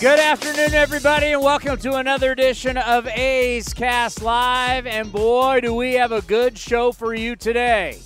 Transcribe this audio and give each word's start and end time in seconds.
Good 0.00 0.20
afternoon, 0.20 0.74
everybody, 0.74 1.32
and 1.32 1.42
welcome 1.42 1.76
to 1.78 1.96
another 1.96 2.30
edition 2.30 2.76
of 2.76 3.08
A's 3.08 3.74
Cast 3.74 4.22
Live. 4.22 4.86
And 4.86 5.10
boy, 5.10 5.60
do 5.60 5.74
we 5.74 5.94
have 5.94 6.12
a 6.12 6.22
good 6.22 6.56
show 6.56 6.92
for 6.92 7.14
you 7.14 7.34
today. 7.34 7.98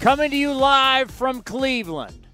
Coming 0.00 0.32
to 0.32 0.36
you 0.36 0.52
live 0.52 1.10
from 1.10 1.40
Cleveland, 1.40 2.26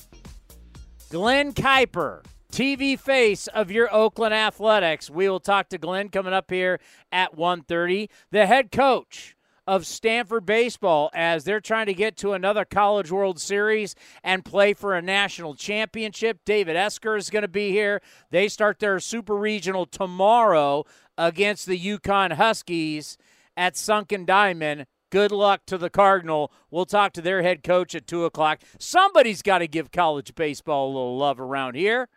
Glen 1.09 1.53
Kuiper, 1.53 2.25
TV 2.51 2.99
face 2.99 3.47
of 3.47 3.71
your 3.71 3.95
Oakland 3.95 4.35
Athletics. 4.35 5.09
We 5.09 5.29
will 5.29 5.39
talk 5.39 5.69
to 5.69 5.79
Glen 5.79 6.09
coming 6.09 6.33
up 6.33 6.51
here 6.51 6.81
at 7.13 7.37
1.30. 7.37 8.09
The 8.33 8.47
head 8.47 8.73
coach 8.73 9.36
of 9.67 9.87
Stanford 9.87 10.47
baseball 10.47 11.11
as 11.13 11.45
they're 11.45 11.61
trying 11.61 11.87
to 11.87 11.95
get 11.95 12.17
to 12.19 12.33
another 12.33 12.65
College 12.65 13.11
World 13.11 13.41
Series 13.41 13.95
and 14.23 14.45
play 14.45 14.75
for 14.75 14.95
a 14.95 15.03
national 15.03 15.55
championship. 15.55 16.41
David 16.45 16.77
Esquer 16.77 17.17
is 17.17 17.31
going 17.31 17.43
to 17.43 17.49
be 17.49 17.71
here. 17.71 18.01
They 18.31 18.49
start 18.49 18.79
their 18.79 19.01
super 19.01 19.37
regional 19.37 19.87
tomorrow 19.87 20.85
against 21.19 21.67
the 21.67 21.79
UConn 21.79 22.35
Huskies 22.35 23.19
at 23.57 23.77
Sunken 23.77 24.25
Diamond. 24.25 24.87
Good 25.11 25.33
luck 25.33 25.63
to 25.67 25.79
the 25.79 25.91
Cardinal. 25.91 26.53
We'll 26.71 26.85
talk 26.85 27.13
to 27.15 27.23
their 27.23 27.43
head 27.43 27.63
coach 27.63 27.95
at 27.95 28.07
2 28.07 28.25
o'clock. 28.25 28.61
Somebody's 28.79 29.43
got 29.43 29.59
to 29.59 29.69
give 29.69 29.91
college 29.91 30.35
baseball 30.35 30.87
a 30.87 30.93
little 30.93 31.19
love 31.19 31.41
around 31.41 31.75
here. 31.75 32.09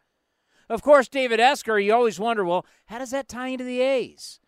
Of 0.69 0.83
course, 0.83 1.07
David 1.07 1.39
Esquer, 1.39 1.79
you 1.79 1.93
always 1.93 2.19
wonder, 2.19 2.45
well, 2.45 2.65
how 2.87 2.99
does 2.99 3.11
that 3.11 3.27
tie 3.27 3.47
into 3.47 3.63
the 3.63 3.81
A's? 3.81 4.39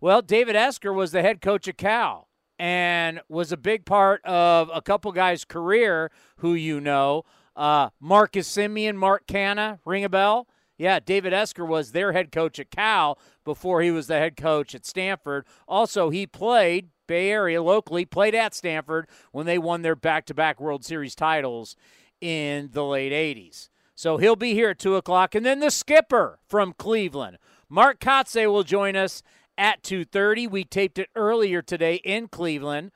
Well, 0.00 0.22
David 0.22 0.56
Esquer 0.56 0.92
was 0.92 1.12
the 1.12 1.22
head 1.22 1.40
coach 1.40 1.68
of 1.68 1.76
Cal 1.76 2.29
and 2.60 3.22
was 3.26 3.52
a 3.52 3.56
big 3.56 3.86
part 3.86 4.22
of 4.26 4.70
a 4.74 4.82
couple 4.82 5.10
guys' 5.12 5.46
career 5.46 6.10
who 6.36 6.52
you 6.52 6.78
know. 6.78 7.24
Uh, 7.56 7.88
Marcus 7.98 8.54
Semien, 8.54 8.96
Mark 8.96 9.26
Canha, 9.26 9.78
ring 9.86 10.04
a 10.04 10.10
bell? 10.10 10.46
Yeah, 10.76 11.00
David 11.00 11.32
Esquer 11.32 11.64
was 11.64 11.92
their 11.92 12.12
head 12.12 12.30
coach 12.30 12.58
at 12.58 12.70
Cal 12.70 13.18
before 13.44 13.80
he 13.80 13.90
was 13.90 14.08
the 14.08 14.18
head 14.18 14.36
coach 14.36 14.74
at 14.74 14.84
Stanford. 14.84 15.46
Also, 15.66 16.10
he 16.10 16.26
played 16.26 16.90
Bay 17.06 17.30
Area 17.30 17.62
locally, 17.62 18.04
played 18.04 18.34
at 18.34 18.54
Stanford 18.54 19.08
when 19.32 19.46
they 19.46 19.56
won 19.56 19.80
their 19.80 19.96
back 19.96 20.26
to 20.26 20.34
back 20.34 20.60
World 20.60 20.84
Series 20.84 21.14
titles 21.14 21.76
in 22.20 22.68
the 22.72 22.84
late 22.84 23.12
80s. 23.12 23.70
So 23.94 24.18
he'll 24.18 24.36
be 24.36 24.52
here 24.52 24.70
at 24.70 24.78
2 24.78 24.96
o'clock. 24.96 25.34
And 25.34 25.46
then 25.46 25.60
the 25.60 25.70
skipper 25.70 26.38
from 26.46 26.74
Cleveland, 26.74 27.38
Mark 27.70 28.00
Kotsay, 28.00 28.46
will 28.46 28.64
join 28.64 28.96
us 28.96 29.22
at 29.60 29.82
2:30. 29.82 30.48
We 30.48 30.64
taped 30.64 30.98
it 30.98 31.10
earlier 31.14 31.60
today 31.60 31.96
in 31.96 32.28
Cleveland. 32.28 32.92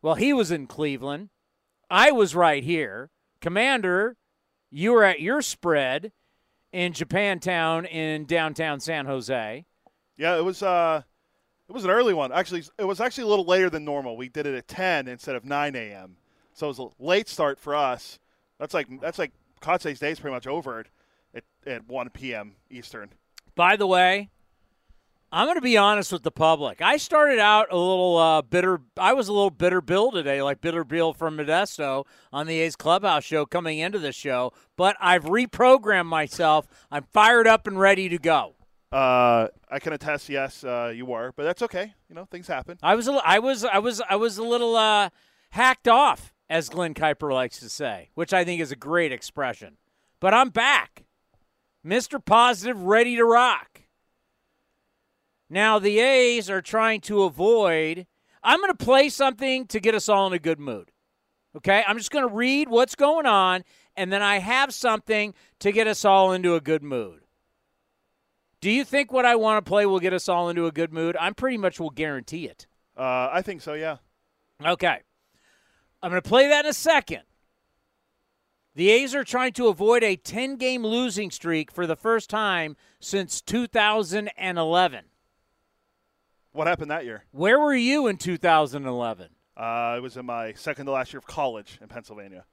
Well, 0.00 0.14
he 0.14 0.32
was 0.32 0.50
in 0.50 0.66
Cleveland. 0.66 1.28
I 1.90 2.10
was 2.10 2.34
right 2.34 2.64
here. 2.64 3.10
Commander, 3.40 4.16
you 4.70 4.92
were 4.92 5.04
at 5.04 5.20
your 5.20 5.42
spread 5.42 6.12
in 6.72 6.94
Japantown 6.94 7.86
in 7.88 8.24
downtown 8.24 8.80
San 8.80 9.04
Jose. 9.04 9.66
Yeah, 10.16 10.36
it 10.36 10.44
was 10.44 10.62
uh 10.62 11.02
it 11.68 11.72
was 11.72 11.84
an 11.84 11.90
early 11.90 12.14
one. 12.14 12.32
Actually, 12.32 12.64
it 12.78 12.84
was 12.84 13.00
actually 13.00 13.24
a 13.24 13.28
little 13.28 13.44
later 13.44 13.68
than 13.68 13.84
normal. 13.84 14.16
We 14.16 14.28
did 14.28 14.46
it 14.46 14.54
at 14.54 14.66
10 14.68 15.06
instead 15.06 15.36
of 15.36 15.44
9 15.44 15.76
a.m. 15.76 16.16
So 16.54 16.66
it 16.66 16.68
was 16.68 16.78
a 16.78 16.88
late 16.98 17.28
start 17.28 17.58
for 17.58 17.74
us. 17.74 18.18
That's 18.58 18.72
like 18.72 18.88
that's 19.00 19.18
like 19.18 19.32
Kotsay's 19.60 19.98
day 19.98 20.12
is 20.12 20.20
pretty 20.20 20.34
much 20.34 20.46
over 20.46 20.80
at, 20.80 20.86
at, 21.34 21.44
at 21.66 21.88
1 21.88 22.10
p.m. 22.10 22.56
Eastern. 22.70 23.10
By 23.54 23.76
the 23.76 23.86
way, 23.86 24.30
I'm 25.32 25.46
going 25.46 25.56
to 25.56 25.62
be 25.62 25.76
honest 25.76 26.12
with 26.12 26.22
the 26.22 26.30
public. 26.30 26.80
I 26.80 26.96
started 26.96 27.40
out 27.40 27.66
a 27.72 27.76
little 27.76 28.16
uh, 28.16 28.42
bitter. 28.42 28.80
I 28.96 29.14
was 29.14 29.26
a 29.28 29.32
little 29.32 29.50
bitter 29.50 29.80
Bill 29.80 30.12
today, 30.12 30.40
like 30.42 30.60
bitter 30.60 30.84
Bill 30.84 31.12
from 31.12 31.36
Modesto 31.36 32.04
on 32.32 32.46
the 32.46 32.60
A's 32.60 32.76
Clubhouse 32.76 33.24
show 33.24 33.44
coming 33.44 33.80
into 33.80 33.98
the 33.98 34.12
show. 34.12 34.52
But 34.76 34.96
I've 35.00 35.24
reprogrammed 35.24 36.06
myself. 36.06 36.68
I'm 36.90 37.02
fired 37.12 37.48
up 37.48 37.66
and 37.66 37.80
ready 37.80 38.08
to 38.08 38.18
go. 38.18 38.54
Uh, 38.92 39.48
I 39.68 39.80
can 39.80 39.92
attest, 39.92 40.28
yes, 40.28 40.62
uh, 40.62 40.92
you 40.94 41.04
were, 41.04 41.32
but 41.34 41.42
that's 41.42 41.62
okay. 41.62 41.94
You 42.08 42.14
know, 42.14 42.26
things 42.26 42.46
happen. 42.46 42.78
I 42.80 42.94
was, 42.94 43.08
a, 43.08 43.20
I 43.24 43.40
was, 43.40 43.64
I 43.64 43.78
was, 43.78 44.00
I 44.08 44.14
was 44.14 44.38
a 44.38 44.44
little 44.44 44.76
uh, 44.76 45.10
hacked 45.50 45.88
off, 45.88 46.32
as 46.48 46.68
Glen 46.68 46.94
Kuiper 46.94 47.32
likes 47.32 47.58
to 47.58 47.68
say, 47.68 48.10
which 48.14 48.32
I 48.32 48.44
think 48.44 48.60
is 48.60 48.70
a 48.70 48.76
great 48.76 49.10
expression. 49.10 49.78
But 50.20 50.32
I'm 50.32 50.50
back, 50.50 51.06
Mr. 51.84 52.24
Positive, 52.24 52.80
ready 52.80 53.16
to 53.16 53.24
rock. 53.24 53.80
Now, 55.54 55.78
the 55.78 56.00
A's 56.00 56.50
are 56.50 56.60
trying 56.60 57.00
to 57.02 57.22
avoid. 57.22 58.08
I'm 58.42 58.58
going 58.58 58.72
to 58.72 58.84
play 58.84 59.08
something 59.08 59.68
to 59.68 59.78
get 59.78 59.94
us 59.94 60.08
all 60.08 60.26
in 60.26 60.32
a 60.32 60.38
good 60.40 60.58
mood. 60.58 60.90
Okay? 61.56 61.84
I'm 61.86 61.96
just 61.96 62.10
going 62.10 62.28
to 62.28 62.34
read 62.34 62.68
what's 62.68 62.96
going 62.96 63.24
on, 63.24 63.62
and 63.94 64.12
then 64.12 64.20
I 64.20 64.38
have 64.38 64.74
something 64.74 65.32
to 65.60 65.70
get 65.70 65.86
us 65.86 66.04
all 66.04 66.32
into 66.32 66.56
a 66.56 66.60
good 66.60 66.82
mood. 66.82 67.20
Do 68.60 68.68
you 68.68 68.84
think 68.84 69.12
what 69.12 69.24
I 69.24 69.36
want 69.36 69.64
to 69.64 69.68
play 69.68 69.86
will 69.86 70.00
get 70.00 70.12
us 70.12 70.28
all 70.28 70.48
into 70.48 70.66
a 70.66 70.72
good 70.72 70.92
mood? 70.92 71.16
I'm 71.20 71.34
pretty 71.34 71.58
much 71.58 71.78
will 71.78 71.90
guarantee 71.90 72.46
it. 72.46 72.66
Uh, 72.96 73.28
I 73.32 73.40
think 73.40 73.62
so, 73.62 73.74
yeah. 73.74 73.98
Okay. 74.60 74.98
I'm 76.02 76.10
going 76.10 76.20
to 76.20 76.28
play 76.28 76.48
that 76.48 76.64
in 76.64 76.70
a 76.72 76.74
second. 76.74 77.22
The 78.74 78.90
A's 78.90 79.14
are 79.14 79.22
trying 79.22 79.52
to 79.52 79.68
avoid 79.68 80.02
a 80.02 80.16
10 80.16 80.56
game 80.56 80.84
losing 80.84 81.30
streak 81.30 81.70
for 81.70 81.86
the 81.86 81.94
first 81.94 82.28
time 82.28 82.74
since 82.98 83.40
2011. 83.40 85.04
What 86.54 86.68
happened 86.68 86.92
that 86.92 87.04
year? 87.04 87.24
Where 87.32 87.58
were 87.58 87.74
you 87.74 88.06
in 88.06 88.16
2011? 88.16 89.28
Uh, 89.56 89.60
I 89.60 89.98
was 89.98 90.16
in 90.16 90.24
my 90.24 90.52
second 90.52 90.86
to 90.86 90.92
last 90.92 91.12
year 91.12 91.18
of 91.18 91.26
college 91.26 91.80
in 91.82 91.88
Pennsylvania. 91.88 92.44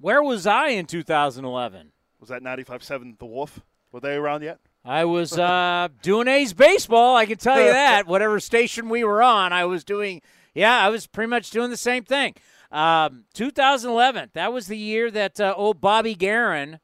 Where 0.00 0.22
was 0.22 0.46
I 0.46 0.68
in 0.68 0.86
2011? 0.86 1.92
Was 2.18 2.30
that 2.30 2.42
95.7 2.42 3.18
The 3.18 3.26
Wolf? 3.26 3.60
Were 3.92 4.00
they 4.00 4.14
around 4.14 4.44
yet? 4.44 4.60
I 4.82 5.04
was 5.04 5.38
uh, 5.38 5.88
doing 6.02 6.26
A's 6.26 6.54
baseball. 6.54 7.16
I 7.16 7.26
can 7.26 7.36
tell 7.36 7.58
you 7.58 7.70
that. 7.70 8.06
Whatever 8.06 8.40
station 8.40 8.88
we 8.88 9.04
were 9.04 9.22
on, 9.22 9.52
I 9.52 9.66
was 9.66 9.84
doing. 9.84 10.22
Yeah, 10.54 10.78
I 10.78 10.88
was 10.88 11.06
pretty 11.06 11.28
much 11.28 11.50
doing 11.50 11.68
the 11.68 11.76
same 11.76 12.04
thing. 12.04 12.34
Um, 12.72 13.24
2011. 13.34 14.30
That 14.32 14.54
was 14.54 14.68
the 14.68 14.78
year 14.78 15.10
that 15.10 15.38
uh, 15.38 15.52
old 15.54 15.82
Bobby 15.82 16.16
Geren 16.16 16.80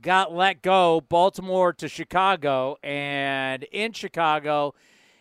got 0.00 0.34
let 0.34 0.62
go, 0.62 1.00
Baltimore 1.00 1.72
to 1.74 1.88
Chicago, 1.88 2.76
and 2.82 3.62
in 3.64 3.92
Chicago, 3.92 4.74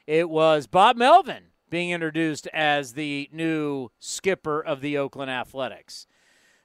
it 0.08 0.30
was 0.30 0.68
Bob 0.68 0.98
Melvin 0.98 1.46
being 1.70 1.92
introduced 1.92 2.48
as 2.54 2.94
the 2.94 3.30
new 3.32 3.90
skipper 4.00 4.62
of 4.62 4.82
the 4.82 4.98
Oakland 4.98 5.32
Athletics. 5.32 6.06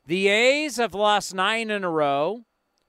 The 0.07 0.29
A's 0.29 0.77
have 0.77 0.95
lost 0.95 1.35
nine 1.35 1.71
in 1.71 1.85
a 1.85 1.91
row, 1.91 2.45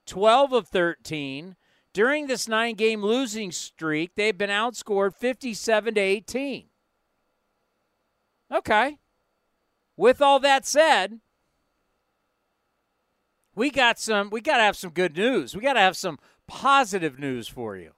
12 0.06 0.54
of 0.54 0.68
13. 0.68 1.56
During 1.94 2.28
this 2.28 2.48
nine 2.48 2.76
game 2.76 3.02
losing 3.02 3.52
streak, 3.52 4.16
they've 4.16 4.38
been 4.38 4.50
outscored 4.50 5.16
57 5.16 5.96
to 5.96 6.02
18. 6.02 6.66
Okay. 8.54 8.98
With 9.96 10.22
all 10.22 10.40
that 10.40 10.66
said, 10.66 11.20
we 13.56 13.70
got 13.70 14.00
some 14.00 14.30
we 14.30 14.40
got 14.40 14.58
to 14.58 14.64
have 14.64 14.78
some 14.78 14.92
good 14.92 15.18
news. 15.18 15.56
We 15.56 15.62
got 15.62 15.74
to 15.74 15.80
have 15.80 15.98
some 15.98 16.20
positive 16.48 17.20
news 17.20 17.48
for 17.48 17.76
you. 17.76 17.92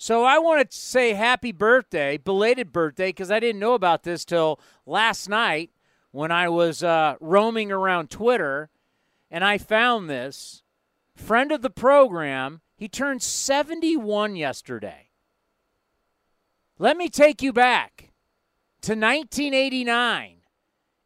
So 0.00 0.22
I 0.22 0.38
want 0.38 0.70
to 0.70 0.76
say 0.76 1.12
happy 1.14 1.50
birthday, 1.50 2.16
belated 2.16 2.72
birthday, 2.72 3.08
because 3.08 3.32
I 3.32 3.40
didn't 3.40 3.60
know 3.60 3.74
about 3.74 4.04
this 4.04 4.24
till 4.24 4.60
last 4.86 5.28
night 5.28 5.72
when 6.12 6.30
I 6.30 6.48
was 6.48 6.84
uh, 6.84 7.16
roaming 7.20 7.72
around 7.72 8.08
Twitter, 8.08 8.70
and 9.28 9.44
I 9.44 9.58
found 9.58 10.08
this 10.08 10.62
friend 11.16 11.50
of 11.50 11.62
the 11.62 11.70
program. 11.70 12.60
He 12.76 12.88
turned 12.88 13.22
71 13.22 14.36
yesterday. 14.36 15.10
Let 16.78 16.96
me 16.96 17.08
take 17.08 17.42
you 17.42 17.52
back 17.52 18.12
to 18.82 18.92
1989. 18.92 20.36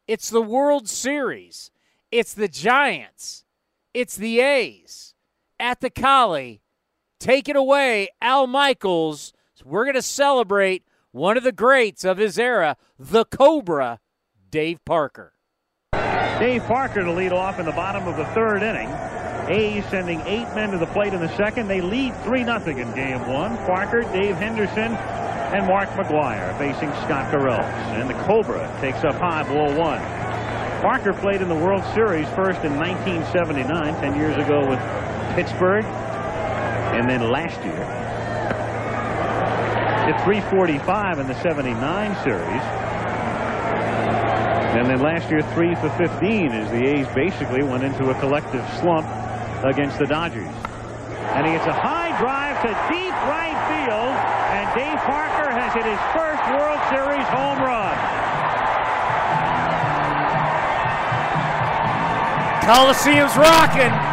It's 0.07 0.29
the 0.29 0.41
World 0.41 0.87
Series. 0.87 1.71
It's 2.11 2.35
the 2.35 2.47
Giants. 2.47 3.43
It's 3.91 4.15
the 4.15 4.39
A's 4.39 5.15
at 5.59 5.81
the 5.81 5.89
Collie. 5.89 6.62
Take 7.23 7.47
it 7.47 7.55
away, 7.55 8.09
Al 8.21 8.47
Michaels. 8.47 9.31
We're 9.63 9.85
going 9.85 9.95
to 9.95 10.01
celebrate 10.01 10.83
one 11.13 11.37
of 11.37 11.43
the 11.43 11.53
greats 11.53 12.03
of 12.03 12.17
his 12.17 12.37
era, 12.37 12.75
the 12.99 13.23
Cobra, 13.23 14.01
Dave 14.51 14.83
Parker. 14.83 15.31
Dave 15.93 16.65
Parker 16.65 17.01
to 17.01 17.13
lead 17.13 17.31
off 17.31 17.59
in 17.59 17.65
the 17.65 17.71
bottom 17.71 18.09
of 18.09 18.17
the 18.17 18.25
third 18.33 18.61
inning. 18.61 18.89
A's 19.47 19.85
sending 19.85 20.19
eight 20.25 20.53
men 20.53 20.71
to 20.71 20.77
the 20.77 20.85
plate 20.87 21.13
in 21.13 21.21
the 21.21 21.33
second. 21.37 21.69
They 21.69 21.79
lead 21.79 22.13
3 22.23 22.43
0 22.43 22.57
in 22.67 22.93
game 22.93 23.25
one. 23.29 23.55
Parker, 23.59 24.01
Dave 24.01 24.35
Henderson, 24.35 24.91
and 24.91 25.65
Mark 25.65 25.87
McGwire 25.91 26.57
facing 26.57 26.89
Scott 27.05 27.31
Garrelts. 27.31 27.63
And 27.95 28.09
the 28.09 28.21
Cobra 28.25 28.67
takes 28.81 29.05
up 29.05 29.15
high, 29.15 29.43
ball 29.43 29.73
one. 29.79 30.01
Parker 30.81 31.13
played 31.13 31.41
in 31.41 31.47
the 31.47 31.55
World 31.55 31.85
Series 31.93 32.27
first 32.31 32.65
in 32.65 32.75
1979, 32.75 33.95
10 34.01 34.19
years 34.19 34.35
ago 34.35 34.67
with 34.67 34.79
Pittsburgh, 35.35 35.85
and 36.93 37.09
then 37.09 37.29
last 37.29 37.61
year 37.63 38.13
at 40.03 40.21
345 40.25 41.19
in 41.19 41.27
the 41.27 41.39
79 41.41 41.79
series. 42.23 42.63
And 44.73 44.87
then 44.89 44.99
last 44.99 45.29
year, 45.31 45.41
3 45.41 45.75
for 45.75 45.89
15 45.91 46.51
as 46.51 46.69
the 46.71 46.83
A's 46.85 47.07
basically 47.15 47.63
went 47.63 47.83
into 47.83 48.09
a 48.09 48.19
collective 48.19 48.67
slump 48.79 49.07
against 49.63 49.99
the 49.99 50.05
Dodgers. 50.05 50.51
And 51.33 51.47
he 51.47 51.53
hits 51.53 51.65
a 51.65 51.73
high 51.73 52.11
drive 52.19 52.59
to 52.61 52.69
deep 52.91 53.15
right 53.31 53.55
field, 53.71 54.13
and 54.51 54.65
Dave 54.75 54.99
Parker 55.07 55.49
has 55.55 55.73
hit 55.73 55.85
his 55.85 56.01
first 56.11 56.43
World 56.51 56.81
Series 56.91 57.27
home 57.31 57.59
run. 57.63 57.95
Coliseum's 62.65 63.37
rocking. 63.37 64.12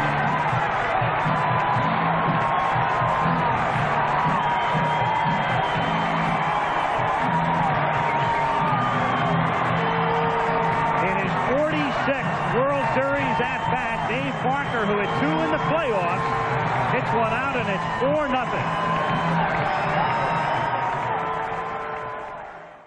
Dave 14.72 14.87
who 14.87 14.99
had 14.99 15.20
two 15.20 15.26
in 15.26 15.50
the 15.50 15.58
playoffs, 15.67 16.93
hits 16.93 17.08
one 17.08 17.32
out, 17.32 17.56
and 17.56 17.69
it's 17.69 17.84
4 18.00 18.28
nothing. 18.28 18.67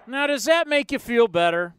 Now, 0.08 0.28
does 0.28 0.46
that 0.46 0.68
make 0.68 0.92
you 0.92 1.00
feel 1.00 1.28
better? 1.28 1.74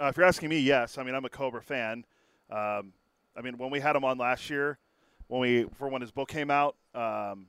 Uh, 0.00 0.06
if 0.06 0.16
you're 0.16 0.26
asking 0.26 0.48
me, 0.48 0.60
yes. 0.60 0.96
I 0.96 1.02
mean, 1.02 1.14
I'm 1.14 1.24
a 1.24 1.28
Cobra 1.28 1.60
fan. 1.60 2.04
Um, 2.50 2.92
I 3.36 3.42
mean, 3.42 3.58
when 3.58 3.70
we 3.70 3.80
had 3.80 3.96
him 3.96 4.04
on 4.04 4.18
last 4.18 4.48
year, 4.48 4.78
when 5.26 5.40
we 5.40 5.64
for 5.76 5.88
when 5.88 6.02
his 6.02 6.10
book 6.10 6.28
came 6.28 6.50
out, 6.50 6.76
um, 6.94 7.46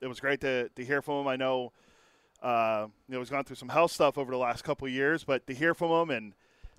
it 0.00 0.06
was 0.08 0.20
great 0.20 0.40
to, 0.40 0.68
to 0.70 0.84
hear 0.84 1.02
from 1.02 1.22
him. 1.22 1.28
I 1.28 1.36
know, 1.36 1.72
uh, 2.42 2.86
you 3.08 3.14
know, 3.14 3.20
he's 3.20 3.30
gone 3.30 3.44
through 3.44 3.56
some 3.56 3.68
health 3.68 3.92
stuff 3.92 4.18
over 4.18 4.30
the 4.30 4.38
last 4.38 4.62
couple 4.64 4.86
of 4.86 4.92
years, 4.92 5.24
but 5.24 5.46
to 5.46 5.54
hear 5.54 5.72
from 5.72 5.90
him 5.90 6.10
and 6.10 6.34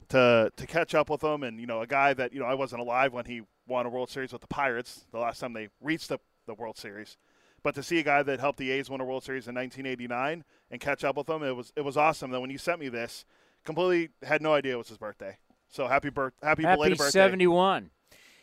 to 0.10 0.52
to 0.56 0.68
catch 0.68 0.96
up 0.96 1.10
with 1.10 1.24
him, 1.24 1.44
and 1.44 1.60
you 1.60 1.68
know, 1.68 1.82
a 1.82 1.88
guy 1.88 2.14
that 2.14 2.34
you 2.34 2.40
know 2.40 2.46
I 2.46 2.54
wasn't 2.54 2.82
alive 2.82 3.14
when 3.14 3.26
he 3.26 3.42
won 3.68 3.86
a 3.86 3.90
World 3.90 4.10
Series 4.10 4.32
with 4.32 4.42
the 4.42 4.48
Pirates 4.48 5.06
the 5.12 5.20
last 5.20 5.40
time 5.40 5.54
they 5.54 5.70
reached 5.82 6.10
the, 6.10 6.20
the 6.46 6.54
World 6.54 6.78
Series. 6.78 7.18
But 7.64 7.76
to 7.76 7.84
see 7.84 8.00
a 8.00 8.04
guy 8.04 8.24
that 8.24 8.40
helped 8.40 8.60
the 8.60 8.72
A's 8.72 8.90
win 8.90 9.02
a 9.02 9.06
World 9.06 9.24
Series 9.24 9.48
in 9.48 9.56
1989 9.56 10.44
and 10.72 10.82
catch 10.82 11.04
up 11.04 11.18
with 11.18 11.30
him, 11.30 11.44
it 11.44 11.56
was 11.56 11.74
it 11.76 11.82
was 11.82 11.98
awesome. 11.98 12.32
Then 12.32 12.42
when 12.42 12.50
you 12.50 12.58
sent 12.58 12.80
me 12.80 12.90
this, 12.90 13.26
completely 13.66 14.10
had 14.24 14.42
no 14.42 14.54
idea 14.54 14.74
it 14.74 14.78
was 14.78 14.90
his 14.90 14.98
birthday. 14.98 15.38
So 15.70 15.88
happy 15.88 16.10
birth, 16.10 16.34
happy, 16.42 16.64
Happy 16.64 16.76
belated 16.76 16.98
birthday. 16.98 17.12
71. 17.12 17.90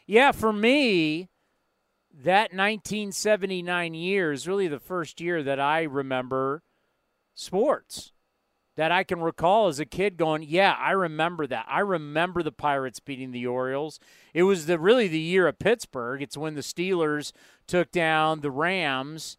Yeah, 0.06 0.32
for 0.32 0.52
me, 0.52 1.30
that 2.12 2.52
1979 2.52 3.94
year 3.94 4.32
is 4.32 4.46
really 4.46 4.68
the 4.68 4.78
first 4.78 5.20
year 5.20 5.42
that 5.42 5.58
I 5.58 5.82
remember 5.82 6.62
sports 7.34 8.12
that 8.76 8.90
I 8.90 9.04
can 9.04 9.20
recall 9.20 9.68
as 9.68 9.78
a 9.78 9.86
kid 9.86 10.16
going, 10.16 10.42
yeah, 10.42 10.76
I 10.78 10.90
remember 10.90 11.46
that. 11.46 11.66
I 11.68 11.80
remember 11.80 12.42
the 12.42 12.52
Pirates 12.52 13.00
beating 13.00 13.30
the 13.30 13.46
Orioles. 13.46 14.00
It 14.32 14.42
was 14.42 14.66
the 14.66 14.78
really 14.78 15.06
the 15.06 15.18
year 15.18 15.46
of 15.46 15.58
Pittsburgh. 15.58 16.22
It's 16.22 16.36
when 16.36 16.54
the 16.54 16.60
Steelers 16.60 17.32
took 17.66 17.92
down 17.92 18.40
the 18.40 18.50
Rams 18.50 19.36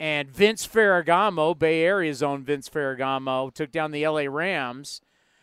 and 0.00 0.30
Vince 0.30 0.66
Ferragamo, 0.66 1.58
Bay 1.58 1.82
Area's 1.82 2.22
own 2.22 2.42
Vince 2.42 2.68
Ferragamo, 2.68 3.52
took 3.52 3.70
down 3.70 3.90
the 3.90 4.06
LA 4.06 4.22
Rams. 4.22 5.00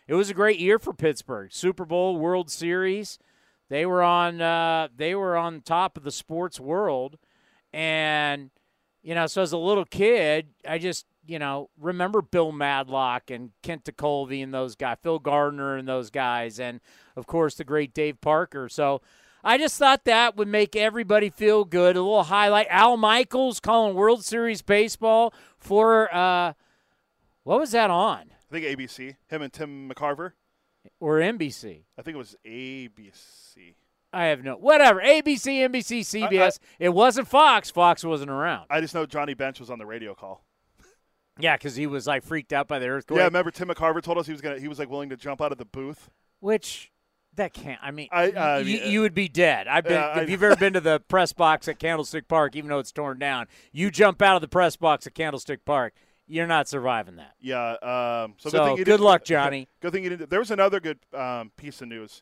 It 0.07 0.15
was 0.15 0.29
a 0.29 0.35
great 0.35 0.59
year 0.59 0.79
for 0.79 0.93
Pittsburgh. 0.93 1.53
Super 1.53 1.85
Bowl, 1.85 2.17
World 2.17 2.49
Series. 2.49 3.17
They 3.69 3.85
were 3.85 4.03
on 4.03 4.41
uh, 4.41 4.89
they 4.93 5.15
were 5.15 5.37
on 5.37 5.61
top 5.61 5.95
of 5.95 6.03
the 6.03 6.11
sports 6.11 6.59
world. 6.59 7.17
And 7.71 8.49
you 9.01 9.15
know, 9.15 9.27
so 9.27 9.41
as 9.41 9.53
a 9.53 9.57
little 9.57 9.85
kid, 9.85 10.49
I 10.67 10.77
just 10.77 11.05
you 11.25 11.39
know, 11.39 11.69
remember 11.79 12.21
Bill 12.21 12.51
Madlock 12.51 13.29
and 13.29 13.51
Kent 13.61 13.85
Tekulve 13.85 14.43
and 14.43 14.53
those 14.53 14.75
guys, 14.75 14.97
Phil 15.01 15.19
Garner 15.19 15.77
and 15.77 15.87
those 15.87 16.09
guys, 16.09 16.59
and 16.59 16.79
of 17.15 17.27
course 17.27 17.55
the 17.55 17.63
great 17.63 17.93
Dave 17.93 18.19
Parker. 18.21 18.69
So 18.69 19.01
I 19.43 19.57
just 19.57 19.77
thought 19.77 20.05
that 20.05 20.35
would 20.35 20.47
make 20.47 20.75
everybody 20.75 21.29
feel 21.29 21.65
good. 21.65 21.95
A 21.95 22.01
little 22.01 22.23
highlight. 22.23 22.67
Al 22.69 22.97
Michaels 22.97 23.59
calling 23.59 23.95
World 23.95 24.23
Series 24.23 24.61
baseball 24.61 25.33
for 25.57 26.13
uh, 26.13 26.53
what 27.43 27.59
was 27.59 27.71
that 27.71 27.89
on? 27.89 28.31
I 28.51 28.53
think 28.53 28.65
ABC, 28.65 29.15
him 29.27 29.41
and 29.41 29.51
Tim 29.53 29.89
McCarver. 29.89 30.33
Or 30.99 31.19
NBC? 31.19 31.83
I 31.97 32.01
think 32.01 32.15
it 32.15 32.17
was 32.17 32.35
ABC. 32.45 33.75
I 34.13 34.25
have 34.25 34.43
no 34.43 34.55
whatever. 34.55 34.99
ABC, 34.99 35.59
NBC, 35.69 36.01
CBS. 36.01 36.59
it 36.79 36.89
wasn't 36.89 37.27
Fox. 37.27 37.69
Fox 37.71 38.03
wasn't 38.03 38.31
around. 38.31 38.65
I 38.69 38.81
just 38.81 38.93
know 38.93 39.05
Johnny 39.05 39.33
Bench 39.33 39.59
was 39.59 39.69
on 39.69 39.79
the 39.79 39.85
radio 39.85 40.13
call. 40.15 40.43
Yeah, 41.41 41.57
because 41.57 41.75
he 41.75 41.87
was 41.87 42.07
like 42.07 42.23
freaked 42.23 42.53
out 42.53 42.67
by 42.67 42.79
the 42.79 42.87
earthquake. 42.87 43.17
Yeah, 43.17 43.25
remember 43.25 43.51
Tim 43.51 43.67
McCarver 43.69 44.01
told 44.01 44.17
us 44.17 44.25
he 44.25 44.31
was 44.31 44.41
gonna 44.41 44.59
he 44.59 44.67
was 44.67 44.79
like 44.79 44.89
willing 44.89 45.09
to 45.09 45.17
jump 45.17 45.41
out 45.41 45.51
of 45.51 45.57
the 45.57 45.65
booth. 45.65 46.09
Which 46.39 46.91
that 47.35 47.53
can't. 47.53 47.79
I 47.81 47.91
mean, 47.91 48.09
I- 48.11 48.31
uh, 48.31 48.57
y- 48.57 48.63
mean, 48.63 48.91
you 48.91 49.01
would 49.01 49.13
be 49.13 49.27
dead. 49.27 49.67
I've 49.67 49.83
been. 49.85 49.97
I- 49.97 50.21
if 50.23 50.29
you've 50.29 50.43
ever 50.43 50.55
been 50.55 50.73
to 50.73 50.81
the 50.81 50.99
press 51.07 51.33
box 51.33 51.67
at 51.67 51.79
Candlestick 51.79 52.27
Park, 52.27 52.55
even 52.55 52.69
though 52.69 52.79
it's 52.79 52.91
torn 52.91 53.19
down, 53.19 53.47
you 53.71 53.89
jump 53.91 54.21
out 54.21 54.35
of 54.35 54.41
the 54.41 54.47
press 54.47 54.75
box 54.75 55.07
at 55.07 55.13
Candlestick 55.15 55.63
Park, 55.63 55.93
you're 56.27 56.47
not 56.47 56.67
surviving 56.67 57.15
that. 57.17 57.33
Yeah. 57.39 57.71
Um, 57.81 58.33
so, 58.37 58.49
So, 58.49 58.65
good, 58.69 58.79
you 58.79 58.85
good 58.85 58.99
luck, 58.99 59.23
Johnny. 59.23 59.67
Good 59.81 59.91
thing 59.93 60.03
you 60.03 60.09
didn't. 60.09 60.29
There 60.29 60.39
was 60.39 60.51
another 60.51 60.79
good 60.79 60.99
um, 61.13 61.51
piece 61.57 61.81
of 61.81 61.87
news 61.87 62.21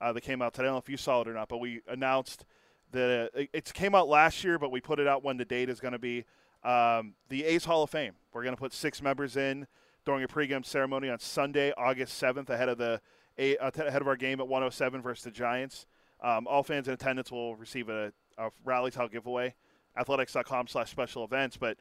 uh, 0.00 0.12
that 0.12 0.20
came 0.22 0.42
out 0.42 0.52
today. 0.54 0.64
I 0.64 0.66
don't 0.66 0.74
know 0.74 0.78
if 0.78 0.88
you 0.88 0.96
saw 0.96 1.22
it 1.22 1.28
or 1.28 1.34
not, 1.34 1.48
but 1.48 1.58
we 1.58 1.80
announced 1.88 2.44
that 2.92 3.30
uh, 3.34 3.38
it, 3.38 3.50
it 3.52 3.72
came 3.74 3.94
out 3.94 4.08
last 4.08 4.44
year, 4.44 4.58
but 4.58 4.70
we 4.70 4.80
put 4.80 4.98
it 4.98 5.06
out 5.06 5.22
when 5.24 5.36
the 5.38 5.44
date 5.44 5.68
is 5.70 5.80
going 5.80 5.92
to 5.92 5.98
be. 5.98 6.24
Um, 6.62 7.14
the 7.28 7.44
A's 7.44 7.64
Hall 7.64 7.82
of 7.82 7.90
Fame. 7.90 8.12
We're 8.32 8.42
going 8.42 8.54
to 8.54 8.60
put 8.60 8.72
six 8.72 9.02
members 9.02 9.36
in 9.36 9.66
during 10.04 10.22
a 10.24 10.28
pregame 10.28 10.64
ceremony 10.64 11.08
on 11.08 11.18
Sunday, 11.18 11.72
August 11.76 12.20
7th, 12.22 12.48
ahead 12.50 12.68
of 12.68 12.78
the 12.78 13.00
ahead 13.38 14.02
of 14.02 14.06
our 14.06 14.16
game 14.16 14.40
at 14.40 14.48
107 14.48 15.00
versus 15.00 15.24
the 15.24 15.30
Giants. 15.30 15.86
Um, 16.22 16.46
all 16.46 16.62
fans 16.62 16.88
in 16.88 16.94
attendance 16.94 17.30
will 17.30 17.56
receive 17.56 17.88
a, 17.88 18.12
a 18.36 18.50
rally 18.64 18.90
towel 18.90 19.08
giveaway. 19.08 19.54
Athletics.com 19.96 20.68
slash 20.68 20.90
special 20.90 21.24
events. 21.24 21.56
But 21.56 21.78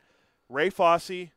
Ray 0.48 0.70
Fosse, 0.70 1.30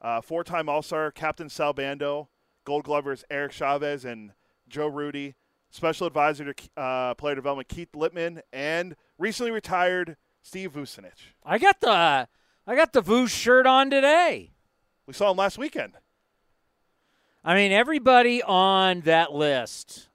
uh, 0.00 0.20
four-time 0.20 0.68
All-Star 0.68 1.10
Captain 1.10 1.48
Sal 1.48 1.72
Bando, 1.72 2.28
Gold 2.64 2.84
Glovers 2.84 3.24
Eric 3.30 3.52
Chavez 3.52 4.04
and 4.04 4.32
Joe 4.68 4.86
Rudi, 4.86 5.34
Special 5.70 6.06
Advisor 6.06 6.52
to 6.52 6.80
uh, 6.80 7.14
Player 7.14 7.34
Development 7.34 7.68
Keith 7.68 7.92
Lieppman, 7.94 8.42
and 8.52 8.94
recently 9.18 9.50
retired 9.50 10.16
Steve 10.42 10.72
Vucinich. 10.72 11.32
I 11.44 11.58
got 11.58 11.80
the 11.80 12.28
I 12.70 12.76
got 12.76 12.92
the 12.92 13.02
Voos 13.02 13.32
shirt 13.32 13.66
on 13.66 13.90
today. 13.90 14.52
We 15.04 15.12
saw 15.12 15.32
him 15.32 15.38
last 15.38 15.58
weekend. 15.58 15.94
I 17.42 17.56
mean, 17.56 17.72
everybody 17.72 18.44
on 18.44 19.00
that 19.00 19.32
list, 19.32 20.08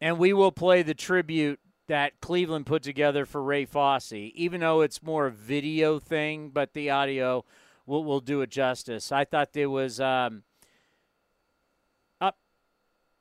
and 0.00 0.18
we 0.18 0.32
will 0.32 0.50
play 0.50 0.82
the 0.82 0.94
tribute 0.94 1.60
that 1.88 2.18
Cleveland 2.22 2.64
put 2.64 2.82
together 2.82 3.26
for 3.26 3.42
Ray 3.42 3.66
Fosse, 3.66 4.14
even 4.14 4.62
though 4.62 4.80
it's 4.80 5.02
more 5.02 5.26
a 5.26 5.30
video 5.30 5.98
thing, 5.98 6.48
but 6.48 6.72
the 6.72 6.88
audio 6.88 7.44
will 7.84 8.02
will 8.02 8.20
do 8.20 8.40
it 8.40 8.48
justice. 8.48 9.12
I 9.12 9.26
thought 9.26 9.52
there 9.52 9.68
was. 9.68 10.00
Um, 10.00 10.44
up. 12.18 12.38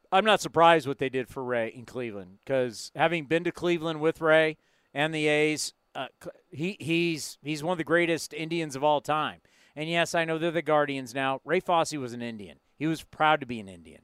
I'm 0.09 0.23
not 0.23 0.39
surprised 0.39 0.87
what 0.87 0.99
they 0.99 1.09
did 1.09 1.27
for 1.27 1.43
Ray 1.43 1.67
in 1.75 1.85
Cleveland 1.85 2.37
because 2.45 2.93
having 2.95 3.25
been 3.25 3.43
to 3.43 3.51
Cleveland 3.51 3.99
with 3.99 4.21
Ray 4.21 4.55
and 4.93 5.13
the 5.13 5.27
A's, 5.27 5.73
uh, 5.95 6.07
he 6.51 6.77
he's 6.79 7.37
he's 7.43 7.63
one 7.63 7.73
of 7.73 7.77
the 7.77 7.83
greatest 7.83 8.33
Indians 8.33 8.75
of 8.75 8.83
all 8.83 9.01
time. 9.01 9.41
And 9.75 9.89
yes, 9.89 10.13
I 10.13 10.25
know 10.25 10.37
they're 10.37 10.51
the 10.51 10.61
Guardians 10.61 11.13
now. 11.15 11.41
Ray 11.43 11.59
Fosse 11.59 11.93
was 11.93 12.13
an 12.13 12.21
Indian. 12.21 12.59
He 12.77 12.87
was 12.87 13.03
proud 13.03 13.39
to 13.39 13.45
be 13.45 13.59
an 13.59 13.67
Indian. 13.67 14.01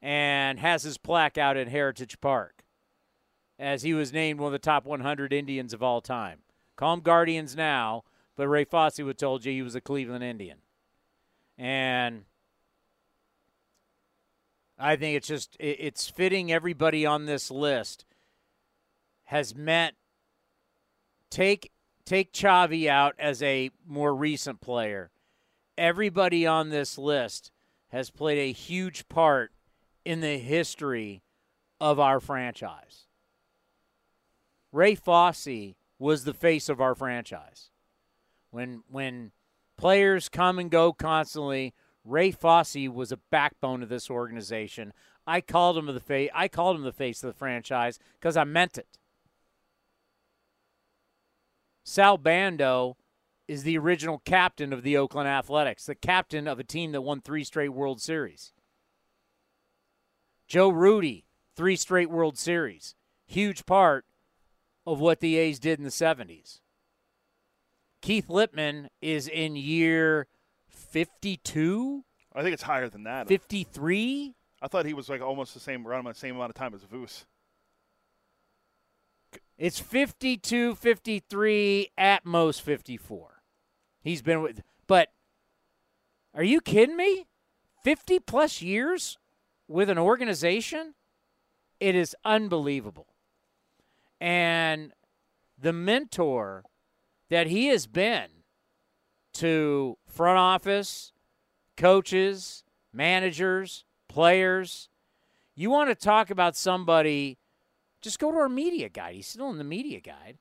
And 0.00 0.58
has 0.58 0.82
his 0.82 0.98
plaque 0.98 1.38
out 1.38 1.56
at 1.56 1.68
Heritage 1.68 2.20
Park 2.20 2.64
as 3.58 3.82
he 3.82 3.94
was 3.94 4.12
named 4.12 4.40
one 4.40 4.48
of 4.48 4.52
the 4.52 4.58
top 4.58 4.84
100 4.84 5.32
Indians 5.32 5.72
of 5.72 5.82
all 5.82 6.00
time. 6.00 6.40
Call 6.76 6.94
him 6.94 7.00
Guardians 7.00 7.54
now, 7.54 8.02
but 8.36 8.48
Ray 8.48 8.64
Fosse 8.64 8.98
would 8.98 9.18
told 9.18 9.44
you 9.44 9.52
he 9.52 9.62
was 9.62 9.74
a 9.74 9.80
Cleveland 9.80 10.24
Indian. 10.24 10.58
And 11.56 12.24
I 14.78 14.96
think 14.96 15.16
it's 15.16 15.28
just 15.28 15.56
it's 15.60 16.10
fitting 16.10 16.50
everybody 16.50 17.06
on 17.06 17.26
this 17.26 17.50
list 17.50 18.04
has 19.24 19.54
meant 19.54 19.94
take 21.32 21.72
take 22.04 22.32
Chavi 22.32 22.86
out 22.86 23.14
as 23.18 23.42
a 23.42 23.70
more 23.86 24.14
recent 24.14 24.60
player. 24.60 25.10
Everybody 25.78 26.46
on 26.46 26.68
this 26.68 26.98
list 26.98 27.50
has 27.88 28.10
played 28.10 28.38
a 28.38 28.52
huge 28.52 29.08
part 29.08 29.52
in 30.04 30.20
the 30.20 30.38
history 30.38 31.22
of 31.80 31.98
our 31.98 32.20
franchise. 32.20 33.06
Ray 34.72 34.94
Fosse 34.94 35.74
was 35.98 36.24
the 36.24 36.34
face 36.34 36.68
of 36.68 36.80
our 36.80 36.94
franchise. 36.94 37.70
When 38.50 38.82
when 38.90 39.32
players 39.78 40.28
come 40.28 40.58
and 40.58 40.70
go 40.70 40.92
constantly, 40.92 41.72
Ray 42.04 42.30
Fosse 42.30 42.88
was 42.88 43.10
a 43.10 43.20
backbone 43.30 43.82
of 43.82 43.88
this 43.88 44.10
organization. 44.10 44.92
I 45.26 45.40
called 45.40 45.78
him 45.78 45.86
the 45.86 46.00
face. 46.00 46.30
I 46.34 46.48
called 46.48 46.76
him 46.76 46.82
the 46.82 46.92
face 46.92 47.22
of 47.22 47.28
the 47.28 47.38
franchise 47.38 47.98
because 48.18 48.36
I 48.36 48.44
meant 48.44 48.76
it. 48.76 48.98
Sal 51.84 52.16
Bando 52.16 52.96
is 53.48 53.64
the 53.64 53.76
original 53.76 54.22
captain 54.24 54.72
of 54.72 54.82
the 54.82 54.96
Oakland 54.96 55.28
Athletics, 55.28 55.86
the 55.86 55.94
captain 55.94 56.46
of 56.46 56.58
a 56.58 56.64
team 56.64 56.92
that 56.92 57.02
won 57.02 57.20
three 57.20 57.44
straight 57.44 57.70
World 57.70 58.00
Series. 58.00 58.52
Joe 60.46 60.68
Rudi, 60.68 61.24
three 61.56 61.76
straight 61.76 62.10
World 62.10 62.38
Series. 62.38 62.94
Huge 63.26 63.66
part 63.66 64.04
of 64.86 65.00
what 65.00 65.20
the 65.20 65.36
A's 65.36 65.58
did 65.58 65.78
in 65.78 65.84
the 65.84 65.90
70s. 65.90 66.60
Keith 68.00 68.28
Lieppman 68.28 68.88
is 69.00 69.28
in 69.28 69.56
year 69.56 70.26
52? 70.68 72.04
I 72.34 72.42
think 72.42 72.54
it's 72.54 72.62
higher 72.62 72.88
than 72.88 73.04
that. 73.04 73.28
53? 73.28 74.34
I 74.60 74.68
thought 74.68 74.86
he 74.86 74.94
was 74.94 75.08
like 75.08 75.20
almost 75.20 75.54
the 75.54 75.60
same 75.60 75.86
around 75.86 76.04
the 76.04 76.14
same 76.14 76.36
amount 76.36 76.50
of 76.50 76.54
time 76.54 76.74
as 76.74 76.82
Voos. 76.82 77.24
It's 79.62 79.78
52, 79.78 80.74
53, 80.74 81.92
at 81.96 82.26
most 82.26 82.62
54. 82.62 83.42
He's 84.02 84.20
been 84.20 84.42
with, 84.42 84.60
but 84.88 85.12
are 86.34 86.42
you 86.42 86.60
kidding 86.60 86.96
me? 86.96 87.28
50 87.84 88.18
plus 88.18 88.60
years 88.60 89.18
with 89.68 89.88
an 89.88 89.98
organization? 89.98 90.94
It 91.78 91.94
is 91.94 92.16
unbelievable. 92.24 93.06
And 94.20 94.94
the 95.56 95.72
mentor 95.72 96.64
that 97.30 97.46
he 97.46 97.68
has 97.68 97.86
been 97.86 98.30
to 99.34 99.96
front 100.08 100.40
office, 100.40 101.12
coaches, 101.76 102.64
managers, 102.92 103.84
players. 104.08 104.88
You 105.54 105.70
want 105.70 105.88
to 105.88 105.94
talk 105.94 106.30
about 106.30 106.56
somebody, 106.56 107.38
just 108.02 108.18
go 108.18 108.30
to 108.30 108.36
our 108.36 108.48
media 108.48 108.88
guide. 108.88 109.14
He's 109.14 109.28
still 109.28 109.50
in 109.50 109.58
the 109.58 109.64
media 109.64 110.00
guide. 110.00 110.38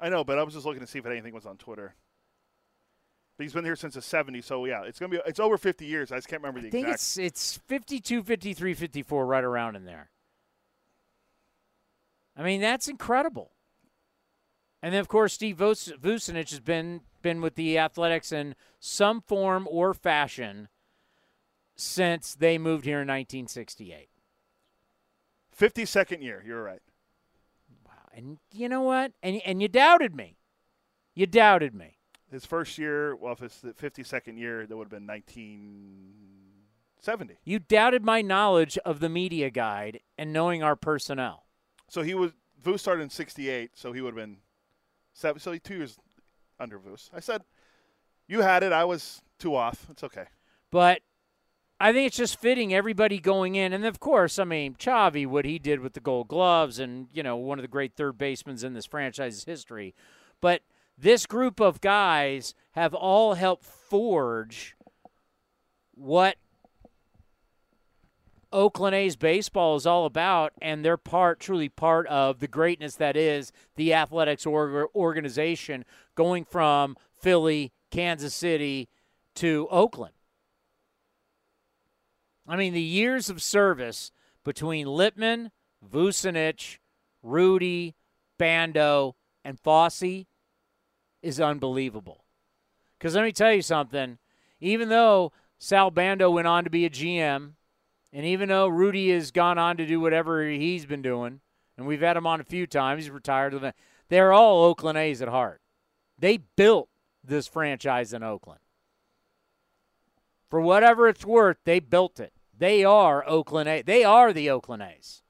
I 0.00 0.08
know, 0.08 0.24
but 0.24 0.38
I 0.38 0.42
was 0.42 0.54
just 0.54 0.66
looking 0.66 0.80
to 0.80 0.86
see 0.86 0.98
if 0.98 1.06
anything 1.06 1.32
was 1.32 1.46
on 1.46 1.56
Twitter. 1.56 1.94
But 3.36 3.44
he's 3.44 3.52
been 3.52 3.64
here 3.64 3.76
since 3.76 3.94
the 3.94 4.00
70s, 4.00 4.44
so 4.44 4.64
yeah, 4.64 4.82
it's 4.82 4.98
going 4.98 5.10
to 5.12 5.18
be 5.18 5.22
it's 5.26 5.40
over 5.40 5.56
50 5.56 5.86
years. 5.86 6.10
I 6.10 6.16
just 6.16 6.28
can't 6.28 6.42
remember 6.42 6.60
the 6.60 6.68
I 6.68 6.70
think 6.70 6.88
exact. 6.88 7.00
it's 7.00 7.18
it's 7.18 7.56
52, 7.68 8.22
53, 8.24 8.74
54 8.74 9.26
right 9.26 9.44
around 9.44 9.76
in 9.76 9.84
there. 9.84 10.10
I 12.36 12.42
mean, 12.42 12.60
that's 12.60 12.88
incredible. 12.88 13.52
And 14.82 14.92
then, 14.92 15.00
of 15.00 15.08
course, 15.08 15.32
Steve 15.32 15.58
Vucinich 15.58 16.50
has 16.50 16.60
been 16.60 17.02
been 17.22 17.40
with 17.40 17.54
the 17.54 17.78
Athletics 17.78 18.32
in 18.32 18.56
some 18.80 19.20
form 19.20 19.68
or 19.70 19.94
fashion 19.94 20.68
since 21.76 22.34
they 22.34 22.58
moved 22.58 22.84
here 22.84 23.00
in 23.00 23.06
1968. 23.06 24.08
52nd 25.56 26.22
year. 26.22 26.42
You're 26.44 26.62
right. 26.62 26.82
And 28.12 28.38
you 28.52 28.68
know 28.68 28.82
what? 28.82 29.12
And 29.22 29.40
and 29.44 29.62
you 29.62 29.68
doubted 29.68 30.14
me. 30.14 30.36
You 31.14 31.26
doubted 31.26 31.74
me. 31.74 31.98
His 32.30 32.46
first 32.46 32.78
year, 32.78 33.14
well, 33.14 33.34
if 33.34 33.42
it's 33.42 33.60
the 33.60 33.74
52nd 33.74 34.38
year, 34.38 34.66
that 34.66 34.74
would 34.74 34.84
have 34.84 34.90
been 34.90 35.06
1970. 35.06 37.36
You 37.44 37.58
doubted 37.58 38.02
my 38.04 38.22
knowledge 38.22 38.78
of 38.78 39.00
the 39.00 39.10
media 39.10 39.50
guide 39.50 40.00
and 40.16 40.32
knowing 40.32 40.62
our 40.62 40.74
personnel. 40.74 41.44
So 41.88 42.00
he 42.00 42.14
was 42.14 42.32
Vu 42.62 42.78
started 42.78 43.02
in 43.02 43.10
68, 43.10 43.72
so 43.74 43.92
he 43.92 44.00
would 44.00 44.16
have 44.16 44.24
been 44.24 44.38
seven, 45.12 45.38
so 45.40 45.54
two 45.58 45.74
years 45.74 45.98
under 46.58 46.78
Voos. 46.78 47.10
I 47.12 47.20
said, 47.20 47.42
you 48.28 48.40
had 48.40 48.62
it. 48.62 48.72
I 48.72 48.84
was 48.84 49.20
two 49.38 49.54
off. 49.54 49.86
It's 49.90 50.04
okay. 50.04 50.24
But 50.70 51.02
I 51.82 51.92
think 51.92 52.06
it's 52.06 52.16
just 52.16 52.38
fitting 52.38 52.72
everybody 52.72 53.18
going 53.18 53.56
in. 53.56 53.72
And 53.72 53.84
of 53.84 53.98
course, 53.98 54.38
I 54.38 54.44
mean, 54.44 54.76
Chavi, 54.76 55.26
what 55.26 55.44
he 55.44 55.58
did 55.58 55.80
with 55.80 55.94
the 55.94 56.00
gold 56.00 56.28
gloves 56.28 56.78
and, 56.78 57.08
you 57.12 57.24
know, 57.24 57.36
one 57.36 57.58
of 57.58 57.64
the 57.64 57.68
great 57.68 57.96
third 57.96 58.16
basemen 58.16 58.64
in 58.64 58.72
this 58.72 58.86
franchise's 58.86 59.42
history. 59.42 59.92
But 60.40 60.62
this 60.96 61.26
group 61.26 61.60
of 61.60 61.80
guys 61.80 62.54
have 62.72 62.94
all 62.94 63.34
helped 63.34 63.64
forge 63.64 64.76
what 65.96 66.36
Oakland 68.52 68.94
A's 68.94 69.16
baseball 69.16 69.74
is 69.74 69.84
all 69.84 70.06
about, 70.06 70.52
and 70.62 70.84
they're 70.84 70.96
part, 70.96 71.40
truly 71.40 71.68
part 71.68 72.06
of 72.06 72.38
the 72.38 72.46
greatness 72.46 72.94
that 72.94 73.16
is 73.16 73.50
the 73.74 73.92
athletics 73.92 74.46
organization 74.46 75.84
going 76.14 76.44
from 76.44 76.96
Philly, 77.10 77.72
Kansas 77.90 78.34
City 78.34 78.88
to 79.34 79.66
Oakland. 79.68 80.14
I 82.46 82.56
mean, 82.56 82.72
the 82.72 82.80
years 82.80 83.30
of 83.30 83.40
service 83.40 84.10
between 84.44 84.86
Lieppman, 84.86 85.50
Vucinich, 85.86 86.78
Rudi, 87.22 87.94
Bando, 88.38 89.14
and 89.44 89.58
Fosse 89.60 90.26
is 91.22 91.40
unbelievable. 91.40 92.24
Because 92.98 93.14
let 93.14 93.24
me 93.24 93.32
tell 93.32 93.52
you 93.52 93.62
something. 93.62 94.18
Even 94.60 94.88
though 94.88 95.32
Sal 95.58 95.90
Bando 95.90 96.30
went 96.30 96.48
on 96.48 96.64
to 96.64 96.70
be 96.70 96.84
a 96.84 96.90
GM, 96.90 97.52
and 98.12 98.26
even 98.26 98.48
though 98.48 98.68
Rudi 98.68 99.10
has 99.10 99.30
gone 99.30 99.58
on 99.58 99.76
to 99.76 99.86
do 99.86 100.00
whatever 100.00 100.48
he's 100.48 100.86
been 100.86 101.02
doing, 101.02 101.40
and 101.76 101.86
we've 101.86 102.00
had 102.00 102.16
him 102.16 102.26
on 102.26 102.40
a 102.40 102.44
few 102.44 102.66
times, 102.66 103.04
he's 103.04 103.10
retired. 103.10 103.72
They're 104.08 104.32
all 104.32 104.64
Oakland 104.64 104.98
A's 104.98 105.22
at 105.22 105.28
heart. 105.28 105.60
They 106.18 106.36
built 106.36 106.88
this 107.24 107.46
franchise 107.46 108.12
in 108.12 108.22
Oakland. 108.22 108.60
For 110.52 110.60
whatever 110.60 111.08
it's 111.08 111.24
worth, 111.24 111.56
they 111.64 111.80
built 111.80 112.20
it. 112.20 112.34
They 112.54 112.84
are 112.84 113.26
Oakland 113.26 113.70
A. 113.70 113.80
They 113.80 114.04
are 114.04 114.34
the 114.34 114.50
Oakland 114.50 114.82
A's. 114.82 115.22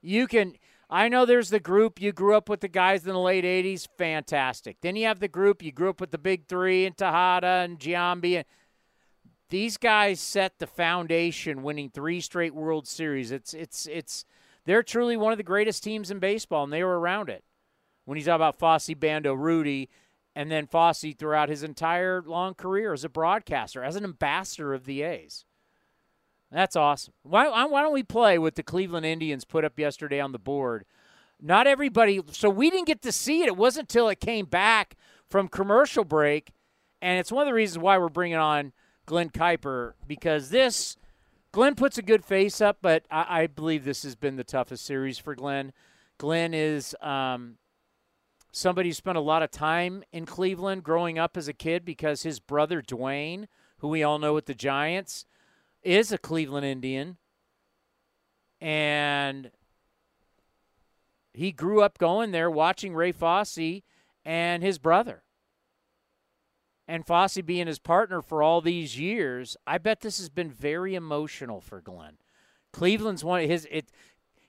You 0.00 0.26
can 0.26 0.54
I 0.88 1.10
know 1.10 1.26
there's 1.26 1.50
the 1.50 1.60
group 1.60 2.00
you 2.00 2.10
grew 2.10 2.34
up 2.34 2.48
with 2.48 2.60
the 2.60 2.68
guys 2.68 3.06
in 3.06 3.12
the 3.12 3.18
late 3.18 3.44
80s, 3.44 3.86
fantastic. 3.98 4.78
Then 4.80 4.96
you 4.96 5.06
have 5.06 5.20
the 5.20 5.28
group 5.28 5.62
you 5.62 5.70
grew 5.70 5.90
up 5.90 6.00
with 6.00 6.12
the 6.12 6.16
big 6.16 6.46
3 6.48 6.86
and 6.86 6.96
Tejada 6.96 7.46
and 7.46 7.78
Giambi 7.78 8.36
and 8.36 8.46
these 9.50 9.76
guys 9.76 10.18
set 10.18 10.58
the 10.58 10.66
foundation 10.66 11.62
winning 11.62 11.90
3 11.90 12.22
straight 12.22 12.54
World 12.54 12.88
Series. 12.88 13.30
It's 13.30 13.52
it's 13.52 13.86
it's 13.86 14.24
they're 14.64 14.82
truly 14.82 15.18
one 15.18 15.32
of 15.32 15.36
the 15.36 15.44
greatest 15.44 15.84
teams 15.84 16.10
in 16.10 16.20
baseball 16.20 16.64
and 16.64 16.72
they 16.72 16.84
were 16.84 16.98
around 16.98 17.28
it 17.28 17.44
when 18.06 18.16
you 18.16 18.24
talk 18.24 18.36
about 18.36 18.58
Fosse, 18.58 18.94
Bando, 18.94 19.34
Rudi, 19.34 19.90
and 20.34 20.50
then 20.50 20.66
Fosse 20.66 21.14
throughout 21.18 21.48
his 21.48 21.62
entire 21.62 22.22
long 22.22 22.54
career 22.54 22.92
as 22.92 23.04
a 23.04 23.08
broadcaster, 23.08 23.82
as 23.82 23.96
an 23.96 24.04
ambassador 24.04 24.72
of 24.72 24.84
the 24.84 25.02
A's. 25.02 25.44
That's 26.52 26.76
awesome. 26.76 27.14
Why, 27.22 27.48
why 27.66 27.82
don't 27.82 27.92
we 27.92 28.02
play 28.02 28.38
what 28.38 28.56
the 28.56 28.62
Cleveland 28.62 29.06
Indians 29.06 29.44
put 29.44 29.64
up 29.64 29.78
yesterday 29.78 30.20
on 30.20 30.32
the 30.32 30.38
board? 30.38 30.84
Not 31.40 31.66
everybody, 31.66 32.20
so 32.32 32.50
we 32.50 32.70
didn't 32.70 32.86
get 32.86 33.02
to 33.02 33.12
see 33.12 33.42
it. 33.42 33.48
It 33.48 33.56
wasn't 33.56 33.90
until 33.90 34.08
it 34.08 34.20
came 34.20 34.46
back 34.46 34.96
from 35.28 35.48
commercial 35.48 36.04
break, 36.04 36.52
and 37.00 37.18
it's 37.18 37.32
one 37.32 37.42
of 37.42 37.46
the 37.46 37.54
reasons 37.54 37.78
why 37.78 37.98
we're 37.98 38.08
bringing 38.08 38.36
on 38.36 38.72
Glen 39.06 39.30
Kuiper 39.30 39.94
because 40.06 40.50
this, 40.50 40.96
Glen 41.52 41.76
puts 41.76 41.98
a 41.98 42.02
good 42.02 42.24
face 42.24 42.60
up, 42.60 42.78
but 42.82 43.04
I, 43.10 43.42
I 43.42 43.46
believe 43.46 43.84
this 43.84 44.02
has 44.02 44.16
been 44.16 44.36
the 44.36 44.44
toughest 44.44 44.84
series 44.84 45.18
for 45.18 45.34
Glen. 45.34 45.72
Glen 46.18 46.52
is 46.52 46.94
um, 47.00 47.56
somebody 48.52 48.88
who 48.88 48.94
spent 48.94 49.18
a 49.18 49.22
lot 49.22 49.42
of 49.42 49.50
time 49.50 50.02
in 50.12 50.26
Cleveland 50.26 50.82
growing 50.82 51.18
up 51.18 51.36
as 51.36 51.48
a 51.48 51.52
kid 51.52 51.84
because 51.84 52.22
his 52.22 52.40
brother 52.40 52.82
Dwayne, 52.82 53.46
who 53.78 53.88
we 53.88 54.02
all 54.02 54.18
know 54.18 54.34
with 54.34 54.46
the 54.46 54.54
Giants, 54.54 55.26
is 55.82 56.12
a 56.12 56.18
Cleveland 56.18 56.66
Indian. 56.66 57.16
And 58.60 59.50
he 61.32 61.52
grew 61.52 61.82
up 61.82 61.98
going 61.98 62.32
there 62.32 62.50
watching 62.50 62.94
Ray 62.94 63.12
Fosse 63.12 63.82
and 64.24 64.62
his 64.62 64.78
brother. 64.78 65.22
And 66.86 67.06
Fosse 67.06 67.40
being 67.42 67.68
his 67.68 67.78
partner 67.78 68.20
for 68.20 68.42
all 68.42 68.60
these 68.60 68.98
years, 68.98 69.56
I 69.66 69.78
bet 69.78 70.00
this 70.00 70.18
has 70.18 70.28
been 70.28 70.50
very 70.50 70.94
emotional 70.94 71.60
for 71.60 71.80
Glen. 71.80 72.18
Cleveland's 72.72 73.24
one 73.24 73.42
of 73.42 73.48
his 73.48 73.66
it 73.70 73.90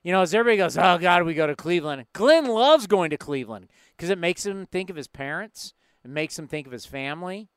you 0.02 0.12
know, 0.12 0.22
as 0.22 0.34
everybody 0.34 0.56
goes, 0.56 0.76
oh, 0.76 0.98
God, 0.98 1.22
we 1.22 1.34
go 1.34 1.46
to 1.46 1.54
Cleveland. 1.54 2.06
Glen 2.12 2.46
loves 2.46 2.86
going 2.86 3.10
to 3.10 3.16
Cleveland 3.16 3.68
because 3.96 4.10
it 4.10 4.18
makes 4.18 4.44
him 4.44 4.66
think 4.66 4.90
of 4.90 4.96
his 4.96 5.08
parents, 5.08 5.74
it 6.04 6.10
makes 6.10 6.38
him 6.38 6.48
think 6.48 6.66
of 6.66 6.72
his 6.72 6.86
family. 6.86 7.48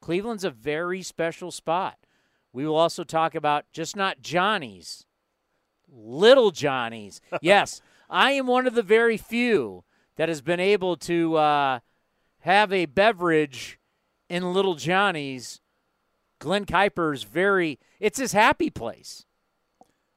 Cleveland's 0.00 0.44
a 0.44 0.50
very 0.50 1.02
special 1.02 1.50
spot. 1.50 1.98
We 2.52 2.66
will 2.66 2.76
also 2.76 3.02
talk 3.02 3.34
about 3.34 3.64
just 3.72 3.96
not 3.96 4.22
Johnny's, 4.22 5.06
little 5.88 6.52
Johnny's. 6.52 7.20
yes, 7.42 7.80
I 8.08 8.32
am 8.32 8.46
one 8.46 8.66
of 8.66 8.74
the 8.74 8.82
very 8.82 9.16
few 9.16 9.84
that 10.16 10.28
has 10.28 10.40
been 10.40 10.60
able 10.60 10.96
to 10.96 11.36
uh, 11.36 11.80
have 12.40 12.72
a 12.72 12.86
beverage 12.86 13.78
in 14.28 14.52
Little 14.52 14.76
Johnny's. 14.76 15.60
Glen 16.38 16.64
Kuiper's 16.64 17.24
very, 17.24 17.80
it's 17.98 18.18
his 18.18 18.32
happy 18.32 18.70
place. 18.70 19.26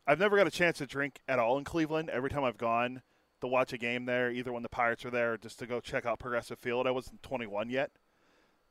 I've 0.08 0.20
never 0.20 0.38
got 0.38 0.48
a 0.48 0.52
chance 0.52 0.80
to 0.80 0.86
drink 0.86 1.20
at 1.28 1.40
all 1.40 1.58
in 1.58 1.64
Cleveland. 1.64 2.10
Every 2.10 2.30
time 2.30 2.44
I've 2.44 2.58
gone 2.58 3.02
to 3.42 3.48
watch 3.48 3.74
a 3.74 3.78
game 3.78 4.06
there, 4.06 4.32
either 4.32 4.52
when 4.52 4.64
the 4.64 4.70
Pirates 4.70 5.06
are 5.06 5.12
there 5.12 5.34
or 5.34 5.38
just 5.38 5.60
to 5.60 5.68
go 5.68 5.80
check 5.80 6.06
out 6.06 6.20
Progressive 6.20 6.60
Field, 6.60 6.88
I 6.88 6.92
wasn't 6.92 7.22
21 7.24 7.70
yet. 7.70 7.92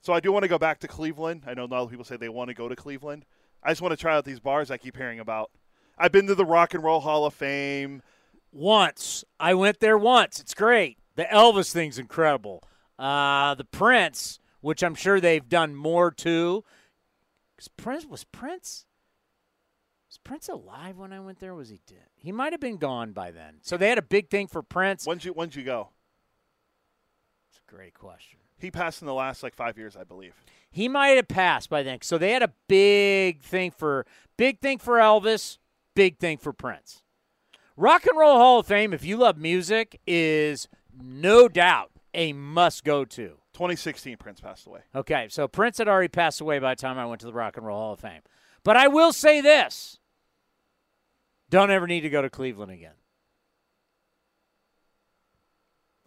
So 0.00 0.12
I 0.12 0.20
do 0.20 0.32
want 0.32 0.44
to 0.44 0.48
go 0.48 0.58
back 0.58 0.80
to 0.80 0.88
Cleveland. 0.88 1.44
I 1.46 1.54
know 1.54 1.64
a 1.64 1.66
lot 1.66 1.82
of 1.82 1.90
people 1.90 2.04
say 2.04 2.16
they 2.16 2.28
want 2.28 2.48
to 2.48 2.54
go 2.54 2.68
to 2.68 2.76
Cleveland. 2.76 3.24
I 3.62 3.70
just 3.70 3.82
want 3.82 3.92
to 3.92 3.96
try 3.96 4.16
out 4.16 4.24
these 4.24 4.40
bars 4.40 4.70
I 4.70 4.78
keep 4.78 4.96
hearing 4.96 5.20
about. 5.20 5.50
I've 5.98 6.12
been 6.12 6.26
to 6.28 6.34
the 6.34 6.46
Rock 6.46 6.72
and 6.72 6.82
Roll 6.82 7.00
Hall 7.00 7.26
of 7.26 7.34
Fame. 7.34 8.02
Once. 8.52 9.24
I 9.38 9.54
went 9.54 9.80
there 9.80 9.98
once. 9.98 10.40
It's 10.40 10.54
great. 10.54 10.98
The 11.16 11.24
Elvis 11.24 11.72
thing's 11.72 11.98
incredible. 11.98 12.62
Uh, 12.98 13.54
the 13.54 13.64
Prince, 13.64 14.40
which 14.62 14.82
I'm 14.82 14.94
sure 14.94 15.20
they've 15.20 15.46
done 15.46 15.74
more 15.74 16.10
to. 16.12 16.64
Prince 17.76 18.06
was 18.06 18.24
Prince. 18.24 18.86
Was 20.10 20.18
Prince 20.18 20.48
alive 20.48 20.98
when 20.98 21.12
I 21.12 21.20
went 21.20 21.38
there? 21.38 21.54
was 21.54 21.68
he 21.68 21.80
dead? 21.86 22.08
He 22.16 22.32
might 22.32 22.52
have 22.52 22.60
been 22.60 22.78
gone 22.78 23.12
by 23.12 23.30
then. 23.30 23.58
So 23.62 23.76
they 23.76 23.88
had 23.88 23.98
a 23.98 24.02
big 24.02 24.28
thing 24.28 24.48
for 24.48 24.60
Prince. 24.60 25.06
When'd 25.06 25.24
you 25.24 25.32
When'd 25.32 25.54
you 25.54 25.62
go? 25.62 25.90
It's 27.48 27.60
a 27.64 27.72
great 27.72 27.94
question. 27.94 28.40
He 28.58 28.72
passed 28.72 29.02
in 29.02 29.06
the 29.06 29.14
last 29.14 29.44
like 29.44 29.54
five 29.54 29.78
years, 29.78 29.96
I 29.96 30.02
believe. 30.02 30.34
He 30.68 30.88
might 30.88 31.10
have 31.10 31.28
passed 31.28 31.70
by 31.70 31.84
then. 31.84 31.98
So 32.02 32.18
they 32.18 32.32
had 32.32 32.42
a 32.42 32.52
big 32.66 33.40
thing 33.40 33.70
for 33.70 34.04
big 34.36 34.58
thing 34.58 34.78
for 34.78 34.94
Elvis, 34.94 35.58
big 35.94 36.18
thing 36.18 36.38
for 36.38 36.52
Prince. 36.52 37.04
Rock 37.76 38.04
and 38.04 38.18
Roll 38.18 38.36
Hall 38.36 38.58
of 38.58 38.66
Fame, 38.66 38.92
if 38.92 39.04
you 39.04 39.16
love 39.16 39.38
music, 39.38 40.00
is 40.08 40.66
no 41.00 41.46
doubt 41.46 41.92
a 42.14 42.32
must 42.32 42.82
go 42.82 43.04
to. 43.04 43.36
2016, 43.52 44.16
Prince 44.16 44.40
passed 44.40 44.66
away. 44.66 44.80
Okay, 44.92 45.28
so 45.30 45.46
Prince 45.46 45.78
had 45.78 45.86
already 45.86 46.08
passed 46.08 46.40
away 46.40 46.58
by 46.58 46.74
the 46.74 46.80
time 46.80 46.98
I 46.98 47.06
went 47.06 47.20
to 47.20 47.28
the 47.28 47.32
Rock 47.32 47.56
and 47.56 47.64
Roll 47.64 47.78
Hall 47.78 47.92
of 47.92 48.00
Fame. 48.00 48.22
But 48.64 48.76
I 48.76 48.88
will 48.88 49.12
say 49.12 49.40
this 49.40 49.99
don't 51.50 51.70
ever 51.70 51.86
need 51.86 52.00
to 52.02 52.10
go 52.10 52.22
to 52.22 52.30
Cleveland 52.30 52.72
again. 52.72 52.94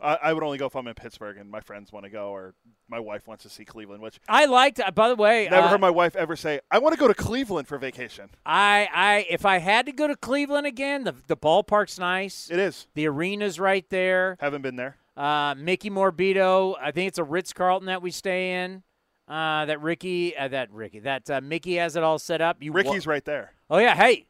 I, 0.03 0.17
I 0.21 0.33
would 0.33 0.43
only 0.43 0.57
go 0.57 0.65
if 0.65 0.75
I'm 0.75 0.87
in 0.87 0.93
Pittsburgh 0.95 1.37
and 1.37 1.49
my 1.49 1.61
friends 1.61 1.91
want 1.91 2.03
to 2.05 2.09
go, 2.09 2.29
or 2.29 2.53
my 2.89 2.99
wife 2.99 3.25
wants 3.27 3.43
to 3.43 3.49
see 3.49 3.63
Cleveland. 3.63 4.01
Which 4.03 4.19
I 4.27 4.45
liked. 4.45 4.81
By 4.93 5.07
the 5.07 5.15
way, 5.15 5.47
never 5.49 5.67
uh, 5.67 5.69
heard 5.69 5.81
my 5.81 5.89
wife 5.89 6.15
ever 6.15 6.35
say, 6.35 6.59
"I 6.69 6.79
want 6.79 6.93
to 6.93 6.99
go 6.99 7.07
to 7.07 7.13
Cleveland 7.13 7.67
for 7.67 7.77
vacation." 7.77 8.29
I, 8.45 8.89
I, 8.93 9.25
if 9.29 9.45
I 9.45 9.59
had 9.59 9.85
to 9.85 9.91
go 9.91 10.07
to 10.07 10.15
Cleveland 10.15 10.67
again, 10.67 11.05
the 11.05 11.15
the 11.27 11.37
ballpark's 11.37 11.97
nice. 11.97 12.49
It 12.51 12.59
is. 12.59 12.87
The 12.95 13.07
arena's 13.07 13.59
right 13.59 13.89
there. 13.89 14.37
Haven't 14.41 14.61
been 14.61 14.75
there. 14.75 14.97
Uh, 15.15 15.55
Mickey 15.57 15.89
Morabito. 15.89 16.75
I 16.81 16.91
think 16.91 17.07
it's 17.07 17.19
a 17.19 17.23
Ritz 17.23 17.53
Carlton 17.53 17.87
that 17.87 18.01
we 18.01 18.11
stay 18.11 18.63
in. 18.63 18.83
Uh, 19.25 19.65
that 19.65 19.81
Ricky, 19.81 20.35
uh, 20.35 20.49
that 20.49 20.69
Ricky, 20.73 20.99
that 20.99 21.29
uh, 21.29 21.39
Mickey 21.39 21.75
has 21.75 21.95
it 21.95 22.03
all 22.03 22.19
set 22.19 22.41
up. 22.41 22.57
You 22.59 22.73
Ricky's 22.73 23.07
wa- 23.07 23.11
right 23.13 23.23
there. 23.23 23.53
Oh 23.69 23.77
yeah, 23.77 23.95
hey, 23.95 24.27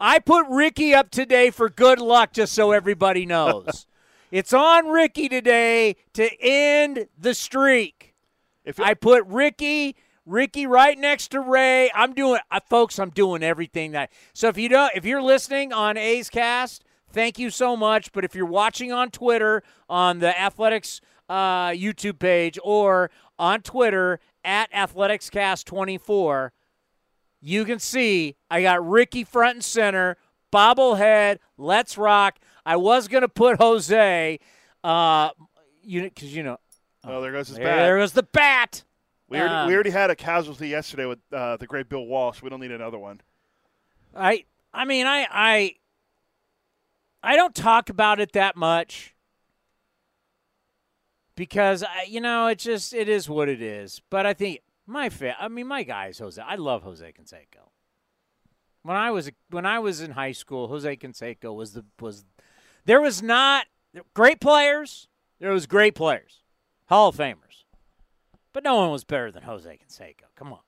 I 0.00 0.18
put 0.18 0.46
Rickey 0.48 0.94
up 0.94 1.10
today 1.10 1.50
for 1.50 1.68
good 1.68 2.00
luck, 2.00 2.32
just 2.32 2.52
so 2.52 2.72
everybody 2.72 3.26
knows. 3.34 3.86
it's 4.30 4.52
on 4.52 4.88
Rickey 4.88 5.28
today 5.28 5.96
to 6.14 6.28
end 6.40 7.06
the 7.18 7.34
streak. 7.34 8.14
If 8.64 8.80
I 8.80 8.94
put 8.94 9.24
Rickey, 9.26 9.94
Rickey 10.26 10.66
right 10.66 10.98
next 10.98 11.28
to 11.32 11.40
Ray. 11.40 11.90
I'm 11.94 12.14
doing, 12.14 12.40
uh, 12.50 12.60
folks. 12.68 12.98
I'm 12.98 13.10
doing 13.10 13.42
everything 13.42 13.92
that. 13.92 14.10
So 14.32 14.48
if 14.48 14.56
you 14.56 14.68
don't, 14.68 14.90
if 14.94 15.04
you're 15.04 15.22
listening 15.22 15.72
on 15.72 15.96
A's 15.98 16.30
Cast, 16.30 16.82
thank 17.12 17.38
you 17.38 17.50
so 17.50 17.76
much. 17.76 18.10
But 18.12 18.24
if 18.24 18.34
you're 18.34 18.46
watching 18.46 18.90
on 18.90 19.10
Twitter 19.10 19.62
on 19.88 20.20
the 20.20 20.38
Athletics 20.38 21.00
uh, 21.28 21.68
YouTube 21.68 22.18
page 22.18 22.58
or 22.64 23.10
on 23.38 23.60
Twitter 23.60 24.18
at 24.42 24.72
AthleticsCast24, 24.72 26.50
you 27.44 27.64
can 27.66 27.78
see 27.78 28.36
I 28.50 28.62
got 28.62 28.86
Rickey 28.88 29.22
front 29.22 29.56
and 29.56 29.64
center, 29.64 30.16
bobblehead, 30.52 31.38
let's 31.58 31.98
rock. 31.98 32.38
I 32.64 32.76
was 32.76 33.06
going 33.06 33.20
to 33.20 33.28
put 33.28 33.58
Jose, 33.58 34.40
uh, 34.82 35.30
you 35.82 36.04
because 36.04 36.34
you 36.34 36.42
know. 36.42 36.58
Oh, 37.06 37.20
there 37.20 37.32
goes 37.32 37.48
his 37.48 37.58
there 37.58 37.66
bat. 37.66 37.76
There 37.82 37.98
goes 37.98 38.12
the 38.12 38.22
bat. 38.22 38.84
We 39.28 39.38
already, 39.38 39.54
um, 39.54 39.68
we 39.68 39.74
already 39.74 39.90
had 39.90 40.10
a 40.10 40.16
casualty 40.16 40.68
yesterday 40.68 41.04
with 41.04 41.18
uh, 41.32 41.58
the 41.58 41.66
great 41.66 41.90
Bill 41.90 42.06
Walsh. 42.06 42.40
We 42.40 42.48
don't 42.48 42.60
need 42.60 42.70
another 42.70 42.98
one. 42.98 43.20
I 44.16 44.44
I 44.72 44.86
mean 44.86 45.06
I 45.06 45.26
I 45.30 45.74
I 47.22 47.36
don't 47.36 47.54
talk 47.54 47.90
about 47.90 48.20
it 48.20 48.32
that 48.32 48.56
much 48.56 49.14
because 51.36 51.82
I, 51.82 52.06
you 52.08 52.20
know 52.20 52.46
it 52.46 52.58
just 52.58 52.94
it 52.94 53.08
is 53.08 53.28
what 53.28 53.50
it 53.50 53.60
is. 53.60 54.00
But 54.08 54.24
I 54.24 54.32
think 54.32 54.60
my 54.86 55.08
fa- 55.08 55.36
I 55.40 55.48
mean 55.48 55.66
my 55.66 55.82
guy 55.82 56.08
is 56.08 56.18
Jose. 56.18 56.40
I 56.40 56.56
love 56.56 56.82
Jose 56.82 57.12
Canseco. 57.12 57.70
When 58.82 58.96
I 58.96 59.10
was 59.10 59.30
when 59.50 59.66
I 59.66 59.78
was 59.78 60.00
in 60.00 60.12
high 60.12 60.32
school, 60.32 60.68
Jose 60.68 60.96
Canseco 60.96 61.54
was 61.54 61.72
the 61.72 61.84
was 62.00 62.24
there 62.84 63.00
was 63.00 63.22
not 63.22 63.66
great 64.14 64.40
players. 64.40 65.08
There 65.40 65.52
was 65.52 65.66
great 65.66 65.94
players, 65.94 66.42
Hall 66.86 67.08
of 67.08 67.16
Famers, 67.16 67.64
but 68.52 68.64
no 68.64 68.76
one 68.76 68.90
was 68.90 69.04
better 69.04 69.30
than 69.30 69.42
Jose 69.42 69.68
Canseco. 69.68 70.24
Come 70.36 70.52
on. 70.52 70.60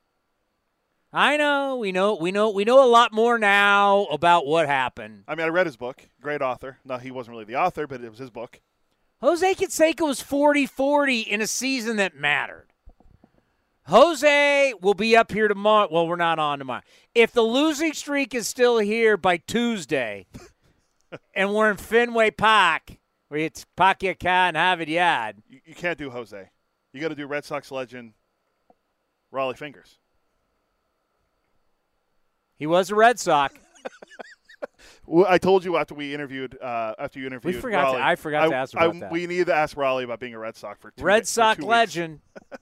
I 1.13 1.37
know, 1.37 1.77
we 1.77 1.93
know, 1.93 2.15
we 2.15 2.31
know, 2.31 2.51
we 2.51 2.65
know 2.65 2.85
a 2.85 2.91
lot 2.91 3.13
more 3.13 3.39
now 3.39 4.05
about 4.07 4.45
what 4.45 4.67
happened. 4.67 5.25
I 5.27 5.35
mean, 5.35 5.47
I 5.47 5.49
read 5.49 5.67
his 5.67 5.77
book. 5.77 6.09
Great 6.21 6.43
author. 6.43 6.79
No, 6.85 6.99
he 6.99 7.11
wasn't 7.11 7.35
really 7.35 7.47
the 7.47 7.57
author, 7.57 7.87
but 7.87 8.03
it 8.03 8.11
was 8.11 8.19
his 8.19 8.29
book. 8.29 8.61
Jose 9.23 9.55
Canseco 9.55 10.07
was 10.09 10.21
40 10.21 10.67
40 10.67 11.21
in 11.21 11.41
a 11.41 11.47
season 11.47 11.97
that 11.97 12.17
mattered. 12.17 12.73
Jose 13.89 14.75
will 14.81 14.95
be 14.95 15.17
up 15.17 15.31
here 15.31 15.49
tomorrow. 15.49 15.89
Well, 15.91 16.09
we're 16.09 16.17
not 16.17 16.39
on 16.39 16.59
tomorrow. 16.59 16.83
If 17.15 17.33
the 17.33 17.43
losing 17.43 17.93
streak 17.93 18.35
is 18.35 18.49
still 18.49 18.79
here 18.79 19.17
by 19.17 19.37
Tuesday, 19.37 20.27
and 21.35 21.55
we're 21.55 21.71
in 21.71 21.77
Fenway 21.77 22.33
Park, 22.33 22.99
where 23.29 23.41
it's 23.41 23.65
Pakia 23.77 24.17
and 24.25 24.57
Harvard 24.57 24.89
Yard. 24.89 25.37
You, 25.49 25.61
you 25.65 25.75
can't 25.75 25.99
do 25.99 26.11
Jose. 26.11 26.51
You 26.93 27.01
got 27.01 27.09
to 27.09 27.15
do 27.15 27.27
Red 27.27 27.45
Sox 27.45 27.71
legend 27.71 28.15
Rollie 29.33 29.57
Fingers. 29.57 29.99
He 32.57 32.67
was 32.67 32.91
a 32.91 32.95
Red 32.95 33.19
Sox. 33.19 33.55
Well, 35.05 35.27
I 35.29 35.39
told 35.39 35.65
you 35.65 35.77
after 35.77 35.95
we 35.95 36.13
interviewed, 36.13 36.59
uh, 36.61 36.95
after 36.99 37.21
you 37.21 37.27
interviewed, 37.27 37.55
we 37.55 37.61
forgot. 37.61 37.95
Rollie, 37.95 37.99
To, 37.99 38.05
I 38.05 38.17
forgot 38.17 38.45
I, 38.47 38.49
to 38.49 38.55
ask 38.55 38.75
about 38.75 38.97
I, 38.97 38.99
that. 39.01 39.13
We 39.13 39.27
needed 39.27 39.47
to 39.47 39.55
ask 39.55 39.77
Rollie 39.77 40.03
about 40.03 40.19
being 40.19 40.35
a 40.35 40.39
Red 40.39 40.57
Sox 40.57 40.81
for 40.81 40.91
two, 40.91 41.05
Red 41.05 41.29
Sox 41.29 41.61
legend. 41.61 42.21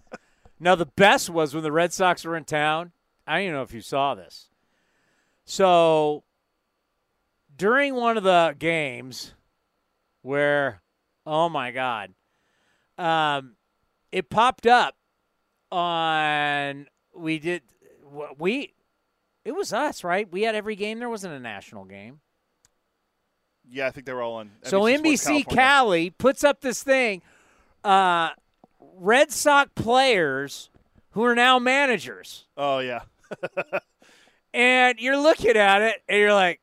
now 0.61 0.75
the 0.75 0.87
best 0.87 1.31
was 1.31 1.55
when 1.55 1.63
the 1.63 1.73
Red 1.73 1.93
Sox 1.93 2.25
were 2.25 2.37
in 2.37 2.45
town. 2.45 2.93
I 3.27 3.35
don't 3.35 3.43
even 3.43 3.55
know 3.55 3.63
if 3.63 3.73
you 3.73 3.81
saw 3.81 4.15
this. 4.15 4.49
So 5.45 6.25
during 7.57 7.95
one 7.95 8.17
of 8.17 8.25
the 8.25 8.55
games, 8.59 9.35
where 10.23 10.83
oh 11.27 11.49
my 11.49 11.71
god, 11.71 12.15
um, 12.99 13.57
it 14.13 14.31
popped 14.31 14.67
up 14.67 14.97
on 15.71 16.87
we 17.15 17.39
did 17.39 17.63
we 18.39 18.75
it 19.45 19.53
was 19.53 19.73
us 19.73 20.05
right 20.05 20.31
we 20.31 20.43
had 20.43 20.55
every 20.55 20.77
game 20.77 21.01
there 21.01 21.09
wasn't 21.09 21.33
a 21.33 21.41
national 21.41 21.85
game 21.85 22.21
yeah, 23.71 23.87
I 23.87 23.91
think 23.91 24.07
they 24.07 24.13
were 24.13 24.23
all 24.23 24.37
on. 24.37 24.51
NBC 24.63 24.69
so 24.69 24.83
NBC 24.83 25.49
Cali 25.49 26.11
puts 26.11 26.45
up 26.45 26.61
this 26.61 26.83
thing, 26.83 27.23
uh, 27.83 28.31
Red 28.97 29.33
Sox 29.33 29.71
players 29.75 30.71
who 31.11 31.25
are 31.25 31.35
now 31.35 31.59
managers. 31.59 32.47
Oh 32.57 32.79
yeah. 32.79 33.03
and 34.55 34.99
you're 34.99 35.19
looking 35.19 35.57
at 35.57 35.83
it 35.83 36.03
and 36.09 36.19
you're 36.19 36.35
like, 36.35 36.61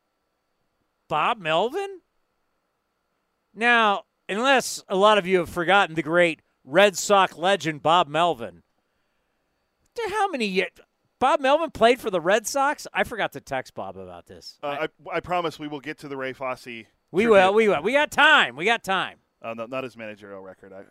Bob 1.07 1.39
Melvin. 1.39 1.99
Now, 3.53 4.03
unless 4.29 4.83
a 4.87 4.95
lot 4.95 5.17
of 5.17 5.27
you 5.27 5.39
have 5.39 5.49
forgotten 5.49 5.95
the 5.95 6.03
great 6.03 6.41
Red 6.63 6.97
Sox 6.97 7.35
legend 7.35 7.81
Bob 7.81 8.07
Melvin. 8.07 8.63
How 10.09 10.29
many 10.29 10.45
years? 10.45 10.69
Bob 11.19 11.39
Melvin 11.39 11.69
played 11.69 11.99
for 11.99 12.09
the 12.09 12.21
Red 12.21 12.47
Sox. 12.47 12.87
I 12.93 13.03
forgot 13.03 13.33
to 13.33 13.41
text 13.41 13.75
Bob 13.75 13.97
about 13.97 14.25
this. 14.25 14.57
Uh, 14.63 14.87
I, 15.11 15.17
I 15.17 15.19
promise 15.19 15.59
we 15.59 15.67
will 15.67 15.79
get 15.79 15.99
to 15.99 16.07
the 16.07 16.17
Ray 16.17 16.33
Fosse. 16.33 16.65
We 16.65 16.85
tribute. 17.11 17.31
will. 17.31 17.53
We 17.53 17.67
will. 17.67 17.83
We 17.83 17.91
got 17.91 18.09
time. 18.09 18.55
We 18.55 18.65
got 18.65 18.83
time. 18.83 19.17
Uh, 19.41 19.53
no, 19.53 19.65
not 19.65 19.83
his 19.83 19.97
managerial 19.97 20.41
record. 20.41 20.73
I, 20.73 20.83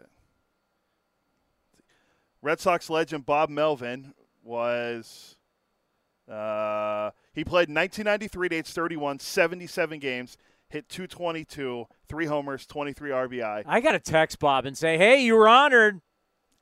Red 2.42 2.60
Sox 2.60 2.88
legend 2.90 3.26
Bob 3.26 3.50
Melvin 3.50 4.14
was. 4.42 5.36
Uh, 6.30 7.10
he 7.32 7.42
played 7.44 7.68
1993 7.68 8.48
to 8.50 8.56
age 8.56 8.68
31, 8.68 9.18
77 9.18 9.98
games, 9.98 10.36
hit 10.68 10.88
222, 10.88 11.86
three 12.08 12.26
homers, 12.26 12.66
23 12.66 13.10
RBI. 13.10 13.62
I 13.66 13.80
got 13.80 13.92
to 13.92 13.98
text 13.98 14.38
Bob 14.38 14.64
and 14.64 14.78
say, 14.78 14.96
hey, 14.96 15.24
you 15.24 15.34
were 15.34 15.48
honored. 15.48 16.00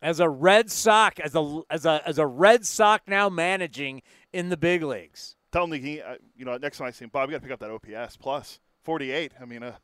as 0.01 0.21
a 0.21 0.29
Red 0.29 0.71
Sox, 0.71 1.21
as 1.21 1.35
a 1.35 1.61
as 1.69 1.85
a 1.85 2.01
as 2.07 2.19
a 2.19 2.27
Red 2.27 2.65
Sox 2.67 3.05
now 3.07 3.29
managing 3.29 4.01
in 4.33 4.49
the 4.49 4.57
big 4.57 4.83
leagues. 4.83 5.37
Tell 5.53 5.65
him, 5.65 5.73
he, 5.83 6.01
uh, 6.01 6.17
you 6.37 6.45
know, 6.45 6.57
next 6.57 6.79
time 6.79 6.87
I 6.89 6.91
see 6.91 7.05
him, 7.05 7.11
Bob, 7.13 7.29
you 7.29 7.33
got 7.35 7.43
to 7.43 7.49
pick 7.49 7.53
up 7.53 7.61
that 7.61 7.71
OPS 7.71 8.17
plus 8.17 8.61
48. 8.85 9.33
I 9.41 9.45
mean, 9.45 9.63
uh, 9.63 9.77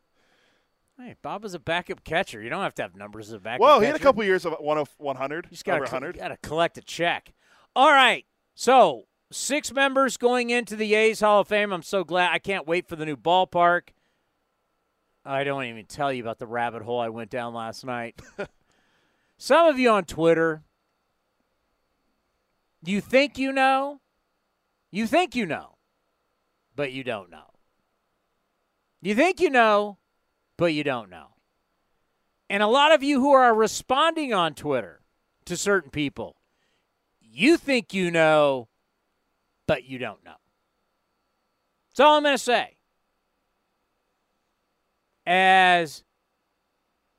Hey, 0.98 1.16
Bob 1.22 1.42
was 1.42 1.54
a 1.54 1.58
backup 1.58 2.04
catcher. 2.04 2.40
You 2.40 2.48
don't 2.48 2.62
have 2.62 2.74
to 2.76 2.82
have 2.82 2.94
numbers 2.94 3.28
as 3.28 3.34
a 3.34 3.38
backup. 3.40 3.60
well, 3.60 3.80
he 3.80 3.86
had 3.86 3.96
a 3.96 3.98
couple 3.98 4.22
years 4.22 4.44
of 4.46 4.54
100, 4.60 5.46
You 5.46 5.50
just 5.50 5.64
got 5.64 5.76
over 5.76 5.86
to 5.86 5.92
100. 5.92 6.18
got 6.18 6.28
to 6.28 6.36
collect 6.36 6.78
a 6.78 6.82
check. 6.82 7.32
All 7.74 7.90
right, 7.90 8.24
so 8.54 9.06
six 9.32 9.72
members 9.72 10.16
going 10.16 10.50
into 10.50 10.76
the 10.76 10.94
A's 10.94 11.20
Hall 11.20 11.40
of 11.40 11.48
Fame. 11.48 11.72
I'm 11.72 11.82
so 11.82 12.04
glad. 12.04 12.30
I 12.32 12.38
can't 12.38 12.66
wait 12.66 12.88
for 12.88 12.94
the 12.94 13.04
new 13.04 13.16
ballpark. 13.16 13.88
I 15.24 15.42
don't 15.42 15.64
even 15.64 15.86
tell 15.86 16.12
you 16.12 16.22
about 16.22 16.38
the 16.38 16.46
rabbit 16.46 16.82
hole 16.82 17.00
I 17.00 17.08
went 17.08 17.30
down 17.30 17.54
last 17.54 17.84
night. 17.84 18.20
Some 19.38 19.66
of 19.66 19.78
you 19.78 19.90
on 19.90 20.04
Twitter, 20.04 20.62
you 22.84 23.00
think 23.00 23.36
you 23.38 23.50
know, 23.50 24.00
you 24.92 25.06
think 25.08 25.34
you 25.34 25.46
know, 25.46 25.76
but 26.76 26.92
you 26.92 27.02
don't 27.02 27.30
know. 27.30 27.50
You 29.02 29.14
think 29.14 29.40
you 29.40 29.50
know, 29.50 29.98
but 30.56 30.72
you 30.72 30.84
don't 30.84 31.10
know. 31.10 31.28
And 32.48 32.62
a 32.62 32.68
lot 32.68 32.92
of 32.92 33.02
you 33.02 33.20
who 33.20 33.32
are 33.32 33.54
responding 33.54 34.32
on 34.32 34.54
Twitter 34.54 35.00
to 35.46 35.56
certain 35.56 35.90
people, 35.90 36.36
you 37.20 37.56
think 37.56 37.94
you 37.94 38.10
know, 38.10 38.68
but 39.66 39.84
you 39.84 39.98
don't 39.98 40.24
know. 40.24 40.36
That's 41.90 42.00
all 42.00 42.16
I'm 42.16 42.22
going 42.22 42.34
to 42.34 42.42
say. 42.42 42.76
As 45.26 46.04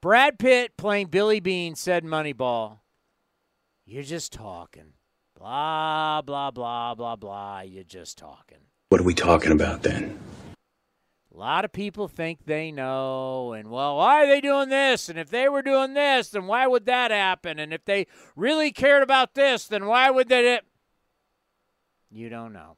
Brad 0.02 0.38
Pitt 0.38 0.78
playing 0.78 1.08
Billy 1.08 1.40
Beane 1.40 1.76
said 1.76 2.04
Moneyball, 2.04 2.80
you're 3.86 4.04
just 4.04 4.32
talking. 4.32 4.94
Blah, 5.38 6.22
blah, 6.22 6.52
blah, 6.52 6.96
blah, 6.96 7.16
blah. 7.16 7.62
You're 7.62 7.84
just 7.84 8.18
talking. 8.18 8.60
What 8.90 9.02
are 9.02 9.06
we 9.06 9.14
talking 9.14 9.52
about 9.52 9.84
then? 9.84 10.20
A 11.36 11.38
lot 11.38 11.66
of 11.66 11.74
people 11.74 12.08
think 12.08 12.46
they 12.46 12.72
know, 12.72 13.52
and 13.52 13.70
well, 13.70 13.98
why 13.98 14.24
are 14.24 14.28
they 14.28 14.40
doing 14.40 14.70
this? 14.70 15.10
And 15.10 15.20
if 15.20 15.30
they 15.30 15.50
were 15.50 15.62
doing 15.62 15.94
this, 15.94 16.30
then 16.30 16.48
why 16.48 16.66
would 16.66 16.86
that 16.86 17.12
happen? 17.12 17.60
And 17.60 17.74
if 17.74 17.84
they 17.84 18.08
really 18.38 18.72
cared 18.72 19.04
about 19.04 19.34
this, 19.34 19.68
then 19.68 19.86
why 19.86 20.10
would 20.10 20.30
they? 20.30 20.62
You 22.10 22.30
don't 22.30 22.54
know. 22.54 22.78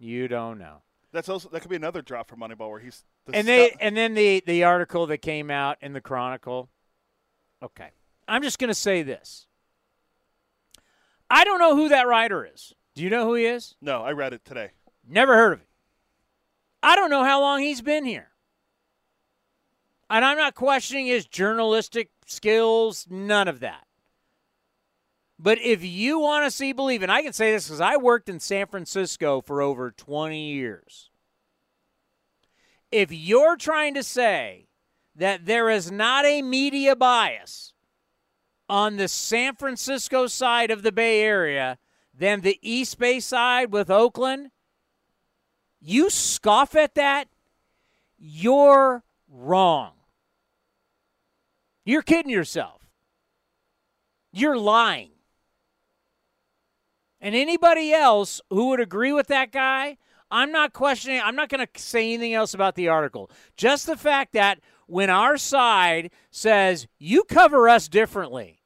You 0.00 0.26
don't 0.26 0.58
know. 0.58 0.82
That's 1.12 1.28
also 1.28 1.48
that 1.50 1.60
could 1.60 1.70
be 1.70 1.76
another 1.76 2.02
drop 2.02 2.28
for 2.28 2.34
Moneyball 2.34 2.68
where 2.68 2.80
he's 2.80 3.04
the 3.26 3.36
And 3.36 3.46
they 3.46 3.68
scout- 3.68 3.78
and 3.80 3.96
then 3.96 4.14
the 4.14 4.42
the 4.44 4.64
article 4.64 5.06
that 5.06 5.18
came 5.18 5.48
out 5.48 5.78
in 5.80 5.92
the 5.92 6.00
Chronicle. 6.00 6.68
Okay, 7.62 7.90
I'm 8.26 8.42
just 8.42 8.58
going 8.58 8.68
to 8.68 8.74
say 8.74 9.04
this. 9.04 9.46
I 11.30 11.44
don't 11.44 11.60
know 11.60 11.76
who 11.76 11.88
that 11.90 12.08
writer 12.08 12.44
is. 12.44 12.74
Do 12.96 13.04
you 13.04 13.10
know 13.10 13.24
who 13.24 13.34
he 13.34 13.46
is? 13.46 13.76
no, 13.80 14.02
I 14.02 14.10
read 14.10 14.32
it 14.32 14.44
today. 14.44 14.72
Never 15.08 15.34
heard 15.36 15.52
of 15.52 15.58
him. 15.60 15.65
I 16.86 16.94
don't 16.94 17.10
know 17.10 17.24
how 17.24 17.40
long 17.40 17.62
he's 17.62 17.82
been 17.82 18.04
here. 18.04 18.28
And 20.08 20.24
I'm 20.24 20.38
not 20.38 20.54
questioning 20.54 21.08
his 21.08 21.26
journalistic 21.26 22.10
skills, 22.26 23.08
none 23.10 23.48
of 23.48 23.58
that. 23.58 23.88
But 25.36 25.58
if 25.58 25.84
you 25.84 26.20
want 26.20 26.46
to 26.46 26.50
see 26.52 26.72
believe, 26.72 27.02
and 27.02 27.10
I 27.10 27.22
can 27.22 27.32
say 27.32 27.50
this 27.50 27.66
because 27.66 27.80
I 27.80 27.96
worked 27.96 28.28
in 28.28 28.38
San 28.38 28.68
Francisco 28.68 29.40
for 29.40 29.60
over 29.60 29.90
20 29.90 30.52
years. 30.52 31.10
If 32.92 33.10
you're 33.10 33.56
trying 33.56 33.94
to 33.94 34.04
say 34.04 34.68
that 35.16 35.44
there 35.44 35.68
is 35.68 35.90
not 35.90 36.24
a 36.24 36.40
media 36.40 36.94
bias 36.94 37.72
on 38.68 38.96
the 38.96 39.08
San 39.08 39.56
Francisco 39.56 40.28
side 40.28 40.70
of 40.70 40.84
the 40.84 40.92
Bay 40.92 41.20
Area 41.20 41.78
than 42.14 42.42
the 42.42 42.60
East 42.62 42.96
Bay 42.96 43.18
side 43.18 43.72
with 43.72 43.90
Oakland, 43.90 44.52
you 45.86 46.10
scoff 46.10 46.74
at 46.74 46.96
that, 46.96 47.28
you're 48.18 49.04
wrong. 49.30 49.92
You're 51.84 52.02
kidding 52.02 52.32
yourself. 52.32 52.82
You're 54.32 54.58
lying. 54.58 55.10
And 57.20 57.36
anybody 57.36 57.92
else 57.92 58.40
who 58.50 58.70
would 58.70 58.80
agree 58.80 59.12
with 59.12 59.28
that 59.28 59.52
guy, 59.52 59.96
I'm 60.28 60.50
not 60.50 60.72
questioning, 60.72 61.20
I'm 61.22 61.36
not 61.36 61.48
going 61.48 61.64
to 61.64 61.80
say 61.80 62.12
anything 62.12 62.34
else 62.34 62.52
about 62.52 62.74
the 62.74 62.88
article. 62.88 63.30
Just 63.56 63.86
the 63.86 63.96
fact 63.96 64.32
that 64.32 64.58
when 64.88 65.08
our 65.08 65.36
side 65.36 66.10
says, 66.32 66.88
you 66.98 67.22
cover 67.22 67.68
us 67.68 67.86
differently, 67.86 68.60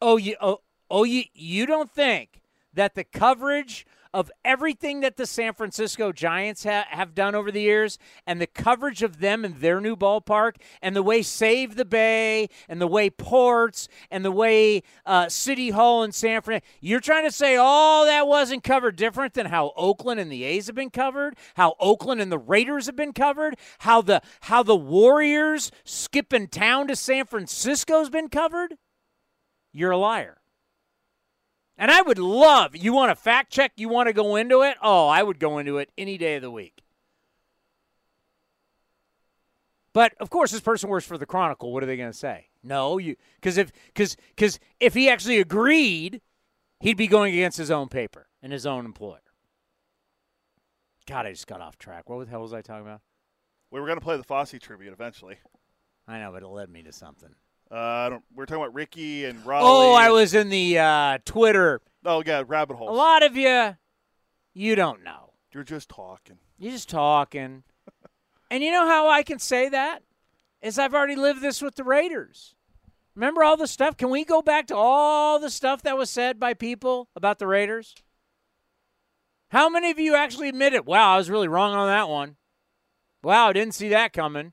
oh, 0.00 0.16
you, 0.16 0.36
oh, 0.40 0.60
oh 0.88 1.02
you, 1.02 1.24
you 1.34 1.66
don't 1.66 1.90
think 1.90 2.40
that 2.72 2.94
the 2.94 3.02
coverage 3.02 3.86
of 4.12 4.30
everything 4.44 5.00
that 5.00 5.16
the 5.16 5.26
San 5.26 5.54
Francisco 5.54 6.12
Giants 6.12 6.64
ha- 6.64 6.86
have 6.88 7.14
done 7.14 7.34
over 7.34 7.50
the 7.50 7.60
years 7.60 7.98
and 8.26 8.40
the 8.40 8.46
coverage 8.46 9.02
of 9.02 9.20
them 9.20 9.44
in 9.44 9.60
their 9.60 9.80
new 9.80 9.96
ballpark 9.96 10.56
and 10.82 10.96
the 10.96 11.02
way 11.02 11.22
Save 11.22 11.76
the 11.76 11.84
Bay 11.84 12.48
and 12.68 12.80
the 12.80 12.86
way 12.86 13.10
Ports 13.10 13.88
and 14.10 14.24
the 14.24 14.32
way 14.32 14.82
uh, 15.06 15.28
City 15.28 15.70
Hall 15.70 16.02
in 16.02 16.12
San 16.12 16.40
Fran, 16.42 16.60
you're 16.80 17.00
trying 17.00 17.24
to 17.24 17.32
say 17.32 17.56
all 17.56 18.06
that 18.06 18.26
wasn't 18.26 18.64
covered 18.64 18.96
different 18.96 19.34
than 19.34 19.46
how 19.46 19.72
Oakland 19.76 20.20
and 20.20 20.32
the 20.32 20.44
A's 20.44 20.66
have 20.66 20.76
been 20.76 20.90
covered, 20.90 21.36
how 21.54 21.74
Oakland 21.78 22.20
and 22.20 22.32
the 22.32 22.38
Raiders 22.38 22.86
have 22.86 22.96
been 22.96 23.12
covered, 23.12 23.56
how 23.80 24.02
the 24.02 24.22
how 24.42 24.62
the 24.62 24.76
Warriors 24.76 25.70
skipping 25.84 26.48
town 26.48 26.88
to 26.88 26.96
San 26.96 27.26
Francisco's 27.26 28.10
been 28.10 28.28
covered? 28.28 28.76
You're 29.72 29.92
a 29.92 29.98
liar. 29.98 30.37
And 31.78 31.92
I 31.92 32.02
would 32.02 32.18
love, 32.18 32.74
you 32.74 32.92
want 32.92 33.10
to 33.10 33.14
fact 33.14 33.52
check, 33.52 33.72
you 33.76 33.88
want 33.88 34.08
to 34.08 34.12
go 34.12 34.34
into 34.34 34.62
it? 34.62 34.76
Oh, 34.82 35.06
I 35.06 35.22
would 35.22 35.38
go 35.38 35.58
into 35.58 35.78
it 35.78 35.90
any 35.96 36.18
day 36.18 36.34
of 36.34 36.42
the 36.42 36.50
week. 36.50 36.82
But 39.92 40.12
of 40.20 40.28
course, 40.28 40.50
this 40.50 40.60
person 40.60 40.90
works 40.90 41.06
for 41.06 41.16
the 41.16 41.26
Chronicle. 41.26 41.72
What 41.72 41.82
are 41.82 41.86
they 41.86 41.96
going 41.96 42.10
to 42.10 42.18
say? 42.18 42.48
No, 42.62 42.98
you 42.98 43.16
because 43.36 43.56
if 43.56 43.72
because 43.86 44.16
because 44.34 44.58
if 44.80 44.94
he 44.94 45.08
actually 45.08 45.38
agreed, 45.38 46.20
he'd 46.80 46.96
be 46.96 47.06
going 47.06 47.32
against 47.32 47.58
his 47.58 47.70
own 47.70 47.88
paper 47.88 48.28
and 48.42 48.52
his 48.52 48.66
own 48.66 48.84
employer. 48.84 49.20
God, 51.06 51.26
I 51.26 51.30
just 51.30 51.46
got 51.46 51.60
off 51.60 51.78
track. 51.78 52.08
What 52.10 52.24
the 52.24 52.30
hell 52.30 52.42
was 52.42 52.52
I 52.52 52.60
talking 52.60 52.86
about? 52.86 53.00
We 53.70 53.80
were 53.80 53.86
going 53.86 53.98
to 53.98 54.04
play 54.04 54.16
the 54.16 54.24
Fosse 54.24 54.54
tribute 54.60 54.92
eventually. 54.92 55.36
I 56.06 56.18
know, 56.18 56.32
but 56.32 56.42
it 56.42 56.48
led 56.48 56.70
me 56.70 56.82
to 56.82 56.92
something. 56.92 57.34
Uh, 57.70 57.76
I 57.76 58.08
don't, 58.08 58.24
we're 58.34 58.46
talking 58.46 58.62
about 58.62 58.74
Rickey 58.74 59.24
and 59.24 59.44
Rollie. 59.44 59.60
Oh, 59.62 59.92
I 59.92 60.10
was 60.10 60.34
in 60.34 60.48
the 60.48 60.78
uh, 60.78 61.18
Twitter. 61.24 61.80
Oh 62.04 62.22
yeah, 62.24 62.42
rabbit 62.46 62.76
hole. 62.76 62.90
A 62.90 62.92
lot 62.92 63.22
of 63.22 63.36
you, 63.36 63.76
you 64.54 64.74
don't 64.74 65.04
know. 65.04 65.32
You're 65.52 65.64
just 65.64 65.88
talking. 65.88 66.38
You're 66.58 66.72
just 66.72 66.88
talking. 66.88 67.64
and 68.50 68.62
you 68.62 68.70
know 68.70 68.86
how 68.86 69.08
I 69.08 69.22
can 69.22 69.38
say 69.38 69.68
that? 69.68 70.02
Is 70.62 70.78
I've 70.78 70.94
already 70.94 71.16
lived 71.16 71.42
this 71.42 71.62
with 71.62 71.76
the 71.76 71.84
Raiders. 71.84 72.54
Remember 73.14 73.42
all 73.42 73.56
the 73.56 73.66
stuff? 73.66 73.96
Can 73.96 74.10
we 74.10 74.24
go 74.24 74.42
back 74.42 74.66
to 74.68 74.76
all 74.76 75.38
the 75.38 75.50
stuff 75.50 75.82
that 75.82 75.98
was 75.98 76.08
said 76.08 76.38
by 76.38 76.54
people 76.54 77.08
about 77.14 77.38
the 77.38 77.46
Raiders? 77.46 77.94
How 79.50 79.68
many 79.68 79.90
of 79.90 79.98
you 79.98 80.14
actually 80.14 80.48
admit 80.48 80.72
it? 80.72 80.86
Wow, 80.86 81.14
I 81.14 81.16
was 81.16 81.30
really 81.30 81.48
wrong 81.48 81.74
on 81.74 81.88
that 81.88 82.08
one. 82.08 82.36
Wow, 83.22 83.48
I 83.48 83.52
didn't 83.52 83.74
see 83.74 83.88
that 83.88 84.12
coming. 84.12 84.52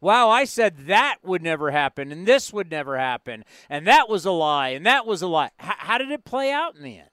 Wow, 0.00 0.28
I 0.28 0.44
said 0.44 0.86
that 0.86 1.16
would 1.22 1.42
never 1.42 1.70
happen, 1.70 2.12
and 2.12 2.26
this 2.26 2.52
would 2.52 2.70
never 2.70 2.98
happen, 2.98 3.44
and 3.70 3.86
that 3.86 4.08
was 4.08 4.24
a 4.26 4.30
lie, 4.30 4.68
and 4.70 4.84
that 4.84 5.06
was 5.06 5.22
a 5.22 5.26
lie. 5.26 5.50
H- 5.60 5.72
how 5.78 5.98
did 5.98 6.10
it 6.10 6.24
play 6.24 6.52
out 6.52 6.76
in 6.76 6.82
the 6.82 6.98
end? 6.98 7.08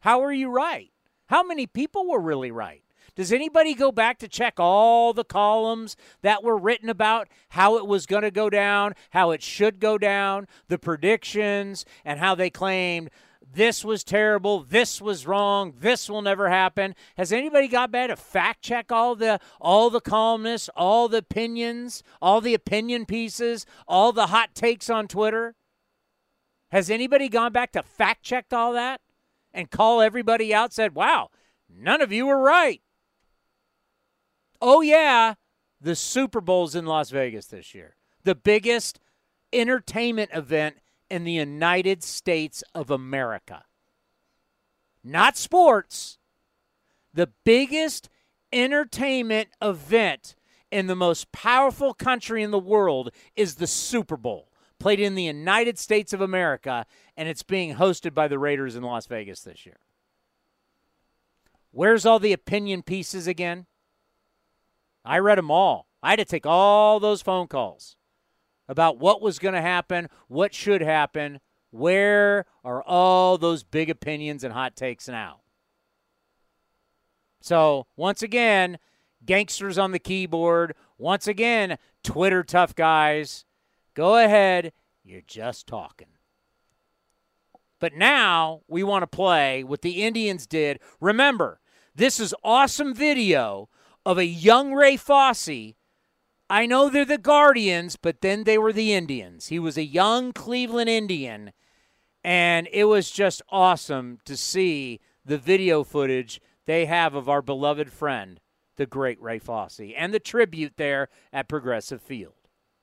How 0.00 0.20
were 0.20 0.32
you 0.32 0.50
right? 0.50 0.90
How 1.28 1.42
many 1.42 1.66
people 1.66 2.06
were 2.06 2.20
really 2.20 2.50
right? 2.50 2.82
Does 3.16 3.32
anybody 3.32 3.74
go 3.74 3.92
back 3.92 4.18
to 4.18 4.28
check 4.28 4.54
all 4.58 5.12
the 5.12 5.24
columns 5.24 5.96
that 6.22 6.42
were 6.42 6.58
written 6.58 6.88
about 6.88 7.28
how 7.50 7.76
it 7.76 7.86
was 7.86 8.06
going 8.06 8.22
to 8.24 8.30
go 8.30 8.50
down, 8.50 8.94
how 9.10 9.30
it 9.30 9.42
should 9.42 9.78
go 9.78 9.98
down, 9.98 10.48
the 10.68 10.78
predictions, 10.78 11.84
and 12.04 12.18
how 12.18 12.34
they 12.34 12.50
claimed 12.50 13.10
this 13.54 13.84
was 13.84 14.04
terrible, 14.04 14.60
this 14.60 15.00
was 15.00 15.26
wrong, 15.26 15.74
this 15.78 16.08
will 16.08 16.22
never 16.22 16.48
happen? 16.48 16.94
Has 17.16 17.32
anybody 17.32 17.68
got 17.68 17.90
back 17.90 18.08
to 18.08 18.16
fact 18.16 18.62
check 18.62 18.90
all 18.90 19.14
the 19.14 19.40
all 19.60 19.90
the 19.90 20.00
columnists, 20.00 20.68
all 20.76 21.08
the 21.08 21.18
opinions, 21.18 22.02
all 22.20 22.40
the 22.40 22.54
opinion 22.54 23.06
pieces, 23.06 23.64
all 23.86 24.12
the 24.12 24.28
hot 24.28 24.54
takes 24.54 24.90
on 24.90 25.08
Twitter? 25.08 25.54
Has 26.70 26.90
anybody 26.90 27.28
gone 27.28 27.52
back 27.52 27.72
to 27.72 27.82
fact 27.82 28.24
check 28.24 28.46
all 28.52 28.72
that 28.72 29.00
and 29.52 29.70
call 29.70 30.00
everybody 30.00 30.52
out 30.52 30.72
said, 30.72 30.94
"Wow, 30.94 31.30
none 31.68 32.00
of 32.00 32.12
you 32.12 32.26
were 32.26 32.40
right." 32.40 32.82
Oh 34.60 34.80
yeah, 34.80 35.34
the 35.80 35.94
Super 35.94 36.40
Bowl's 36.40 36.74
in 36.74 36.86
Las 36.86 37.10
Vegas 37.10 37.46
this 37.46 37.74
year. 37.74 37.96
The 38.24 38.34
biggest 38.34 38.98
entertainment 39.52 40.30
event 40.32 40.76
in 41.14 41.22
the 41.22 41.30
United 41.30 42.02
States 42.02 42.64
of 42.74 42.90
America. 42.90 43.62
Not 45.04 45.36
sports. 45.36 46.18
The 47.12 47.30
biggest 47.44 48.08
entertainment 48.52 49.50
event 49.62 50.34
in 50.72 50.88
the 50.88 50.96
most 50.96 51.30
powerful 51.30 51.94
country 51.94 52.42
in 52.42 52.50
the 52.50 52.58
world 52.58 53.10
is 53.36 53.54
the 53.54 53.68
Super 53.68 54.16
Bowl. 54.16 54.48
played 54.80 54.98
in 54.98 55.14
the 55.14 55.22
United 55.22 55.78
States 55.78 56.12
of 56.12 56.20
America, 56.20 56.84
and 57.16 57.28
it's 57.28 57.44
being 57.44 57.76
hosted 57.76 58.12
by 58.12 58.26
the 58.26 58.38
Raiders 58.38 58.74
in 58.74 58.82
Las 58.82 59.06
Vegas 59.06 59.40
this 59.40 59.64
year. 59.64 59.78
Where's 61.70 62.04
all 62.04 62.18
the 62.18 62.32
opinion 62.32 62.82
pieces 62.82 63.28
again? 63.28 63.66
I 65.04 65.20
read 65.20 65.38
them 65.38 65.50
all. 65.50 65.86
I 66.02 66.10
had 66.10 66.18
to 66.18 66.24
take 66.24 66.44
all 66.44 66.98
those 66.98 67.22
phone 67.22 67.46
calls 67.46 67.96
about 68.68 68.98
what 68.98 69.20
was 69.20 69.38
going 69.38 69.54
to 69.54 69.60
happen, 69.60 70.08
what 70.28 70.54
should 70.54 70.80
happen. 70.80 71.40
Where 71.70 72.46
are 72.64 72.82
all 72.82 73.36
those 73.36 73.64
big 73.64 73.90
opinions 73.90 74.44
and 74.44 74.52
hot 74.52 74.76
takes 74.76 75.08
now? 75.08 75.40
So, 77.40 77.86
once 77.96 78.22
again, 78.22 78.78
gangsters 79.24 79.76
on 79.76 79.92
the 79.92 79.98
keyboard. 79.98 80.74
Once 80.98 81.26
again, 81.26 81.78
Twitter 82.02 82.42
tough 82.42 82.74
guys. 82.74 83.44
Go 83.94 84.16
ahead. 84.16 84.72
You're 85.02 85.22
just 85.26 85.66
talking. 85.66 86.08
But 87.80 87.94
now 87.94 88.62
we 88.66 88.82
want 88.82 89.02
to 89.02 89.06
play 89.06 89.62
what 89.62 89.82
the 89.82 90.02
Indians 90.04 90.46
did. 90.46 90.80
Remember, 91.00 91.60
this 91.94 92.18
is 92.18 92.34
awesome 92.42 92.94
video 92.94 93.68
of 94.06 94.16
a 94.16 94.24
young 94.24 94.72
Ray 94.72 94.96
Fosse. 94.96 95.74
I 96.50 96.66
know 96.66 96.90
they're 96.90 97.06
the 97.06 97.16
Guardians, 97.16 97.96
but 97.96 98.20
then 98.20 98.44
they 98.44 98.58
were 98.58 98.72
the 98.72 98.92
Indians. 98.92 99.48
He 99.48 99.58
was 99.58 99.78
a 99.78 99.84
young 99.84 100.32
Cleveland 100.32 100.90
Indian, 100.90 101.52
and 102.22 102.68
it 102.70 102.84
was 102.84 103.10
just 103.10 103.40
awesome 103.48 104.18
to 104.26 104.36
see 104.36 105.00
the 105.24 105.38
video 105.38 105.84
footage 105.84 106.40
they 106.66 106.84
have 106.84 107.14
of 107.14 107.30
our 107.30 107.40
beloved 107.40 107.90
friend, 107.90 108.40
the 108.76 108.84
great 108.84 109.20
Ray 109.22 109.38
Fosse, 109.38 109.80
and 109.96 110.12
the 110.12 110.20
tribute 110.20 110.74
there 110.76 111.08
at 111.32 111.48
Progressive 111.48 112.02
Field. 112.02 112.34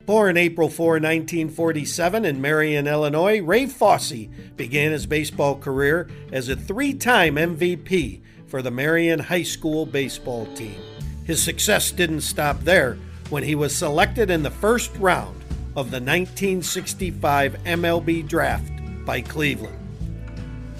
Born 0.07 0.37
April 0.37 0.67
4, 0.67 0.93
1947, 0.93 2.25
in 2.25 2.41
Marion, 2.41 2.87
Illinois, 2.87 3.41
Ray 3.41 3.67
Fosse 3.67 4.25
began 4.55 4.91
his 4.91 5.05
baseball 5.05 5.55
career 5.55 6.09
as 6.31 6.49
a 6.49 6.55
three 6.55 6.95
time 6.95 7.35
MVP 7.35 8.23
for 8.47 8.63
the 8.63 8.71
Marion 8.71 9.19
High 9.19 9.43
School 9.43 9.85
baseball 9.85 10.47
team. 10.55 10.81
His 11.23 11.41
success 11.43 11.91
didn't 11.91 12.21
stop 12.21 12.61
there 12.61 12.97
when 13.31 13.43
he 13.43 13.55
was 13.55 13.75
selected 13.75 14.29
in 14.29 14.43
the 14.43 14.51
first 14.51 14.95
round 14.97 15.35
of 15.75 15.89
the 15.89 16.01
1965 16.01 17.57
MLB 17.63 18.27
draft 18.27 18.71
by 19.05 19.21
Cleveland. 19.21 19.77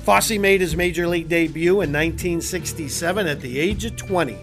Fosse 0.04 0.38
made 0.38 0.62
his 0.62 0.76
major 0.76 1.08
league 1.08 1.30
debut 1.30 1.74
in 1.82 1.94
1967 1.94 3.26
at 3.26 3.40
the 3.40 3.60
age 3.60 3.86
of 3.86 3.96
20, 3.96 4.38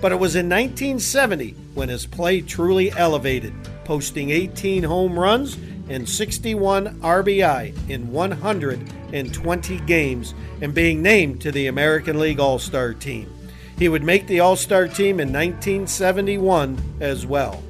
but 0.00 0.12
it 0.12 0.18
was 0.18 0.36
in 0.36 0.48
1970 0.48 1.50
when 1.74 1.88
his 1.88 2.06
play 2.06 2.40
truly 2.40 2.92
elevated, 2.92 3.52
posting 3.84 4.30
18 4.30 4.84
home 4.84 5.18
runs 5.18 5.58
and 5.88 6.08
61 6.08 7.00
RBI 7.00 7.90
in 7.90 8.12
120 8.12 9.80
games 9.80 10.34
and 10.60 10.74
being 10.74 11.02
named 11.02 11.40
to 11.40 11.50
the 11.50 11.66
American 11.66 12.20
League 12.20 12.38
All 12.38 12.58
Star 12.58 12.94
team. 12.94 13.32
He 13.78 13.88
would 13.88 14.02
make 14.02 14.26
the 14.26 14.40
All 14.40 14.56
Star 14.56 14.88
team 14.88 15.20
in 15.20 15.28
1971 15.28 16.96
as 17.00 17.24
well. 17.24 17.62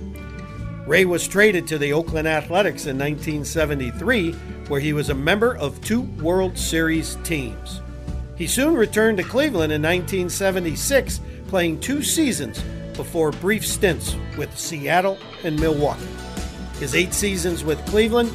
Ray 0.86 1.04
was 1.04 1.28
traded 1.28 1.66
to 1.66 1.76
the 1.76 1.92
Oakland 1.92 2.26
Athletics 2.26 2.86
in 2.86 2.98
1973, 2.98 4.32
where 4.68 4.80
he 4.80 4.94
was 4.94 5.10
a 5.10 5.14
member 5.14 5.54
of 5.58 5.82
two 5.82 6.00
World 6.22 6.56
Series 6.56 7.16
teams. 7.24 7.82
He 8.36 8.46
soon 8.46 8.74
returned 8.74 9.18
to 9.18 9.22
Cleveland 9.22 9.70
in 9.70 9.82
1976, 9.82 11.20
playing 11.48 11.80
two 11.80 12.02
seasons 12.02 12.62
before 12.94 13.32
brief 13.32 13.66
stints 13.66 14.16
with 14.38 14.58
Seattle 14.58 15.18
and 15.44 15.60
Milwaukee. 15.60 16.06
His 16.80 16.94
eight 16.94 17.12
seasons 17.12 17.64
with 17.64 17.84
Cleveland, 17.86 18.30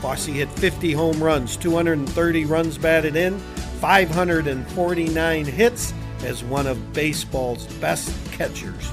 Fosse 0.00 0.26
hit 0.26 0.48
50 0.52 0.92
home 0.92 1.22
runs, 1.22 1.58
230 1.58 2.44
runs 2.46 2.78
batted 2.78 3.16
in, 3.16 3.38
549 3.80 5.44
hits 5.44 5.92
as 6.24 6.44
one 6.44 6.66
of 6.66 6.92
baseball's 6.92 7.66
best 7.74 8.12
catchers. 8.32 8.90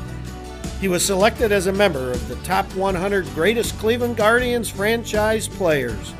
He 0.79 0.88
was 0.88 1.05
selected 1.05 1.51
as 1.51 1.67
a 1.67 1.73
member 1.73 2.11
of 2.11 2.27
the 2.27 2.35
top 2.38 2.65
100 2.75 3.25
greatest 3.33 3.77
Cleveland 3.79 4.17
Guardians 4.17 4.69
franchise 4.69 5.47
players. 5.47 6.13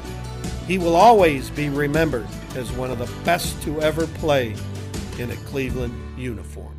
He 0.68 0.78
will 0.78 0.96
always 0.96 1.50
be 1.50 1.70
remembered 1.70 2.28
as 2.56 2.72
one 2.72 2.90
of 2.90 2.98
the 2.98 3.12
best 3.24 3.62
to 3.64 3.82
ever 3.82 4.08
play 4.08 4.56
in 5.20 5.30
a 5.32 5.36
Cleveland 5.38 5.94
uniform. 6.18 6.76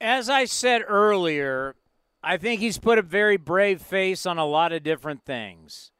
As 0.00 0.28
I 0.28 0.44
said 0.44 0.82
earlier, 0.86 1.76
I 2.22 2.36
think 2.36 2.60
he's 2.60 2.78
put 2.78 2.98
a 2.98 3.02
very 3.02 3.36
brave 3.36 3.80
face 3.80 4.26
on 4.26 4.38
a 4.38 4.46
lot 4.46 4.72
of 4.72 4.82
different 4.82 5.24
things. 5.24 5.92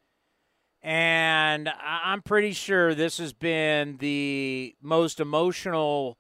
And 0.83 1.69
I'm 1.83 2.23
pretty 2.23 2.53
sure 2.53 2.95
this 2.95 3.19
has 3.19 3.33
been 3.33 3.97
the 3.99 4.77
most 4.81 5.21
emotional 5.21 6.19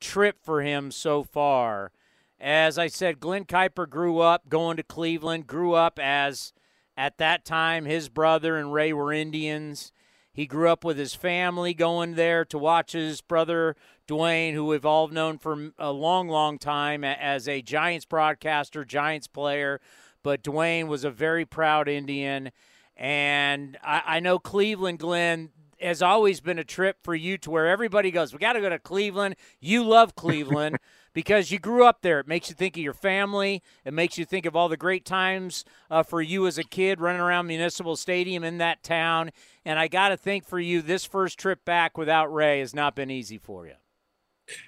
trip 0.00 0.36
for 0.42 0.62
him 0.62 0.90
so 0.90 1.22
far. 1.22 1.92
As 2.38 2.78
I 2.78 2.88
said, 2.88 3.20
Glen 3.20 3.46
Kuiper 3.46 3.88
grew 3.88 4.18
up 4.18 4.48
going 4.48 4.76
to 4.76 4.82
Cleveland, 4.82 5.46
grew 5.46 5.72
up 5.72 5.98
as, 5.98 6.52
at 6.96 7.16
that 7.18 7.44
time, 7.46 7.86
his 7.86 8.10
brother 8.10 8.58
and 8.58 8.72
Ray 8.72 8.92
were 8.92 9.12
Indians. 9.12 9.92
He 10.30 10.44
grew 10.44 10.68
up 10.68 10.84
with 10.84 10.98
his 10.98 11.14
family 11.14 11.72
going 11.72 12.14
there 12.14 12.44
to 12.44 12.58
watch 12.58 12.92
his 12.92 13.22
brother 13.22 13.74
Dwayne, 14.06 14.52
who 14.52 14.66
we've 14.66 14.84
all 14.84 15.08
known 15.08 15.38
for 15.38 15.70
a 15.78 15.90
long, 15.90 16.28
long 16.28 16.58
time 16.58 17.02
as 17.04 17.48
a 17.48 17.62
Giants 17.62 18.04
broadcaster, 18.04 18.84
Giants 18.84 19.28
player. 19.28 19.80
But 20.22 20.42
Dwayne 20.42 20.88
was 20.88 21.04
a 21.04 21.10
very 21.10 21.46
proud 21.46 21.88
Indian. 21.88 22.50
And 22.96 23.76
I, 23.82 24.02
I 24.06 24.20
know 24.20 24.38
Cleveland, 24.38 24.98
Glen, 24.98 25.50
has 25.80 26.00
always 26.00 26.40
been 26.40 26.58
a 26.58 26.64
trip 26.64 26.96
for 27.02 27.14
you 27.14 27.36
to 27.38 27.50
where 27.50 27.68
everybody 27.68 28.10
goes, 28.10 28.32
We 28.32 28.38
got 28.38 28.54
to 28.54 28.60
go 28.60 28.70
to 28.70 28.78
Cleveland. 28.78 29.36
You 29.60 29.84
love 29.84 30.14
Cleveland. 30.14 30.78
because 31.16 31.50
you 31.50 31.58
grew 31.58 31.82
up 31.86 32.02
there. 32.02 32.20
It 32.20 32.28
makes 32.28 32.50
you 32.50 32.54
think 32.54 32.76
of 32.76 32.82
your 32.82 32.92
family. 32.92 33.62
It 33.86 33.94
makes 33.94 34.18
you 34.18 34.26
think 34.26 34.44
of 34.44 34.54
all 34.54 34.68
the 34.68 34.76
great 34.76 35.06
times 35.06 35.64
uh, 35.90 36.02
for 36.02 36.20
you 36.20 36.46
as 36.46 36.58
a 36.58 36.62
kid 36.62 37.00
running 37.00 37.22
around 37.22 37.46
Municipal 37.46 37.96
Stadium 37.96 38.44
in 38.44 38.58
that 38.58 38.82
town. 38.82 39.30
And 39.64 39.78
I 39.78 39.88
got 39.88 40.10
to 40.10 40.18
think 40.18 40.44
for 40.44 40.60
you, 40.60 40.82
this 40.82 41.06
first 41.06 41.38
trip 41.38 41.64
back 41.64 41.96
without 41.96 42.30
Ray 42.30 42.60
has 42.60 42.74
not 42.74 42.94
been 42.94 43.10
easy 43.10 43.38
for 43.38 43.66
you. 43.66 43.72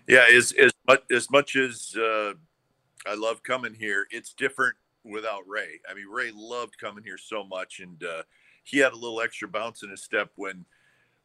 Yeah, 0.08 0.24
as 0.32 0.52
as 0.52 0.72
much 0.88 1.02
as 1.10 1.30
much 1.30 1.54
as 1.54 1.94
uh, 1.94 2.32
I 3.06 3.14
love 3.14 3.42
coming 3.42 3.74
here, 3.74 4.06
it's 4.10 4.32
different 4.32 4.76
without 5.04 5.42
Ray. 5.46 5.80
I 5.88 5.94
mean, 5.94 6.06
Ray 6.10 6.30
loved 6.34 6.78
coming 6.78 7.04
here 7.04 7.18
so 7.18 7.44
much, 7.44 7.80
and 7.80 8.02
uh, 8.02 8.22
he 8.64 8.78
had 8.78 8.92
a 8.92 8.96
little 8.96 9.20
extra 9.20 9.48
bounce 9.48 9.82
in 9.82 9.90
his 9.90 10.02
step 10.02 10.30
when 10.36 10.64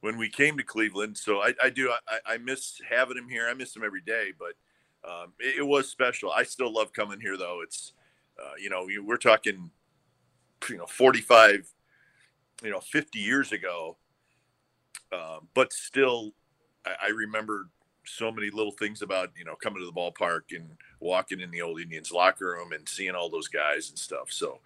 when 0.01 0.17
we 0.17 0.29
came 0.29 0.57
to 0.57 0.63
Cleveland. 0.63 1.17
So 1.17 1.41
I, 1.41 1.53
I 1.61 1.69
do 1.69 1.91
I, 2.07 2.33
I 2.33 2.37
miss 2.37 2.81
having 2.89 3.17
him 3.17 3.29
here. 3.29 3.47
I 3.49 3.53
miss 3.53 3.75
him 3.75 3.83
every 3.83 4.01
day, 4.01 4.31
but 4.37 4.53
um, 5.09 5.33
it, 5.39 5.59
it, 5.59 5.67
was 5.67 5.89
special. 5.89 6.31
I 6.31 6.43
still 6.43 6.73
love 6.73 6.93
coming 6.93 7.19
here, 7.19 7.37
though. 7.37 7.61
It's 7.63 7.93
uh, 8.41 8.53
you 8.59 8.69
know 8.69 8.87
we're 9.03 9.17
talking 9.17 9.69
you 10.69 10.77
know 10.77 10.85
45 10.85 11.67
you 12.63 12.69
know 12.69 12.79
50 12.79 13.19
years 13.19 13.51
ago 13.51 13.97
uh, 15.11 15.39
but 15.53 15.73
still 15.73 16.31
I, 16.85 17.07
I, 17.07 17.09
remember 17.09 17.69
so 18.05 18.31
many 18.31 18.49
little 18.49 18.71
things 18.71 19.01
about 19.01 19.31
you 19.37 19.45
know 19.45 19.55
coming 19.55 19.79
to 19.79 19.85
the 19.85 19.91
ballpark 19.91 20.41
and 20.51 20.69
walking 20.99 21.39
in 21.39 21.51
the 21.51 21.61
old 21.61 21.79
indians 21.79 22.11
locker 22.11 22.51
room 22.51 22.71
and 22.71 22.87
seeing 22.87 23.15
all 23.15 23.29
those 23.29 23.47
guys 23.47 23.89
and 23.89 23.97
stuff 23.97 24.31
so 24.31 24.59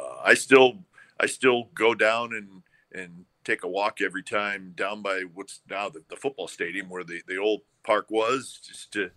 uh, 0.00 0.16
i 0.24 0.34
still 0.34 0.74
i 1.20 1.26
still 1.26 1.64
go 1.74 1.94
down 1.94 2.34
and 2.34 2.62
and 2.92 3.24
take 3.44 3.64
a 3.64 3.68
walk 3.68 4.00
every 4.00 4.22
time 4.22 4.72
down 4.76 5.02
by 5.02 5.22
what's 5.34 5.60
now 5.68 5.88
the, 5.88 6.02
the 6.08 6.16
football 6.16 6.46
stadium 6.46 6.88
where 6.88 7.04
the, 7.04 7.20
the 7.26 7.38
old 7.38 7.60
park 7.82 8.06
was 8.10 8.60
just 8.62 8.92
to 8.92 9.10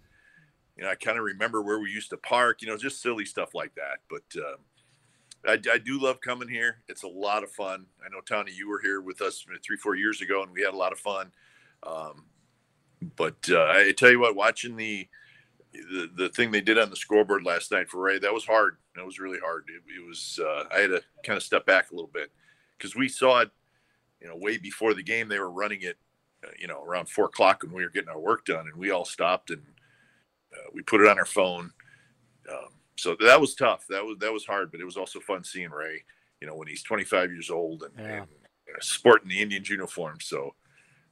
you 0.76 0.84
know, 0.84 0.90
I 0.90 0.96
kind 0.96 1.18
of 1.18 1.24
remember 1.24 1.62
where 1.62 1.80
we 1.80 1.90
used 1.90 2.10
to 2.10 2.18
park, 2.18 2.62
you 2.62 2.68
know, 2.68 2.78
just 2.78 3.02
silly 3.02 3.26
stuff 3.26 3.56
like 3.56 3.74
that. 3.76 4.00
But 4.10 4.24
um, 4.38 4.58
I, 5.48 5.74
I, 5.74 5.78
do 5.78 6.02
love 6.02 6.20
coming 6.20 6.50
here. 6.50 6.78
It's 6.90 7.04
a 7.04 7.08
lot 7.08 7.44
of 7.44 7.52
fun. 7.52 7.86
I 8.06 8.10
know, 8.10 8.22
Tony, 8.22 8.52
you 8.52 8.70
were 8.70 8.82
here 8.82 9.02
with 9.02 9.22
us 9.22 9.46
three, 9.66 9.78
four 9.78 9.96
years 9.96 10.22
ago, 10.22 10.44
and 10.44 10.52
we 10.52 10.62
had 10.62 10.74
a 10.74 10.78
lot 10.78 10.92
of 10.92 11.00
fun. 11.00 11.32
Um, 11.84 12.26
but 13.16 13.36
uh, 13.50 13.66
I 13.66 13.94
tell 13.96 14.12
you 14.12 14.20
what, 14.20 14.36
watching 14.36 14.76
the, 14.76 15.08
the, 15.74 16.10
the 16.16 16.30
thing 16.30 16.52
they 16.52 16.62
did 16.62 16.80
on 16.80 16.90
the 16.90 16.96
scoreboard 16.96 17.44
last 17.44 17.72
night 17.72 17.90
for 17.90 18.02
Ray, 18.02 18.20
that 18.20 18.34
was 18.34 18.46
hard. 18.46 18.78
That 18.96 19.06
was 19.06 19.20
really 19.20 19.40
hard. 19.40 19.66
It, 19.68 19.82
it 19.94 20.06
was. 20.06 20.40
Uh, 20.42 20.64
I 20.74 20.80
had 20.80 20.90
to 20.92 21.02
kind 21.24 21.38
of 21.38 21.44
step 21.44 21.66
back 21.66 21.92
a 21.92 21.96
little 21.96 22.12
bit 22.14 22.32
because 22.78 22.96
we 22.96 23.08
saw 23.08 23.42
it, 23.42 23.52
you 24.22 24.28
know, 24.28 24.36
way 24.36 24.58
before 24.58 24.94
the 24.94 25.04
game. 25.04 25.28
They 25.28 25.40
were 25.40 25.52
running 25.52 25.82
it, 25.82 25.98
uh, 26.44 26.52
you 26.58 26.68
know, 26.68 26.84
around 26.84 27.10
four 27.10 27.26
o'clock 27.26 27.64
when 27.64 27.74
we 27.74 27.84
were 27.84 27.90
getting 27.90 28.10
our 28.10 28.20
work 28.20 28.46
done, 28.46 28.68
and 28.68 28.76
we 28.76 28.92
all 28.92 29.06
stopped 29.06 29.50
and 29.50 29.62
uh, 30.54 30.70
we 30.74 30.82
put 30.82 31.02
it 31.02 31.08
on 31.08 31.20
our 31.20 31.26
phone. 31.26 31.72
Um, 32.50 32.70
so 32.98 33.16
that 33.20 33.40
was 33.40 33.56
tough. 33.56 33.86
That 33.90 34.04
was 34.04 34.18
that 34.20 34.32
was 34.32 34.46
hard, 34.46 34.72
but 34.72 34.80
it 34.80 34.86
was 34.86 34.98
also 34.98 35.20
fun 35.20 35.44
seeing 35.44 35.72
Ray. 35.72 36.04
You 36.42 36.48
know, 36.48 36.56
when 36.56 36.68
he's 36.68 36.84
25 36.84 37.32
years 37.32 37.50
old 37.50 37.84
and, 37.84 37.94
yeah. 37.98 38.18
and 38.20 38.28
sporting 38.82 39.30
the 39.30 39.42
Indians 39.42 39.70
uniform. 39.70 40.18
So, 40.22 40.54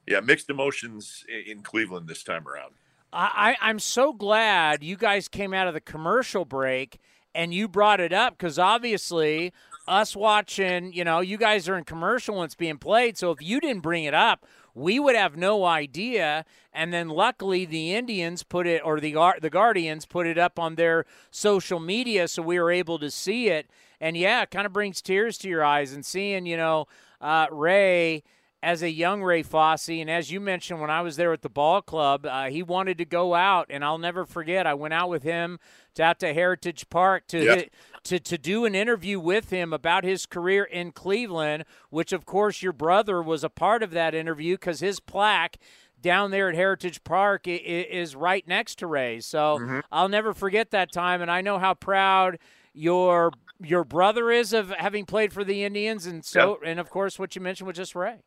yeah, 0.08 0.20
mixed 0.20 0.50
emotions 0.50 1.26
in, 1.48 1.62
Cleveland 1.62 2.08
this 2.08 2.24
time 2.24 2.48
around. 2.48 2.74
I, 3.16 3.56
I'm 3.62 3.80
so 3.80 4.12
glad 4.12 4.84
you 4.84 4.98
guys 4.98 5.28
came 5.28 5.54
out 5.54 5.68
of 5.68 5.76
the 5.76 5.82
commercial 5.82 6.46
break 6.46 7.00
and 7.36 7.54
you 7.54 7.68
brought 7.68 8.00
it 8.00 8.12
up 8.12 8.38
because 8.38 8.58
obviously 8.58 9.54
us 9.88 10.16
watching, 10.16 10.94
you 10.94 11.04
know, 11.04 11.20
you 11.20 11.38
guys 11.38 11.68
are 11.70 11.78
in 11.78 11.84
commercial 11.84 12.44
it's 12.44 12.56
being 12.56 12.78
played. 12.78 13.18
So 13.18 13.32
if 13.32 13.42
you 13.42 13.60
didn't 13.60 13.82
bring 13.82 14.04
it 14.06 14.14
up, 14.14 14.46
we 14.74 15.00
would 15.00 15.16
have 15.16 15.38
no 15.38 15.66
idea. 15.66 16.46
And 16.74 16.94
then 16.94 17.10
luckily 17.10 17.66
the 17.66 17.94
Indians 17.94 18.44
put 18.44 18.66
it, 18.66 18.82
or 18.84 19.00
the 19.00 19.16
the 19.42 19.50
Guardians 19.50 20.06
put 20.06 20.26
it 20.26 20.38
up 20.38 20.58
on 20.58 20.76
their 20.76 21.06
social 21.30 21.80
media, 21.80 22.28
so 22.28 22.42
we 22.42 22.60
were 22.60 22.72
able 22.72 22.98
to 23.00 23.12
see 23.12 23.50
it. 23.50 23.70
And 24.02 24.18
yeah, 24.18 24.42
it 24.42 24.52
kind 24.52 24.66
of 24.66 24.74
brings 24.74 25.02
tears 25.02 25.38
to 25.40 25.50
your 25.50 25.64
eyes 25.64 25.94
and 25.94 26.06
seeing, 26.06 26.46
you 26.46 26.58
know, 26.58 26.88
uh, 27.22 27.48
Ray 27.52 28.24
as 28.64 28.82
a 28.82 28.90
young 28.90 29.22
Ray 29.22 29.44
Fosse, 29.44 29.90
and 29.90 30.10
as 30.10 30.32
you 30.32 30.40
mentioned, 30.40 30.80
when 30.80 30.90
I 30.90 31.02
was 31.02 31.18
there 31.18 31.34
at 31.34 31.42
the 31.42 31.50
ball 31.50 31.82
club, 31.82 32.26
uh, 32.26 32.46
he 32.46 32.64
wanted 32.64 32.98
to 33.00 33.06
go 33.06 33.36
out, 33.36 33.68
and 33.70 33.84
I'll 33.84 33.98
never 33.98 34.26
forget. 34.26 34.66
I 34.66 34.74
went 34.74 34.94
out 34.94 35.10
with 35.10 35.24
him 35.24 35.60
to, 35.96 36.04
out 36.04 36.20
to 36.22 36.34
Heritage 36.34 36.90
Park 36.90 37.28
to 37.28 37.44
yep. 37.44 37.70
to 38.06 38.20
to 38.22 38.38
do 38.38 38.64
an 38.64 38.74
interview 38.74 39.20
with 39.20 39.50
him 39.50 39.74
about 39.74 40.06
his 40.06 40.26
career 40.26 40.64
in 40.64 40.94
Cleveland, 40.94 41.66
which 41.90 42.14
of 42.14 42.26
course 42.26 42.62
your 42.62 42.72
brother 42.72 43.22
was 43.22 43.44
a 43.44 43.50
part 43.50 43.84
of 43.84 43.92
that 43.92 44.16
interview 44.16 44.56
because 44.56 44.80
his 44.80 45.02
plaque 45.02 45.58
down 46.00 46.32
there 46.32 46.48
at 46.48 46.56
Heritage 46.56 47.04
Park 47.04 47.44
is 47.46 48.16
right 48.16 48.48
next 48.48 48.80
to 48.80 48.88
Ray's. 48.88 49.26
So 49.26 49.60
mm-hmm. 49.60 49.80
I'll 49.92 50.10
never 50.10 50.34
forget 50.34 50.72
that 50.72 50.94
time, 50.94 51.22
and 51.22 51.30
I 51.30 51.42
know 51.42 51.60
how 51.60 51.74
proud 51.74 52.40
your 52.74 53.34
your 53.62 53.84
brother 53.84 54.32
is 54.32 54.54
of 54.54 54.70
having 54.70 55.06
played 55.06 55.34
for 55.34 55.44
the 55.44 55.66
Indians, 55.66 56.06
and 56.06 56.24
so 56.24 56.52
yep. 56.52 56.60
and 56.66 56.80
of 56.80 56.90
course 56.90 57.20
what 57.20 57.36
you 57.36 57.42
mentioned 57.42 57.68
was 57.68 57.76
just 57.76 57.94
Ray. 57.94 58.22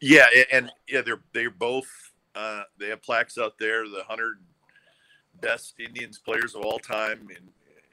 Yeah, 0.00 0.26
and 0.50 0.70
yeah, 0.88 1.02
they're 1.02 1.20
they're 1.32 1.50
both 1.50 1.88
uh, 2.34 2.62
they 2.78 2.88
have 2.88 3.02
plaques 3.02 3.38
out 3.38 3.58
there. 3.58 3.84
The 3.84 4.02
hundred 4.08 4.38
best 5.40 5.74
Indians 5.78 6.18
players 6.18 6.54
of 6.54 6.62
all 6.62 6.78
time, 6.78 7.28
and 7.36 7.48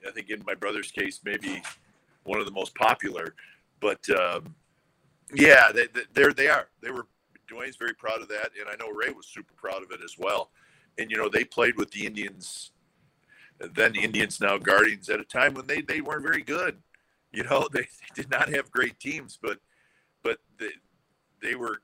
I 0.07 0.11
think 0.11 0.29
in 0.29 0.43
my 0.45 0.53
brother's 0.55 0.91
case, 0.91 1.19
maybe 1.23 1.61
one 2.23 2.39
of 2.39 2.45
the 2.45 2.51
most 2.51 2.75
popular. 2.75 3.35
But 3.81 4.07
um, 4.09 4.55
yeah, 5.33 5.71
they, 5.73 5.87
they 6.13 6.31
they 6.33 6.47
are. 6.47 6.67
They 6.81 6.91
were. 6.91 7.07
Duane's 7.47 7.77
very 7.77 7.93
proud 7.93 8.21
of 8.21 8.27
that, 8.27 8.51
and 8.59 8.67
I 8.69 8.75
know 8.75 8.91
Ray 8.91 9.09
was 9.11 9.25
super 9.27 9.53
proud 9.55 9.81
of 9.81 9.91
it 9.91 10.01
as 10.03 10.15
well. 10.17 10.51
And 10.97 11.09
you 11.09 11.15
know, 11.17 11.29
they 11.29 11.45
played 11.45 11.77
with 11.77 11.91
the 11.91 12.05
Indians, 12.05 12.71
then 13.59 13.93
the 13.93 14.01
Indians, 14.01 14.41
now 14.41 14.57
Guardians, 14.57 15.09
at 15.09 15.21
a 15.21 15.23
time 15.23 15.53
when 15.53 15.65
they 15.65 15.81
they 15.81 16.01
weren't 16.01 16.23
very 16.23 16.41
good. 16.41 16.77
You 17.31 17.43
know, 17.43 17.67
they, 17.73 17.81
they 17.81 17.87
did 18.21 18.29
not 18.29 18.49
have 18.49 18.71
great 18.71 18.99
teams, 18.99 19.37
but 19.41 19.59
but 20.23 20.39
they, 20.59 20.71
they 21.41 21.55
were 21.55 21.81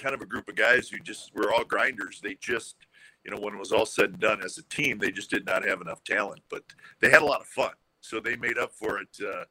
kind 0.00 0.14
of 0.14 0.22
a 0.22 0.26
group 0.26 0.48
of 0.48 0.56
guys 0.56 0.88
who 0.88 0.98
just 0.98 1.34
were 1.34 1.52
all 1.52 1.64
grinders. 1.64 2.20
They 2.22 2.34
just, 2.40 2.76
you 3.24 3.30
know, 3.30 3.40
when 3.40 3.54
it 3.54 3.58
was 3.58 3.72
all 3.72 3.86
said 3.86 4.10
and 4.10 4.20
done 4.20 4.42
as 4.42 4.58
a 4.58 4.62
team, 4.64 4.98
they 4.98 5.10
just 5.10 5.30
did 5.30 5.44
not 5.46 5.66
have 5.66 5.80
enough 5.80 6.02
talent, 6.02 6.42
but 6.48 6.64
they 7.00 7.10
had 7.10 7.22
a 7.22 7.26
lot 7.26 7.40
of 7.40 7.46
fun. 7.46 7.72
So 8.00 8.18
they 8.18 8.36
made 8.36 8.58
up 8.58 8.72
for 8.72 8.98
it 8.98 9.16
uh, 9.22 9.44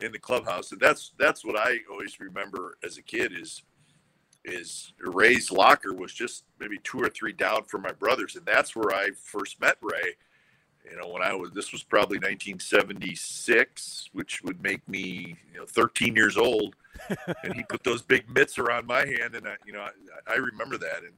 in 0.00 0.12
the 0.12 0.18
clubhouse. 0.18 0.72
And 0.72 0.80
that's 0.80 1.12
that's 1.18 1.44
what 1.44 1.58
I 1.58 1.78
always 1.90 2.20
remember 2.20 2.76
as 2.84 2.98
a 2.98 3.02
kid 3.02 3.32
is 3.38 3.62
is 4.44 4.92
Ray's 5.00 5.50
locker 5.50 5.94
was 5.94 6.12
just 6.12 6.44
maybe 6.60 6.78
two 6.84 7.00
or 7.00 7.08
three 7.08 7.32
down 7.32 7.64
from 7.64 7.82
my 7.82 7.92
brothers, 7.92 8.36
and 8.36 8.44
that's 8.44 8.76
where 8.76 8.94
I 8.94 9.10
first 9.22 9.58
met 9.60 9.78
Ray. 9.80 10.16
You 10.90 10.98
know, 10.98 11.08
when 11.08 11.22
I 11.22 11.34
was 11.34 11.50
this 11.52 11.72
was 11.72 11.82
probably 11.82 12.18
1976, 12.18 14.10
which 14.12 14.42
would 14.42 14.62
make 14.62 14.86
me 14.88 15.36
you 15.52 15.58
know 15.58 15.66
13 15.66 16.14
years 16.14 16.36
old 16.36 16.76
and 17.42 17.54
he 17.54 17.62
put 17.64 17.82
those 17.84 18.02
big 18.02 18.28
mitts 18.32 18.58
around 18.58 18.86
my 18.86 19.00
hand, 19.00 19.34
and 19.34 19.46
I, 19.46 19.56
you 19.66 19.72
know, 19.72 19.80
I, 19.80 20.32
I 20.32 20.36
remember 20.36 20.78
that. 20.78 20.98
And 20.98 21.12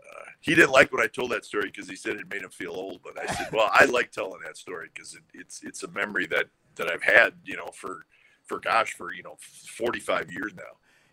uh, 0.00 0.24
he 0.40 0.54
didn't 0.54 0.72
like 0.72 0.92
when 0.92 1.02
I 1.02 1.06
told 1.06 1.30
that 1.32 1.44
story 1.44 1.66
because 1.66 1.88
he 1.88 1.96
said 1.96 2.16
it 2.16 2.28
made 2.30 2.42
him 2.42 2.50
feel 2.50 2.72
old. 2.72 3.00
But 3.02 3.18
I 3.18 3.32
said, 3.32 3.48
well, 3.52 3.70
I 3.72 3.84
like 3.86 4.10
telling 4.10 4.40
that 4.44 4.56
story 4.56 4.88
because 4.92 5.14
it, 5.14 5.22
it's 5.34 5.62
it's 5.62 5.82
a 5.82 5.88
memory 5.88 6.26
that 6.26 6.46
that 6.76 6.90
I've 6.90 7.02
had, 7.02 7.34
you 7.44 7.56
know, 7.56 7.70
for 7.72 8.06
for 8.44 8.60
gosh, 8.60 8.92
for 8.94 9.12
you 9.12 9.22
know, 9.22 9.36
45 9.40 10.32
years 10.32 10.52
now. 10.54 10.62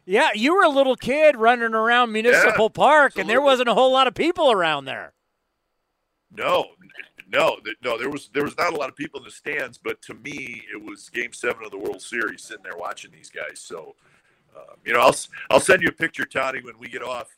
Yeah, 0.05 0.29
you 0.33 0.55
were 0.55 0.63
a 0.63 0.69
little 0.69 0.95
kid 0.95 1.35
running 1.37 1.75
around 1.75 2.11
Municipal 2.11 2.65
yeah, 2.65 2.69
Park, 2.73 3.11
absolutely. 3.11 3.21
and 3.21 3.29
there 3.29 3.41
wasn't 3.41 3.69
a 3.69 3.75
whole 3.75 3.91
lot 3.91 4.07
of 4.07 4.15
people 4.15 4.51
around 4.51 4.85
there. 4.85 5.13
No, 6.31 6.65
no, 7.31 7.57
no, 7.83 7.97
there 7.97 8.09
was 8.09 8.29
there 8.33 8.43
was 8.43 8.57
not 8.57 8.73
a 8.73 8.75
lot 8.75 8.89
of 8.89 8.95
people 8.95 9.19
in 9.19 9.25
the 9.25 9.31
stands, 9.31 9.77
but 9.77 10.01
to 10.03 10.13
me, 10.13 10.63
it 10.73 10.81
was 10.81 11.09
Game 11.09 11.33
Seven 11.33 11.63
of 11.63 11.71
the 11.71 11.77
World 11.77 12.01
Series, 12.01 12.43
sitting 12.43 12.63
there 12.63 12.77
watching 12.77 13.11
these 13.11 13.29
guys. 13.29 13.59
So, 13.59 13.95
uh, 14.55 14.75
you 14.85 14.93
know, 14.93 14.99
I'll 14.99 15.15
I'll 15.49 15.59
send 15.59 15.81
you 15.81 15.89
a 15.89 15.93
picture, 15.93 16.25
Toddy, 16.25 16.61
when 16.61 16.77
we 16.79 16.87
get 16.87 17.03
off, 17.03 17.35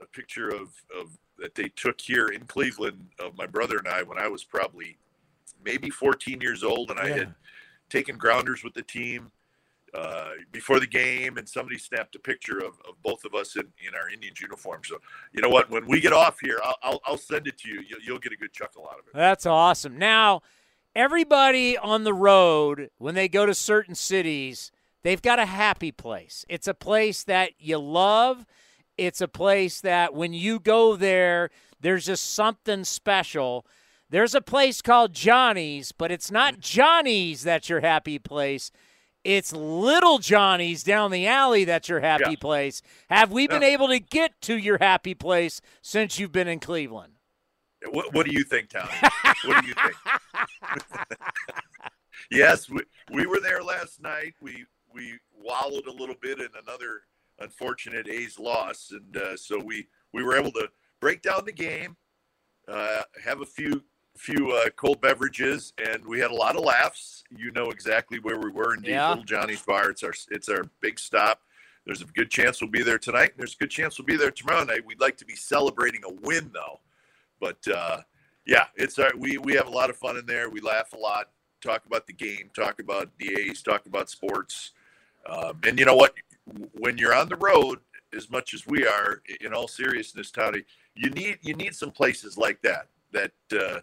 a 0.00 0.06
picture 0.06 0.48
of 0.48 0.70
of 0.98 1.16
that 1.38 1.54
they 1.54 1.68
took 1.76 2.00
here 2.00 2.28
in 2.28 2.42
Cleveland 2.42 3.08
of 3.18 3.36
my 3.36 3.46
brother 3.46 3.78
and 3.78 3.88
I 3.88 4.02
when 4.02 4.18
I 4.18 4.28
was 4.28 4.44
probably 4.44 4.98
maybe 5.64 5.90
14 5.90 6.40
years 6.40 6.62
old, 6.62 6.90
and 6.90 7.00
I 7.00 7.08
had 7.08 7.34
taken 7.88 8.16
grounders 8.16 8.64
with 8.64 8.74
the 8.74 8.82
team 8.82 9.30
uh, 9.94 10.30
before 10.50 10.80
the 10.80 10.86
game, 10.86 11.36
and 11.36 11.48
somebody 11.48 11.78
snapped 11.78 12.14
a 12.14 12.18
picture 12.18 12.58
of, 12.58 12.78
of 12.88 12.94
both 13.02 13.24
of 13.24 13.34
us 13.34 13.56
in, 13.56 13.64
in 13.86 13.94
our 13.94 14.08
Indians 14.08 14.40
uniform. 14.40 14.80
So, 14.84 14.96
you 15.32 15.42
know 15.42 15.48
what? 15.48 15.70
When 15.70 15.86
we 15.86 16.00
get 16.00 16.12
off 16.12 16.38
here, 16.40 16.58
I'll, 16.64 16.76
I'll, 16.82 17.00
I'll 17.04 17.18
send 17.18 17.46
it 17.46 17.58
to 17.58 17.68
you. 17.68 17.82
You'll, 17.86 18.00
you'll 18.00 18.18
get 18.18 18.32
a 18.32 18.36
good 18.36 18.52
chuckle 18.52 18.88
out 18.90 18.98
of 18.98 19.06
it. 19.06 19.12
That's 19.14 19.44
awesome. 19.44 19.98
Now, 19.98 20.42
everybody 20.94 21.76
on 21.76 22.04
the 22.04 22.14
road, 22.14 22.90
when 22.98 23.14
they 23.14 23.28
go 23.28 23.44
to 23.44 23.54
certain 23.54 23.94
cities, 23.94 24.72
they've 25.02 25.22
got 25.22 25.38
a 25.38 25.46
happy 25.46 25.92
place. 25.92 26.46
It's 26.48 26.66
a 26.66 26.74
place 26.74 27.24
that 27.24 27.52
you 27.58 27.78
love. 27.78 28.46
It's 28.96 29.20
a 29.20 29.28
place 29.28 29.80
that 29.82 30.14
when 30.14 30.32
you 30.32 30.58
go 30.58 30.96
there, 30.96 31.50
there's 31.80 32.06
just 32.06 32.32
something 32.34 32.84
special. 32.84 33.66
There's 34.08 34.34
a 34.34 34.42
place 34.42 34.82
called 34.82 35.14
Johnny's, 35.14 35.92
but 35.92 36.12
it's 36.12 36.30
not 36.30 36.60
Johnny's 36.60 37.42
that's 37.42 37.68
your 37.68 37.80
happy 37.80 38.18
place. 38.18 38.70
It's 39.24 39.52
Little 39.52 40.18
Johnny's 40.18 40.82
down 40.82 41.10
the 41.10 41.26
alley 41.26 41.64
that's 41.64 41.88
your 41.88 42.00
happy 42.00 42.30
yeah. 42.30 42.36
place. 42.40 42.82
Have 43.08 43.30
we 43.30 43.46
been 43.46 43.62
yeah. 43.62 43.68
able 43.68 43.88
to 43.88 44.00
get 44.00 44.40
to 44.42 44.56
your 44.56 44.78
happy 44.78 45.14
place 45.14 45.60
since 45.80 46.18
you've 46.18 46.32
been 46.32 46.48
in 46.48 46.58
Cleveland? 46.58 47.14
What, 47.90 48.12
what 48.14 48.26
do 48.26 48.32
you 48.32 48.44
think, 48.44 48.70
Tony? 48.70 48.88
what 49.44 49.62
do 49.62 49.68
you 49.68 49.74
think? 49.74 50.92
yes, 52.30 52.68
we, 52.68 52.80
we 53.12 53.26
were 53.26 53.40
there 53.40 53.62
last 53.62 54.00
night. 54.00 54.34
We 54.40 54.64
we 54.92 55.18
wallowed 55.32 55.86
a 55.86 55.92
little 55.92 56.14
bit 56.20 56.38
in 56.38 56.48
another 56.62 57.02
unfortunate 57.38 58.08
A's 58.08 58.38
loss, 58.38 58.92
and 58.92 59.16
uh, 59.16 59.36
so 59.36 59.58
we 59.58 59.88
we 60.12 60.22
were 60.22 60.36
able 60.36 60.52
to 60.52 60.68
break 61.00 61.22
down 61.22 61.44
the 61.44 61.52
game, 61.52 61.96
uh, 62.68 63.02
have 63.24 63.40
a 63.40 63.46
few 63.46 63.82
few 64.16 64.52
uh, 64.52 64.70
cold 64.76 65.00
beverages, 65.00 65.72
and 65.84 66.04
we 66.04 66.20
had 66.20 66.30
a 66.30 66.34
lot 66.34 66.56
of 66.56 66.64
laughs. 66.64 67.24
You 67.30 67.50
know 67.52 67.70
exactly 67.70 68.18
where 68.18 68.38
we 68.38 68.50
were 68.50 68.74
in 68.74 68.84
yeah. 68.84 69.10
Little 69.10 69.24
Johnny's 69.24 69.62
Bar. 69.62 69.90
It's 69.90 70.02
our 70.02 70.14
it's 70.30 70.48
our 70.48 70.64
big 70.80 70.98
stop. 70.98 71.40
There's 71.84 72.02
a 72.02 72.04
good 72.04 72.30
chance 72.30 72.60
we'll 72.60 72.70
be 72.70 72.82
there 72.82 72.98
tonight. 72.98 73.32
There's 73.36 73.54
a 73.54 73.58
good 73.58 73.70
chance 73.70 73.98
we'll 73.98 74.06
be 74.06 74.16
there 74.16 74.30
tomorrow 74.30 74.64
night. 74.64 74.86
We'd 74.86 75.00
like 75.00 75.16
to 75.18 75.24
be 75.24 75.34
celebrating 75.34 76.02
a 76.04 76.12
win 76.12 76.50
though, 76.52 76.80
but 77.40 77.58
uh, 77.68 78.02
yeah, 78.46 78.66
it's 78.76 78.98
our 78.98 79.12
we 79.16 79.38
we 79.38 79.54
have 79.54 79.66
a 79.66 79.70
lot 79.70 79.90
of 79.90 79.96
fun 79.96 80.16
in 80.16 80.26
there. 80.26 80.50
We 80.50 80.60
laugh 80.60 80.92
a 80.92 80.98
lot, 80.98 81.30
talk 81.60 81.86
about 81.86 82.06
the 82.06 82.12
game, 82.12 82.50
talk 82.54 82.80
about 82.80 83.10
the 83.18 83.34
A's, 83.40 83.62
talk 83.62 83.86
about 83.86 84.10
sports, 84.10 84.72
um, 85.28 85.58
and 85.64 85.78
you 85.78 85.84
know 85.84 85.96
what? 85.96 86.14
When 86.78 86.98
you're 86.98 87.14
on 87.14 87.28
the 87.28 87.36
road, 87.36 87.78
as 88.14 88.30
much 88.30 88.52
as 88.52 88.66
we 88.66 88.86
are, 88.86 89.22
in 89.40 89.54
all 89.54 89.68
seriousness, 89.68 90.30
Tony, 90.30 90.64
you 90.94 91.10
need 91.10 91.38
you 91.42 91.54
need 91.54 91.74
some 91.74 91.90
places 91.90 92.36
like 92.36 92.60
that 92.62 92.88
that 93.12 93.32
uh, 93.52 93.80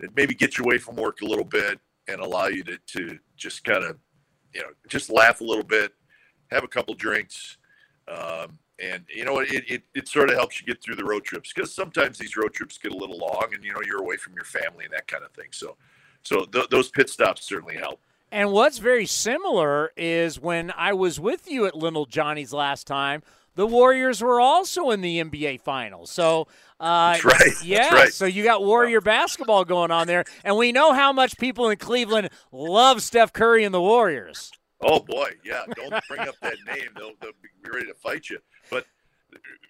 that 0.00 0.14
maybe 0.16 0.34
get 0.34 0.58
you 0.58 0.64
away 0.64 0.78
from 0.78 0.96
work 0.96 1.20
a 1.22 1.24
little 1.24 1.44
bit 1.44 1.78
and 2.08 2.20
allow 2.20 2.46
you 2.46 2.62
to, 2.64 2.78
to 2.86 3.18
just 3.36 3.64
kind 3.64 3.84
of, 3.84 3.98
you 4.52 4.60
know, 4.60 4.68
just 4.88 5.10
laugh 5.10 5.40
a 5.40 5.44
little 5.44 5.64
bit, 5.64 5.92
have 6.50 6.64
a 6.64 6.68
couple 6.68 6.94
drinks. 6.94 7.58
Um, 8.08 8.58
and 8.80 9.04
you 9.08 9.24
know, 9.24 9.38
it, 9.38 9.64
it, 9.68 9.82
it 9.94 10.08
sort 10.08 10.30
of 10.30 10.36
helps 10.36 10.60
you 10.60 10.66
get 10.66 10.82
through 10.82 10.96
the 10.96 11.04
road 11.04 11.24
trips 11.24 11.52
because 11.52 11.72
sometimes 11.72 12.18
these 12.18 12.36
road 12.36 12.52
trips 12.52 12.76
get 12.76 12.92
a 12.92 12.96
little 12.96 13.18
long 13.18 13.48
and, 13.54 13.64
you 13.64 13.72
know, 13.72 13.80
you're 13.86 14.00
away 14.00 14.16
from 14.16 14.34
your 14.34 14.44
family 14.44 14.84
and 14.84 14.92
that 14.92 15.06
kind 15.06 15.24
of 15.24 15.30
thing. 15.32 15.48
So, 15.52 15.76
so 16.22 16.44
th- 16.44 16.68
those 16.68 16.90
pit 16.90 17.08
stops 17.08 17.46
certainly 17.46 17.76
help. 17.76 18.00
And 18.32 18.50
what's 18.50 18.78
very 18.78 19.06
similar 19.06 19.92
is 19.96 20.40
when 20.40 20.72
I 20.76 20.92
was 20.92 21.20
with 21.20 21.48
you 21.48 21.66
at 21.66 21.76
Little 21.76 22.04
Johnny's 22.04 22.52
last 22.52 22.84
time, 22.86 23.22
the 23.54 23.66
Warriors 23.66 24.22
were 24.22 24.40
also 24.40 24.90
in 24.90 25.00
the 25.00 25.22
NBA 25.22 25.60
Finals. 25.60 26.10
So, 26.10 26.48
uh, 26.80 27.12
That's 27.12 27.24
right. 27.24 27.64
yeah. 27.64 27.78
That's 27.82 27.92
right. 27.94 28.12
So 28.12 28.26
you 28.26 28.42
got 28.44 28.64
Warrior 28.64 29.00
basketball 29.00 29.64
going 29.64 29.90
on 29.90 30.06
there, 30.06 30.24
and 30.44 30.56
we 30.56 30.72
know 30.72 30.92
how 30.92 31.12
much 31.12 31.38
people 31.38 31.68
in 31.70 31.76
Cleveland 31.76 32.30
love 32.52 33.02
Steph 33.02 33.32
Curry 33.32 33.64
and 33.64 33.74
the 33.74 33.80
Warriors. 33.80 34.50
Oh 34.80 35.00
boy, 35.00 35.30
yeah. 35.44 35.62
Don't 35.76 35.94
bring 36.08 36.20
up 36.22 36.34
that 36.42 36.56
name; 36.66 36.88
they'll, 36.96 37.12
they'll 37.20 37.32
be 37.42 37.70
ready 37.70 37.86
to 37.86 37.94
fight 37.94 38.28
you. 38.28 38.38
But 38.70 38.84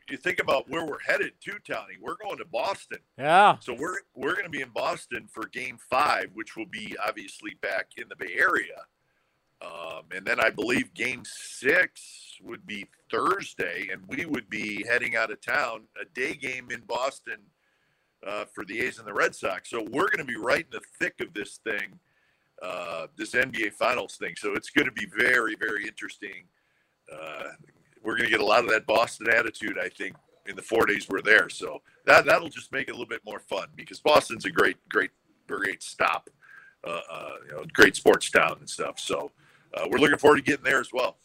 you 0.08 0.16
think 0.16 0.40
about 0.40 0.68
where 0.68 0.84
we're 0.84 1.00
headed 1.06 1.32
to, 1.42 1.52
Tony. 1.66 1.94
We're 2.00 2.16
going 2.22 2.38
to 2.38 2.44
Boston. 2.44 2.98
Yeah. 3.18 3.56
So 3.60 3.74
we're 3.74 3.98
we're 4.14 4.32
going 4.32 4.44
to 4.44 4.50
be 4.50 4.62
in 4.62 4.70
Boston 4.70 5.28
for 5.32 5.46
Game 5.46 5.78
Five, 5.90 6.30
which 6.34 6.56
will 6.56 6.66
be 6.66 6.96
obviously 7.06 7.52
back 7.62 7.90
in 7.96 8.08
the 8.08 8.16
Bay 8.16 8.34
Area. 8.36 8.86
Um, 9.64 10.02
and 10.14 10.26
then 10.26 10.40
I 10.40 10.50
believe 10.50 10.92
game 10.94 11.22
six 11.24 12.36
would 12.42 12.66
be 12.66 12.86
Thursday, 13.10 13.88
and 13.90 14.02
we 14.08 14.26
would 14.26 14.50
be 14.50 14.84
heading 14.86 15.16
out 15.16 15.30
of 15.30 15.40
town, 15.40 15.82
a 16.00 16.04
day 16.14 16.34
game 16.34 16.70
in 16.70 16.80
Boston 16.80 17.38
uh, 18.26 18.44
for 18.52 18.64
the 18.64 18.80
A's 18.80 18.98
and 18.98 19.06
the 19.06 19.14
Red 19.14 19.34
Sox. 19.34 19.70
So 19.70 19.82
we're 19.82 20.08
going 20.08 20.18
to 20.18 20.24
be 20.24 20.36
right 20.36 20.64
in 20.64 20.70
the 20.70 20.82
thick 20.98 21.20
of 21.20 21.32
this 21.32 21.58
thing 21.64 21.98
uh, 22.62 23.06
this 23.16 23.32
NBA 23.32 23.72
Finals 23.74 24.16
thing. 24.16 24.34
So 24.36 24.54
it's 24.54 24.70
going 24.70 24.86
to 24.86 24.92
be 24.92 25.06
very, 25.06 25.54
very 25.56 25.86
interesting. 25.86 26.44
Uh, 27.12 27.50
we're 28.02 28.16
going 28.16 28.24
to 28.24 28.30
get 28.30 28.40
a 28.40 28.44
lot 28.44 28.64
of 28.64 28.70
that 28.70 28.86
Boston 28.86 29.28
attitude, 29.28 29.78
I 29.78 29.88
think, 29.88 30.14
in 30.46 30.56
the 30.56 30.62
four 30.62 30.86
days 30.86 31.08
we're 31.08 31.22
there. 31.22 31.48
So 31.48 31.82
that 32.06 32.24
that'll 32.24 32.48
just 32.48 32.72
make 32.72 32.88
it 32.88 32.90
a 32.90 32.94
little 32.94 33.06
bit 33.06 33.22
more 33.24 33.40
fun 33.40 33.68
because 33.76 34.00
Boston's 34.00 34.44
a 34.44 34.50
great, 34.50 34.76
great, 34.88 35.10
great 35.46 35.82
stop, 35.82 36.28
uh, 36.86 37.00
uh, 37.10 37.32
you 37.48 37.56
know, 37.56 37.64
great 37.72 37.96
sports 37.96 38.30
town 38.30 38.56
and 38.60 38.68
stuff. 38.68 38.98
So 38.98 39.30
uh, 39.76 39.86
we're 39.90 39.98
looking 39.98 40.18
forward 40.18 40.36
to 40.36 40.42
getting 40.42 40.64
there 40.64 40.80
as 40.80 40.92
well. 40.92 41.16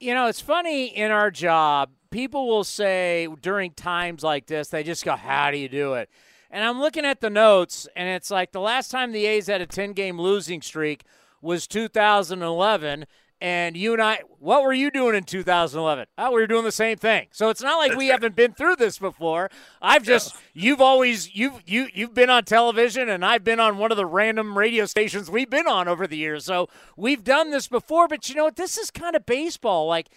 You 0.00 0.14
know, 0.14 0.26
it's 0.26 0.40
funny 0.40 0.86
in 0.86 1.10
our 1.10 1.30
job, 1.30 1.90
people 2.10 2.46
will 2.46 2.64
say 2.64 3.28
during 3.40 3.72
times 3.72 4.22
like 4.22 4.46
this, 4.46 4.68
they 4.68 4.82
just 4.82 5.04
go, 5.04 5.16
How 5.16 5.50
do 5.50 5.58
you 5.58 5.68
do 5.68 5.94
it? 5.94 6.08
And 6.50 6.64
I'm 6.64 6.80
looking 6.80 7.04
at 7.04 7.20
the 7.20 7.30
notes, 7.30 7.86
and 7.94 8.08
it's 8.08 8.30
like 8.30 8.52
the 8.52 8.60
last 8.60 8.90
time 8.90 9.12
the 9.12 9.26
A's 9.26 9.48
had 9.48 9.60
a 9.60 9.66
10 9.66 9.92
game 9.92 10.18
losing 10.18 10.62
streak 10.62 11.04
was 11.42 11.66
2011. 11.66 13.06
And 13.40 13.76
you 13.76 13.92
and 13.92 14.02
I, 14.02 14.20
what 14.40 14.64
were 14.64 14.72
you 14.72 14.90
doing 14.90 15.14
in 15.14 15.22
2011? 15.22 16.06
Oh, 16.18 16.32
we 16.32 16.40
were 16.40 16.48
doing 16.48 16.64
the 16.64 16.72
same 16.72 16.96
thing. 16.96 17.28
So 17.30 17.50
it's 17.50 17.62
not 17.62 17.78
like 17.78 17.96
we 17.96 18.08
haven't 18.08 18.34
been 18.34 18.52
through 18.52 18.76
this 18.76 18.98
before. 18.98 19.48
I've 19.80 20.02
just, 20.02 20.34
you've 20.54 20.80
always, 20.80 21.34
you've, 21.36 21.62
you, 21.64 21.88
you've 21.94 22.14
been 22.14 22.30
on 22.30 22.44
television 22.44 23.08
and 23.08 23.24
I've 23.24 23.44
been 23.44 23.60
on 23.60 23.78
one 23.78 23.92
of 23.92 23.96
the 23.96 24.06
random 24.06 24.58
radio 24.58 24.86
stations 24.86 25.30
we've 25.30 25.50
been 25.50 25.68
on 25.68 25.86
over 25.86 26.08
the 26.08 26.16
years. 26.16 26.44
So 26.44 26.68
we've 26.96 27.22
done 27.22 27.52
this 27.52 27.68
before, 27.68 28.08
but 28.08 28.28
you 28.28 28.34
know 28.34 28.44
what? 28.44 28.56
This 28.56 28.76
is 28.76 28.90
kind 28.90 29.14
of 29.14 29.24
baseball. 29.24 29.86
Like, 29.86 30.08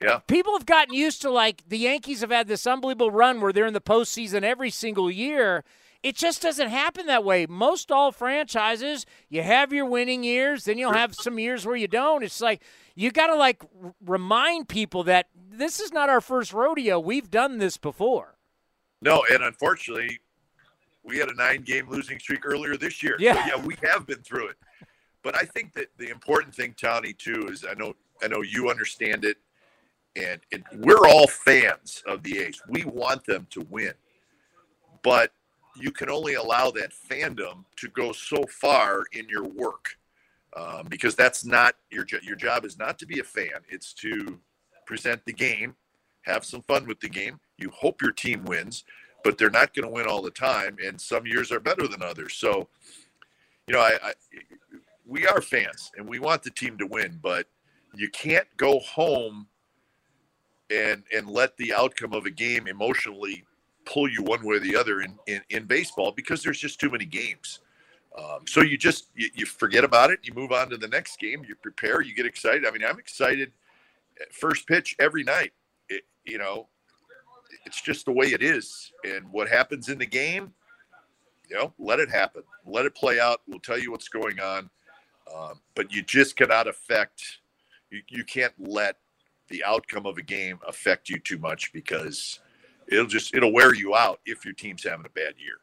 yeah. 0.00 0.18
People 0.26 0.52
have 0.54 0.66
gotten 0.66 0.94
used 0.94 1.22
to 1.22 1.30
like 1.30 1.62
the 1.68 1.78
Yankees 1.78 2.20
have 2.20 2.30
had 2.30 2.48
this 2.48 2.66
unbelievable 2.66 3.10
run 3.10 3.40
where 3.40 3.52
they're 3.52 3.66
in 3.66 3.74
the 3.74 3.80
postseason 3.80 4.42
every 4.42 4.70
single 4.70 5.10
year. 5.10 5.64
It 6.02 6.16
just 6.16 6.42
doesn't 6.42 6.68
happen 6.68 7.06
that 7.06 7.22
way. 7.22 7.46
Most 7.46 7.92
all 7.92 8.10
franchises, 8.10 9.06
you 9.28 9.42
have 9.42 9.72
your 9.72 9.86
winning 9.86 10.24
years, 10.24 10.64
then 10.64 10.76
you'll 10.76 10.92
have 10.92 11.14
some 11.14 11.38
years 11.38 11.64
where 11.64 11.76
you 11.76 11.86
don't. 11.86 12.24
It's 12.24 12.40
like 12.40 12.60
you 12.96 13.12
got 13.12 13.28
to 13.28 13.36
like 13.36 13.62
r- 13.84 13.94
remind 14.04 14.68
people 14.68 15.04
that 15.04 15.28
this 15.34 15.78
is 15.78 15.92
not 15.92 16.08
our 16.08 16.20
first 16.20 16.52
rodeo. 16.52 16.98
We've 16.98 17.30
done 17.30 17.58
this 17.58 17.76
before. 17.76 18.34
No, 19.00 19.24
and 19.32 19.44
unfortunately, 19.44 20.18
we 21.04 21.18
had 21.18 21.28
a 21.28 21.34
nine-game 21.34 21.88
losing 21.88 22.18
streak 22.18 22.46
earlier 22.46 22.76
this 22.76 23.02
year. 23.02 23.16
Yeah, 23.18 23.34
so, 23.34 23.56
yeah, 23.56 23.64
we 23.64 23.76
have 23.82 24.06
been 24.06 24.22
through 24.22 24.48
it. 24.48 24.56
But 25.22 25.36
I 25.36 25.44
think 25.44 25.72
that 25.74 25.86
the 25.98 26.08
important 26.08 26.54
thing, 26.54 26.74
Tony, 26.76 27.12
too, 27.12 27.48
is 27.48 27.64
I 27.68 27.74
know 27.74 27.94
I 28.22 28.26
know 28.26 28.42
you 28.42 28.70
understand 28.70 29.24
it, 29.24 29.36
and 30.16 30.40
it, 30.50 30.62
we're 30.78 31.06
all 31.06 31.28
fans 31.28 32.02
of 32.08 32.24
the 32.24 32.38
A's. 32.40 32.60
We 32.68 32.84
want 32.84 33.24
them 33.24 33.46
to 33.50 33.66
win, 33.70 33.94
but 35.02 35.32
you 35.76 35.90
can 35.90 36.10
only 36.10 36.34
allow 36.34 36.70
that 36.70 36.92
fandom 36.92 37.64
to 37.76 37.88
go 37.88 38.12
so 38.12 38.44
far 38.48 39.04
in 39.12 39.28
your 39.28 39.44
work 39.44 39.96
um, 40.56 40.86
because 40.88 41.14
that's 41.14 41.44
not 41.44 41.76
your 41.90 42.06
your 42.22 42.36
job 42.36 42.64
is 42.64 42.78
not 42.78 42.98
to 42.98 43.06
be 43.06 43.20
a 43.20 43.24
fan. 43.24 43.60
It's 43.68 43.92
to 43.94 44.38
present 44.86 45.24
the 45.24 45.32
game 45.32 45.74
have 46.22 46.44
some 46.44 46.62
fun 46.62 46.86
with 46.86 47.00
the 47.00 47.08
game. 47.08 47.40
You 47.58 47.70
hope 47.70 48.00
your 48.00 48.12
team 48.12 48.44
wins 48.44 48.84
but 49.24 49.38
they're 49.38 49.50
not 49.50 49.72
going 49.72 49.86
to 49.86 49.92
win 49.92 50.06
all 50.06 50.20
the 50.20 50.30
time 50.30 50.76
and 50.84 51.00
some 51.00 51.26
years 51.26 51.52
are 51.52 51.60
better 51.60 51.86
than 51.86 52.02
others. 52.02 52.34
So 52.34 52.68
you 53.66 53.74
know 53.74 53.80
I, 53.80 53.98
I 54.02 54.12
we 55.06 55.26
are 55.26 55.40
fans 55.40 55.90
and 55.96 56.08
we 56.08 56.18
want 56.18 56.42
the 56.42 56.50
team 56.50 56.78
to 56.78 56.86
win 56.86 57.18
but 57.22 57.46
you 57.94 58.08
can't 58.10 58.46
go 58.56 58.78
home 58.80 59.46
and 60.70 61.02
and 61.14 61.28
let 61.28 61.56
the 61.56 61.72
outcome 61.72 62.12
of 62.12 62.26
a 62.26 62.30
game 62.30 62.66
emotionally 62.66 63.44
pull 63.84 64.08
you 64.08 64.22
one 64.22 64.44
way 64.44 64.56
or 64.56 64.60
the 64.60 64.76
other 64.76 65.00
in, 65.00 65.18
in, 65.26 65.40
in 65.50 65.64
baseball 65.64 66.12
because 66.12 66.42
there's 66.42 66.58
just 66.58 66.80
too 66.80 66.90
many 66.90 67.04
games. 67.04 67.60
Um, 68.16 68.40
so 68.46 68.60
you 68.60 68.76
just 68.76 69.08
you, 69.14 69.30
you, 69.34 69.46
forget 69.46 69.84
about 69.84 70.10
it. 70.10 70.20
You 70.22 70.34
move 70.34 70.52
on 70.52 70.68
to 70.70 70.76
the 70.76 70.88
next 70.88 71.18
game. 71.18 71.44
You 71.48 71.54
prepare. 71.54 72.02
You 72.02 72.14
get 72.14 72.26
excited. 72.26 72.66
I 72.66 72.70
mean, 72.70 72.84
I'm 72.84 72.98
excited. 72.98 73.52
First 74.30 74.66
pitch 74.66 74.94
every 74.98 75.24
night. 75.24 75.52
It, 75.88 76.02
you 76.24 76.36
know, 76.36 76.68
it's 77.64 77.80
just 77.80 78.04
the 78.04 78.12
way 78.12 78.26
it 78.26 78.42
is. 78.42 78.92
And 79.04 79.30
what 79.32 79.48
happens 79.48 79.88
in 79.88 79.98
the 79.98 80.06
game, 80.06 80.52
you 81.48 81.56
know, 81.56 81.72
let 81.78 82.00
it 82.00 82.10
happen. 82.10 82.42
Let 82.66 82.84
it 82.84 82.94
play 82.94 83.18
out. 83.18 83.40
We'll 83.46 83.60
tell 83.60 83.78
you 83.78 83.90
what's 83.90 84.08
going 84.08 84.40
on. 84.40 84.68
Um, 85.34 85.60
but 85.74 85.92
you 85.92 86.02
just 86.02 86.36
cannot 86.36 86.68
affect. 86.68 87.38
You, 87.90 88.02
you 88.08 88.24
can't 88.24 88.54
let 88.58 88.96
the 89.48 89.64
outcome 89.64 90.06
of 90.06 90.18
a 90.18 90.22
game 90.22 90.58
affect 90.66 91.08
you 91.08 91.18
too 91.18 91.38
much 91.38 91.72
because 91.72 92.40
it'll 92.92 93.06
just 93.06 93.34
it'll 93.34 93.52
wear 93.52 93.74
you 93.74 93.94
out 93.94 94.20
if 94.24 94.44
your 94.44 94.54
team's 94.54 94.84
having 94.84 95.06
a 95.06 95.10
bad 95.10 95.34
year. 95.38 95.56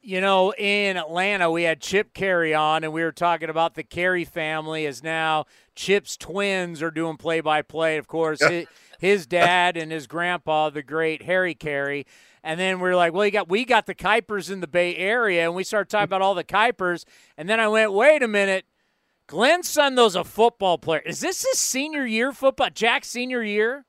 You 0.00 0.20
know, 0.20 0.54
in 0.54 0.96
Atlanta, 0.96 1.50
we 1.50 1.64
had 1.64 1.80
Chip 1.80 2.14
Caray 2.14 2.54
on, 2.54 2.84
and 2.84 2.92
we 2.92 3.02
were 3.02 3.12
talking 3.12 3.50
about 3.50 3.74
the 3.74 3.82
Caray 3.82 4.24
family. 4.24 4.86
As 4.86 5.02
now 5.02 5.46
Chip's 5.74 6.16
twins 6.16 6.82
are 6.82 6.90
doing 6.90 7.16
play 7.16 7.40
by 7.40 7.62
play. 7.62 7.98
Of 7.98 8.06
course, 8.06 8.42
his, 8.42 8.66
his 8.98 9.26
dad 9.26 9.76
and 9.76 9.92
his 9.92 10.06
grandpa, 10.06 10.70
the 10.70 10.82
great 10.82 11.22
Harry 11.22 11.54
Caray. 11.54 12.06
And 12.42 12.58
then 12.58 12.80
we 12.80 12.88
are 12.88 12.96
like, 12.96 13.12
well, 13.12 13.26
you 13.26 13.32
got 13.32 13.48
we 13.48 13.64
got 13.64 13.86
the 13.86 13.94
Kuipers 13.94 14.50
in 14.50 14.60
the 14.60 14.68
Bay 14.68 14.96
Area, 14.96 15.44
and 15.44 15.54
we 15.54 15.64
started 15.64 15.90
talking 15.90 16.04
about 16.04 16.22
all 16.22 16.34
the 16.34 16.44
Kuipers. 16.44 17.04
And 17.36 17.48
then 17.48 17.60
I 17.60 17.68
went, 17.68 17.92
wait 17.92 18.22
a 18.22 18.28
minute, 18.28 18.64
Glen's 19.26 19.68
son, 19.68 19.94
though's 19.94 20.14
a 20.14 20.24
football 20.24 20.78
player. 20.78 21.02
Is 21.04 21.20
this 21.20 21.44
his 21.44 21.58
senior 21.58 22.06
year 22.06 22.32
football? 22.32 22.70
Jack's 22.72 23.08
senior 23.08 23.42
year? 23.42 23.84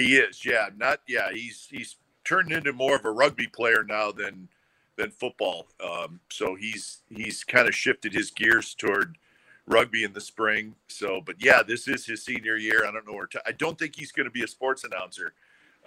He 0.00 0.16
is, 0.16 0.44
yeah. 0.44 0.68
Not 0.76 1.00
yeah. 1.06 1.30
He's 1.32 1.68
he's 1.70 1.96
turned 2.24 2.52
into 2.52 2.72
more 2.72 2.96
of 2.96 3.04
a 3.04 3.10
rugby 3.10 3.46
player 3.46 3.84
now 3.86 4.12
than 4.12 4.48
than 4.96 5.10
football. 5.10 5.68
Um, 5.82 6.20
so 6.30 6.54
he's 6.54 7.02
he's 7.08 7.44
kind 7.44 7.68
of 7.68 7.74
shifted 7.74 8.12
his 8.12 8.30
gears 8.30 8.74
toward 8.74 9.18
rugby 9.66 10.04
in 10.04 10.12
the 10.12 10.20
spring. 10.20 10.74
So, 10.88 11.20
but 11.24 11.36
yeah, 11.38 11.62
this 11.66 11.86
is 11.86 12.06
his 12.06 12.24
senior 12.24 12.56
year. 12.56 12.84
I 12.86 12.92
don't 12.92 13.06
know 13.06 13.14
where. 13.14 13.26
To, 13.26 13.42
I 13.46 13.52
don't 13.52 13.78
think 13.78 13.94
he's 13.96 14.12
going 14.12 14.24
to 14.24 14.30
be 14.30 14.42
a 14.42 14.48
sports 14.48 14.84
announcer. 14.84 15.34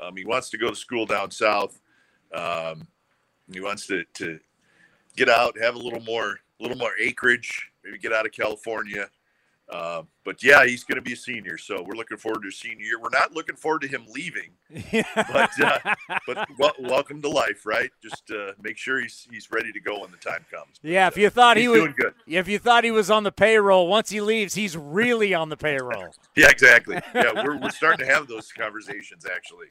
Um, 0.01 0.16
he 0.16 0.26
wants 0.26 0.49
to 0.51 0.57
go 0.57 0.70
to 0.70 0.76
school 0.76 1.05
down 1.05 1.32
south. 1.32 1.80
Um, 2.34 2.88
he 3.51 3.59
wants 3.61 3.88
to 3.88 4.03
to 4.16 4.39
get 5.16 5.30
out, 5.30 5.57
have 5.59 5.76
a 5.76 5.80
little 5.80 6.01
more, 6.01 6.39
a 6.59 6.64
little 6.64 6.78
more 6.78 6.93
acreage, 6.99 7.72
maybe 7.84 7.97
get 7.97 8.14
out 8.14 8.26
of 8.26 8.32
California. 8.32 9.09
Uh, 9.70 10.03
but 10.26 10.43
yeah, 10.43 10.66
he's 10.66 10.84
going 10.84 10.95
to 10.95 11.01
be 11.01 11.14
a 11.14 11.18
senior, 11.18 11.57
so 11.57 11.82
we're 11.82 11.95
looking 11.95 12.18
forward 12.18 12.43
to 12.43 12.51
senior 12.51 12.86
year. 12.86 12.99
We're 12.99 13.09
not 13.09 13.34
looking 13.34 13.55
forward 13.55 13.82
to 13.82 13.88
him 13.88 14.05
leaving, 14.09 14.51
but 15.16 15.51
uh, 15.61 15.80
but 16.57 16.82
welcome 16.82 17.22
to 17.22 17.30
life, 17.30 17.66
right? 17.66 17.89
Just 18.01 18.30
uh, 18.32 18.53
make 18.61 18.78
sure 18.78 19.01
he's 19.01 19.28
he's 19.32 19.51
ready 19.51 19.72
to 19.72 19.80
go 19.80 20.01
when 20.01 20.11
the 20.11 20.18
time 20.18 20.45
comes. 20.51 20.80
But, 20.82 20.91
yeah, 20.91 21.07
if 21.07 21.18
you 21.18 21.30
thought 21.30 21.57
he 21.57 21.68
was 21.68 21.80
doing 21.80 21.95
good, 21.97 22.14
if 22.28 22.47
you 22.47 22.59
thought 22.59 22.84
he 22.84 22.91
was 22.91 23.09
on 23.09 23.24
the 23.24 23.32
payroll, 23.32 23.88
once 23.88 24.09
he 24.09 24.22
leaves, 24.22 24.53
he's 24.53 24.78
really 24.78 25.34
on 25.34 25.49
the 25.49 25.57
payroll. 25.57 26.14
yeah, 26.36 26.49
exactly. 26.49 26.99
Yeah, 27.16 27.43
we're 27.43 27.57
we're 27.57 27.70
starting 27.72 28.05
to 28.05 28.14
have 28.14 28.28
those 28.28 28.51
conversations 28.51 29.26
actually. 29.26 29.68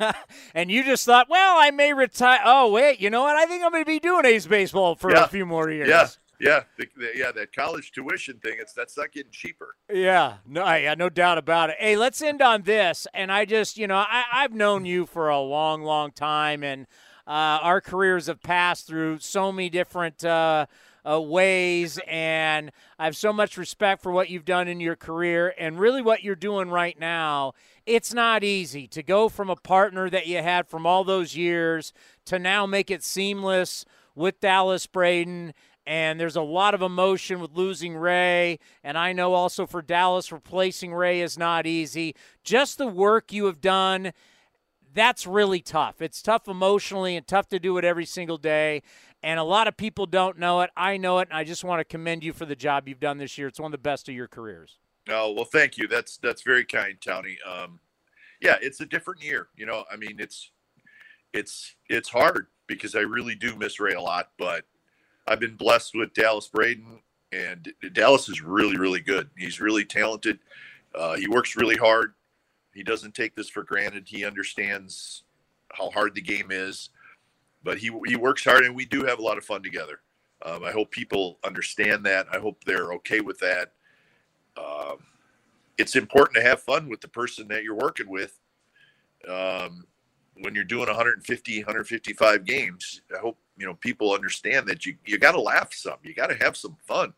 Yeah. 0.00 0.12
and 0.54 0.70
you 0.70 0.84
just 0.84 1.04
thought, 1.04 1.28
well, 1.28 1.56
I 1.58 1.70
may 1.70 1.92
retire. 1.92 2.40
Oh 2.44 2.70
wait, 2.70 3.00
you 3.00 3.10
know 3.10 3.22
what? 3.22 3.36
I 3.36 3.46
think 3.46 3.64
I'm 3.64 3.72
going 3.72 3.84
to 3.84 3.86
be 3.86 4.00
doing 4.00 4.24
A's 4.24 4.46
baseball 4.46 4.94
for 4.94 5.10
yeah. 5.10 5.24
a 5.24 5.28
few 5.28 5.46
more 5.46 5.70
years. 5.70 5.88
Yeah, 5.88 6.08
yeah, 6.42 6.64
the, 6.76 6.88
the, 6.96 7.10
yeah, 7.14 7.30
that 7.32 7.54
college 7.54 7.92
tuition 7.92 8.38
thing. 8.40 8.56
It's 8.58 8.72
that's 8.72 8.98
not 8.98 9.12
getting 9.12 9.30
cheaper. 9.30 9.76
Yeah, 9.92 10.38
no, 10.44 10.64
yeah, 10.74 10.94
no 10.94 11.08
doubt 11.08 11.38
about 11.38 11.70
it. 11.70 11.76
Hey, 11.78 11.96
let's 11.96 12.20
end 12.20 12.42
on 12.42 12.62
this. 12.62 13.06
And 13.14 13.30
I 13.30 13.44
just, 13.44 13.78
you 13.78 13.86
know, 13.86 13.96
I, 13.96 14.24
I've 14.32 14.52
known 14.52 14.84
you 14.84 15.06
for 15.06 15.28
a 15.28 15.38
long, 15.38 15.82
long 15.82 16.10
time, 16.10 16.64
and 16.64 16.88
uh, 17.28 17.62
our 17.62 17.80
careers 17.80 18.26
have 18.26 18.42
passed 18.42 18.88
through 18.88 19.20
so 19.20 19.52
many 19.52 19.70
different. 19.70 20.24
Uh, 20.24 20.66
uh, 21.04 21.20
ways, 21.20 21.98
and 22.06 22.70
I 22.96 23.06
have 23.06 23.16
so 23.16 23.32
much 23.32 23.56
respect 23.56 24.04
for 24.04 24.12
what 24.12 24.30
you've 24.30 24.44
done 24.44 24.68
in 24.68 24.78
your 24.78 24.94
career 24.94 25.52
and 25.58 25.76
really 25.76 26.00
what 26.00 26.22
you're 26.22 26.36
doing 26.36 26.70
right 26.70 26.96
now. 26.96 27.54
It's 27.86 28.14
not 28.14 28.44
easy 28.44 28.86
to 28.86 29.02
go 29.02 29.28
from 29.28 29.50
a 29.50 29.56
partner 29.56 30.08
that 30.10 30.28
you 30.28 30.44
had 30.44 30.68
from 30.68 30.86
all 30.86 31.02
those 31.02 31.36
years 31.36 31.92
to 32.26 32.38
now 32.38 32.66
make 32.66 32.88
it 32.88 33.02
seamless 33.02 33.84
with 34.14 34.40
Dallas 34.40 34.86
Braden 34.86 35.54
and 35.86 36.18
there's 36.20 36.36
a 36.36 36.42
lot 36.42 36.74
of 36.74 36.82
emotion 36.82 37.40
with 37.40 37.52
losing 37.52 37.96
Ray. 37.96 38.58
And 38.84 38.96
I 38.96 39.12
know 39.12 39.34
also 39.34 39.66
for 39.66 39.82
Dallas, 39.82 40.30
replacing 40.30 40.94
Ray 40.94 41.20
is 41.20 41.36
not 41.36 41.66
easy. 41.66 42.14
Just 42.44 42.78
the 42.78 42.86
work 42.86 43.32
you 43.32 43.46
have 43.46 43.60
done, 43.60 44.12
that's 44.94 45.26
really 45.26 45.60
tough. 45.60 46.00
It's 46.00 46.22
tough 46.22 46.48
emotionally 46.48 47.16
and 47.16 47.26
tough 47.26 47.48
to 47.48 47.58
do 47.58 47.78
it 47.78 47.84
every 47.84 48.06
single 48.06 48.38
day. 48.38 48.82
And 49.22 49.38
a 49.38 49.44
lot 49.44 49.68
of 49.68 49.76
people 49.76 50.06
don't 50.06 50.38
know 50.38 50.60
it. 50.62 50.70
I 50.76 50.96
know 50.96 51.20
it, 51.20 51.28
and 51.28 51.36
I 51.36 51.44
just 51.44 51.64
want 51.64 51.80
to 51.80 51.84
commend 51.84 52.24
you 52.24 52.32
for 52.32 52.44
the 52.44 52.56
job 52.56 52.88
you've 52.88 53.00
done 53.00 53.18
this 53.18 53.38
year. 53.38 53.46
It's 53.48 53.60
one 53.60 53.68
of 53.68 53.72
the 53.72 53.78
best 53.78 54.08
of 54.08 54.14
your 54.14 54.26
careers. 54.26 54.78
Oh 55.08 55.32
well, 55.32 55.44
thank 55.44 55.78
you. 55.78 55.88
That's 55.88 56.16
that's 56.16 56.42
very 56.42 56.64
kind, 56.64 56.96
Tony. 57.00 57.38
Um, 57.48 57.80
yeah, 58.40 58.56
it's 58.60 58.80
a 58.80 58.86
different 58.86 59.22
year. 59.22 59.48
You 59.56 59.66
know, 59.66 59.84
I 59.90 59.96
mean, 59.96 60.16
it's 60.18 60.50
it's 61.32 61.76
it's 61.88 62.08
hard 62.08 62.48
because 62.66 62.94
I 62.94 63.00
really 63.00 63.34
do 63.34 63.56
miss 63.56 63.80
Ray 63.80 63.94
a 63.94 64.00
lot, 64.00 64.30
but 64.38 64.64
I've 65.26 65.40
been 65.40 65.56
blessed 65.56 65.94
with 65.94 66.14
Dallas 66.14 66.48
Braden, 66.48 67.00
and 67.32 67.72
Dallas 67.92 68.28
is 68.28 68.42
really, 68.42 68.76
really 68.76 69.00
good. 69.00 69.30
He's 69.36 69.60
really 69.60 69.84
talented. 69.84 70.38
Uh, 70.94 71.14
he 71.14 71.28
works 71.28 71.56
really 71.56 71.76
hard. 71.76 72.14
He 72.74 72.82
doesn't 72.82 73.14
take 73.14 73.34
this 73.34 73.48
for 73.48 73.62
granted. 73.62 74.04
He 74.06 74.24
understands 74.24 75.24
how 75.72 75.90
hard 75.90 76.14
the 76.14 76.20
game 76.20 76.48
is, 76.50 76.90
but 77.62 77.78
he 77.78 77.90
he 78.06 78.16
works 78.16 78.44
hard, 78.44 78.64
and 78.64 78.74
we 78.74 78.84
do 78.84 79.04
have 79.04 79.18
a 79.18 79.22
lot 79.22 79.38
of 79.38 79.44
fun 79.44 79.62
together. 79.62 80.00
Um, 80.44 80.64
I 80.64 80.72
hope 80.72 80.90
people 80.90 81.38
understand 81.44 82.04
that. 82.06 82.26
I 82.32 82.38
hope 82.38 82.64
they're 82.64 82.92
okay 82.94 83.20
with 83.20 83.38
that. 83.38 83.72
Um, 84.56 84.98
it's 85.78 85.96
important 85.96 86.36
to 86.36 86.42
have 86.42 86.62
fun 86.62 86.88
with 86.88 87.00
the 87.00 87.08
person 87.08 87.48
that 87.48 87.62
you're 87.62 87.76
working 87.76 88.08
with. 88.08 88.38
Um, 89.28 89.84
when 90.40 90.54
you're 90.54 90.64
doing 90.64 90.86
150, 90.86 91.58
155 91.58 92.44
games, 92.44 93.02
I 93.14 93.18
hope 93.18 93.38
you 93.58 93.66
know 93.66 93.74
people 93.74 94.12
understand 94.12 94.66
that 94.68 94.86
you 94.86 94.96
you 95.04 95.18
got 95.18 95.32
to 95.32 95.40
laugh 95.40 95.72
some. 95.72 95.96
You 96.02 96.14
got 96.14 96.28
to 96.28 96.36
have 96.36 96.56
some 96.56 96.76
fun. 96.86 97.12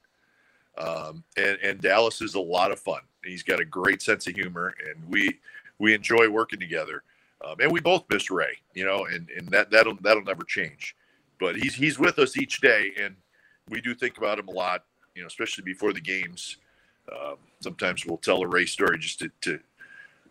Um, 0.77 1.23
and, 1.37 1.57
and 1.63 1.81
Dallas 1.81 2.21
is 2.21 2.35
a 2.35 2.41
lot 2.41 2.73
of 2.73 2.81
fun. 2.81 3.01
He's 3.25 3.45
got 3.45 3.61
a 3.61 3.65
great 3.65 4.03
sense 4.03 4.27
of 4.27 4.35
humor, 4.35 4.75
and 4.89 5.09
we 5.09 5.39
we 5.79 5.95
enjoy 5.95 6.29
working 6.29 6.61
together. 6.61 7.03
Um, 7.45 7.57
and 7.61 7.71
we 7.71 7.81
both 7.81 8.05
miss 8.11 8.31
Ray, 8.31 8.59
you 8.75 8.85
know, 8.85 9.05
and, 9.05 9.29
and 9.31 9.49
that 9.49 9.71
that'll 9.71 9.97
that'll 10.01 10.25
never 10.25 10.45
change. 10.45 10.97
But 11.39 11.57
he's 11.57 11.75
he's 11.75 11.99
with 11.99 12.19
us 12.19 12.37
each 12.37 12.61
day, 12.61 12.93
and 12.99 13.15
we 13.69 13.81
do 13.81 13.95
think 13.95 14.19
about 14.19 14.39
him 14.39 14.49
a 14.49 14.53
lot, 14.53 14.85
you 15.15 15.23
know, 15.23 15.27
especially 15.27 15.65
before 15.65 15.93
the 15.93 16.01
games. 16.01 16.57
Um, 17.13 17.37
sometimes 17.61 18.07
we'll 18.07 18.17
tell 18.19 18.43
a 18.43 18.47
Ray 18.47 18.67
story 18.67 18.99
just 18.99 19.19
to, 19.21 19.31
to 19.43 19.61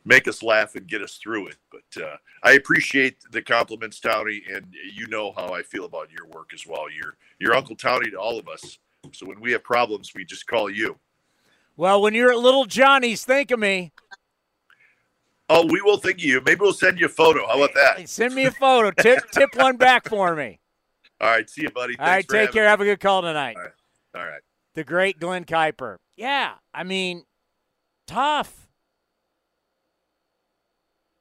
make 0.05 0.27
us 0.27 0.43
laugh 0.43 0.75
and 0.75 0.87
get 0.87 1.01
us 1.01 1.17
through 1.17 1.47
it. 1.47 1.57
But 1.71 2.03
uh, 2.03 2.17
I 2.43 2.53
appreciate 2.53 3.17
the 3.31 3.41
compliments, 3.41 3.99
Townie, 3.99 4.41
and 4.53 4.73
you 4.93 5.07
know 5.07 5.31
how 5.35 5.49
I 5.49 5.63
feel 5.63 5.85
about 5.85 6.11
your 6.11 6.27
work 6.27 6.51
as 6.53 6.65
well. 6.67 6.85
You're 6.91 7.15
you're 7.39 7.55
Uncle 7.55 7.75
Townie 7.75 8.11
to 8.11 8.17
all 8.17 8.39
of 8.39 8.47
us. 8.47 8.79
So 9.11 9.25
when 9.25 9.39
we 9.39 9.51
have 9.51 9.63
problems, 9.63 10.13
we 10.15 10.25
just 10.25 10.47
call 10.47 10.69
you. 10.69 10.97
Well, 11.75 12.01
when 12.01 12.13
you're 12.13 12.31
at 12.31 12.39
Little 12.39 12.65
Johnny's, 12.65 13.25
think 13.25 13.51
of 13.51 13.59
me. 13.59 13.91
Oh, 15.49 15.65
we 15.69 15.81
will 15.81 15.97
think 15.97 16.19
of 16.19 16.23
you. 16.23 16.41
Maybe 16.45 16.61
we'll 16.61 16.73
send 16.73 16.99
you 16.99 17.07
a 17.07 17.09
photo. 17.09 17.45
How 17.47 17.57
about 17.61 17.73
that? 17.75 18.07
Send 18.07 18.33
me 18.33 18.45
a 18.45 18.51
photo. 18.51 18.91
tip 18.91 19.19
tip 19.31 19.55
one 19.55 19.77
back 19.77 20.07
for 20.07 20.35
me. 20.35 20.59
All 21.19 21.29
right. 21.29 21.49
See 21.49 21.63
you, 21.63 21.69
buddy. 21.69 21.97
All 21.99 22.05
right. 22.05 22.27
Take 22.27 22.51
care. 22.51 22.63
Me. 22.63 22.69
Have 22.69 22.81
a 22.81 22.85
good 22.85 22.99
call 22.99 23.21
tonight. 23.21 23.55
All 23.55 23.63
right. 23.63 23.71
All 24.15 24.25
right. 24.25 24.41
The 24.75 24.83
great 24.83 25.19
Glen 25.19 25.45
Kuiper. 25.45 25.97
Yeah. 26.15 26.53
I 26.73 26.83
mean, 26.83 27.23
tough. 28.07 28.62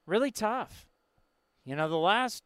Really 0.07 0.30
tough. 0.30 0.86
You 1.64 1.76
know, 1.76 1.88
the 1.88 1.96
last, 1.96 2.42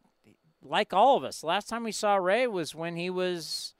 like 0.61 0.93
all 0.93 1.17
of 1.17 1.23
us, 1.23 1.43
last 1.43 1.67
time 1.67 1.83
we 1.83 1.91
saw 1.91 2.15
Ray 2.15 2.47
was 2.47 2.75
when 2.75 2.95
he 2.95 3.09
was, 3.09 3.73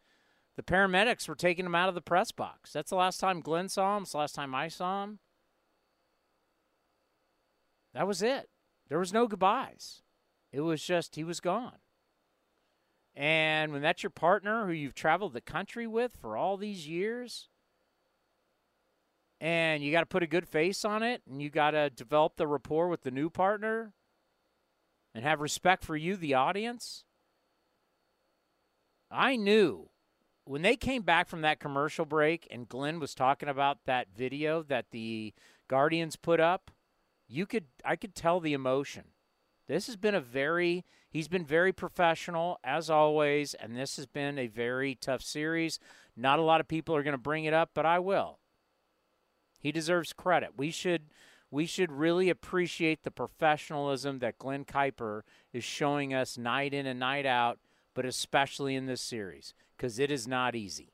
the 0.56 0.64
paramedics 0.64 1.28
were 1.28 1.36
taking 1.36 1.66
him 1.66 1.76
out 1.76 1.90
of 1.90 1.96
the 1.96 2.02
press 2.02 2.32
box. 2.32 2.74
That's 2.74 2.90
the 2.90 2.96
last 2.96 3.20
time 3.20 3.42
Glen 3.42 3.70
saw 3.70 3.98
him. 3.98 4.04
It's 4.04 4.14
the 4.14 4.18
last 4.18 4.36
time 4.36 4.56
I 4.56 4.68
saw 4.68 5.04
him. 5.04 5.20
That 7.94 8.08
was 8.08 8.22
it. 8.22 8.50
There 8.90 9.00
was 9.00 9.14
no 9.14 9.28
goodbyes. 9.28 10.02
It 10.52 10.62
was 10.62 10.84
just 10.84 11.16
he 11.16 11.24
was 11.24 11.40
gone. 11.40 11.80
And 13.16 13.72
when 13.72 13.82
that's 13.82 14.04
your 14.04 14.12
partner 14.12 14.66
who 14.66 14.72
you've 14.72 14.94
traveled 14.94 15.34
the 15.34 15.42
country 15.42 15.88
with 15.88 16.16
for 16.16 16.38
all 16.38 16.58
these 16.58 16.88
years, 16.88 17.50
and 19.40 19.84
you 19.84 19.92
got 19.92 20.02
to 20.02 20.08
put 20.08 20.24
a 20.24 20.28
good 20.28 20.48
face 20.48 20.84
on 20.84 21.04
it, 21.04 21.22
and 21.30 21.42
you 21.42 21.50
got 21.50 21.72
to 21.72 21.90
develop 21.90 22.38
the 22.38 22.48
rapport 22.48 22.88
with 22.88 23.04
the 23.04 23.12
new 23.12 23.30
partner, 23.30 23.94
and 25.14 25.24
have 25.24 25.42
respect 25.42 25.84
for 25.84 25.96
you, 25.96 26.16
the 26.16 26.34
audience. 26.34 27.04
I 29.10 29.36
knew 29.36 29.90
when 30.46 30.62
they 30.62 30.76
came 30.76 31.02
back 31.02 31.28
from 31.28 31.42
that 31.42 31.60
commercial 31.60 32.06
break 32.06 32.48
and 32.50 32.68
glen 32.68 33.00
was 33.00 33.14
talking 33.14 33.50
about 33.50 33.86
that 33.86 34.08
video 34.16 34.64
that 34.64 34.92
the 34.92 35.34
Guardians 35.68 36.16
put 36.16 36.40
up 36.40 36.72
you 37.28 37.46
could 37.46 37.66
I 37.84 37.96
could 37.96 38.16
tell 38.16 38.40
the 38.40 38.54
emotion. 38.54 39.06
This 39.68 39.88
has 39.88 39.98
been 39.98 40.16
a 40.16 40.22
very 40.22 40.86
he's 41.10 41.28
been 41.28 41.46
very 41.46 41.74
professional 41.74 42.60
as 42.64 42.90
always 42.90 43.54
and 43.54 43.76
this 43.76 43.98
has 43.98 44.06
been 44.06 44.40
a 44.40 44.48
very 44.48 44.96
tough 44.96 45.22
series. 45.22 45.80
Not 46.16 46.40
a 46.40 46.44
lot 46.44 46.62
of 46.62 46.68
people 46.68 46.96
are 46.96 47.04
going 47.04 47.14
to 47.14 47.18
bring 47.18 47.46
it 47.46 47.54
up, 47.54 47.72
but 47.74 47.86
I 47.86 48.00
will. 48.00 48.40
He 49.68 49.74
deserves 49.74 50.14
credit. 50.14 50.52
We 50.56 50.72
should 50.72 51.10
we 51.52 51.66
should 51.66 51.92
really 51.92 52.30
appreciate 52.30 53.04
the 53.04 53.12
professionalism 53.12 54.20
that 54.20 54.38
Glen 54.38 54.64
Kuiper 54.64 55.24
is 55.52 55.66
showing 55.66 56.14
us 56.14 56.38
night 56.38 56.74
in 56.74 56.86
and 56.86 57.02
night 57.02 57.26
out, 57.26 57.60
but 57.94 58.06
especially 58.06 58.76
in 58.76 58.86
this 58.86 59.02
series 59.02 59.54
because 59.76 60.00
it 60.00 60.10
is 60.10 60.26
not 60.26 60.56
easy. 60.56 60.94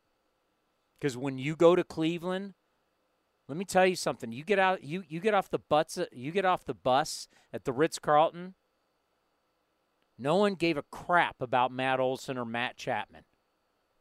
Because 1.00 1.16
when 1.16 1.38
you 1.38 1.56
go 1.56 1.76
to 1.76 1.84
Cleveland, 1.84 2.56
let 3.48 3.60
me 3.60 3.64
tell 3.64 3.86
you 3.86 3.96
something. 3.96 4.32
You 4.32 4.44
get 4.44 4.58
out. 4.58 4.84
You 4.84 5.04
you 5.08 5.20
get 5.20 5.36
off 5.36 5.52
the 5.52 5.60
butts. 5.60 6.00
You 6.12 6.32
get 6.32 6.44
off 6.44 6.66
the 6.66 6.74
bus 6.74 7.28
at 7.54 7.66
the 7.66 7.74
Ritz 7.74 8.00
Carlton. 8.00 8.56
No 10.18 10.38
one 10.38 10.56
gave 10.56 10.78
a 10.78 10.86
crap 10.90 11.44
about 11.44 11.72
Matt 11.72 12.00
Olson 12.00 12.40
or 12.40 12.46
Matt 12.46 12.76
Chapman. 12.76 13.26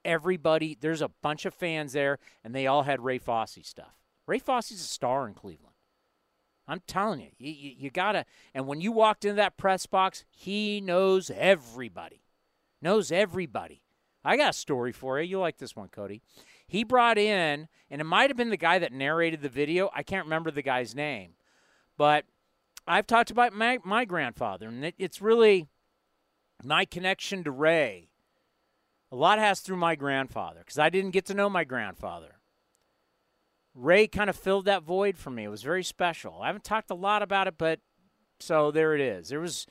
Everybody, 0.03 0.79
there's 0.81 1.03
a 1.03 1.11
bunch 1.23 1.45
of 1.45 1.53
fans 1.53 1.93
there, 1.93 2.18
and 2.43 2.55
they 2.55 2.66
all 2.66 2.85
had 2.85 3.03
Ray 3.03 3.18
Fosse 3.18 3.59
stuff. 3.64 4.02
Ray 4.33 4.39
Fosse's 4.39 4.80
a 4.80 4.85
star 4.85 5.28
in 5.28 5.35
Cleveland. 5.35 5.74
I'm 6.66 6.80
telling 6.87 7.20
you, 7.20 7.28
you, 7.37 7.53
you, 7.53 7.74
you 7.80 7.91
gotta. 7.91 8.24
And 8.55 8.66
when 8.66 8.80
you 8.80 8.91
walked 8.91 9.26
into 9.26 9.37
that 9.37 9.59
press 9.59 9.85
box, 9.85 10.24
he 10.30 10.80
knows 10.80 11.30
everybody. 11.37 12.22
Knows 12.80 13.12
everybody. 13.12 13.83
I 14.24 14.39
got 14.39 14.55
a 14.55 14.55
story 14.55 14.91
for 14.91 15.20
you. 15.20 15.28
You 15.28 15.39
like 15.39 15.59
this 15.59 15.76
one, 15.76 15.89
Cody? 15.89 16.22
He 16.66 16.83
brought 16.83 17.18
in, 17.18 17.68
and 17.91 18.01
it 18.01 18.05
might 18.05 18.30
have 18.30 18.39
been 18.39 18.49
the 18.49 18.57
guy 18.57 18.78
that 18.78 18.91
narrated 18.91 19.43
the 19.43 19.51
video. 19.51 19.91
I 19.95 20.03
can't 20.03 20.24
remember 20.24 20.51
the 20.51 20.62
guy's 20.62 20.95
name, 20.95 21.33
but 21.99 22.24
I've 22.87 23.07
talked 23.07 23.30
about 23.30 23.53
my, 23.53 23.80
my 23.85 24.07
grandfather, 24.07 24.66
and 24.66 24.83
it, 24.83 24.95
it's 24.97 25.20
really 25.20 25.68
my 26.64 26.87
connection 26.87 27.45
to 27.45 27.51
Ray. 27.51 28.09
A 29.11 29.14
lot 29.14 29.39
has 29.39 29.61
through 29.61 29.76
my 29.76 29.95
grandfather 29.95 30.61
because 30.61 30.78
I 30.78 30.89
didn't 30.89 31.11
get 31.11 31.26
to 31.26 31.35
know 31.35 31.51
my 31.51 31.64
grandfather. 31.64 32.39
Ray 33.75 34.07
kind 34.07 34.29
of 34.29 34.37
filled 34.37 34.66
that 34.66 34.83
void 34.83 35.16
for 35.16 35.31
me. 35.31 35.45
It 35.45 35.49
was 35.49 35.62
very 35.62 35.83
special. 35.83 36.41
I 36.43 36.47
haven't 36.47 36.64
talked 36.64 36.91
a 36.91 36.95
lot 36.95 37.23
about 37.23 37.47
it, 37.47 37.55
but 37.57 37.81
so 38.39 38.70
there 38.70 38.95
it 38.95 39.01
is. 39.01 39.29
There 39.29 39.41
was, 39.41 39.66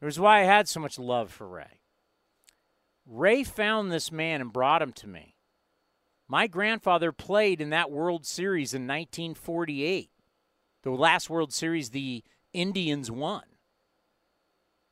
there 0.00 0.06
was 0.06 0.18
why 0.18 0.40
I 0.40 0.44
had 0.44 0.68
so 0.68 0.80
much 0.80 0.98
love 0.98 1.30
for 1.30 1.46
Ray. 1.46 1.80
Ray 3.06 3.42
found 3.44 3.90
this 3.90 4.12
man 4.12 4.40
and 4.40 4.52
brought 4.52 4.82
him 4.82 4.92
to 4.92 5.06
me. 5.06 5.36
My 6.26 6.46
grandfather 6.46 7.10
played 7.10 7.60
in 7.60 7.70
that 7.70 7.90
World 7.90 8.26
Series 8.26 8.74
in 8.74 8.82
1948, 8.82 10.10
the 10.82 10.90
last 10.90 11.30
World 11.30 11.52
Series 11.52 11.90
the 11.90 12.22
Indians 12.52 13.10
won. 13.10 13.42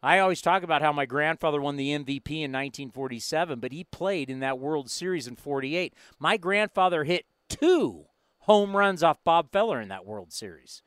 I 0.02 0.18
always 0.18 0.40
talk 0.40 0.62
about 0.62 0.82
how 0.82 0.92
my 0.92 1.04
grandfather 1.04 1.60
won 1.60 1.76
the 1.76 1.90
MVP 1.90 2.30
in 2.30 2.52
1947, 2.52 3.60
but 3.60 3.72
he 3.72 3.84
played 3.84 4.30
in 4.30 4.40
that 4.40 4.58
World 4.58 4.90
Series 4.90 5.26
in 5.26 5.36
48. 5.36 5.94
My 6.18 6.36
grandfather 6.36 7.04
hit 7.04 7.26
two 7.48 8.06
home 8.46 8.76
runs 8.76 9.02
off 9.02 9.22
Bob 9.24 9.52
Feller 9.52 9.80
in 9.80 9.88
that 9.88 10.06
World 10.06 10.32
Series. 10.32 10.82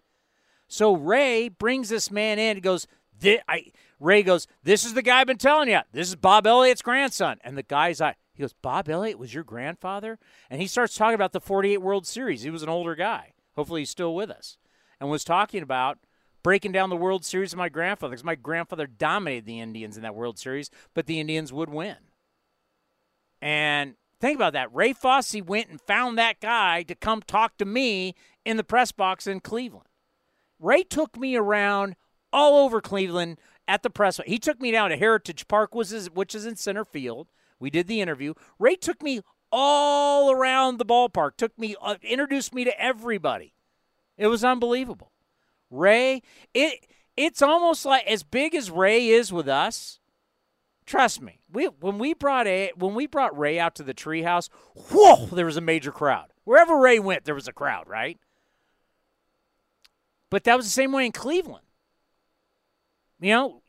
So 0.68 0.94
Ray 0.96 1.50
brings 1.50 1.90
this 1.90 2.10
man 2.10 2.40
in 2.40 2.58
and 2.58 2.64
goes, 2.64 2.88
I, 3.26 3.72
Ray 4.00 4.24
goes, 4.24 4.48
This 4.64 4.86
is 4.86 4.94
the 4.94 5.02
guy 5.02 5.20
I've 5.20 5.28
been 5.28 5.38
telling 5.38 5.70
you. 5.70 5.80
This 5.92 6.08
is 6.08 6.16
Bob 6.16 6.48
Elliott's 6.48 6.82
grandson. 6.82 7.38
And 7.44 7.58
the 7.58 7.64
guy's 7.64 8.00
like, 8.00 8.16
he 8.34 8.42
goes, 8.42 8.54
Bob 8.54 8.88
Elliott 8.88 9.20
was 9.20 9.34
your 9.34 9.44
grandfather? 9.44 10.18
And 10.50 10.62
he 10.62 10.68
starts 10.68 10.96
talking 10.96 11.16
about 11.16 11.34
the 11.34 11.42
48 11.42 11.82
World 11.82 12.08
Series. 12.08 12.44
He 12.44 12.50
was 12.50 12.64
an 12.64 12.70
older 12.70 12.96
guy. 12.96 13.34
Hopefully 13.56 13.82
he's 13.82 13.90
still 13.90 14.16
with 14.16 14.30
us. 14.30 14.58
And 15.00 15.10
was 15.10 15.26
talking 15.26 15.62
about 15.62 15.98
breaking 16.42 16.72
down 16.72 16.90
the 16.90 16.96
World 16.96 17.26
Series 17.26 17.52
of 17.52 17.60
my 17.60 17.68
grandfather 17.68 18.12
because 18.12 18.24
my 18.24 18.36
grandfather 18.36 18.88
dominated 18.88 19.46
the 19.46 19.60
Indians 19.60 19.98
in 19.98 20.04
that 20.04 20.16
World 20.16 20.40
Series, 20.40 20.70
but 20.94 21.06
the 21.06 21.20
Indians 21.20 21.52
would 21.52 21.70
win. 21.70 21.98
And 23.42 23.96
think 24.20 24.36
about 24.36 24.54
that. 24.54 24.74
Ray 24.74 24.94
Fosse 24.94 25.42
went 25.42 25.70
and 25.70 25.82
found 25.82 26.18
that 26.18 26.40
guy 26.40 26.84
to 26.84 26.96
come 26.96 27.22
talk 27.22 27.58
to 27.58 27.66
me 27.66 28.16
in 28.46 28.58
the 28.58 28.64
press 28.64 28.92
box 28.92 29.28
in 29.28 29.40
Cleveland. 29.40 29.88
Ray 30.60 30.84
took 30.84 31.18
me 31.18 31.36
around 31.36 31.96
all 32.32 32.64
over 32.64 32.82
Cleveland 32.82 33.40
at 33.68 33.84
the 33.84 33.90
press. 33.90 34.20
He 34.26 34.40
took 34.40 34.60
me 34.60 34.72
down 34.72 34.90
to 34.90 34.98
Heritage 34.98 35.48
Park, 35.48 35.74
which 35.74 35.92
is, 35.92 36.10
which 36.10 36.36
is 36.36 36.46
in 36.46 36.56
center 36.56 36.86
field. 36.86 37.28
We 37.60 37.70
did 37.70 37.88
the 37.88 38.02
interview. 38.02 38.34
Ray 38.58 38.76
took 38.76 39.02
me 39.02 39.22
all 39.52 40.32
around 40.32 40.78
the 40.78 40.86
ballpark, 40.86 41.38
took 41.38 41.58
me, 41.58 41.76
uh, 41.82 41.96
introduced 42.04 42.54
me 42.54 42.64
to 42.64 42.82
everybody. 42.82 43.54
It 44.18 44.28
was 44.28 44.44
unbelievable. 44.44 45.12
Ray, 45.72 46.22
it 46.54 46.86
it's 47.16 47.42
almost 47.42 47.86
like 47.86 48.06
as 48.08 48.24
big 48.24 48.56
as 48.56 48.72
Ray 48.72 49.10
is 49.10 49.32
with 49.32 49.48
us. 49.48 50.00
Trust 50.90 51.22
me, 51.22 51.40
we 51.54 51.66
when 51.66 52.00
we 52.00 52.16
brought 52.16 52.48
a 52.48 52.72
when 52.76 52.96
we 52.96 53.06
brought 53.06 53.38
Ray 53.38 53.60
out 53.60 53.76
to 53.76 53.84
the 53.84 53.94
treehouse, 53.94 54.50
whoa, 54.74 55.28
there 55.28 55.46
was 55.46 55.56
a 55.56 55.62
major 55.62 55.92
crowd. 55.92 56.34
Wherever 56.46 56.80
Ray 56.80 56.98
went, 56.98 57.26
there 57.26 57.36
was 57.36 57.48
a 57.48 57.54
crowd, 57.54 57.88
right? 57.88 58.18
But 60.32 60.46
that 60.46 60.58
was 60.58 60.66
the 60.66 60.72
same 60.72 60.92
way 60.92 61.06
in 61.06 61.12
Cleveland. 61.12 61.68
You 63.20 63.34
know, 63.34 63.62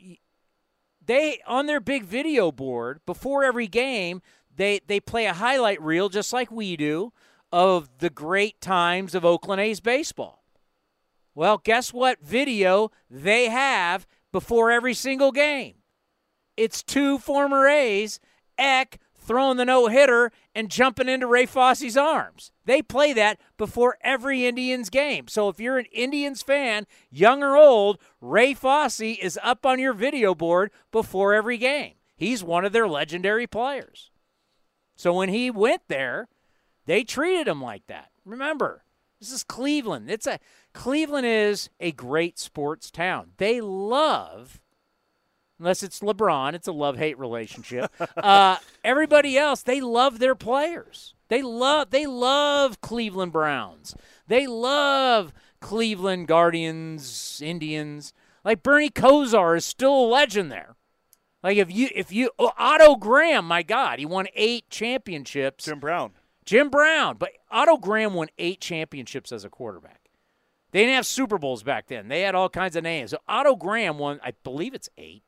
they 1.04 1.42
on 1.46 1.66
their 1.66 1.78
big 1.78 2.04
video 2.04 2.50
board 2.50 3.00
before 3.04 3.44
every 3.44 3.66
game 3.66 4.22
they 4.56 4.80
they 4.86 4.98
play 4.98 5.26
a 5.26 5.34
highlight 5.34 5.82
reel 5.82 6.08
just 6.08 6.32
like 6.32 6.50
we 6.50 6.74
do 6.74 7.12
of 7.52 7.90
the 7.98 8.08
great 8.08 8.62
times 8.62 9.14
of 9.14 9.26
Oakland 9.26 9.60
A's 9.60 9.80
baseball. 9.80 10.42
Well, 11.34 11.58
guess 11.58 11.92
what 11.92 12.22
video 12.22 12.90
they 13.10 13.50
have 13.50 14.06
before 14.32 14.70
every 14.70 14.94
single 14.94 15.32
game? 15.32 15.79
It's 16.60 16.82
two 16.82 17.16
former 17.16 17.66
A's, 17.66 18.20
Eck 18.58 19.00
throwing 19.16 19.56
the 19.56 19.64
no 19.64 19.86
hitter 19.86 20.30
and 20.54 20.70
jumping 20.70 21.08
into 21.08 21.26
Ray 21.26 21.46
Fosse's 21.46 21.96
arms. 21.96 22.52
They 22.66 22.82
play 22.82 23.14
that 23.14 23.40
before 23.56 23.96
every 24.02 24.44
Indians 24.44 24.90
game. 24.90 25.26
So 25.26 25.48
if 25.48 25.58
you're 25.58 25.78
an 25.78 25.86
Indians 25.86 26.42
fan, 26.42 26.86
young 27.10 27.42
or 27.42 27.56
old, 27.56 27.96
Ray 28.20 28.52
Fossey 28.52 29.18
is 29.18 29.38
up 29.42 29.64
on 29.64 29.78
your 29.78 29.94
video 29.94 30.34
board 30.34 30.70
before 30.92 31.32
every 31.32 31.56
game. 31.56 31.94
He's 32.14 32.44
one 32.44 32.66
of 32.66 32.72
their 32.72 32.86
legendary 32.86 33.46
players. 33.46 34.10
So 34.96 35.14
when 35.14 35.30
he 35.30 35.50
went 35.50 35.84
there, 35.88 36.28
they 36.84 37.04
treated 37.04 37.48
him 37.48 37.62
like 37.62 37.86
that. 37.86 38.10
Remember, 38.26 38.84
this 39.18 39.32
is 39.32 39.44
Cleveland. 39.44 40.10
It's 40.10 40.26
a 40.26 40.38
Cleveland 40.74 41.26
is 41.26 41.70
a 41.80 41.90
great 41.90 42.38
sports 42.38 42.90
town. 42.90 43.30
They 43.38 43.62
love 43.62 44.60
unless 45.60 45.84
it's 45.84 46.00
LeBron, 46.00 46.54
it's 46.54 46.66
a 46.66 46.72
love-hate 46.72 47.18
relationship. 47.18 47.92
uh, 48.16 48.56
everybody 48.82 49.38
else, 49.38 49.62
they 49.62 49.80
love 49.80 50.18
their 50.18 50.34
players. 50.34 51.14
They 51.28 51.42
love 51.42 51.90
they 51.90 52.06
love 52.06 52.80
Cleveland 52.80 53.30
Browns. 53.30 53.94
They 54.26 54.48
love 54.48 55.32
Cleveland 55.60 56.26
Guardians, 56.26 57.40
Indians. 57.44 58.12
Like 58.44 58.64
Bernie 58.64 58.90
Kosar 58.90 59.56
is 59.56 59.64
still 59.64 59.94
a 59.94 60.08
legend 60.08 60.50
there. 60.50 60.74
Like 61.44 61.56
if 61.56 61.72
you 61.72 61.88
if 61.94 62.10
you 62.10 62.30
oh, 62.38 62.50
Otto 62.58 62.96
Graham, 62.96 63.44
my 63.44 63.62
God, 63.62 64.00
he 64.00 64.06
won 64.06 64.26
eight 64.34 64.68
championships. 64.70 65.66
Jim 65.66 65.78
Brown. 65.78 66.12
Jim 66.44 66.68
Brown, 66.68 67.16
but 67.16 67.30
Otto 67.48 67.76
Graham 67.76 68.14
won 68.14 68.26
eight 68.38 68.60
championships 68.60 69.30
as 69.30 69.44
a 69.44 69.50
quarterback. 69.50 70.10
They 70.72 70.80
didn't 70.80 70.96
have 70.96 71.06
Super 71.06 71.38
Bowls 71.38 71.62
back 71.62 71.86
then. 71.86 72.08
They 72.08 72.22
had 72.22 72.34
all 72.34 72.48
kinds 72.48 72.76
of 72.76 72.82
names. 72.82 73.10
So 73.10 73.18
Otto 73.28 73.56
Graham 73.56 73.98
won, 73.98 74.20
I 74.22 74.32
believe 74.42 74.74
it's 74.74 74.88
eight. 74.96 75.22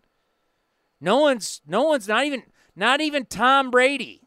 No 1.03 1.19
one's 1.19 1.61
no 1.67 1.83
one's 1.83 2.07
not 2.07 2.25
even 2.25 2.45
not 2.77 3.01
even 3.01 3.27
Tom 3.27 3.73
Brady 3.73 4.23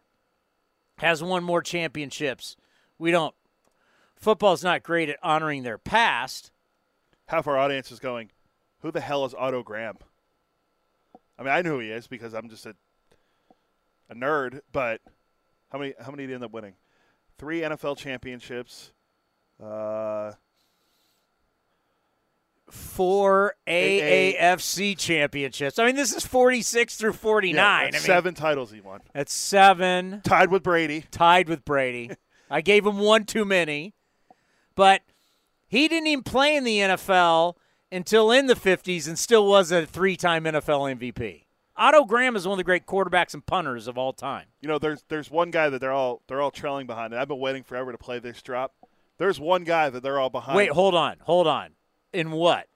has 0.97 1.23
won 1.23 1.41
more 1.41 1.61
championships. 1.61 2.57
We 2.99 3.11
don't 3.11 3.33
football's 4.17 4.61
not 4.61 4.83
great 4.83 5.07
at 5.07 5.17
honoring 5.23 5.63
their 5.63 5.77
past. 5.77 6.51
Half 7.27 7.47
our 7.47 7.57
audience 7.57 7.93
is 7.93 7.99
going, 7.99 8.29
Who 8.81 8.91
the 8.91 8.99
hell 8.99 9.23
is 9.23 9.33
Otto 9.33 9.63
Graham? 9.63 9.95
I 11.39 11.43
mean, 11.43 11.53
I 11.53 11.61
know 11.61 11.71
who 11.71 11.79
he 11.79 11.91
is 11.91 12.07
because 12.07 12.33
I'm 12.33 12.49
just 12.49 12.65
a 12.65 12.75
a 14.09 14.13
nerd, 14.13 14.59
but 14.73 14.99
how 15.69 15.79
many 15.79 15.93
how 15.97 16.11
many 16.11 16.23
did 16.23 16.29
he 16.31 16.35
end 16.35 16.43
up 16.43 16.51
winning? 16.51 16.73
Three 17.37 17.61
NFL 17.61 17.97
championships. 17.97 18.91
Uh, 19.63 20.33
Four 22.69 23.55
AAFC 23.67 24.97
championships. 24.97 25.77
I 25.77 25.85
mean, 25.85 25.95
this 25.95 26.15
is 26.15 26.25
46 26.25 26.97
through 26.97 27.13
49. 27.13 27.55
yeah, 27.55 27.63
I 27.63 27.91
mean, 27.91 28.01
seven 28.01 28.33
titles 28.33 28.71
he 28.71 28.81
won. 28.81 29.01
That's 29.13 29.33
seven. 29.33 30.21
Tied 30.23 30.49
with 30.49 30.63
Brady. 30.63 31.05
Tied 31.11 31.47
with 31.47 31.63
Brady. 31.63 32.11
I 32.49 32.61
gave 32.61 32.85
him 32.85 32.97
one 32.99 33.25
too 33.25 33.45
many. 33.45 33.93
But 34.75 35.01
he 35.67 35.87
didn't 35.87 36.07
even 36.07 36.23
play 36.23 36.55
in 36.55 36.63
the 36.63 36.79
NFL 36.79 37.55
until 37.91 38.31
in 38.31 38.47
the 38.47 38.55
50s 38.55 39.07
and 39.07 39.17
still 39.17 39.47
was 39.47 39.71
a 39.71 39.85
three 39.85 40.15
time 40.17 40.43
NFL 40.45 40.97
MVP. 40.97 41.43
Otto 41.77 42.05
Graham 42.05 42.35
is 42.35 42.47
one 42.47 42.53
of 42.53 42.57
the 42.57 42.63
great 42.63 42.85
quarterbacks 42.85 43.33
and 43.33 43.45
punters 43.45 43.87
of 43.87 43.97
all 43.97 44.13
time. 44.13 44.45
You 44.61 44.69
know, 44.69 44.79
there's 44.79 45.03
there's 45.09 45.29
one 45.29 45.51
guy 45.51 45.69
that 45.69 45.79
they're 45.81 45.91
all 45.91 46.21
they're 46.27 46.41
all 46.41 46.51
trailing 46.51 46.87
behind, 46.87 47.13
and 47.13 47.21
I've 47.21 47.27
been 47.27 47.39
waiting 47.39 47.63
forever 47.63 47.91
to 47.91 47.97
play 47.97 48.19
this 48.19 48.41
drop. 48.41 48.73
There's 49.17 49.39
one 49.39 49.63
guy 49.65 49.89
that 49.89 50.01
they're 50.01 50.19
all 50.19 50.29
behind. 50.29 50.55
Wait, 50.55 50.71
hold 50.71 50.95
on, 50.95 51.17
hold 51.21 51.47
on. 51.47 51.71
In 52.15 52.31
what? 52.31 52.67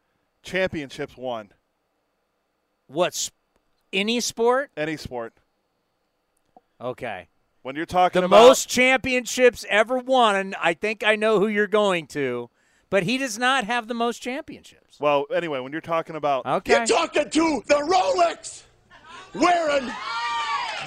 Championships 0.44 1.16
won. 1.16 1.54
What's 2.88 3.32
any 3.94 4.20
sport? 4.20 4.70
Any 4.76 4.98
sport. 4.98 5.34
Okay. 6.82 7.30
When 7.62 7.78
you're 7.78 7.86
talking 7.86 8.22
the 8.22 8.26
about 8.26 8.48
most 8.48 8.68
championships 8.68 9.66
ever 9.70 9.98
won, 9.98 10.36
and 10.36 10.56
I 10.62 10.74
think 10.74 11.06
I 11.06 11.16
know 11.16 11.40
who 11.40 11.48
you're 11.48 11.68
going 11.68 12.08
to, 12.08 12.50
but 12.90 13.04
he 13.04 13.18
does 13.18 13.40
not 13.40 13.64
have 13.64 13.88
the 13.88 13.94
most 13.94 14.22
championships. 14.22 15.00
Well, 15.00 15.26
anyway, 15.34 15.62
when 15.62 15.72
you're 15.72 15.80
talking 15.80 16.18
about 16.18 16.46
Okay. 16.46 16.74
You're 16.74 16.86
talking 16.86 17.30
to 17.30 17.64
the 17.68 17.76
Rolex 17.76 18.64
wearing, 19.34 19.90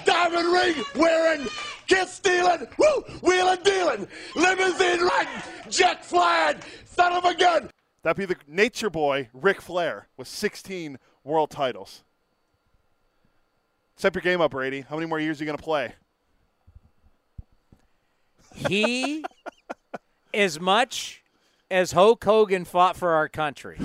diamond 0.05 0.53
ring 0.53 0.84
wearing, 0.94 1.48
kiss 1.86 2.12
stealing, 2.12 2.66
woo, 2.76 3.05
wheeling 3.22 3.62
dealing, 3.64 4.09
limousine 4.36 5.00
riding, 5.00 5.42
jet 5.70 6.05
flying, 6.05 6.59
son 6.84 7.14
of 7.14 7.24
a 7.24 7.34
gun. 7.34 7.70
That'd 8.03 8.16
be 8.16 8.26
the 8.26 8.40
nature 8.46 8.90
boy 8.90 9.28
Ric 9.32 9.61
Flair 9.61 10.09
with 10.16 10.28
16 10.28 10.98
world 11.24 11.50
titles. 11.50 12.05
Step 13.96 14.14
your 14.14 14.22
game 14.22 14.40
up, 14.40 14.50
Brady. 14.50 14.80
How 14.80 14.96
many 14.96 15.07
more 15.07 15.20
years 15.20 15.40
are 15.40 15.44
you 15.44 15.46
going 15.46 15.59
to 15.59 15.62
play? 15.62 15.92
He, 18.55 19.24
as 20.34 20.61
much 20.61 21.22
as 21.70 21.92
Hulk 21.92 22.22
Hogan 22.24 22.64
fought 22.64 22.96
for 22.96 23.12
our 23.12 23.28
country, 23.28 23.78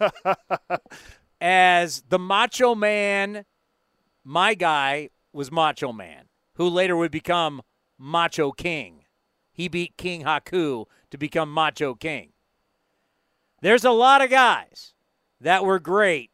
as 1.40 2.02
the 2.08 2.18
Macho 2.18 2.74
Man, 2.74 3.44
my 4.24 4.54
guy 4.54 5.10
was 5.32 5.52
Macho 5.52 5.92
Man, 5.92 6.24
who 6.54 6.68
later 6.68 6.96
would 6.96 7.10
become 7.10 7.62
Macho 7.98 8.52
King. 8.52 9.04
He 9.52 9.68
beat 9.68 9.96
King 9.96 10.22
Haku 10.24 10.86
to 11.10 11.18
become 11.18 11.52
Macho 11.52 11.94
King. 11.94 12.30
There's 13.60 13.84
a 13.84 13.90
lot 13.90 14.22
of 14.22 14.30
guys 14.30 14.92
that 15.40 15.64
were 15.64 15.78
great 15.78 16.30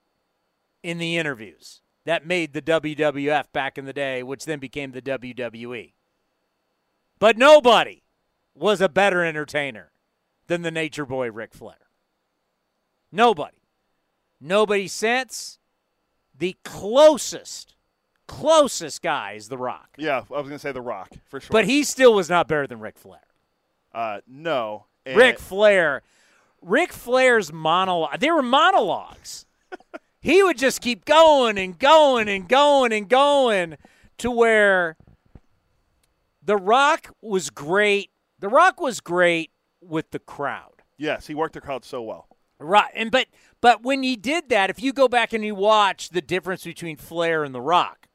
in 0.82 0.98
the 0.98 1.16
interviews 1.16 1.80
that 2.04 2.26
made 2.26 2.52
the 2.52 2.62
WWF 2.62 3.44
back 3.52 3.78
in 3.78 3.86
the 3.86 3.92
day, 3.92 4.22
which 4.22 4.44
then 4.44 4.58
became 4.58 4.92
the 4.92 5.00
WWE. 5.02 5.92
But 7.18 7.38
nobody 7.38 8.02
was 8.54 8.80
a 8.80 8.88
better 8.88 9.24
entertainer 9.24 9.90
than 10.46 10.62
the 10.62 10.70
nature 10.70 11.06
boy 11.06 11.30
Ric 11.30 11.54
Flair. 11.54 11.76
Nobody. 13.10 13.56
Nobody 14.40 14.88
since 14.88 15.58
the 16.36 16.56
closest, 16.64 17.74
closest 18.26 19.00
guy 19.00 19.32
is 19.32 19.48
The 19.48 19.56
Rock. 19.56 19.88
Yeah, 19.96 20.18
I 20.18 20.38
was 20.38 20.42
going 20.42 20.50
to 20.50 20.58
say 20.58 20.72
The 20.72 20.82
Rock 20.82 21.10
for 21.28 21.40
sure. 21.40 21.48
But 21.50 21.64
he 21.64 21.84
still 21.84 22.12
was 22.12 22.28
not 22.28 22.48
better 22.48 22.66
than 22.66 22.80
Ric 22.80 22.98
Flair. 22.98 23.20
uh, 23.94 24.20
no. 24.26 24.86
And 25.06 25.16
Ric 25.16 25.38
Flair, 25.38 26.02
Ric 26.64 26.92
Flair's 26.92 27.52
monologue, 27.52 28.20
they 28.20 28.30
were 28.30 28.42
monologues. 28.42 29.44
he 30.20 30.42
would 30.42 30.58
just 30.58 30.80
keep 30.80 31.04
going 31.04 31.58
and 31.58 31.78
going 31.78 32.28
and 32.28 32.48
going 32.48 32.92
and 32.92 33.08
going 33.08 33.76
to 34.18 34.30
where 34.30 34.96
The 36.42 36.56
Rock 36.56 37.14
was 37.20 37.50
great. 37.50 38.10
The 38.38 38.48
Rock 38.48 38.80
was 38.80 39.00
great 39.00 39.50
with 39.80 40.10
the 40.10 40.18
crowd. 40.18 40.82
Yes, 40.96 41.26
he 41.26 41.34
worked 41.34 41.54
the 41.54 41.60
crowd 41.60 41.84
so 41.84 42.02
well. 42.02 42.28
Right. 42.58 42.90
And 42.94 43.10
but 43.10 43.26
but 43.60 43.82
when 43.82 44.02
he 44.02 44.16
did 44.16 44.48
that, 44.48 44.70
if 44.70 44.82
you 44.82 44.92
go 44.92 45.08
back 45.08 45.32
and 45.32 45.44
you 45.44 45.54
watch 45.54 46.10
the 46.10 46.22
difference 46.22 46.64
between 46.64 46.96
Flair 46.96 47.44
and 47.44 47.54
The 47.54 47.60
Rock, 47.60 48.08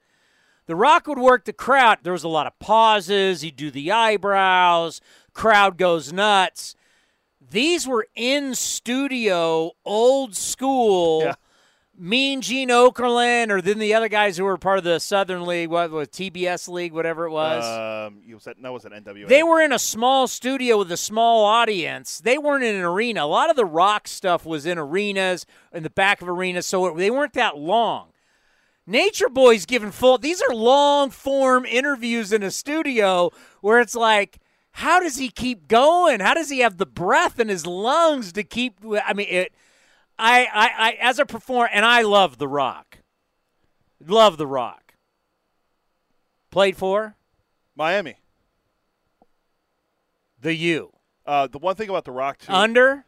The 0.65 0.75
Rock 0.75 1.07
would 1.07 1.19
work 1.19 1.45
the 1.45 1.53
crowd. 1.53 1.99
There 2.01 2.13
was 2.13 2.23
a 2.23 2.29
lot 2.29 2.47
of 2.47 2.57
pauses, 2.57 3.41
he'd 3.41 3.55
do 3.55 3.69
the 3.69 3.91
eyebrows, 3.91 5.01
crowd 5.33 5.77
goes 5.77 6.11
nuts. 6.11 6.75
These 7.49 7.87
were 7.87 8.07
in 8.15 8.55
studio, 8.55 9.71
old 9.85 10.35
school. 10.35 11.23
Yeah. 11.29 11.35
Mean 12.01 12.39
Gene 12.39 12.69
Okerlund, 12.69 13.49
or 13.49 13.61
then 13.61 13.77
the 13.77 13.93
other 13.93 14.07
guys 14.07 14.37
who 14.37 14.45
were 14.45 14.57
part 14.57 14.77
of 14.77 14.85
the 14.85 14.99
Southern 14.99 15.45
League, 15.45 15.69
what 15.69 15.91
was 15.91 16.07
TBS 16.07 16.69
League, 16.69 16.93
whatever 16.93 17.25
it 17.25 17.31
was. 17.31 18.07
Um, 18.07 18.21
you 18.25 18.39
said 18.39 18.55
that 18.61 18.71
was 18.71 18.85
an 18.85 18.93
NWA. 18.93 19.27
They 19.27 19.43
were 19.43 19.59
in 19.59 19.73
a 19.73 19.79
small 19.79 20.25
studio 20.29 20.77
with 20.77 20.89
a 20.93 20.97
small 20.97 21.43
audience. 21.43 22.19
They 22.19 22.37
weren't 22.37 22.63
in 22.63 22.73
an 22.73 22.83
arena. 22.83 23.25
A 23.25 23.27
lot 23.27 23.49
of 23.49 23.57
the 23.57 23.65
rock 23.65 24.07
stuff 24.07 24.45
was 24.45 24.65
in 24.65 24.77
arenas, 24.77 25.45
in 25.73 25.83
the 25.83 25.89
back 25.89 26.21
of 26.21 26.29
arenas, 26.29 26.65
so 26.65 26.85
it, 26.85 26.95
they 26.95 27.11
weren't 27.11 27.33
that 27.33 27.57
long. 27.57 28.13
Nature 28.87 29.27
Boy's 29.27 29.65
giving 29.65 29.91
full. 29.91 30.17
These 30.17 30.41
are 30.41 30.55
long 30.55 31.09
form 31.09 31.65
interviews 31.65 32.31
in 32.31 32.43
a 32.43 32.51
studio 32.51 33.29
where 33.59 33.81
it's 33.81 33.95
like, 33.95 34.39
how 34.79 35.01
does 35.01 35.17
he 35.17 35.27
keep 35.27 35.67
going? 35.67 36.21
How 36.21 36.33
does 36.33 36.49
he 36.49 36.59
have 36.59 36.77
the 36.77 36.85
breath 36.85 37.37
in 37.37 37.49
his 37.49 37.65
lungs 37.67 38.31
to 38.31 38.43
keep? 38.45 38.79
I 39.05 39.13
mean, 39.13 39.27
it. 39.29 39.53
I, 40.17 40.45
I, 40.45 40.69
I 40.77 40.97
as 41.01 41.19
a 41.19 41.25
performer, 41.25 41.69
and 41.73 41.83
I 41.83 42.01
love 42.01 42.37
The 42.37 42.47
Rock. 42.47 42.99
Love 44.05 44.37
The 44.37 44.47
Rock. 44.47 44.93
Played 46.49 46.77
for 46.77 47.17
Miami. 47.75 48.15
the 50.39 50.55
U. 50.55 50.93
Uh, 51.25 51.47
the 51.47 51.59
one 51.59 51.75
thing 51.75 51.89
about 51.89 52.05
The 52.05 52.11
Rock 52.13 52.37
too, 52.39 52.53
Under 52.53 53.03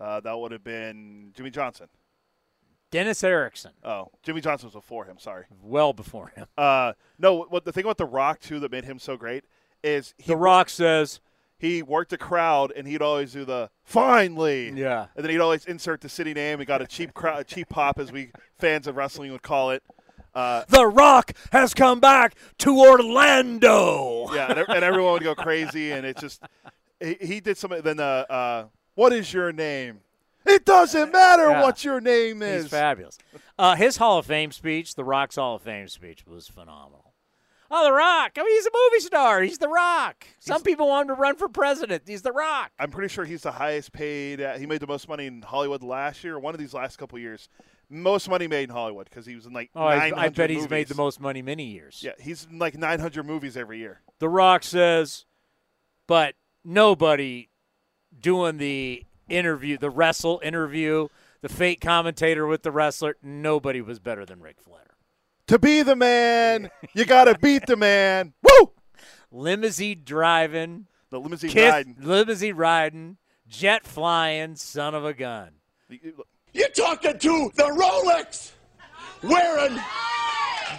uh, 0.00 0.18
that 0.18 0.36
would 0.36 0.50
have 0.50 0.64
been 0.64 1.30
Jimmy 1.36 1.50
Johnson. 1.50 1.86
Dennis 2.90 3.22
Erickson. 3.22 3.70
Oh, 3.84 4.08
Jimmy 4.24 4.40
Johnson 4.40 4.66
was 4.66 4.74
before 4.74 5.04
him. 5.04 5.18
Sorry. 5.18 5.44
well 5.62 5.92
before 5.92 6.32
him. 6.34 6.46
Uh, 6.58 6.94
no, 7.20 7.44
what 7.44 7.64
the 7.64 7.72
thing 7.72 7.84
about 7.84 7.98
The 7.98 8.04
Rock 8.04 8.40
too 8.40 8.58
that 8.58 8.72
made 8.72 8.84
him 8.84 8.98
so 8.98 9.16
great 9.16 9.44
is 9.84 10.14
he 10.18 10.24
The 10.28 10.36
Rock 10.36 10.68
says, 10.70 11.20
he 11.58 11.82
worked 11.82 12.10
the 12.10 12.18
crowd 12.18 12.72
and 12.76 12.86
he'd 12.88 13.00
always 13.02 13.32
do 13.32 13.44
the 13.44 13.70
finally. 13.84 14.70
Yeah. 14.74 15.06
And 15.14 15.24
then 15.24 15.30
he'd 15.30 15.40
always 15.40 15.64
insert 15.66 16.00
the 16.00 16.08
city 16.08 16.34
name 16.34 16.58
He 16.58 16.64
got 16.64 16.82
a 16.82 16.86
cheap 16.86 17.14
crowd, 17.14 17.40
a 17.40 17.44
cheap 17.44 17.68
pop 17.68 17.98
as 17.98 18.10
we 18.10 18.30
fans 18.58 18.86
of 18.86 18.96
wrestling 18.96 19.30
would 19.32 19.42
call 19.42 19.70
it. 19.70 19.82
Uh, 20.34 20.64
The 20.68 20.86
Rock 20.86 21.32
has 21.52 21.74
come 21.74 22.00
back 22.00 22.34
to 22.58 22.76
Orlando. 22.80 24.26
yeah, 24.34 24.50
and, 24.50 24.58
and 24.68 24.84
everyone 24.84 25.12
would 25.14 25.22
go 25.22 25.34
crazy, 25.34 25.92
and 25.92 26.04
it 26.04 26.16
just 26.18 26.42
he, 27.00 27.16
he 27.20 27.40
did 27.40 27.56
some. 27.56 27.72
Then 27.82 28.00
uh, 28.00 28.24
uh, 28.28 28.64
what 28.94 29.12
is 29.12 29.32
your 29.32 29.52
name? 29.52 30.00
It 30.46 30.64
doesn't 30.66 31.12
matter 31.12 31.48
Yeah. 31.50 31.62
what 31.62 31.84
your 31.84 32.00
name 32.00 32.42
is. 32.42 32.64
He's 32.64 32.70
fabulous. 32.70 33.16
Uh, 33.58 33.76
his 33.76 33.96
Hall 33.96 34.18
of 34.18 34.26
Fame 34.26 34.50
speech, 34.52 34.94
The 34.94 35.04
Rock's 35.04 35.36
Hall 35.36 35.54
of 35.56 35.62
Fame 35.62 35.88
speech, 35.88 36.26
was 36.26 36.48
phenomenal. 36.48 37.13
Oh, 37.76 37.84
The 37.84 37.92
Rock. 37.92 38.32
I 38.36 38.42
mean, 38.44 38.52
he's 38.54 38.66
a 38.66 38.70
movie 38.72 39.00
star. 39.00 39.42
He's 39.42 39.58
The 39.58 39.68
Rock. 39.68 40.28
Some 40.38 40.62
people 40.62 40.86
want 40.86 41.10
him 41.10 41.16
to 41.16 41.20
run 41.20 41.34
for 41.34 41.48
president. 41.48 42.04
He's 42.06 42.22
The 42.22 42.30
Rock. 42.30 42.70
I'm 42.78 42.90
pretty 42.90 43.12
sure 43.12 43.24
he's 43.24 43.42
the 43.42 43.50
highest 43.50 43.92
paid. 43.92 44.40
Uh, 44.40 44.56
he 44.56 44.64
made 44.64 44.78
the 44.78 44.86
most 44.86 45.08
money 45.08 45.26
in 45.26 45.42
Hollywood 45.42 45.82
last 45.82 46.22
year, 46.22 46.38
one 46.38 46.54
of 46.54 46.60
these 46.60 46.72
last 46.72 46.98
couple 46.98 47.18
years. 47.18 47.48
Most 47.90 48.28
money 48.28 48.46
made 48.46 48.68
in 48.68 48.70
Hollywood 48.70 49.10
because 49.10 49.26
he 49.26 49.34
was 49.34 49.46
in 49.46 49.52
like. 49.52 49.70
Oh, 49.74 49.84
I, 49.84 50.10
900 50.10 50.18
I 50.20 50.28
bet 50.28 50.50
he's 50.50 50.70
made 50.70 50.86
the 50.86 50.94
most 50.94 51.20
money 51.20 51.42
many 51.42 51.64
years. 51.64 52.00
Yeah, 52.00 52.12
he's 52.20 52.46
in 52.48 52.60
like 52.60 52.78
900 52.78 53.26
movies 53.26 53.56
every 53.56 53.78
year. 53.78 54.02
The 54.20 54.28
Rock 54.28 54.62
says, 54.62 55.26
but 56.06 56.36
nobody 56.64 57.48
doing 58.18 58.58
the 58.58 59.04
interview, 59.28 59.78
the 59.78 59.90
wrestle 59.90 60.40
interview, 60.44 61.08
the 61.40 61.48
fake 61.48 61.80
commentator 61.80 62.46
with 62.46 62.62
the 62.62 62.70
wrestler, 62.70 63.16
nobody 63.20 63.80
was 63.80 63.98
better 63.98 64.24
than 64.24 64.40
Ric 64.40 64.60
Flair. 64.60 64.93
To 65.48 65.58
be 65.58 65.82
the 65.82 65.96
man, 65.96 66.70
you 66.94 67.04
got 67.04 67.24
to 67.24 67.38
beat 67.38 67.66
the 67.66 67.76
man. 67.76 68.32
Woo! 68.42 68.72
Limousine 69.30 70.02
driving, 70.04 70.86
The 71.10 71.18
limousine 71.20 71.50
kith- 71.50 71.70
riding. 71.72 71.96
limousine 72.00 72.54
riding, 72.56 73.16
jet 73.48 73.86
flying, 73.86 74.56
son 74.56 74.94
of 74.94 75.04
a 75.04 75.12
gun. 75.12 75.50
You're 76.52 76.68
talking 76.70 77.18
to 77.18 77.50
the 77.56 77.64
Rolex 77.64 78.52
wearing, 79.22 79.78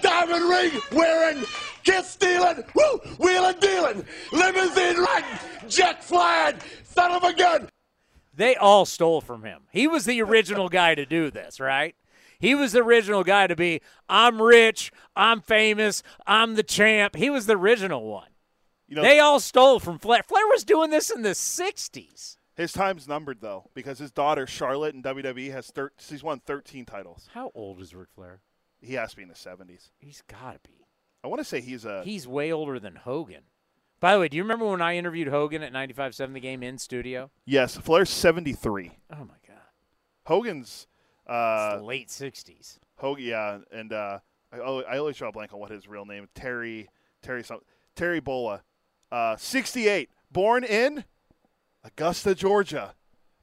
diamond 0.01 0.49
ring 0.49 0.81
wearing, 0.91 1.43
kiss 1.83 2.09
stealing, 2.09 2.63
woo, 2.73 2.97
wheeling 3.19 3.59
dealing, 3.59 4.05
limousine 4.31 4.97
riding, 4.97 5.39
jet 5.69 6.03
flying, 6.03 6.55
son 6.85 7.11
of 7.11 7.23
a 7.23 7.33
gun. 7.33 7.69
They 8.33 8.55
all 8.55 8.85
stole 8.85 9.21
from 9.21 9.43
him. 9.43 9.63
He 9.71 9.87
was 9.87 10.05
the 10.05 10.21
original 10.21 10.69
guy 10.69 10.95
to 10.95 11.05
do 11.05 11.29
this, 11.29 11.59
right? 11.59 11.95
He 12.39 12.55
was 12.55 12.71
the 12.73 12.81
original 12.81 13.23
guy 13.23 13.47
to 13.47 13.55
be, 13.55 13.81
I'm 14.09 14.41
rich, 14.41 14.91
I'm 15.15 15.41
famous, 15.41 16.03
I'm 16.27 16.55
the 16.55 16.63
champ. 16.63 17.15
He 17.15 17.29
was 17.29 17.45
the 17.45 17.55
original 17.57 18.03
one. 18.05 18.29
You 18.87 18.95
know, 18.97 19.01
they 19.01 19.19
all 19.19 19.39
stole 19.39 19.79
from 19.79 19.97
Flair. 19.99 20.21
Flair 20.23 20.45
was 20.47 20.63
doing 20.63 20.91
this 20.91 21.09
in 21.09 21.23
the 21.23 21.29
60s. 21.29 22.37
his 22.55 22.71
time's 22.71 23.07
numbered 23.07 23.41
though 23.41 23.69
because 23.73 23.97
his 23.99 24.11
daughter 24.11 24.45
Charlotte 24.45 24.93
in 24.95 25.01
WWE 25.01 25.51
has 25.51 25.67
thir- 25.67 25.91
she's 25.97 26.23
won 26.23 26.39
13 26.45 26.85
titles. 26.85 27.27
How 27.33 27.51
old 27.55 27.81
is 27.81 27.95
Ric 27.95 28.09
Flair? 28.13 28.41
He 28.81 28.93
has 28.93 29.11
to 29.11 29.15
be 29.17 29.23
in 29.23 29.29
the 29.29 29.35
70s. 29.35 29.89
He's 29.97 30.21
got 30.27 30.53
to 30.53 30.69
be. 30.69 30.85
I 31.23 31.27
want 31.27 31.39
to 31.39 31.45
say 31.45 31.61
he's 31.61 31.85
a. 31.85 32.03
He's 32.03 32.27
way 32.27 32.51
older 32.51 32.79
than 32.79 32.95
Hogan. 32.97 33.43
By 33.99 34.13
the 34.13 34.19
way, 34.19 34.27
do 34.27 34.37
you 34.37 34.43
remember 34.43 34.65
when 34.67 34.81
I 34.81 34.97
interviewed 34.97 35.29
Hogan 35.29 35.63
at 35.63 35.73
95.7 35.73 36.33
The 36.33 36.39
Game 36.39 36.61
in 36.61 36.77
studio? 36.77 37.31
yes, 37.45 37.77
Flair's 37.77 38.11
73. 38.11 38.91
Oh, 39.11 39.15
my 39.21 39.33
God. 39.47 39.57
Hogan's. 40.27 40.85
Uh, 41.27 41.79
late 41.81 42.09
60s. 42.09 42.77
Hogan, 42.97 43.23
yeah, 43.23 43.57
and 43.71 43.91
uh, 43.91 44.19
I, 44.53 44.57
I 44.57 44.97
always 44.97 45.17
draw 45.17 45.29
a 45.29 45.31
blank 45.31 45.53
on 45.53 45.59
what 45.59 45.71
his 45.71 45.87
real 45.87 46.05
name. 46.05 46.27
Terry, 46.35 46.89
Terry, 47.21 47.43
some, 47.43 47.59
Terry 47.95 48.21
Bollea, 48.21 48.61
uh, 49.11 49.35
68, 49.35 50.09
born 50.31 50.63
in 50.63 51.03
Augusta, 51.83 52.35
Georgia, 52.35 52.93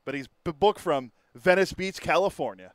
but 0.05 0.15
he's 0.15 0.29
booked 0.45 0.81
from 0.81 1.13
Venice 1.35 1.73
Beach, 1.73 2.01
California. 2.01 2.73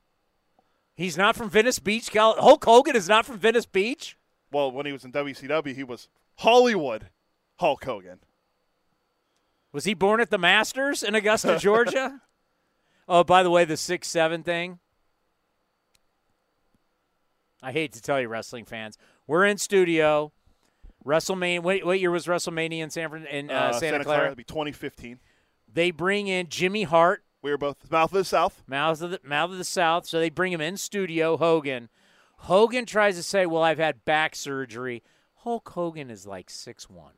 He's 0.95 1.17
not 1.17 1.35
from 1.35 1.49
Venice 1.49 1.79
Beach. 1.79 2.11
Cal- 2.11 2.41
Hulk 2.41 2.65
Hogan 2.65 2.95
is 2.95 3.07
not 3.07 3.25
from 3.25 3.37
Venice 3.37 3.67
Beach? 3.67 4.17
Well, 4.51 4.71
when 4.71 4.85
he 4.85 4.91
was 4.91 5.05
in 5.05 5.11
WCW, 5.11 5.75
he 5.75 5.83
was 5.83 6.09
Hollywood 6.37 7.09
Hulk 7.57 7.83
Hogan. 7.83 8.19
Was 9.71 9.83
he 9.85 9.93
born 9.93 10.21
at 10.21 10.31
the 10.31 10.37
Masters 10.37 11.03
in 11.03 11.13
Augusta, 11.15 11.57
Georgia? 11.61 12.21
oh, 13.07 13.23
by 13.23 13.43
the 13.43 13.51
way, 13.51 13.63
the 13.65 13.77
6 13.77 14.07
7 14.07 14.43
thing. 14.43 14.79
I 17.61 17.71
hate 17.71 17.93
to 17.93 18.01
tell 18.01 18.21
you, 18.21 18.27
wrestling 18.27 18.65
fans. 18.65 18.97
We're 19.25 19.45
in 19.45 19.57
studio. 19.57 20.31
WrestleMania. 21.05 21.61
What, 21.61 21.83
what 21.85 21.99
year 21.99 22.11
was 22.11 22.25
WrestleMania 22.27 22.79
in 22.79 22.89
San 22.89 23.09
Fran, 23.09 23.25
in 23.25 23.49
uh, 23.49 23.73
Santa, 23.73 24.03
Clara? 24.03 24.23
That'd 24.23 24.37
be 24.37 24.43
2015. 24.43 25.19
They 25.71 25.91
bring 25.91 26.27
in 26.27 26.49
Jimmy 26.49 26.83
Hart, 26.83 27.23
We 27.41 27.51
were 27.51 27.57
both 27.57 27.89
mouth 27.91 28.11
of 28.11 28.17
the 28.17 28.25
South. 28.25 28.63
mouth 28.67 29.01
of 29.01 29.11
the 29.11 29.19
mouth 29.23 29.51
of 29.51 29.57
the 29.57 29.63
South. 29.63 30.05
So 30.05 30.19
they 30.19 30.29
bring 30.29 30.51
him 30.51 30.61
in 30.61 30.77
studio. 30.77 31.37
Hogan. 31.37 31.89
Hogan 32.41 32.85
tries 32.85 33.15
to 33.15 33.23
say, 33.23 33.45
"Well, 33.45 33.63
I've 33.63 33.79
had 33.79 34.05
back 34.05 34.35
surgery." 34.35 35.01
Hulk 35.35 35.69
Hogan 35.69 36.09
is 36.09 36.27
like 36.27 36.49
six 36.49 36.89
one. 36.89 37.13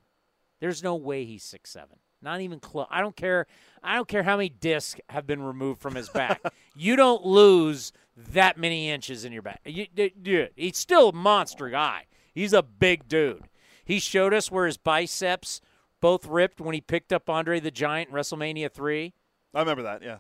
There's 0.60 0.84
no 0.84 0.96
way 0.96 1.26
he's 1.26 1.44
six 1.44 1.70
seven. 1.72 1.98
Not 2.22 2.42
even 2.42 2.60
close. 2.60 2.88
I 2.90 3.02
don't 3.02 3.16
care. 3.16 3.48
I 3.82 3.96
don't 3.96 4.08
care 4.08 4.24
how 4.24 4.38
many 4.38 4.50
discs 4.50 5.00
have 5.10 5.26
been 5.26 5.42
removed 5.42 5.82
from 5.82 5.96
his 5.96 6.10
back. 6.10 6.42
you 6.76 6.96
don't 6.96 7.26
lose 7.26 7.94
that 8.34 8.58
many 8.58 8.90
inches 8.90 9.26
in 9.26 9.32
your 9.32 9.42
back. 9.42 9.62
Dude, 9.66 10.52
he's 10.56 10.78
still 10.78 11.10
a 11.10 11.14
monster 11.14 11.70
guy. 11.70 12.06
He's 12.34 12.54
a 12.54 12.62
big 12.64 13.08
dude. 13.08 13.44
He 13.86 14.00
showed 14.00 14.34
us 14.34 14.52
where 14.52 14.66
his 14.66 14.78
biceps 14.78 15.62
both 16.02 16.26
ripped 16.26 16.62
when 16.62 16.74
he 16.76 16.82
picked 16.82 17.12
up 17.12 17.30
Andre 17.30 17.60
the 17.60 17.72
Giant 17.72 18.10
in 18.10 18.16
WrestleMania 18.16 18.72
three. 18.72 19.14
I 19.54 19.60
remember 19.60 19.84
that. 19.84 20.02
Yeah, 20.04 20.18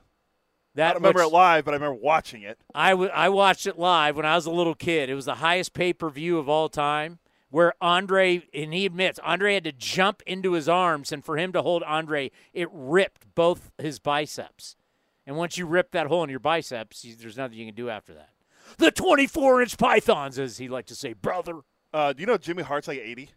That 0.76 0.89
I 0.89 0.93
don't 0.93 1.02
remember 1.04 1.22
it 1.22 1.28
live, 1.32 1.66
but 1.66 1.72
I 1.74 1.78
remember 1.78 2.00
watching 2.02 2.41
it. 2.41 2.58
I, 2.74 2.91
w- 2.91 3.12
I 3.14 3.30
watched 3.30 3.68
it 3.68 3.78
live 3.78 4.16
when 4.16 4.26
I 4.26 4.36
was 4.36 4.45
a 4.45 4.52
little 4.52 4.76
kid. 4.76 5.10
It 5.10 5.16
was 5.16 5.26
the 5.26 5.36
highest 5.36 5.74
pay 5.74 5.93
per 5.93 6.10
view 6.10 6.38
of 6.39 6.50
all 6.50 6.68
time. 6.70 7.20
Where 7.52 7.74
Andre, 7.82 8.43
and 8.54 8.74
he 8.76 8.86
admits, 8.86 9.18
Andre 9.24 9.56
had 9.56 9.64
to 9.64 9.72
jump 9.72 10.22
into 10.28 10.52
his 10.54 10.70
arms, 10.70 11.12
and 11.12 11.26
for 11.26 11.36
him 11.38 11.52
to 11.54 11.64
hold 11.64 11.82
Andre, 11.82 12.30
it 12.54 12.68
ripped 12.72 13.34
both 13.34 13.72
his 13.80 13.97
biceps. 13.97 14.76
And 15.30 15.38
once 15.38 15.60
you 15.60 15.68
rip 15.68 15.92
that 15.92 16.08
hole 16.08 16.24
in 16.24 16.30
your 16.32 16.40
biceps, 16.40 17.06
you, 17.06 17.16
there's 17.16 17.38
nothing 17.38 17.60
you 17.60 17.68
can 17.68 17.76
do 17.76 17.88
after 17.88 18.16
that. 18.16 18.32
The 18.80 18.90
24 18.90 19.62
inch 19.62 19.78
pythons, 19.78 20.40
as 20.40 20.58
he 20.58 20.68
liked 20.68 20.88
to 20.88 20.96
say, 20.96 21.14
brother. 21.14 21.60
Uh, 21.94 22.14
do 22.14 22.22
you 22.22 22.26
know 22.26 22.40
Jimmy 22.40 22.64
Hart's 22.64 22.88
like 22.88 22.98
80? 22.98 23.30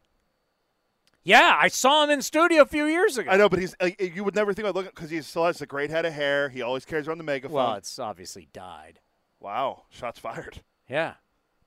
Yeah, 1.22 1.54
I 1.60 1.68
saw 1.68 2.02
him 2.02 2.08
in 2.08 2.22
studio 2.22 2.62
a 2.62 2.66
few 2.66 2.86
years 2.86 3.18
ago. 3.18 3.30
I 3.30 3.36
know, 3.36 3.50
but 3.50 3.58
he's 3.58 3.76
like, 3.78 4.00
you 4.00 4.24
would 4.24 4.34
never 4.34 4.54
think 4.54 4.64
about 4.66 4.74
looking 4.74 4.92
because 4.94 5.10
he 5.10 5.20
still 5.20 5.44
has 5.44 5.60
a 5.60 5.66
great 5.66 5.90
head 5.90 6.06
of 6.06 6.14
hair. 6.14 6.48
He 6.48 6.62
always 6.62 6.86
carries 6.86 7.06
around 7.06 7.18
the 7.18 7.24
megaphone. 7.24 7.56
Well, 7.56 7.74
it's 7.74 7.98
obviously 7.98 8.48
died. 8.54 9.00
wow, 9.38 9.82
shots 9.90 10.18
fired. 10.18 10.62
Yeah. 10.88 11.14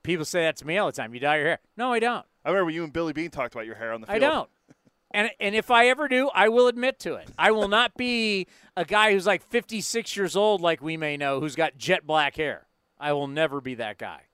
People 0.02 0.24
say 0.24 0.42
that 0.42 0.56
to 0.56 0.66
me 0.66 0.76
all 0.76 0.86
the 0.86 0.92
time. 0.92 1.14
You 1.14 1.20
dye 1.20 1.36
your 1.36 1.46
hair. 1.46 1.58
No, 1.76 1.92
I 1.92 2.00
don't. 2.00 2.26
I 2.44 2.50
remember 2.50 2.72
you 2.72 2.82
and 2.82 2.92
Billy 2.92 3.12
Beane 3.12 3.30
talked 3.30 3.54
about 3.54 3.66
your 3.66 3.76
hair 3.76 3.92
on 3.92 4.00
the 4.00 4.08
field. 4.08 4.16
I 4.16 4.18
don't. 4.18 4.50
And 5.16 5.30
and 5.40 5.54
if 5.54 5.70
I 5.70 5.88
ever 5.88 6.08
do, 6.08 6.28
I 6.34 6.50
will 6.50 6.68
admit 6.68 6.98
to 7.00 7.14
it. 7.14 7.30
I 7.38 7.50
will 7.50 7.68
not 7.68 7.96
be 7.96 8.48
a 8.76 8.84
guy 8.84 9.12
who's 9.12 9.26
like 9.26 9.42
56 9.42 10.14
years 10.14 10.36
old, 10.36 10.60
like 10.60 10.82
we 10.82 10.98
may 10.98 11.16
know, 11.16 11.40
who's 11.40 11.56
got 11.56 11.78
jet 11.78 12.06
black 12.06 12.36
hair. 12.36 12.66
I 13.00 13.14
will 13.14 13.26
never 13.26 13.62
be 13.62 13.76
that 13.76 13.96
guy. 13.96 14.24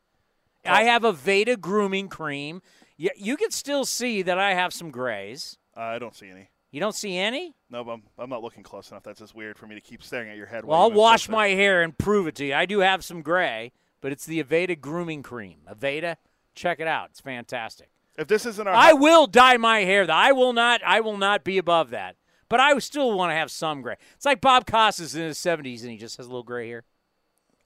I 0.66 0.82
have 0.84 1.02
Aveda 1.02 1.60
grooming 1.60 2.08
cream. 2.08 2.62
You, 2.96 3.10
you 3.16 3.36
can 3.36 3.52
still 3.52 3.84
see 3.84 4.22
that 4.22 4.40
I 4.40 4.54
have 4.54 4.72
some 4.72 4.90
grays. 4.90 5.56
Uh, 5.76 5.82
I 5.82 5.98
don't 6.00 6.16
see 6.16 6.28
any. 6.28 6.50
You 6.72 6.80
don't 6.80 6.96
see 6.96 7.16
any? 7.16 7.54
No, 7.70 7.84
but 7.84 7.92
I'm, 7.92 8.02
I'm 8.18 8.30
not 8.30 8.42
looking 8.42 8.64
close 8.64 8.90
enough. 8.90 9.04
That's 9.04 9.20
just 9.20 9.36
weird 9.36 9.58
for 9.58 9.68
me 9.68 9.76
to 9.76 9.80
keep 9.80 10.02
staring 10.02 10.30
at 10.30 10.36
your 10.36 10.46
head. 10.46 10.64
Well, 10.64 10.80
I'll 10.80 10.90
wash 10.90 11.28
my 11.28 11.48
hair 11.48 11.82
and 11.82 11.96
prove 11.96 12.26
it 12.26 12.34
to 12.36 12.44
you. 12.44 12.54
I 12.54 12.66
do 12.66 12.80
have 12.80 13.04
some 13.04 13.22
gray, 13.22 13.70
but 14.00 14.10
it's 14.10 14.26
the 14.26 14.42
Aveda 14.42 14.80
grooming 14.80 15.22
cream. 15.22 15.58
Aveda, 15.72 16.16
check 16.56 16.80
it 16.80 16.88
out. 16.88 17.10
It's 17.10 17.20
fantastic. 17.20 17.88
If 18.18 18.28
this 18.28 18.44
isn't 18.46 18.66
our, 18.68 18.74
I 18.74 18.92
will 18.92 19.26
dye 19.26 19.56
my 19.56 19.80
hair. 19.80 20.06
though. 20.06 20.12
I 20.12 20.32
will 20.32 20.52
not. 20.52 20.80
I 20.84 21.00
will 21.00 21.16
not 21.16 21.44
be 21.44 21.58
above 21.58 21.90
that. 21.90 22.16
But 22.48 22.60
I 22.60 22.76
still 22.80 23.16
want 23.16 23.30
to 23.30 23.34
have 23.34 23.50
some 23.50 23.80
gray. 23.80 23.96
It's 24.14 24.26
like 24.26 24.40
Bob 24.42 24.66
Costas 24.66 25.14
in 25.14 25.22
his 25.22 25.38
seventies, 25.38 25.82
and 25.82 25.90
he 25.90 25.96
just 25.98 26.18
has 26.18 26.26
a 26.26 26.28
little 26.28 26.42
gray 26.42 26.68
hair. 26.68 26.84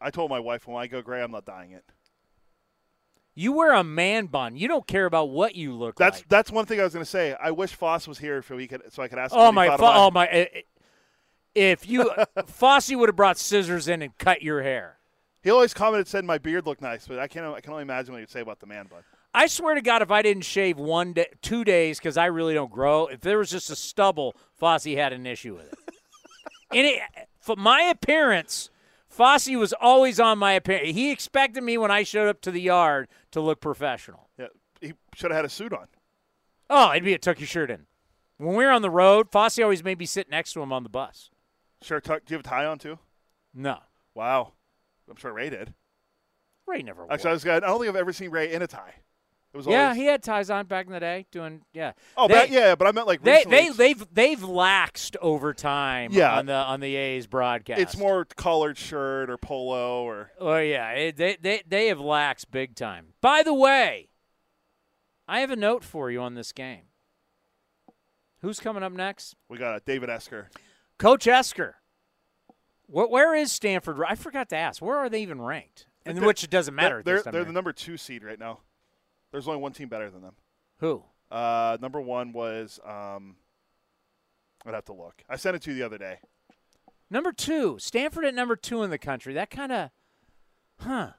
I 0.01 0.11
told 0.11 0.31
my 0.31 0.39
wife 0.39 0.69
when 0.69 0.77
I 0.81 0.87
go 0.87 1.03
gray, 1.03 1.23
I'm 1.23 1.33
not 1.33 1.45
dyeing 1.45 1.73
it. 1.73 1.85
You 3.35 3.53
wear 3.53 3.75
a 3.75 3.83
man 3.85 4.27
bun. 4.27 4.57
You 4.57 4.67
don't 4.69 4.87
care 4.87 5.05
about 5.05 5.31
what 5.31 5.55
you 5.57 5.75
look 5.75 5.97
That's 5.97 6.19
like. 6.19 6.29
that's 6.29 6.49
that's 6.49 6.53
one 6.53 6.65
thing 6.67 6.81
I 6.81 6.85
was 6.85 6.95
going 6.95 7.05
to 7.05 7.11
say. 7.11 7.35
I 7.41 7.51
wish 7.51 7.75
Foss 7.75 8.07
was 8.09 8.19
here 8.19 8.43
so 8.43 8.57
we 8.57 8.67
could 8.69 8.83
so 8.91 9.03
I 9.03 9.09
could 9.09 9.19
ask. 9.19 9.35
him 9.35 9.41
Oh 9.41 9.53
my! 9.53 9.77
Fo- 9.77 9.77
oh 9.83 10.11
my! 10.11 10.27
eh, 10.29 10.47
eh, 10.55 10.61
If 11.55 11.89
you 11.89 12.11
Fosse 12.47 12.95
would 12.95 13.09
have 13.09 13.17
brought 13.17 13.37
scissors 13.39 13.89
in 13.89 14.01
and 14.03 14.17
cut 14.17 14.43
your 14.43 14.63
hair. 14.63 14.99
He 15.43 15.51
always 15.51 15.75
commented 15.75 16.09
said 16.09 16.25
my 16.25 16.39
beard 16.39 16.67
looked 16.67 16.81
nice, 16.83 17.07
but 17.07 17.19
I 17.19 17.27
can't. 17.29 17.45
I 17.47 17.61
can 17.61 17.73
only 17.73 17.83
imagine 17.83 18.13
what 18.15 18.21
he'd 18.21 18.31
say 18.31 18.41
about 18.41 18.61
the 18.61 18.67
man 18.67 18.87
bun. 18.87 19.03
I 19.37 19.49
swear 19.49 19.75
to 19.75 19.83
God, 19.83 20.01
if 20.01 20.11
I 20.11 20.23
didn't 20.23 20.45
shave 20.47 20.79
one 20.79 21.13
day, 21.13 21.27
two 21.43 21.63
days, 21.63 21.99
because 21.99 22.17
I 22.17 22.25
really 22.25 22.55
don't 22.55 22.73
grow, 22.73 23.07
if 23.07 23.21
there 23.21 23.37
was 23.37 23.51
just 23.51 23.69
a 23.69 23.77
stubble, 23.77 24.35
Fosse 24.55 24.87
had 24.87 25.13
an 25.13 25.27
issue 25.27 25.55
with 25.55 25.71
it. 25.71 25.79
and 26.73 26.87
it, 26.87 27.01
for 27.39 27.55
my 27.55 27.83
appearance, 27.83 28.71
Fosse 29.11 29.51
was 29.51 29.75
always 29.75 30.19
on 30.19 30.39
my 30.39 30.53
appearance. 30.53 30.95
He 30.95 31.13
expected 31.13 31.63
me 31.63 31.77
when 31.77 31.91
I 31.91 32.03
showed 32.03 32.29
up 32.29 32.41
to 32.41 32.51
the 32.51 32.63
yard 32.63 33.09
to 33.33 33.43
look 33.43 33.61
professional. 33.61 34.31
Yeah, 34.39 34.47
he 34.81 34.95
should 35.15 35.31
have 35.31 35.37
had 35.37 35.45
a 35.45 35.51
suit 35.51 35.75
on. 35.75 35.89
Oh, 36.71 36.93
it'd 36.93 37.05
be 37.05 37.13
a 37.13 37.19
tuck 37.19 37.39
your 37.39 37.47
shirt 37.47 37.71
in. 37.71 37.87
When 38.39 38.57
we 38.57 38.65
were 38.65 38.73
on 38.73 38.81
the 38.81 38.89
road, 38.89 39.31
Fosse 39.31 39.59
always 39.59 39.85
made 39.85 39.99
me 39.99 40.07
sit 40.07 40.31
next 40.31 40.55
to 40.55 40.63
him 40.63 40.73
on 40.73 40.83
the 40.83 40.89
bus. 40.89 41.29
Sure, 41.83 42.01
tuck. 42.01 42.25
Do 42.25 42.33
you 42.33 42.39
have 42.39 42.47
a 42.47 42.49
tie 42.49 42.65
on 42.65 42.79
too? 42.79 42.99
No. 43.53 43.81
Wow, 44.15 44.55
I'm 45.11 45.17
sure 45.17 45.35
Ray 45.35 45.51
did. 45.51 45.75
Ray 46.67 46.81
never 46.83 47.03
wore. 47.03 47.13
Actually, 47.13 47.31
I 47.31 47.33
was 47.35 47.47
I 47.47 47.61
don't 47.61 47.79
think 47.79 47.91
I've 47.91 47.97
ever 47.97 48.15
seen 48.15 48.31
Ray 48.31 48.51
in 48.51 48.63
a 48.63 48.67
tie. 48.67 48.95
It 49.57 49.61
was 49.61 49.67
yeah, 49.69 49.85
always, 49.85 49.97
he 49.97 50.05
had 50.05 50.23
ties 50.23 50.51
on 50.51 50.67
back 50.67 50.85
in 50.85 50.93
the 50.93 51.01
day, 51.01 51.25
doing 51.31 51.63
yeah. 51.73 51.93
Oh, 52.15 52.29
They- 52.29 52.35
but, 52.35 52.51
yeah, 52.51 52.75
but 52.75 52.87
I 52.87 52.93
meant 52.93 53.07
like 53.07 53.23
they 53.23 53.37
recently. 53.47 53.57
they 53.57 53.73
they've 53.73 54.07
they've 54.13 54.41
laxed 54.41 55.17
over 55.23 55.55
time 55.55 56.13
Yeah. 56.13 56.37
on 56.37 56.45
the 56.45 56.53
on 56.53 56.81
the 56.81 56.95
A's 56.95 57.27
broadcast. 57.27 57.81
It's 57.81 57.97
more 57.97 58.27
collared 58.27 58.77
shirt 58.77 59.31
or 59.31 59.39
polo 59.39 60.05
or 60.05 60.31
Oh 60.39 60.59
yeah, 60.59 60.91
it, 60.91 61.17
they 61.17 61.39
they 61.41 61.63
they 61.67 61.87
have 61.87 61.97
laxed 61.97 62.51
big 62.51 62.75
time. 62.75 63.15
By 63.23 63.43
the 63.43 63.55
way, 63.55 64.11
I 65.27 65.41
have 65.41 65.51
a 65.51 65.57
note 65.57 65.83
for 65.83 66.11
you 66.11 66.21
on 66.21 66.35
this 66.35 66.53
game. 66.53 66.83
Who's 68.43 68.61
coming 68.61 68.83
up 68.83 68.93
next? 68.93 69.37
we 69.49 69.57
got 69.57 69.75
a 69.75 69.81
David 69.81 70.11
Esquer. 70.11 70.51
Coach 70.99 71.27
Esquer. 71.27 71.77
Where, 72.89 73.07
where 73.07 73.35
is 73.35 73.53
Stanford? 73.53 73.99
I 74.07 74.17
forgot 74.17 74.51
to 74.51 74.57
ask. 74.57 74.83
Where 74.83 74.99
are 74.99 75.09
they 75.09 75.23
even 75.23 75.41
ranked? 75.41 75.87
And 76.05 76.21
which 76.25 76.45
it 76.45 76.51
doesn't 76.51 76.75
matter. 76.75 77.03
They're 77.03 77.23
they're, 77.23 77.33
they're 77.33 77.45
the 77.45 77.53
number 77.53 77.73
two 77.73 77.97
seed 77.97 78.23
right 78.23 78.39
now. 78.39 78.61
There's 79.37 79.49
only 79.49 79.61
one 79.61 79.73
team 79.73 79.89
better 79.89 80.09
than 80.09 80.23
them. 80.23 80.33
Who? 80.79 81.03
Uh, 81.31 81.77
number 81.83 82.01
one 82.01 82.33
was 82.33 82.81
um, 82.87 83.37
I'd 84.65 84.73
have 84.73 84.87
to 84.87 84.95
look. 84.95 85.23
I 85.29 85.37
sent 85.37 85.55
it 85.55 85.61
to 85.65 85.73
you 85.73 85.77
the 85.77 85.85
other 85.85 85.99
day. 85.99 86.21
Number 87.11 87.33
two, 87.33 87.77
Stanford 87.79 88.25
at 88.25 88.35
number 88.35 88.57
two 88.57 88.83
in 88.83 88.89
the 88.89 88.97
country. 88.97 89.35
That 89.35 89.51
kind 89.51 89.73
of, 89.73 89.91
huh? 90.81 91.11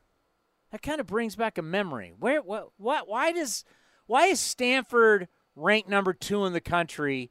That 0.71 0.81
kind 0.81 0.99
of 0.99 1.05
brings 1.05 1.35
back 1.35 1.59
a 1.59 1.61
memory. 1.61 2.11
Where, 2.17 2.41
what, 2.41 2.69
what, 2.77 3.07
why 3.07 3.31
does, 3.33 3.63
why 4.07 4.25
is 4.25 4.39
Stanford 4.39 5.27
ranked 5.55 5.87
number 5.87 6.11
two 6.11 6.43
in 6.45 6.53
the 6.53 6.59
country? 6.59 7.29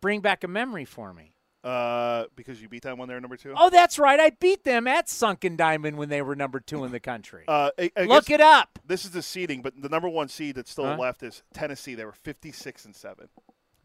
Bring 0.00 0.20
back 0.20 0.44
a 0.44 0.48
memory 0.48 0.84
for 0.84 1.12
me. 1.12 1.34
Uh, 1.68 2.24
because 2.34 2.62
you 2.62 2.68
beat 2.68 2.82
them 2.82 2.96
when 2.96 3.08
they 3.08 3.14
were 3.14 3.20
number 3.20 3.36
two. 3.36 3.52
Oh, 3.54 3.68
that's 3.68 3.98
right. 3.98 4.18
I 4.18 4.30
beat 4.30 4.64
them 4.64 4.86
at 4.86 5.06
Sunken 5.08 5.54
Diamond 5.54 5.98
when 5.98 6.08
they 6.08 6.22
were 6.22 6.34
number 6.34 6.60
two 6.60 6.82
in 6.84 6.92
the 6.92 7.00
country. 7.00 7.44
Uh, 7.48 7.70
I, 7.78 7.90
I 7.96 8.04
Look 8.04 8.30
it 8.30 8.40
up. 8.40 8.78
This 8.86 9.04
is 9.04 9.10
the 9.10 9.22
seeding, 9.22 9.60
but 9.62 9.74
the 9.80 9.88
number 9.88 10.08
one 10.08 10.28
seed 10.28 10.54
that's 10.56 10.70
still 10.70 10.84
Huh? 10.86 10.96
left 10.96 11.22
is 11.22 11.42
Tennessee. 11.52 11.94
They 11.94 12.04
were 12.04 12.12
56 12.12 12.84
and 12.84 12.94
seven. 12.96 13.28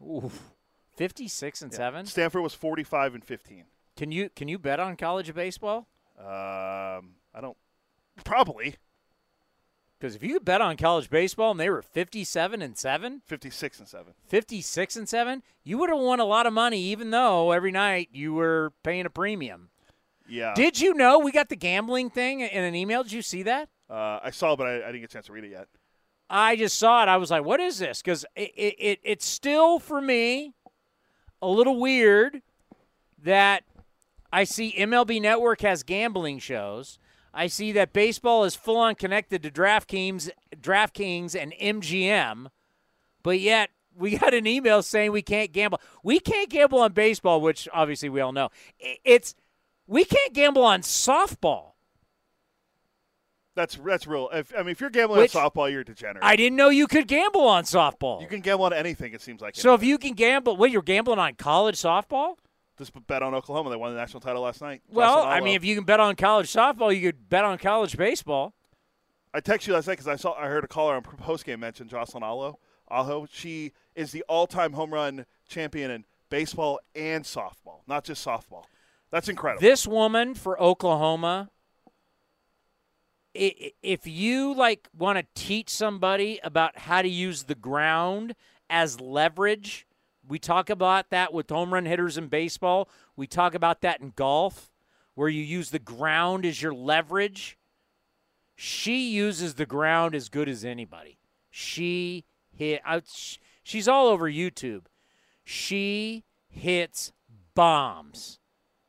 Oof. 0.02 0.52
Fifty-six 0.96 1.60
and 1.60 1.72
seven. 1.72 2.06
Stanford 2.06 2.42
was 2.42 2.54
45 2.54 3.14
and 3.14 3.24
15. 3.24 3.64
Can 3.96 4.12
you 4.12 4.28
can 4.30 4.48
you 4.48 4.58
bet 4.58 4.80
on 4.80 4.96
college 4.96 5.28
of 5.28 5.34
baseball? 5.34 5.88
Um, 6.18 7.16
I 7.34 7.40
don't. 7.40 7.56
Probably 8.24 8.76
Because 10.04 10.16
if 10.16 10.22
you 10.22 10.38
bet 10.38 10.60
on 10.60 10.76
college 10.76 11.08
baseball 11.08 11.52
and 11.52 11.58
they 11.58 11.70
were 11.70 11.80
fifty-seven 11.80 12.60
and 12.60 12.76
seven, 12.76 13.22
56 13.24 13.78
and 13.78 13.88
seven. 13.88 14.12
56 14.28 14.96
and 14.96 15.08
7, 15.08 15.42
you 15.64 15.78
would 15.78 15.88
have 15.88 15.98
won 15.98 16.20
a 16.20 16.26
lot 16.26 16.44
of 16.44 16.52
money 16.52 16.78
even 16.78 17.10
though 17.10 17.52
every 17.52 17.72
night 17.72 18.10
you 18.12 18.34
were 18.34 18.74
paying 18.82 19.06
a 19.06 19.10
premium. 19.10 19.70
Yeah. 20.28 20.52
Did 20.54 20.78
you 20.78 20.92
know 20.92 21.18
we 21.18 21.32
got 21.32 21.48
the 21.48 21.56
gambling 21.56 22.10
thing 22.10 22.40
in 22.40 22.64
an 22.64 22.74
email? 22.74 23.02
Did 23.02 23.12
you 23.12 23.22
see 23.22 23.44
that? 23.44 23.70
Uh, 23.88 24.18
I 24.22 24.28
saw, 24.30 24.54
but 24.56 24.66
I, 24.66 24.74
I 24.74 24.86
didn't 24.88 25.00
get 25.00 25.10
a 25.10 25.14
chance 25.14 25.26
to 25.28 25.32
read 25.32 25.44
it 25.44 25.52
yet. 25.52 25.68
I 26.28 26.56
just 26.56 26.78
saw 26.78 27.02
it. 27.02 27.08
I 27.08 27.16
was 27.16 27.30
like, 27.30 27.46
what 27.46 27.60
is 27.60 27.78
this? 27.78 28.02
Because 28.02 28.26
it, 28.36 28.52
it, 28.54 28.74
it, 28.78 29.00
it's 29.04 29.24
still, 29.24 29.78
for 29.78 30.02
me, 30.02 30.52
a 31.40 31.48
little 31.48 31.80
weird 31.80 32.42
that 33.22 33.64
I 34.30 34.44
see 34.44 34.74
MLB 34.76 35.22
Network 35.22 35.62
has 35.62 35.82
gambling 35.82 36.40
shows. 36.40 36.98
I 37.34 37.48
see 37.48 37.72
that 37.72 37.92
baseball 37.92 38.44
is 38.44 38.54
full 38.54 38.76
on 38.76 38.94
connected 38.94 39.42
to 39.42 39.50
DraftKings, 39.50 40.30
DraftKings 40.56 41.34
and 41.34 41.52
MGM, 41.60 42.46
but 43.22 43.40
yet 43.40 43.70
we 43.96 44.16
got 44.18 44.32
an 44.34 44.46
email 44.46 44.82
saying 44.82 45.12
we 45.12 45.22
can't 45.22 45.52
gamble. 45.52 45.80
We 46.02 46.20
can't 46.20 46.48
gamble 46.48 46.78
on 46.80 46.92
baseball, 46.92 47.40
which 47.40 47.68
obviously 47.72 48.08
we 48.08 48.20
all 48.20 48.32
know. 48.32 48.50
It's 49.04 49.34
we 49.86 50.04
can't 50.04 50.32
gamble 50.32 50.64
on 50.64 50.82
softball. 50.82 51.72
That's 53.56 53.76
that's 53.76 54.06
real. 54.06 54.28
If, 54.32 54.52
I 54.56 54.60
mean, 54.62 54.70
if 54.70 54.80
you're 54.80 54.90
gambling 54.90 55.20
Which- 55.20 55.36
on 55.36 55.48
softball, 55.48 55.70
you're 55.70 55.82
a 55.82 55.84
degenerate. 55.84 56.24
I 56.24 56.34
didn't 56.36 56.56
know 56.56 56.70
you 56.70 56.86
could 56.86 57.06
gamble 57.06 57.46
on 57.46 57.64
softball. 57.64 58.20
you 58.20 58.26
can 58.26 58.40
gamble 58.40 58.64
on 58.64 58.72
anything. 58.72 59.12
It 59.12 59.22
seems 59.22 59.40
like. 59.40 59.54
So 59.54 59.74
if 59.74 59.84
you 59.84 59.96
can 59.98 60.14
gamble, 60.14 60.56
what 60.56 60.70
you're 60.70 60.82
gambling 60.82 61.18
on 61.20 61.34
college 61.34 61.76
softball? 61.76 62.36
Just 62.76 62.92
bet 63.06 63.22
on 63.22 63.34
Oklahoma, 63.34 63.70
they 63.70 63.76
won 63.76 63.92
the 63.92 63.98
national 63.98 64.20
title 64.20 64.42
last 64.42 64.60
night. 64.60 64.82
Well, 64.90 65.22
I 65.22 65.40
mean, 65.40 65.54
if 65.54 65.64
you 65.64 65.76
can 65.76 65.84
bet 65.84 66.00
on 66.00 66.16
college 66.16 66.52
softball, 66.52 66.94
you 66.94 67.00
could 67.02 67.28
bet 67.28 67.44
on 67.44 67.56
college 67.58 67.96
baseball. 67.96 68.54
I 69.32 69.40
texted 69.40 69.68
you 69.68 69.74
last 69.74 69.86
night 69.86 69.94
because 69.94 70.08
I 70.08 70.16
saw 70.16 70.34
I 70.34 70.48
heard 70.48 70.64
a 70.64 70.68
caller 70.68 70.94
on 70.94 71.02
post 71.02 71.44
game 71.44 71.60
mention 71.60 71.88
Jocelyn 71.88 72.22
Alo. 72.22 72.58
Aho, 72.88 73.26
she 73.30 73.72
is 73.94 74.12
the 74.12 74.22
all-time 74.28 74.72
home 74.72 74.92
run 74.92 75.24
champion 75.48 75.90
in 75.90 76.04
baseball 76.30 76.80
and 76.94 77.24
softball, 77.24 77.80
not 77.86 78.04
just 78.04 78.24
softball. 78.24 78.64
That's 79.10 79.28
incredible. 79.28 79.60
This 79.60 79.86
woman 79.86 80.34
for 80.34 80.60
Oklahoma, 80.60 81.50
if 83.32 84.06
you 84.06 84.54
like 84.54 84.88
want 84.96 85.18
to 85.18 85.26
teach 85.34 85.70
somebody 85.70 86.40
about 86.42 86.78
how 86.78 87.02
to 87.02 87.08
use 87.08 87.44
the 87.44 87.54
ground 87.54 88.34
as 88.68 89.00
leverage, 89.00 89.86
we 90.28 90.38
talk 90.38 90.70
about 90.70 91.10
that 91.10 91.32
with 91.32 91.50
home 91.50 91.74
run 91.74 91.86
hitters 91.86 92.16
in 92.16 92.28
baseball. 92.28 92.88
We 93.16 93.26
talk 93.26 93.54
about 93.54 93.80
that 93.82 94.00
in 94.00 94.12
golf, 94.16 94.70
where 95.14 95.28
you 95.28 95.42
use 95.42 95.70
the 95.70 95.78
ground 95.78 96.44
as 96.44 96.62
your 96.62 96.74
leverage. 96.74 97.58
She 98.56 99.10
uses 99.10 99.54
the 99.54 99.66
ground 99.66 100.14
as 100.14 100.28
good 100.28 100.48
as 100.48 100.64
anybody. 100.64 101.18
She 101.50 102.24
hit. 102.52 102.82
She's 103.62 103.88
all 103.88 104.08
over 104.08 104.30
YouTube. 104.30 104.84
She 105.44 106.24
hits 106.48 107.12
bombs, 107.54 108.38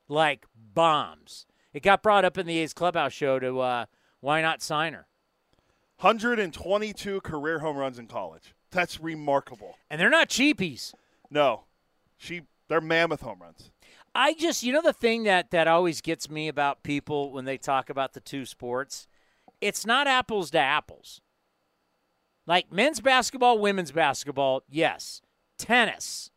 like 0.08 0.46
bombs. 0.74 1.46
It 1.74 1.84
got 1.84 2.02
brought 2.02 2.26
up 2.26 2.38
in 2.38 2.48
the 2.48 2.60
A's 2.60 2.74
clubhouse 2.74 3.12
show 3.12 3.40
to 3.40 3.60
uh, 3.60 3.86
why 4.22 4.42
not 4.42 4.62
sign 4.62 4.94
her? 4.94 5.08
122 6.00 7.22
career 7.22 7.60
home 7.60 7.78
runs 7.78 8.00
in 8.00 8.08
college. 8.08 8.54
That's 8.72 9.00
remarkable. 9.00 9.76
And 9.90 10.00
they're 10.00 10.10
not 10.10 10.30
cheapies. 10.30 10.94
No, 11.30 11.64
she 12.18 12.44
they're 12.68 12.82
mammoth 12.82 13.22
home 13.22 13.42
runs. 13.42 13.72
I 14.14 14.34
just, 14.34 14.64
you 14.64 14.72
know, 14.72 14.82
the 14.82 14.94
thing 14.94 15.24
that 15.24 15.52
that 15.52 15.68
always 15.68 16.02
gets 16.02 16.30
me 16.30 16.48
about 16.48 16.84
people 16.84 17.32
when 17.32 17.46
they 17.46 17.58
talk 17.58 17.90
about 17.90 18.14
the 18.14 18.22
two 18.22 18.46
sports, 18.46 19.08
it's 19.62 19.86
not 19.86 20.08
apples 20.08 20.52
to 20.52 20.60
apples. 20.60 21.22
Like 22.48 22.72
men's 22.72 23.02
basketball, 23.02 23.60
women's 23.60 23.92
basketball, 23.92 24.64
yes. 24.70 25.22
Tennis, 25.58 26.32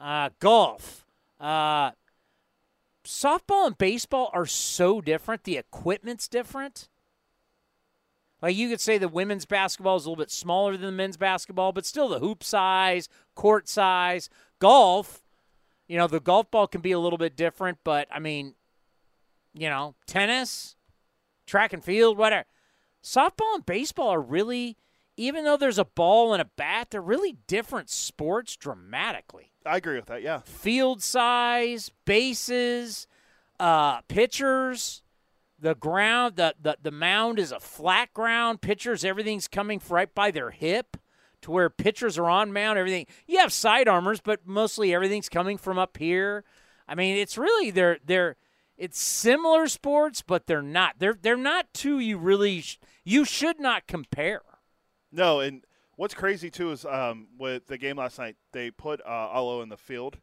uh, 0.00 0.30
golf, 0.40 1.06
uh, 1.40 1.92
softball 3.04 3.66
and 3.66 3.78
baseball 3.78 4.30
are 4.32 4.46
so 4.46 5.00
different. 5.00 5.44
The 5.44 5.56
equipment's 5.56 6.28
different. 6.28 6.88
Like 8.42 8.56
you 8.56 8.68
could 8.68 8.80
say 8.80 8.98
the 8.98 9.08
women's 9.08 9.46
basketball 9.46 9.96
is 9.96 10.04
a 10.04 10.10
little 10.10 10.22
bit 10.22 10.32
smaller 10.32 10.72
than 10.72 10.86
the 10.86 10.92
men's 10.92 11.16
basketball, 11.16 11.70
but 11.70 11.86
still 11.86 12.08
the 12.08 12.18
hoop 12.18 12.42
size, 12.42 13.08
court 13.36 13.68
size. 13.68 14.28
Golf, 14.58 15.22
you 15.86 15.96
know, 15.96 16.08
the 16.08 16.20
golf 16.20 16.50
ball 16.50 16.66
can 16.66 16.80
be 16.80 16.92
a 16.92 16.98
little 16.98 17.18
bit 17.18 17.36
different, 17.36 17.78
but 17.84 18.08
I 18.10 18.18
mean, 18.18 18.54
you 19.54 19.68
know, 19.68 19.94
tennis, 20.06 20.74
track 21.46 21.72
and 21.72 21.84
field, 21.84 22.18
whatever. 22.18 22.46
Softball 23.02 23.54
and 23.54 23.66
baseball 23.66 24.08
are 24.08 24.20
really, 24.20 24.76
even 25.16 25.44
though 25.44 25.56
there's 25.56 25.78
a 25.78 25.84
ball 25.84 26.32
and 26.32 26.42
a 26.42 26.50
bat, 26.56 26.88
they're 26.90 27.00
really 27.00 27.36
different 27.46 27.90
sports 27.90 28.56
dramatically. 28.56 29.52
I 29.64 29.76
agree 29.76 29.96
with 29.96 30.06
that. 30.06 30.22
Yeah. 30.22 30.40
Field 30.40 31.02
size, 31.02 31.90
bases, 32.04 33.06
uh, 33.60 34.00
pitchers, 34.02 35.01
the 35.62 35.74
ground, 35.76 36.36
the, 36.36 36.54
the, 36.60 36.76
the 36.82 36.90
mound 36.90 37.38
is 37.38 37.52
a 37.52 37.60
flat 37.60 38.12
ground. 38.12 38.60
Pitchers, 38.60 39.04
everything's 39.04 39.46
coming 39.46 39.80
right 39.88 40.12
by 40.12 40.32
their 40.32 40.50
hip 40.50 40.96
to 41.42 41.50
where 41.50 41.70
pitchers 41.70 42.18
are 42.18 42.28
on 42.28 42.52
mound, 42.52 42.78
everything. 42.78 43.06
You 43.26 43.38
have 43.38 43.52
side 43.52 43.88
armors, 43.88 44.20
but 44.20 44.40
mostly 44.44 44.92
everything's 44.92 45.28
coming 45.28 45.56
from 45.56 45.78
up 45.78 45.96
here. 45.96 46.44
I 46.88 46.96
mean, 46.96 47.16
it's 47.16 47.38
really 47.38 47.70
they're 47.70 47.98
they're 48.04 48.36
it's 48.76 49.00
similar 49.00 49.68
sports, 49.68 50.20
but 50.20 50.46
they're 50.46 50.62
not. 50.62 50.96
They're 50.98 51.16
they're 51.20 51.36
not 51.36 51.72
two 51.72 52.00
you 52.00 52.18
really 52.18 52.60
sh- 52.60 52.80
you 53.04 53.24
should 53.24 53.60
not 53.60 53.86
compare. 53.86 54.42
No, 55.12 55.40
and 55.40 55.64
what's 55.94 56.14
crazy 56.14 56.50
too 56.50 56.72
is 56.72 56.84
um, 56.84 57.28
with 57.38 57.68
the 57.68 57.78
game 57.78 57.96
last 57.96 58.18
night, 58.18 58.36
they 58.52 58.72
put 58.72 59.00
uh, 59.06 59.60
in 59.62 59.68
the 59.68 59.76
field. 59.76 60.18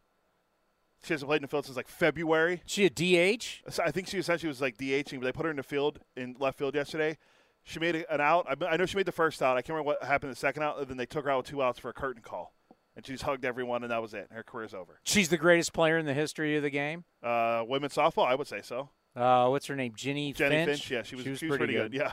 She 1.03 1.13
hasn't 1.13 1.27
played 1.27 1.37
in 1.37 1.41
the 1.43 1.47
field 1.47 1.65
since 1.65 1.77
like 1.77 1.87
February. 1.87 2.61
She 2.65 2.85
a 2.85 2.89
DH? 2.89 3.61
So 3.69 3.83
I 3.83 3.91
think 3.91 4.07
she 4.07 4.17
essentially 4.17 4.49
was 4.49 4.61
like 4.61 4.77
DHing, 4.77 5.19
but 5.19 5.25
they 5.25 5.31
put 5.31 5.45
her 5.45 5.51
in 5.51 5.57
the 5.57 5.63
field 5.63 5.99
in 6.15 6.35
left 6.39 6.57
field 6.57 6.75
yesterday. 6.75 7.17
She 7.63 7.79
made 7.79 7.95
an 7.95 8.21
out. 8.21 8.47
I, 8.67 8.77
know 8.77 8.85
she 8.85 8.97
made 8.97 9.05
the 9.05 9.11
first 9.11 9.41
out. 9.41 9.55
I 9.57 9.61
can't 9.61 9.69
remember 9.69 9.87
what 9.87 10.03
happened 10.03 10.31
the 10.31 10.35
second 10.35 10.63
out. 10.63 10.79
And 10.79 10.87
then 10.87 10.97
they 10.97 11.05
took 11.05 11.25
her 11.25 11.31
out 11.31 11.37
with 11.37 11.47
two 11.47 11.61
outs 11.61 11.79
for 11.79 11.89
a 11.89 11.93
curtain 11.93 12.21
call, 12.21 12.53
and 12.95 13.05
she 13.05 13.13
just 13.13 13.23
hugged 13.23 13.45
everyone, 13.45 13.83
and 13.83 13.91
that 13.91 14.01
was 14.01 14.13
it. 14.13 14.27
Her 14.31 14.43
career's 14.43 14.73
over. 14.73 14.99
She's 15.03 15.29
the 15.29 15.37
greatest 15.37 15.71
player 15.71 15.97
in 15.97 16.05
the 16.05 16.13
history 16.13 16.57
of 16.57 16.63
the 16.63 16.69
game. 16.69 17.03
Uh, 17.23 17.63
women's 17.67 17.93
softball, 17.93 18.25
I 18.25 18.35
would 18.35 18.47
say 18.47 18.61
so. 18.61 18.89
Uh, 19.15 19.47
what's 19.49 19.67
her 19.67 19.75
name? 19.75 19.93
Jennie 19.95 20.33
Finch. 20.33 20.37
Jennie 20.37 20.65
Finch. 20.65 20.67
Finch, 20.67 20.91
yeah, 20.91 21.03
she 21.03 21.15
was, 21.15 21.23
she 21.23 21.47
was, 21.47 21.57
pretty, 21.57 21.73
good. 21.73 21.93
Yeah, 21.93 22.11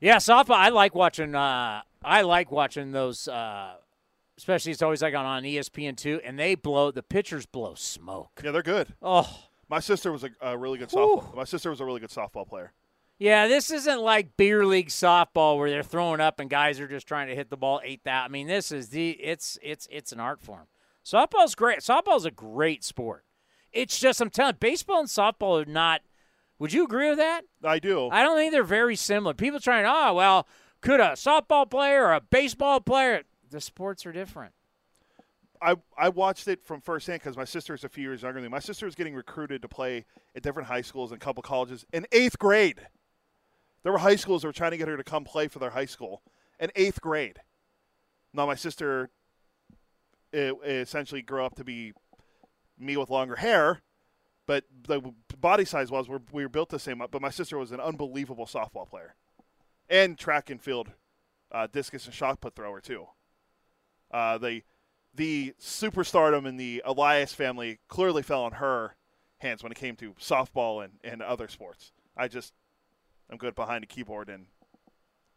Yeah, 0.00 0.16
softball. 0.16 0.56
I 0.56 0.70
like 0.70 0.94
watching. 0.94 1.34
Uh, 1.34 1.82
I 2.02 2.22
like 2.22 2.50
watching 2.50 2.92
those. 2.92 3.28
Uh, 3.28 3.74
especially 4.42 4.72
it's 4.72 4.82
always 4.82 5.02
like 5.02 5.14
on, 5.14 5.24
on 5.24 5.44
ESPN 5.44 5.96
two, 5.96 6.20
and 6.24 6.36
they 6.36 6.56
blow 6.56 6.90
the 6.90 7.02
pitchers 7.02 7.46
blow 7.46 7.74
smoke. 7.76 8.40
yeah, 8.42 8.50
they're 8.50 8.60
good. 8.60 8.88
Oh, 9.00 9.44
My 9.68 9.78
sister 9.78 10.10
was 10.10 10.24
a, 10.24 10.30
a 10.40 10.58
really 10.58 10.78
good 10.78 10.88
softball. 10.88 11.32
My 11.36 11.44
sister 11.44 11.70
was 11.70 11.80
a 11.80 11.84
really 11.84 12.00
good 12.00 12.10
softball 12.10 12.44
player. 12.48 12.72
Yeah, 13.20 13.46
this 13.46 13.70
isn't 13.70 14.00
like 14.00 14.36
beer 14.36 14.66
league 14.66 14.88
softball 14.88 15.56
where 15.56 15.70
they're 15.70 15.84
throwing 15.84 16.20
up 16.20 16.40
and 16.40 16.50
guys 16.50 16.80
are 16.80 16.88
just 16.88 17.06
trying 17.06 17.28
to 17.28 17.36
hit 17.36 17.50
the 17.50 17.56
ball 17.56 17.80
eight 17.84 18.00
that. 18.02 18.24
I 18.24 18.28
mean, 18.28 18.48
this 18.48 18.72
is 18.72 18.88
the 18.88 19.10
it's 19.10 19.58
it's 19.62 19.86
it's 19.92 20.10
an 20.10 20.18
art 20.18 20.40
form. 20.42 20.66
Softball's 21.06 21.54
great. 21.54 21.78
Softball's 21.78 22.24
a 22.24 22.32
great 22.32 22.82
sport. 22.82 23.24
It's 23.70 24.00
just 24.00 24.20
I'm 24.20 24.28
telling 24.30 24.56
baseball 24.58 24.98
and 24.98 25.08
softball 25.08 25.62
are 25.62 25.70
not. 25.70 26.00
Would 26.58 26.72
you 26.72 26.82
agree 26.82 27.10
with 27.10 27.18
that? 27.18 27.42
I 27.62 27.78
do. 27.78 28.08
I 28.10 28.24
don't 28.24 28.36
think 28.36 28.50
they're 28.50 28.64
very 28.64 28.96
similar. 28.96 29.34
People 29.34 29.60
trying, 29.60 29.86
oh 29.86 30.14
well, 30.14 30.48
could 30.80 30.98
a 30.98 31.10
softball 31.12 31.70
player 31.70 32.06
or 32.06 32.14
a 32.14 32.20
baseball 32.20 32.80
player? 32.80 33.22
The 33.52 33.60
sports 33.60 34.06
are 34.06 34.12
different. 34.12 34.54
I, 35.60 35.76
I 35.96 36.08
watched 36.08 36.48
it 36.48 36.64
from 36.64 36.80
firsthand 36.80 37.20
because 37.20 37.36
my 37.36 37.44
sister 37.44 37.74
is 37.74 37.84
a 37.84 37.88
few 37.88 38.02
years 38.02 38.22
younger 38.22 38.40
than 38.40 38.50
me. 38.50 38.54
My 38.54 38.58
sister 38.58 38.86
was 38.86 38.94
getting 38.94 39.14
recruited 39.14 39.62
to 39.62 39.68
play 39.68 40.06
at 40.34 40.42
different 40.42 40.68
high 40.68 40.80
schools 40.80 41.12
and 41.12 41.20
a 41.20 41.24
couple 41.24 41.42
colleges 41.42 41.84
in 41.92 42.06
eighth 42.10 42.38
grade. 42.38 42.80
There 43.82 43.92
were 43.92 43.98
high 43.98 44.16
schools 44.16 44.42
that 44.42 44.48
were 44.48 44.52
trying 44.52 44.70
to 44.72 44.78
get 44.78 44.88
her 44.88 44.96
to 44.96 45.04
come 45.04 45.24
play 45.24 45.48
for 45.48 45.58
their 45.58 45.70
high 45.70 45.84
school 45.84 46.22
in 46.58 46.72
eighth 46.74 47.00
grade. 47.00 47.40
Now, 48.32 48.46
my 48.46 48.54
sister 48.54 49.10
it, 50.32 50.54
it 50.64 50.70
essentially 50.70 51.20
grew 51.20 51.44
up 51.44 51.54
to 51.56 51.64
be 51.64 51.92
me 52.78 52.96
with 52.96 53.10
longer 53.10 53.36
hair, 53.36 53.82
but 54.46 54.64
the 54.88 55.02
body 55.38 55.66
size 55.66 55.90
was 55.90 56.08
we're, 56.08 56.20
we 56.32 56.42
were 56.42 56.48
built 56.48 56.70
the 56.70 56.78
same. 56.78 57.02
But 57.10 57.20
my 57.20 57.30
sister 57.30 57.58
was 57.58 57.70
an 57.70 57.80
unbelievable 57.80 58.46
softball 58.46 58.88
player 58.88 59.14
and 59.90 60.18
track 60.18 60.48
and 60.48 60.60
field 60.60 60.88
uh, 61.52 61.68
discus 61.70 62.06
and 62.06 62.14
shot 62.14 62.40
put 62.40 62.56
thrower, 62.56 62.80
too. 62.80 63.06
Uh, 64.12 64.38
the, 64.38 64.62
the 65.14 65.54
superstardom 65.60 66.46
in 66.46 66.56
the 66.56 66.82
Elias 66.84 67.32
family 67.32 67.78
clearly 67.88 68.22
fell 68.22 68.44
on 68.44 68.52
her 68.52 68.96
hands 69.38 69.62
when 69.62 69.72
it 69.72 69.78
came 69.78 69.96
to 69.96 70.12
softball 70.14 70.84
and, 70.84 70.94
and 71.02 71.22
other 71.22 71.48
sports. 71.48 71.92
I 72.16 72.28
just 72.28 72.52
I'm 73.30 73.38
good 73.38 73.54
behind 73.54 73.82
a 73.82 73.86
keyboard 73.86 74.28
and 74.28 74.46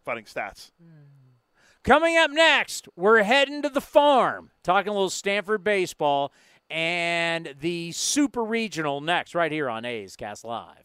finding 0.03 0.25
stats. 0.25 0.71
Coming 1.83 2.17
up 2.17 2.31
next, 2.31 2.87
we're 2.95 3.23
heading 3.23 3.61
to 3.61 3.69
the 3.69 3.81
farm, 3.81 4.51
talking 4.63 4.89
a 4.89 4.93
little 4.93 5.09
Stanford 5.09 5.63
baseball 5.63 6.33
and 6.69 7.55
the 7.59 7.91
Super 7.91 8.43
Regional 8.43 9.01
next, 9.01 9.35
right 9.35 9.51
here 9.51 9.69
on 9.69 9.85
A's 9.85 10.15
Cast 10.15 10.43
Live. 10.43 10.84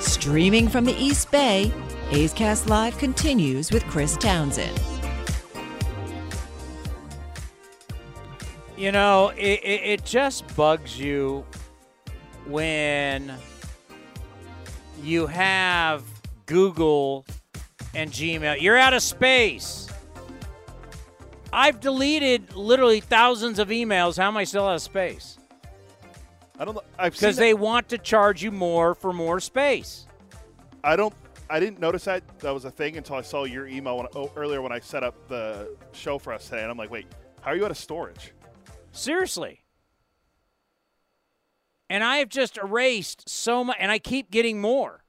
Streaming 0.00 0.68
from 0.68 0.84
the 0.84 0.94
East 0.98 1.30
Bay, 1.30 1.72
A's 2.10 2.32
Cast 2.32 2.68
Live 2.68 2.98
continues 2.98 3.70
with 3.70 3.84
Chris 3.84 4.16
Townsend. 4.16 4.80
You 8.76 8.92
know, 8.92 9.28
it, 9.36 9.60
it, 9.62 9.80
it 9.84 10.04
just 10.04 10.56
bugs 10.56 10.98
you 10.98 11.44
when 12.46 13.32
you 15.02 15.26
have 15.26 16.02
Google 16.46 17.24
and 17.94 18.10
Gmail. 18.10 18.60
You're 18.60 18.76
out 18.76 18.94
of 18.94 19.02
space. 19.02 19.88
I've 21.52 21.80
deleted 21.80 22.54
literally 22.54 23.00
thousands 23.00 23.58
of 23.58 23.68
emails. 23.68 24.16
How 24.16 24.28
am 24.28 24.36
I 24.36 24.44
still 24.44 24.66
out 24.66 24.76
of 24.76 24.82
space? 24.82 25.38
I 26.58 26.64
don't 26.64 26.74
know. 26.74 26.82
Because 27.02 27.36
they 27.36 27.54
want 27.54 27.88
to 27.90 27.98
charge 27.98 28.42
you 28.42 28.50
more 28.50 28.94
for 28.94 29.12
more 29.12 29.40
space. 29.40 30.06
I 30.84 30.96
don't. 30.96 31.14
I 31.50 31.60
didn't 31.60 31.80
notice 31.80 32.04
that 32.04 32.22
that 32.38 32.54
was 32.54 32.64
a 32.64 32.70
thing 32.70 32.96
until 32.96 33.16
I 33.16 33.20
saw 33.20 33.44
your 33.44 33.66
email 33.66 33.98
when, 33.98 34.06
oh, 34.14 34.30
earlier 34.36 34.62
when 34.62 34.72
I 34.72 34.80
set 34.80 35.02
up 35.02 35.28
the 35.28 35.76
show 35.92 36.18
for 36.18 36.32
us 36.32 36.48
today, 36.48 36.62
and 36.62 36.70
I'm 36.70 36.78
like, 36.78 36.90
wait, 36.90 37.06
how 37.42 37.50
are 37.50 37.56
you 37.56 37.64
out 37.64 37.70
of 37.70 37.76
storage? 37.76 38.32
Seriously. 38.92 39.62
And 41.90 42.02
I 42.02 42.18
have 42.18 42.30
just 42.30 42.56
erased 42.56 43.28
so 43.28 43.64
much, 43.64 43.76
and 43.78 43.90
I 43.90 43.98
keep 43.98 44.30
getting 44.30 44.62
more. 44.62 45.04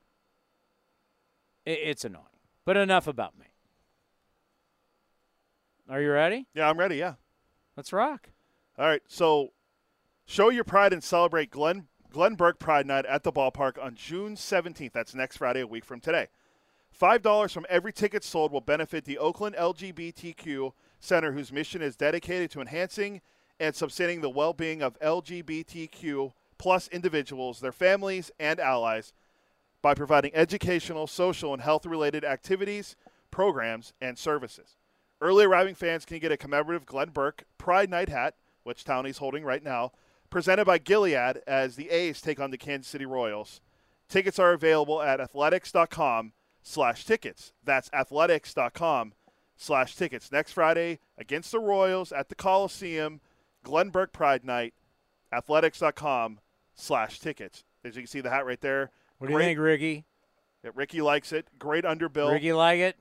I- 1.66 1.70
it's 1.72 2.04
annoying. 2.04 2.26
But 2.66 2.76
enough 2.76 3.08
about 3.08 3.38
me. 3.40 3.43
Are 5.94 6.02
you 6.02 6.12
ready? 6.12 6.48
Yeah, 6.56 6.68
I'm 6.68 6.80
ready. 6.80 6.96
Yeah. 6.96 7.14
Let's 7.78 7.94
rock. 7.94 8.32
All 8.80 8.88
right. 8.88 9.04
So, 9.08 9.50
show 10.26 10.50
your 10.50 10.64
pride 10.64 10.92
and 10.92 11.04
celebrate 11.04 11.52
Glenn 11.52 11.86
Glenn 12.10 12.34
Burke 12.34 12.58
Pride 12.58 12.88
Night 12.88 13.06
at 13.06 13.22
the 13.22 13.32
ballpark 13.32 13.78
on 13.80 13.94
June 13.94 14.36
17th. 14.36 14.92
That's 14.92 15.14
next 15.14 15.38
Friday, 15.38 15.62
a 15.62 15.68
week 15.68 15.86
from 15.86 16.00
today. 16.00 16.30
Five 16.90 17.22
dollars 17.22 17.52
from 17.52 17.68
every 17.70 17.94
ticket 17.94 18.24
sold 18.24 18.52
will 18.52 18.60
benefit 18.60 19.06
the 19.06 19.20
Oakland 19.20 19.56
LGBTQ 19.56 20.72
Center, 21.00 21.34
whose 21.34 21.52
mission 21.52 21.84
is 21.84 21.96
dedicated 21.96 22.50
to 22.52 22.62
enhancing 22.62 23.22
and 23.60 23.76
sustaining 23.76 24.22
the 24.22 24.32
well-being 24.32 24.82
of 24.82 25.00
LGBTQ 25.00 26.34
plus 26.58 26.88
individuals, 26.88 27.60
their 27.60 27.72
families, 27.72 28.32
and 28.40 28.60
allies 28.60 29.14
by 29.84 29.94
providing 29.94 30.34
educational, 30.34 31.06
social, 31.06 31.54
and 31.54 31.62
health-related 31.62 32.26
activities, 32.26 32.96
programs, 33.30 33.94
and 34.02 34.18
services. 34.18 34.78
Early 35.24 35.46
arriving 35.46 35.74
fans 35.74 36.04
can 36.04 36.20
get 36.20 36.34
a 36.34 36.38
commemorative 36.38 36.86
Glenn 36.86 37.12
Burke 37.12 37.46
Pride 37.58 37.90
Night 37.90 38.10
hat, 38.10 38.36
which 38.64 38.84
Townie's 38.84 39.20
holding 39.20 39.46
right 39.46 39.64
now, 39.64 39.94
presented 40.30 40.66
by 40.66 40.80
Gilead 40.80 41.42
as 41.48 41.78
the 41.78 41.90
A's 41.92 42.20
take 42.20 42.42
on 42.42 42.52
the 42.52 42.58
Kansas 42.58 42.92
City 42.92 43.06
Royals. 43.06 43.62
Tickets 44.10 44.38
are 44.38 44.52
available 44.52 45.02
at 45.02 45.22
athletics.com 45.22 46.34
slash 46.62 47.06
tickets. 47.06 47.54
That's 47.64 47.90
athletics.com 47.94 49.14
slash 49.56 49.96
tickets. 49.96 50.30
Next 50.30 50.52
Friday 50.52 51.00
against 51.18 51.54
the 51.54 51.60
Royals 51.60 52.12
at 52.12 52.28
the 52.28 52.36
Coliseum, 52.36 53.22
Glenn 53.64 53.92
Burke 53.92 54.12
Pride 54.12 54.44
Night, 54.44 54.74
athletics.com 55.32 56.42
slash 56.76 57.22
tickets. 57.22 57.64
As 57.86 57.96
you 57.96 58.02
can 58.02 58.08
see 58.08 58.20
the 58.20 58.30
hat 58.30 58.46
right 58.46 58.60
there. 58.60 58.92
What 59.20 59.28
do 59.28 59.34
you 59.34 59.40
think, 59.40 59.58
Ricky? 59.58 60.04
Yeah, 60.66 60.72
Ricky 60.76 61.02
likes 61.02 61.32
it. 61.32 61.48
Great 61.58 61.86
underbill. 61.86 62.34
Ricky 62.34 62.52
like 62.52 62.80
it? 62.80 62.98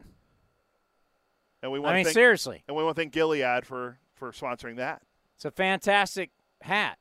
And 1.63 1.71
we 1.71 1.79
want 1.79 1.93
I 1.93 1.97
mean, 1.97 2.05
to 2.05 2.09
thank, 2.09 2.15
seriously. 2.15 2.65
And 2.67 2.77
we 2.77 2.83
want 2.83 2.97
to 2.97 3.01
thank 3.03 3.13
Gilead 3.13 3.65
for, 3.67 3.99
for 4.15 4.33
sponsoring 4.33 4.77
that. 4.77 5.03
It's 5.37 5.45
a 5.45 5.51
fantastic 5.51 6.31
hat. 6.61 6.99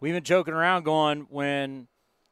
We've 0.00 0.14
been 0.14 0.24
joking 0.24 0.54
around 0.54 0.82
going 0.84 1.26
when 1.30 1.86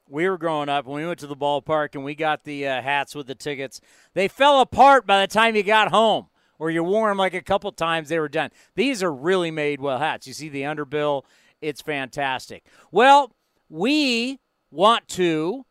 we 0.08 0.28
were 0.28 0.38
growing 0.38 0.68
up, 0.68 0.86
when 0.86 1.00
we 1.00 1.06
went 1.06 1.20
to 1.20 1.28
the 1.28 1.36
ballpark 1.36 1.94
and 1.94 2.04
we 2.04 2.16
got 2.16 2.42
the 2.42 2.66
uh, 2.66 2.82
hats 2.82 3.14
with 3.14 3.28
the 3.28 3.34
tickets, 3.36 3.80
they 4.14 4.26
fell 4.26 4.60
apart 4.60 5.06
by 5.06 5.20
the 5.20 5.32
time 5.32 5.54
you 5.54 5.62
got 5.62 5.90
home, 5.90 6.26
or 6.58 6.70
you 6.70 6.82
wore 6.82 7.08
them 7.08 7.18
like 7.18 7.32
a 7.32 7.40
couple 7.40 7.70
times, 7.70 8.08
they 8.08 8.18
were 8.18 8.28
done. 8.28 8.50
These 8.74 9.02
are 9.02 9.12
really 9.12 9.52
made 9.52 9.80
well 9.80 9.98
hats. 9.98 10.26
You 10.26 10.32
see 10.32 10.48
the 10.48 10.62
underbill, 10.62 11.22
it's 11.60 11.80
fantastic. 11.80 12.64
Well, 12.90 13.32
we 13.68 14.40
want 14.70 15.06
to 15.08 15.64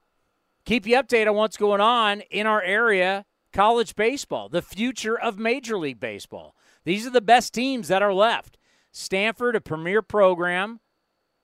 keep 0.64 0.88
you 0.88 0.95
updated 0.95 1.28
on 1.28 1.36
what's 1.36 1.58
going 1.58 1.82
on 1.82 2.22
in 2.32 2.47
our 2.47 2.62
area 2.62 3.26
college 3.54 3.95
baseball, 3.95 4.50
the 4.50 4.62
future 4.62 5.20
of 5.20 5.38
Major 5.38 5.78
League 5.78 6.00
Baseball. 6.00 6.56
These 6.86 7.06
are 7.06 7.12
the 7.12 7.22
best 7.22 7.54
teams 7.54 7.88
that 7.88 8.02
are 8.02 8.14
left. 8.14 8.58
Stanford, 8.91 9.56
a 9.56 9.62
premier 9.62 10.02
program, 10.02 10.80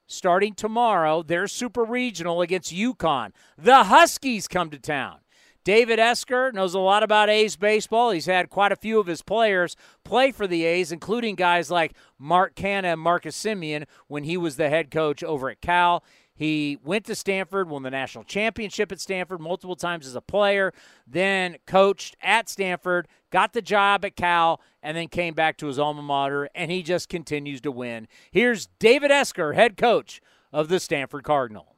starting 0.07 0.53
tomorrow, 0.53 1.21
their 1.23 1.47
super 1.47 1.83
regional 1.83 2.41
against 2.41 2.73
UConn. 2.73 3.31
The 3.57 3.85
Huskies 3.85 4.47
come 4.47 4.69
to 4.69 4.79
town. 4.79 5.19
David 5.63 5.97
Esquer 5.97 6.51
knows 6.51 6.75
a 6.75 6.79
lot 6.79 7.01
about 7.01 7.27
A's 7.27 7.55
baseball. 7.55 8.11
He's 8.11 8.27
had 8.27 8.51
quite 8.51 8.71
a 8.71 8.75
few 8.75 8.99
of 8.99 9.07
his 9.07 9.23
players 9.23 9.75
play 10.03 10.31
for 10.31 10.45
the 10.45 10.63
A's, 10.63 10.91
including 10.91 11.33
guys 11.33 11.71
like 11.71 11.95
Mark 12.19 12.53
Canha 12.53 12.93
and 12.93 13.01
Marcus 13.01 13.35
Semien 13.35 13.85
when 14.07 14.25
he 14.25 14.37
was 14.37 14.57
the 14.57 14.69
head 14.69 14.91
coach 14.91 15.23
over 15.23 15.49
at 15.49 15.61
Cal. 15.61 16.03
He 16.35 16.77
went 16.83 17.05
to 17.05 17.15
Stanford, 17.15 17.69
won 17.69 17.83
the 17.83 17.89
national 17.89 18.25
championship 18.25 18.91
at 18.91 18.99
Stanford 18.99 19.39
multiple 19.39 19.77
times 19.77 20.05
as 20.05 20.15
a 20.15 20.21
player, 20.21 20.73
then 21.07 21.57
coached 21.65 22.17
at 22.21 22.49
Stanford, 22.49 23.07
got 23.31 23.53
the 23.53 23.61
job 23.61 24.03
at 24.03 24.17
Cal, 24.17 24.59
and 24.83 24.97
then 24.97 25.07
came 25.07 25.33
back 25.33 25.57
to 25.57 25.67
his 25.67 25.79
alma 25.79 26.01
mater, 26.01 26.49
and 26.53 26.69
he 26.71 26.83
just 26.83 27.07
continues 27.07 27.61
to 27.61 27.71
win. 27.71 28.09
Here's 28.31 28.67
David 28.79 29.11
Esquer, 29.11 29.53
head 29.53 29.77
coach 29.77 30.21
of 30.51 30.67
the 30.67 30.79
Stanford 30.79 31.23
Cardinal. 31.23 31.75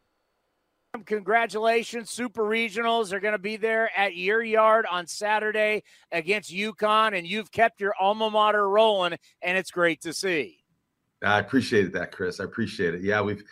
Congratulations, 1.05 2.09
Super 2.09 2.41
Regionals 2.41 3.13
are 3.13 3.19
going 3.19 3.33
to 3.33 3.37
be 3.37 3.57
there 3.57 3.91
at 3.95 4.15
your 4.15 4.41
yard 4.41 4.87
on 4.89 5.05
Saturday 5.05 5.83
against 6.11 6.51
UConn, 6.51 7.15
and 7.15 7.27
you've 7.27 7.51
kept 7.51 7.79
your 7.79 7.93
alma 7.99 8.31
mater 8.31 8.67
rolling, 8.67 9.15
and 9.43 9.57
it's 9.57 9.69
great 9.69 10.01
to 10.01 10.13
see. 10.13 10.63
I 11.23 11.37
appreciate 11.37 11.93
that, 11.93 12.11
Chris. 12.11 12.39
I 12.39 12.45
appreciate 12.45 12.95
it. 12.95 13.01
Yeah, 13.01 13.21
we've 13.21 13.43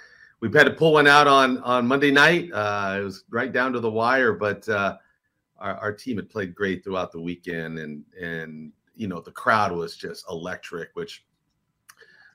we 0.51 0.57
had 0.57 0.65
to 0.67 0.73
pull 0.73 0.93
one 0.93 1.07
out 1.07 1.27
on 1.27 1.59
on 1.59 1.87
Monday 1.87 2.11
night. 2.11 2.51
Uh, 2.51 2.97
it 2.99 3.03
was 3.03 3.23
right 3.29 3.51
down 3.51 3.73
to 3.73 3.79
the 3.79 3.89
wire, 3.89 4.33
but 4.33 4.67
uh, 4.69 4.97
our, 5.57 5.75
our 5.77 5.93
team 5.93 6.17
had 6.17 6.29
played 6.29 6.53
great 6.53 6.83
throughout 6.83 7.11
the 7.11 7.21
weekend, 7.21 7.79
and 7.79 8.03
and 8.21 8.71
you 8.95 9.07
know 9.07 9.21
the 9.21 9.31
crowd 9.31 9.71
was 9.71 9.95
just 9.97 10.25
electric, 10.29 10.89
which 10.93 11.25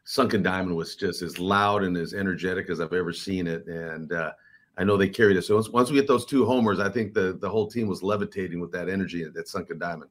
Sunken 0.05 0.43
Diamond 0.43 0.77
was 0.77 0.97
just 0.97 1.23
as 1.23 1.39
loud 1.39 1.85
and 1.85 1.97
as 1.97 2.15
energetic 2.15 2.71
as 2.71 2.81
I've 2.81 2.93
ever 2.93 3.13
seen 3.13 3.47
it, 3.47 3.67
and 3.67 4.13
uh, 4.13 4.33
I 4.77 4.85
know 4.85 4.97
they 4.97 5.09
carried 5.09 5.37
us. 5.37 5.47
So 5.49 5.55
once, 5.57 5.69
once 5.69 5.91
we 5.91 5.97
get 5.97 6.09
those 6.09 6.25
two 6.25 6.47
homers, 6.47 6.81
I 6.81 6.89
think 6.89 7.15
the 7.15 7.39
the 7.41 7.49
whole 7.49 7.69
team 7.69 7.87
was 7.87 8.03
levitating 8.03 8.61
with 8.61 8.73
that 8.73 8.89
energy 8.89 9.23
at, 9.23 9.37
at 9.37 9.49
Sunken 9.49 9.79
Diamond. 9.79 10.11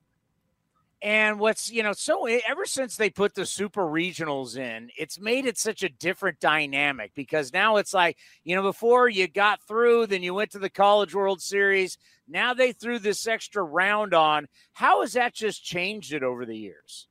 And 1.02 1.40
what's, 1.40 1.72
you 1.72 1.82
know, 1.82 1.94
so 1.94 2.26
ever 2.26 2.66
since 2.66 2.98
they 2.98 3.10
put 3.10 3.34
the 3.34 3.46
super 3.46 3.84
regionals 3.84 4.58
in, 4.58 4.90
it's 4.98 5.18
made 5.18 5.46
it 5.46 5.58
such 5.58 5.82
a 5.82 5.90
different 5.90 6.42
dynamic 6.42 7.14
because 7.16 7.54
now 7.54 7.78
it's 7.78 7.94
like, 7.94 8.18
you 8.44 8.54
know, 8.54 8.62
before 8.62 9.08
you 9.08 9.28
got 9.30 9.62
through, 9.66 10.08
then 10.08 10.24
you 10.24 10.34
went 10.34 10.52
to 10.52 10.60
the 10.60 10.70
College 10.70 11.16
World 11.16 11.42
Series. 11.42 11.98
Now 12.28 12.54
they 12.54 12.74
threw 12.74 13.00
this 13.00 13.28
extra 13.28 13.64
round 13.64 14.14
on. 14.14 14.48
How 14.74 15.00
has 15.00 15.14
that 15.14 15.34
just 15.34 15.64
changed 15.64 16.12
it 16.12 16.22
over 16.22 16.46
the 16.46 16.58
years? 16.58 17.08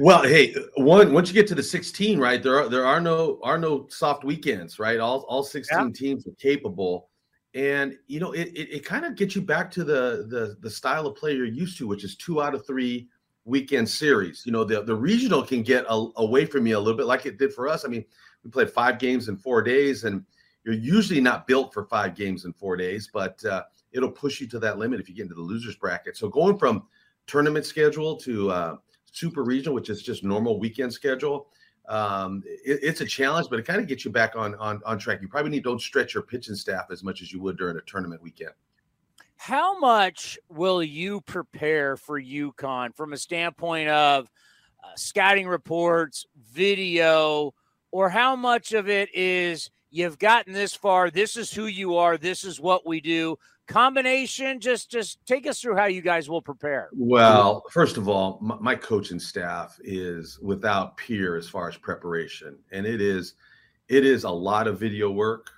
Well, 0.00 0.22
hey, 0.22 0.54
one 0.76 1.12
once 1.12 1.28
you 1.28 1.34
get 1.34 1.48
to 1.48 1.56
the 1.56 1.62
16, 1.62 2.18
right? 2.18 2.40
There 2.40 2.60
are 2.62 2.68
there 2.68 2.86
are 2.86 3.00
no 3.00 3.40
are 3.42 3.58
no 3.58 3.86
soft 3.88 4.22
weekends, 4.24 4.78
right? 4.78 5.00
All 5.00 5.20
all 5.28 5.42
16 5.42 5.78
yeah. 5.78 5.88
teams 5.92 6.26
are 6.26 6.34
capable 6.38 7.08
and 7.58 7.98
you 8.06 8.20
know 8.20 8.30
it, 8.32 8.48
it, 8.54 8.76
it 8.76 8.84
kind 8.84 9.04
of 9.04 9.16
gets 9.16 9.34
you 9.34 9.42
back 9.42 9.68
to 9.72 9.82
the, 9.82 10.26
the 10.28 10.56
the 10.60 10.70
style 10.70 11.08
of 11.08 11.16
play 11.16 11.34
you're 11.34 11.44
used 11.44 11.76
to 11.76 11.88
which 11.88 12.04
is 12.04 12.14
two 12.14 12.40
out 12.40 12.54
of 12.54 12.64
three 12.64 13.08
weekend 13.44 13.88
series. 13.88 14.44
You 14.46 14.52
know 14.52 14.62
the, 14.62 14.82
the 14.82 14.94
regional 14.94 15.42
can 15.42 15.62
get 15.62 15.84
a, 15.88 16.06
away 16.16 16.46
from 16.46 16.66
you 16.66 16.76
a 16.76 16.78
little 16.78 16.96
bit 16.96 17.06
like 17.06 17.26
it 17.26 17.38
did 17.38 17.52
for 17.52 17.66
us. 17.66 17.84
I 17.84 17.88
mean 17.88 18.04
we 18.44 18.50
played 18.50 18.70
five 18.70 18.98
games 19.00 19.28
in 19.28 19.36
four 19.36 19.60
days 19.60 20.04
and 20.04 20.24
you're 20.64 20.74
usually 20.74 21.20
not 21.20 21.46
built 21.48 21.74
for 21.74 21.84
five 21.86 22.14
games 22.14 22.44
in 22.44 22.52
four 22.52 22.76
days 22.76 23.10
but 23.12 23.44
uh, 23.44 23.64
it'll 23.90 24.10
push 24.10 24.40
you 24.40 24.46
to 24.48 24.60
that 24.60 24.78
limit 24.78 25.00
if 25.00 25.08
you 25.08 25.14
get 25.14 25.22
into 25.22 25.34
the 25.34 25.40
losers 25.40 25.74
bracket. 25.74 26.16
So 26.16 26.28
going 26.28 26.58
from 26.58 26.84
tournament 27.26 27.66
schedule 27.66 28.16
to 28.18 28.50
uh, 28.50 28.76
super 29.10 29.42
regional 29.42 29.74
which 29.74 29.90
is 29.90 30.00
just 30.00 30.22
normal 30.22 30.60
weekend 30.60 30.92
schedule 30.92 31.48
um, 31.88 32.42
it, 32.46 32.80
it's 32.82 33.00
a 33.00 33.06
challenge, 33.06 33.48
but 33.50 33.58
it 33.58 33.66
kind 33.66 33.80
of 33.80 33.86
gets 33.86 34.04
you 34.04 34.10
back 34.10 34.36
on, 34.36 34.54
on 34.56 34.80
on 34.84 34.98
track. 34.98 35.20
You 35.22 35.28
probably 35.28 35.50
need 35.50 35.64
to 35.64 35.70
don't 35.70 35.80
stretch 35.80 36.14
your 36.14 36.22
pitching 36.22 36.54
staff 36.54 36.86
as 36.90 37.02
much 37.02 37.22
as 37.22 37.32
you 37.32 37.40
would 37.40 37.56
during 37.56 37.76
a 37.76 37.80
tournament 37.82 38.22
weekend. 38.22 38.52
How 39.36 39.78
much 39.78 40.38
will 40.48 40.82
you 40.82 41.20
prepare 41.22 41.96
for 41.96 42.20
UConn 42.20 42.94
from 42.94 43.12
a 43.12 43.16
standpoint 43.16 43.88
of 43.88 44.30
uh, 44.82 44.88
scouting 44.96 45.46
reports, 45.46 46.26
video, 46.52 47.54
or 47.90 48.08
how 48.10 48.36
much 48.36 48.72
of 48.72 48.88
it 48.88 49.08
is 49.14 49.70
you've 49.90 50.18
gotten 50.18 50.52
this 50.52 50.74
far? 50.74 51.10
This 51.10 51.36
is 51.36 51.52
who 51.52 51.66
you 51.66 51.96
are. 51.96 52.18
This 52.18 52.44
is 52.44 52.60
what 52.60 52.86
we 52.86 53.00
do 53.00 53.38
combination 53.68 54.58
just 54.58 54.90
just 54.90 55.24
take 55.26 55.46
us 55.46 55.60
through 55.60 55.76
how 55.76 55.84
you 55.84 56.00
guys 56.00 56.28
will 56.28 56.42
prepare. 56.42 56.88
Well 56.92 57.62
first 57.70 57.96
of 57.96 58.08
all 58.08 58.38
my, 58.40 58.56
my, 58.60 58.74
coaching 58.74 59.20
staff 59.20 59.78
is 59.84 60.38
without 60.40 60.96
peer 60.96 61.36
as 61.36 61.48
far 61.48 61.68
as 61.68 61.76
preparation 61.76 62.58
and 62.72 62.86
it 62.86 63.00
is 63.00 63.34
it 63.88 64.04
is 64.04 64.24
a 64.24 64.30
lot 64.30 64.66
of 64.66 64.80
video 64.80 65.10
work. 65.10 65.50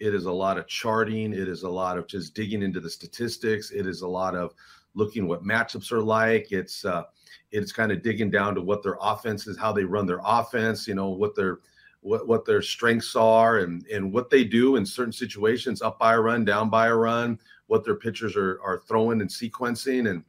It 0.00 0.14
is 0.14 0.24
a 0.24 0.32
lot 0.32 0.58
of 0.58 0.66
charting. 0.66 1.32
It 1.32 1.48
is 1.48 1.62
a 1.62 1.68
lot 1.68 1.98
of 1.98 2.06
just 2.06 2.34
digging 2.34 2.62
into 2.62 2.80
the 2.80 2.90
statistics. 2.90 3.70
It 3.70 3.86
is 3.86 4.02
a 4.02 4.08
lot 4.08 4.34
of 4.34 4.54
looking 4.94 5.28
what 5.28 5.44
matchups 5.44 5.92
are 5.92 6.02
like. 6.02 6.50
It's 6.50 6.84
uh 6.84 7.04
it's 7.50 7.72
kind 7.72 7.92
of 7.92 8.02
digging 8.02 8.30
down 8.30 8.54
to 8.54 8.62
what 8.62 8.82
their 8.82 8.96
offense 9.00 9.46
is 9.46 9.58
how 9.58 9.72
they 9.72 9.84
run 9.84 10.06
their 10.06 10.20
offense 10.24 10.86
you 10.86 10.94
know 10.94 11.08
what 11.08 11.34
their 11.34 11.58
what, 12.00 12.28
what 12.28 12.44
their 12.44 12.62
strengths 12.62 13.16
are 13.16 13.58
and 13.58 13.86
and 13.86 14.12
what 14.12 14.30
they 14.30 14.44
do 14.44 14.76
in 14.76 14.86
certain 14.86 15.12
situations 15.12 15.82
up 15.82 15.98
by 15.98 16.14
a 16.14 16.20
run 16.20 16.44
down 16.44 16.70
by 16.70 16.88
a 16.88 16.94
run 16.94 17.38
what 17.68 17.84
their 17.84 17.94
pitchers 17.94 18.36
are 18.36 18.60
are 18.62 18.82
throwing 18.86 19.20
and 19.20 19.30
sequencing. 19.30 20.10
And 20.10 20.24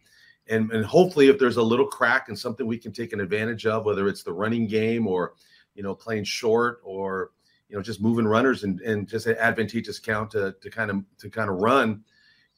and 0.47 0.71
and 0.71 0.85
hopefully 0.85 1.27
if 1.27 1.39
there's 1.39 1.57
a 1.57 1.63
little 1.63 1.87
crack 1.87 2.29
and 2.29 2.37
something 2.37 2.65
we 2.65 2.77
can 2.77 2.91
take 2.91 3.13
an 3.13 3.19
advantage 3.19 3.65
of 3.65 3.85
whether 3.85 4.07
it's 4.07 4.23
the 4.23 4.33
running 4.33 4.67
game 4.67 5.07
or 5.07 5.33
you 5.75 5.83
know 5.83 5.95
playing 5.95 6.23
short 6.23 6.79
or 6.83 7.31
you 7.69 7.75
know 7.75 7.81
just 7.81 8.01
moving 8.01 8.27
runners 8.27 8.63
and 8.63 8.79
and 8.81 9.07
just 9.07 9.25
an 9.25 9.37
advantageous 9.37 9.99
count 9.99 10.31
to 10.31 10.55
to 10.61 10.69
kind 10.69 10.91
of 10.91 11.03
to 11.17 11.29
kind 11.29 11.49
of 11.49 11.57
run 11.57 12.03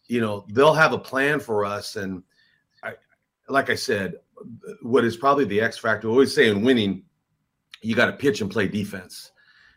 you 0.07 0.19
know 0.19 0.45
they'll 0.49 0.73
have 0.73 0.93
a 0.93 0.97
plan 0.97 1.39
for 1.39 1.63
us. 1.63 1.95
And 1.95 2.23
I 2.83 2.93
like 3.47 3.69
I 3.69 3.75
said 3.75 4.15
what 4.81 5.05
is 5.05 5.15
probably 5.15 5.45
the 5.45 5.61
X 5.61 5.77
factor 5.77 6.09
always 6.09 6.33
say 6.33 6.49
in 6.49 6.63
winning 6.63 7.03
you 7.81 7.95
got 7.95 8.07
to 8.07 8.13
pitch 8.13 8.41
and 8.41 8.51
play 8.51 8.67
defense. 8.67 9.31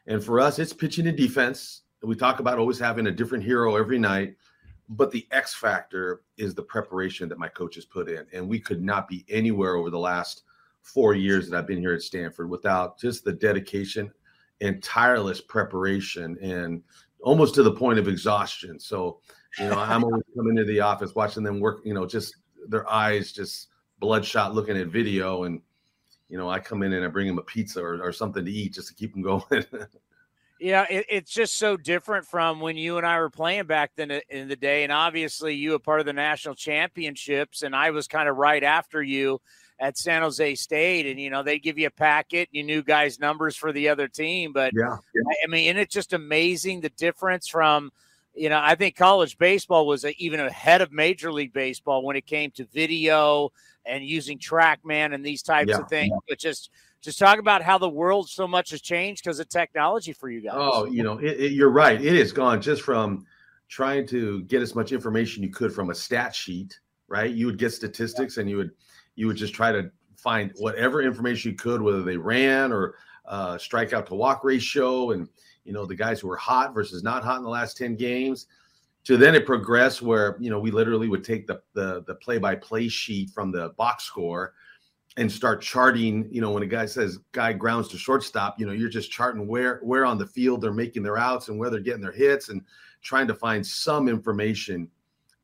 And 0.07 0.23
for 0.23 0.41
us 0.41 0.59
it's 0.59 0.73
pitching 0.73 1.07
and 1.07 1.17
defense. 1.17 1.83
We 2.03 2.17
talk 2.17 2.41
about 2.41 2.59
always 2.59 2.79
having 2.79 3.07
a 3.07 3.13
different 3.13 3.45
hero 3.45 3.77
every 3.77 3.99
night 3.99 4.37
but 4.89 5.11
the 5.11 5.27
X 5.31 5.55
factor 5.55 6.23
is 6.37 6.55
the 6.55 6.63
preparation 6.63 7.29
that 7.29 7.39
my 7.39 7.49
coaches 7.49 7.85
put 7.85 8.09
in. 8.09 8.27
And 8.33 8.49
we 8.49 8.61
could 8.61 8.83
not 8.83 9.09
be 9.09 9.25
anywhere 9.29 9.77
over 9.77 9.91
the 9.91 9.99
last 9.99 10.43
four 10.83 11.15
years 11.15 11.49
that 11.49 11.57
I've 11.57 11.67
been 11.67 11.79
here 11.79 11.95
at 11.95 12.03
Stanford 12.03 12.51
without 12.51 12.99
just 12.99 13.25
the 13.25 13.33
dedication 13.33 14.13
and 14.61 14.83
tireless 14.83 15.41
preparation 15.41 16.37
and 16.43 16.83
almost 17.23 17.55
to 17.55 17.63
the 17.63 17.73
point 17.73 17.99
of 17.99 18.09
exhaustion. 18.09 18.79
So, 18.79 19.21
you 19.59 19.67
know, 19.67 19.79
I'm 19.79 20.05
always 20.05 20.23
coming 20.37 20.59
into 20.59 20.71
the 20.71 20.81
office 20.81 21.15
watching 21.15 21.43
them 21.43 21.61
work, 21.61 21.81
you 21.85 21.95
know, 21.95 22.07
just 22.07 22.37
their 22.69 22.89
eyes 22.91 23.33
just 23.33 23.69
bloodshot 23.99 24.55
looking 24.55 24.77
at 24.77 24.89
video. 24.89 25.45
And, 25.45 25.63
you 26.29 26.37
know, 26.37 26.51
I 26.51 26.59
come 26.59 26.83
in 26.83 26.93
and 26.93 27.05
I 27.05 27.09
bring 27.09 27.27
them 27.27 27.39
a 27.39 27.43
pizza 27.43 27.81
or, 27.83 28.03
or 28.03 28.13
something 28.13 28.45
to 28.45 28.51
eat 28.51 28.75
just 28.75 28.89
to 28.89 28.95
keep 28.95 29.13
them 29.15 29.23
going. 29.23 29.65
Yeah, 30.65 30.87
it, 30.89 31.05
it's 31.11 31.31
just 31.31 31.59
so 31.59 31.77
different 31.77 32.25
from 32.27 32.59
when 32.59 32.79
you 32.79 32.97
and 32.97 33.07
I 33.07 33.19
were 33.19 33.29
playing 33.29 33.67
back 33.67 33.91
then 33.97 34.11
uh, 34.11 34.21
in 34.31 34.49
the 34.49 34.57
day. 34.57 34.83
And 34.83 34.91
obviously, 34.91 35.55
you 35.55 35.73
were 35.73 35.79
part 35.79 36.01
of 36.01 36.07
the 36.07 36.15
national 36.15 36.55
championships, 36.55 37.61
and 37.61 37.77
I 37.77 37.91
was 37.91 38.09
kind 38.09 38.31
of 38.31 38.39
right 38.39 38.63
after 38.63 39.03
you 39.03 39.43
at 39.79 39.99
San 39.99 40.23
Jose 40.23 40.55
State. 40.55 41.05
And, 41.05 41.21
you 41.21 41.29
know, 41.29 41.43
they 41.43 41.59
give 41.59 41.77
you 41.77 41.89
a 41.89 41.91
packet, 41.91 42.49
you 42.51 42.63
knew 42.63 42.83
guys' 42.83 43.21
numbers 43.21 43.57
for 43.57 43.73
the 43.73 43.91
other 43.91 44.09
team. 44.09 44.55
But, 44.55 44.73
yeah, 44.75 44.97
yeah. 45.15 45.23
I 45.45 45.49
mean, 45.49 45.69
and 45.69 45.79
it's 45.79 45.93
just 45.93 46.15
amazing 46.15 46.81
the 46.81 46.89
difference 46.89 47.47
from, 47.47 47.93
you 48.35 48.49
know, 48.49 48.59
I 48.59 48.75
think 48.75 48.97
college 48.97 49.37
baseball 49.37 49.87
was 49.87 50.07
a, 50.07 50.17
even 50.17 50.41
ahead 50.41 50.81
of 50.81 50.93
Major 50.93 51.31
League 51.31 51.53
Baseball 51.53 52.03
when 52.03 52.17
it 52.17 52.25
came 52.25 52.51
to 52.53 52.65
video 52.73 53.53
and 53.85 54.03
using 54.03 54.39
TrackMan 54.39 55.13
and 55.13 55.23
these 55.23 55.43
types 55.43 55.69
yeah, 55.69 55.81
of 55.81 55.91
things. 55.91 56.19
But 56.27 56.39
just, 56.39 56.71
just 57.05 57.19
talk 57.19 57.39
about 57.39 57.63
how 57.63 57.77
the 57.77 57.89
world 57.89 58.31
so 58.31 58.49
much 58.49 58.71
has 58.71 58.81
changed 58.81 59.23
because 59.23 59.39
of 59.39 59.49
technology 59.49 60.13
for 60.13 60.31
you 60.31 60.41
guys. 60.41 60.55
Oh, 60.57 60.87
you 60.87 61.03
know, 61.03 61.19
it, 61.19 61.39
it, 61.39 61.53
you're 61.53 61.71
right. 61.71 62.03
It 62.03 62.15
has 62.17 62.33
gone 62.33 62.63
just 62.63 62.81
from 62.81 63.27
trying 63.69 64.07
to 64.09 64.43
get 64.45 64.63
as 64.63 64.75
much 64.75 64.91
information 64.91 65.43
you 65.43 65.51
could 65.51 65.73
from 65.73 65.91
a 65.91 65.95
stat 65.95 66.35
sheet, 66.35 66.81
right? 67.09 67.31
You 67.31 67.45
would 67.47 67.59
get 67.59 67.71
statistics 67.71 68.39
and 68.39 68.49
you 68.49 68.57
would 68.57 68.71
you 69.17 69.27
would 69.27 69.37
just 69.37 69.55
try 69.55 69.71
to 69.71 69.91
find 70.17 70.51
whatever 70.57 71.03
information 71.03 71.51
you 71.51 71.57
could, 71.57 71.83
whether 71.83 72.03
they 72.03 72.17
ran 72.17 72.73
or 72.73 72.95
uh, 73.27 73.57
strikeout 73.57 74.07
to 74.07 74.15
walk 74.15 74.43
ratio, 74.43 75.11
and 75.11 75.29
you 75.65 75.75
know 75.75 75.85
the 75.85 75.95
guys 75.95 76.21
who 76.21 76.29
were 76.29 76.37
hot 76.37 76.73
versus 76.73 77.03
not 77.03 77.23
hot 77.23 77.37
in 77.37 77.45
the 77.45 77.51
last 77.51 77.77
ten 77.77 77.97
games. 77.97 78.47
To 79.05 79.19
then 79.19 79.35
it 79.35 79.45
progressed 79.45 80.01
where 80.01 80.39
you 80.41 80.49
know 80.49 80.59
we 80.59 80.71
literally 80.71 81.09
would 81.09 81.23
take 81.23 81.47
the 81.47 81.61
the 81.75 82.15
play 82.23 82.39
by 82.39 82.55
play 82.55 82.89
sheet 82.89 83.29
from 83.29 83.53
the 83.53 83.75
box 83.77 84.05
score 84.05 84.55
and 85.17 85.31
start 85.31 85.63
charting 85.63 86.27
you 86.31 86.41
know 86.41 86.51
when 86.51 86.63
a 86.63 86.67
guy 86.67 86.87
says 86.87 87.19
guy 87.33 87.53
grounds 87.53 87.89
to 87.89 87.97
shortstop 87.97 88.59
you 88.59 88.67
know 88.67 88.73
you're 88.73 88.89
just 88.89 89.11
charting 89.11 89.47
where 89.47 89.79
where 89.83 90.05
on 90.05 90.19
the 90.19 90.27
field 90.27 90.61
they're 90.61 90.73
making 90.73 91.03
their 91.03 91.19
outs 91.19 91.49
and 91.49 91.59
where 91.59 91.71
they're 91.71 91.81
getting 91.81 92.03
their 92.03 92.13
hits 92.13 92.49
and 92.49 92.63
trying 93.03 93.27
to 93.27 93.35
find 93.35 93.65
some 93.65 94.09
information 94.09 94.89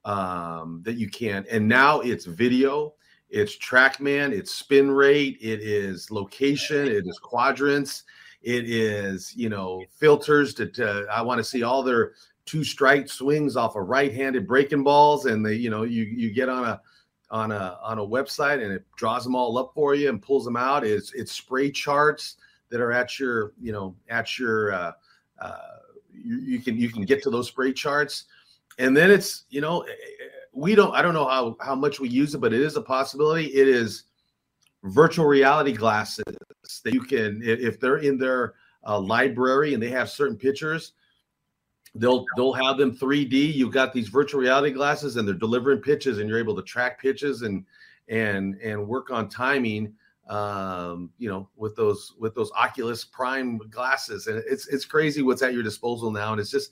um, 0.05 0.81
that 0.85 0.95
you 0.95 1.09
can 1.09 1.45
and 1.51 1.67
now 1.67 2.01
it's 2.01 2.25
video 2.25 2.95
it's 3.29 3.57
trackman 3.59 4.33
it's 4.33 4.53
spin 4.53 4.91
rate 4.91 5.39
it 5.41 5.61
is 5.61 6.11
location 6.11 6.89
it 6.89 7.07
is 7.07 7.19
quadrants 7.23 8.05
it 8.43 8.69
is 8.69 9.37
you 9.37 9.49
know 9.49 9.85
filters 9.99 10.55
to, 10.55 10.67
to 10.67 11.07
i 11.13 11.23
want 11.23 11.39
to 11.39 11.45
see 11.45 11.63
all 11.63 11.83
their 11.83 12.13
two 12.47 12.65
strike 12.65 13.09
swings 13.09 13.57
off 13.57 13.77
of 13.77 13.87
right-handed 13.87 14.49
breaking 14.49 14.83
balls 14.83 15.27
and 15.27 15.45
they 15.45 15.55
you 15.55 15.71
know 15.71 15.85
you 15.85 16.03
you 16.03 16.33
get 16.33 16.49
on 16.49 16.65
a 16.65 16.81
on 17.31 17.53
a 17.53 17.79
on 17.83 17.99
a 17.99 18.07
website 18.07 18.63
and 18.63 18.73
it 18.73 18.85
draws 18.97 19.25
them 19.25 19.35
all 19.35 19.57
up 19.57 19.73
for 19.75 19.95
you 19.95 20.09
and 20.09 20.21
pulls 20.21 20.45
them 20.45 20.57
out. 20.57 20.85
Is 20.85 21.13
it's 21.15 21.33
spray 21.33 21.71
charts 21.71 22.37
that 22.71 22.81
are 22.81 22.93
at 22.93 23.19
your 23.19 23.53
you 23.61 23.73
know 23.73 23.95
at 24.09 24.39
your 24.39 24.73
uh, 24.73 24.93
uh, 25.41 25.59
you, 26.13 26.39
you 26.39 26.59
can 26.61 26.77
you 26.77 26.91
can 26.91 27.05
get 27.05 27.23
to 27.23 27.31
those 27.31 27.49
spray 27.49 27.73
charts, 27.73 28.25
and 28.79 28.97
then 28.97 29.11
it's 29.11 29.45
you 29.51 29.61
know 29.61 29.83
eh, 29.83 29.91
eh, 29.91 30.27
we 30.53 30.75
don't 30.75 30.95
I 30.95 31.03
don't 31.03 31.15
know 31.15 31.29
how 31.29 31.57
how 31.61 31.75
much 31.75 32.01
we 32.01 32.09
use 32.09 32.35
it, 32.35 32.39
but 32.39 32.53
it 32.53 32.61
is 32.61 32.77
a 32.77 32.83
possibility. 32.83 33.47
It 33.47 33.69
is 33.69 34.05
virtual 34.85 35.27
reality 35.27 35.73
glasses 35.73 36.25
that 36.85 36.95
you 36.95 37.03
can 37.03 37.41
if 37.45 37.79
they're 37.79 37.99
in 37.99 38.19
their 38.19 38.55
uh, 38.87 38.99
library 38.99 39.75
and 39.75 39.83
they 39.83 39.91
have 39.91 40.09
certain 40.09 40.37
pictures 40.37 40.93
they'll 41.95 42.25
they'll 42.37 42.53
have 42.53 42.79
them 42.79 42.97
3D. 42.97 43.55
You've 43.55 43.73
got 43.73 43.93
these 43.93 44.09
virtual 44.09 44.41
reality 44.41 44.73
glasses, 44.73 45.17
and 45.17 45.27
they're 45.27 45.35
delivering 45.35 45.81
pitches, 45.81 46.19
and 46.19 46.29
you're 46.29 46.39
able 46.39 46.57
to 46.57 46.63
track 46.63 47.01
pitches 47.01 47.43
and 47.43 47.65
and 48.09 48.57
and 48.57 48.87
work 48.87 49.11
on 49.11 49.29
timing 49.29 49.95
um, 50.31 51.11
you 51.19 51.29
know, 51.29 51.49
with 51.57 51.75
those 51.75 52.15
with 52.19 52.37
those 52.37 52.53
Oculus 52.53 53.05
Prime 53.05 53.59
glasses, 53.71 54.29
and 54.29 54.43
it's 54.47 54.69
it's 54.69 54.85
crazy 54.85 55.23
what's 55.23 55.43
at 55.43 55.53
your 55.53 55.65
disposal 55.65 56.13
now, 56.13 56.31
and 56.31 56.41
it's 56.41 56.53
just, 56.53 56.71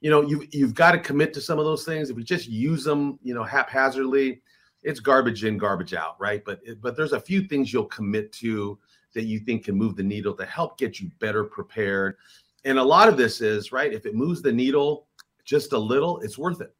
you 0.00 0.10
know, 0.10 0.20
you've 0.20 0.54
you've 0.54 0.74
got 0.74 0.92
to 0.92 0.98
commit 0.98 1.32
to 1.32 1.40
some 1.40 1.58
of 1.58 1.64
those 1.64 1.84
things. 1.84 2.10
If 2.10 2.18
you 2.18 2.22
just 2.22 2.48
use 2.48 2.84
them, 2.84 3.18
you 3.22 3.32
know, 3.32 3.42
haphazardly, 3.42 4.42
it's 4.82 5.00
garbage 5.00 5.44
in, 5.44 5.56
garbage 5.56 5.94
out, 5.94 6.20
right? 6.20 6.44
But 6.44 6.60
but 6.82 6.96
there's 6.96 7.14
a 7.14 7.20
few 7.20 7.42
things 7.42 7.72
you'll 7.72 7.86
commit 7.86 8.30
to 8.34 8.78
that 9.14 9.24
you 9.24 9.38
think 9.40 9.64
can 9.64 9.74
move 9.74 9.96
the 9.96 10.02
needle 10.02 10.34
to 10.34 10.44
help 10.44 10.76
get 10.76 11.00
you 11.00 11.10
better 11.18 11.44
prepared. 11.44 12.16
And 12.68 12.78
a 12.78 12.84
lot 12.84 13.08
of 13.08 13.16
this 13.16 13.40
is 13.40 13.72
right. 13.72 13.90
If 13.90 14.04
it 14.04 14.14
moves 14.14 14.42
the 14.42 14.52
needle 14.52 15.06
just 15.46 15.72
a 15.72 15.78
little, 15.78 16.18
it's 16.20 16.36
worth 16.36 16.60
it. 16.60 16.74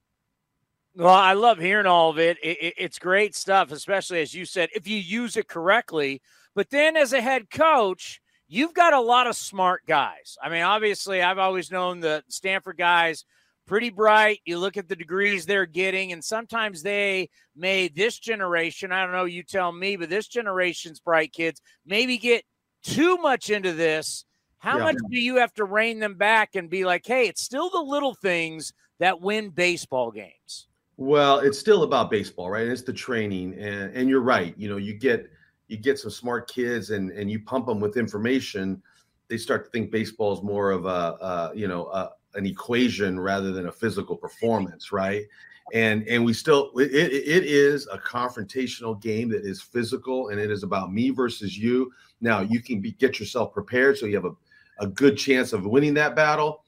Well, 0.94 1.08
I 1.14 1.32
love 1.32 1.58
hearing 1.58 1.86
all 1.86 2.10
of 2.10 2.18
it. 2.18 2.36
It, 2.42 2.58
it. 2.60 2.74
It's 2.76 2.98
great 2.98 3.34
stuff, 3.34 3.72
especially 3.72 4.20
as 4.20 4.34
you 4.34 4.44
said, 4.44 4.68
if 4.74 4.86
you 4.86 4.98
use 4.98 5.38
it 5.38 5.48
correctly. 5.48 6.20
But 6.54 6.68
then 6.68 6.94
as 6.94 7.14
a 7.14 7.22
head 7.22 7.48
coach, 7.50 8.20
you've 8.48 8.74
got 8.74 8.92
a 8.92 9.00
lot 9.00 9.26
of 9.26 9.34
smart 9.34 9.86
guys. 9.86 10.36
I 10.42 10.50
mean, 10.50 10.62
obviously, 10.62 11.22
I've 11.22 11.38
always 11.38 11.70
known 11.70 12.00
the 12.00 12.22
Stanford 12.28 12.76
guys 12.76 13.24
pretty 13.66 13.88
bright. 13.88 14.40
You 14.44 14.58
look 14.58 14.76
at 14.76 14.88
the 14.88 14.96
degrees 14.96 15.46
they're 15.46 15.64
getting, 15.64 16.12
and 16.12 16.22
sometimes 16.22 16.82
they 16.82 17.30
made 17.56 17.96
this 17.96 18.18
generation, 18.18 18.92
I 18.92 19.04
don't 19.04 19.12
know, 19.12 19.24
you 19.24 19.42
tell 19.42 19.72
me, 19.72 19.96
but 19.96 20.10
this 20.10 20.28
generation's 20.28 21.00
bright 21.00 21.32
kids 21.32 21.62
maybe 21.86 22.18
get 22.18 22.44
too 22.82 23.16
much 23.16 23.48
into 23.48 23.72
this. 23.72 24.26
How 24.58 24.78
yeah. 24.78 24.84
much 24.84 24.96
do 25.10 25.18
you 25.18 25.36
have 25.36 25.54
to 25.54 25.64
rein 25.64 26.00
them 26.00 26.14
back 26.14 26.56
and 26.56 26.68
be 26.68 26.84
like, 26.84 27.06
hey, 27.06 27.28
it's 27.28 27.42
still 27.42 27.70
the 27.70 27.80
little 27.80 28.14
things 28.14 28.72
that 28.98 29.20
win 29.20 29.50
baseball 29.50 30.10
games? 30.10 30.66
Well, 30.96 31.38
it's 31.38 31.58
still 31.58 31.84
about 31.84 32.10
baseball, 32.10 32.50
right? 32.50 32.66
It's 32.66 32.82
the 32.82 32.92
training, 32.92 33.54
and 33.54 33.94
and 33.94 34.08
you're 34.08 34.20
right. 34.20 34.52
You 34.58 34.68
know, 34.68 34.78
you 34.78 34.94
get 34.94 35.30
you 35.68 35.76
get 35.76 35.98
some 35.98 36.10
smart 36.10 36.50
kids, 36.50 36.90
and 36.90 37.12
and 37.12 37.30
you 37.30 37.40
pump 37.40 37.66
them 37.66 37.78
with 37.78 37.96
information. 37.96 38.82
They 39.28 39.36
start 39.36 39.64
to 39.66 39.70
think 39.70 39.92
baseball 39.92 40.32
is 40.32 40.42
more 40.42 40.72
of 40.72 40.86
a, 40.86 40.88
a 40.88 41.52
you 41.54 41.68
know 41.68 41.86
a, 41.86 42.10
an 42.34 42.46
equation 42.46 43.20
rather 43.20 43.52
than 43.52 43.68
a 43.68 43.72
physical 43.72 44.16
performance, 44.16 44.90
right? 44.90 45.24
And 45.72 46.02
and 46.08 46.24
we 46.24 46.32
still 46.32 46.72
it, 46.76 46.90
it 46.92 47.44
is 47.44 47.86
a 47.92 47.98
confrontational 47.98 49.00
game 49.00 49.28
that 49.28 49.44
is 49.44 49.62
physical, 49.62 50.30
and 50.30 50.40
it 50.40 50.50
is 50.50 50.64
about 50.64 50.92
me 50.92 51.10
versus 51.10 51.56
you. 51.56 51.92
Now 52.20 52.40
you 52.40 52.60
can 52.60 52.80
be, 52.80 52.90
get 52.92 53.20
yourself 53.20 53.52
prepared 53.52 53.98
so 53.98 54.06
you 54.06 54.16
have 54.16 54.24
a 54.24 54.32
a 54.80 54.86
good 54.86 55.16
chance 55.16 55.52
of 55.52 55.66
winning 55.66 55.94
that 55.94 56.16
battle. 56.16 56.64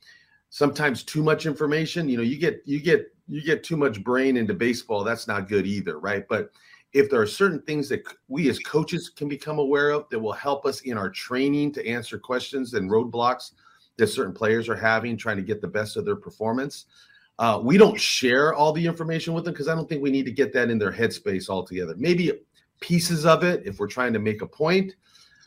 Sometimes 0.49 1.05
too 1.05 1.23
much 1.23 1.47
information, 1.47 2.09
you 2.09 2.17
know, 2.17 2.23
you 2.23 2.37
get 2.39 2.63
you 2.65 2.81
get 2.81 3.07
you 3.29 3.43
get 3.43 3.63
too 3.63 3.77
much 3.77 4.03
brain 4.03 4.37
into 4.37 4.55
baseball, 4.55 5.05
that's 5.05 5.29
not 5.29 5.49
good 5.49 5.67
either, 5.67 6.01
right? 6.01 6.25
But 6.29 6.51
if 6.93 7.09
there 7.09 7.21
are 7.21 7.27
certain 7.27 7.63
things 7.63 7.89
that 7.89 8.03
we 8.29 8.51
as 8.51 8.59
coaches 8.59 9.09
can 9.09 9.29
become 9.29 9.59
aware 9.61 9.91
of 9.91 10.09
that 10.11 10.19
will 10.19 10.33
help 10.33 10.67
us 10.67 10.81
in 10.81 10.99
our 10.99 11.09
training 11.09 11.73
to 11.73 11.87
answer 11.87 12.19
questions 12.19 12.75
and 12.75 12.91
roadblocks 12.91 13.53
that 13.97 14.09
certain 14.09 14.35
players 14.35 14.69
are 14.69 14.77
having, 14.77 15.17
trying 15.17 15.37
to 15.37 15.43
get 15.43 15.61
the 15.61 15.69
best 15.69 15.97
of 15.97 16.05
their 16.05 16.17
performance. 16.17 16.87
Uh, 17.39 17.61
we 17.63 17.79
don't 17.79 17.99
share 17.99 18.55
all 18.55 18.73
the 18.73 18.85
information 18.85 19.33
with 19.33 19.45
them 19.45 19.55
because 19.55 19.69
I 19.69 19.75
don't 19.75 19.89
think 19.89 20.03
we 20.03 20.11
need 20.11 20.27
to 20.27 20.33
get 20.33 20.53
that 20.53 20.69
in 20.69 20.79
their 20.79 20.93
headspace 20.93 21.49
altogether. 21.49 21.95
Maybe 21.97 22.33
pieces 22.81 23.25
of 23.25 23.45
it 23.45 23.63
if 23.65 23.79
we're 23.79 23.87
trying 23.87 24.13
to 24.13 24.19
make 24.19 24.43
a 24.43 24.47
point. 24.47 24.95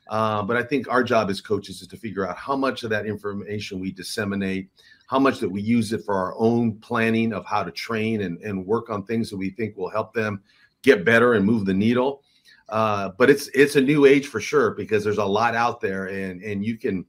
Uh, 0.08 0.44
but 0.44 0.58
I 0.58 0.64
think 0.64 0.90
our 0.90 1.04
job 1.04 1.30
as 1.30 1.40
coaches 1.42 1.82
is 1.82 1.88
to 1.88 1.98
figure 1.98 2.28
out 2.28 2.38
how 2.38 2.56
much 2.56 2.84
of 2.84 2.90
that 2.90 3.06
information 3.06 3.80
we 3.80 3.92
disseminate 3.92 4.70
how 5.08 5.20
much 5.20 5.40
that 5.40 5.50
we 5.50 5.62
use 5.62 5.94
it 5.94 6.04
for 6.04 6.16
our 6.16 6.34
own 6.38 6.74
planning 6.80 7.34
of 7.34 7.46
how 7.46 7.64
to 7.64 7.72
train 7.72 8.22
and, 8.22 8.42
and 8.42 8.66
work 8.66 8.90
on 8.90 9.04
things 9.06 9.30
that 9.30 9.38
we 9.38 9.50
think 9.52 9.78
will 9.78 9.90
help 9.90 10.14
them 10.14 10.42
get 10.82 11.06
better 11.06 11.34
and 11.34 11.46
move 11.46 11.66
the 11.66 11.74
needle. 11.74 12.24
Uh, 12.70 13.10
but 13.18 13.30
it's 13.30 13.48
it's 13.50 13.76
a 13.76 13.82
new 13.82 14.06
age 14.06 14.28
for 14.28 14.40
sure 14.40 14.72
because 14.72 15.04
there's 15.04 15.18
a 15.18 15.26
lot 15.26 15.54
out 15.54 15.82
there 15.82 16.08
and 16.08 16.42
and 16.42 16.66
you 16.66 16.78
can 16.78 17.06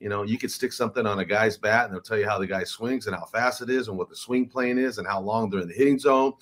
you 0.00 0.08
know 0.08 0.22
you 0.22 0.36
can 0.36 0.48
stick 0.48 0.72
something 0.72 1.06
on 1.06 1.20
a 1.20 1.24
guy's 1.24 1.56
bat 1.56 1.86
and 1.86 1.94
they'll 1.94 2.02
tell 2.02 2.18
you 2.18 2.28
how 2.28 2.38
the 2.38 2.46
guy 2.46 2.64
swings 2.64 3.06
and 3.06 3.16
how 3.16 3.24
fast 3.24 3.62
it 3.62 3.70
is 3.70 3.88
and 3.88 3.96
what 3.96 4.10
the 4.10 4.16
swing 4.16 4.46
plane 4.46 4.76
is 4.76 4.98
and 4.98 5.06
how 5.06 5.20
long 5.20 5.48
they're 5.48 5.60
in 5.60 5.68
the 5.68 5.74
hitting 5.74 5.98
zone 5.98 6.32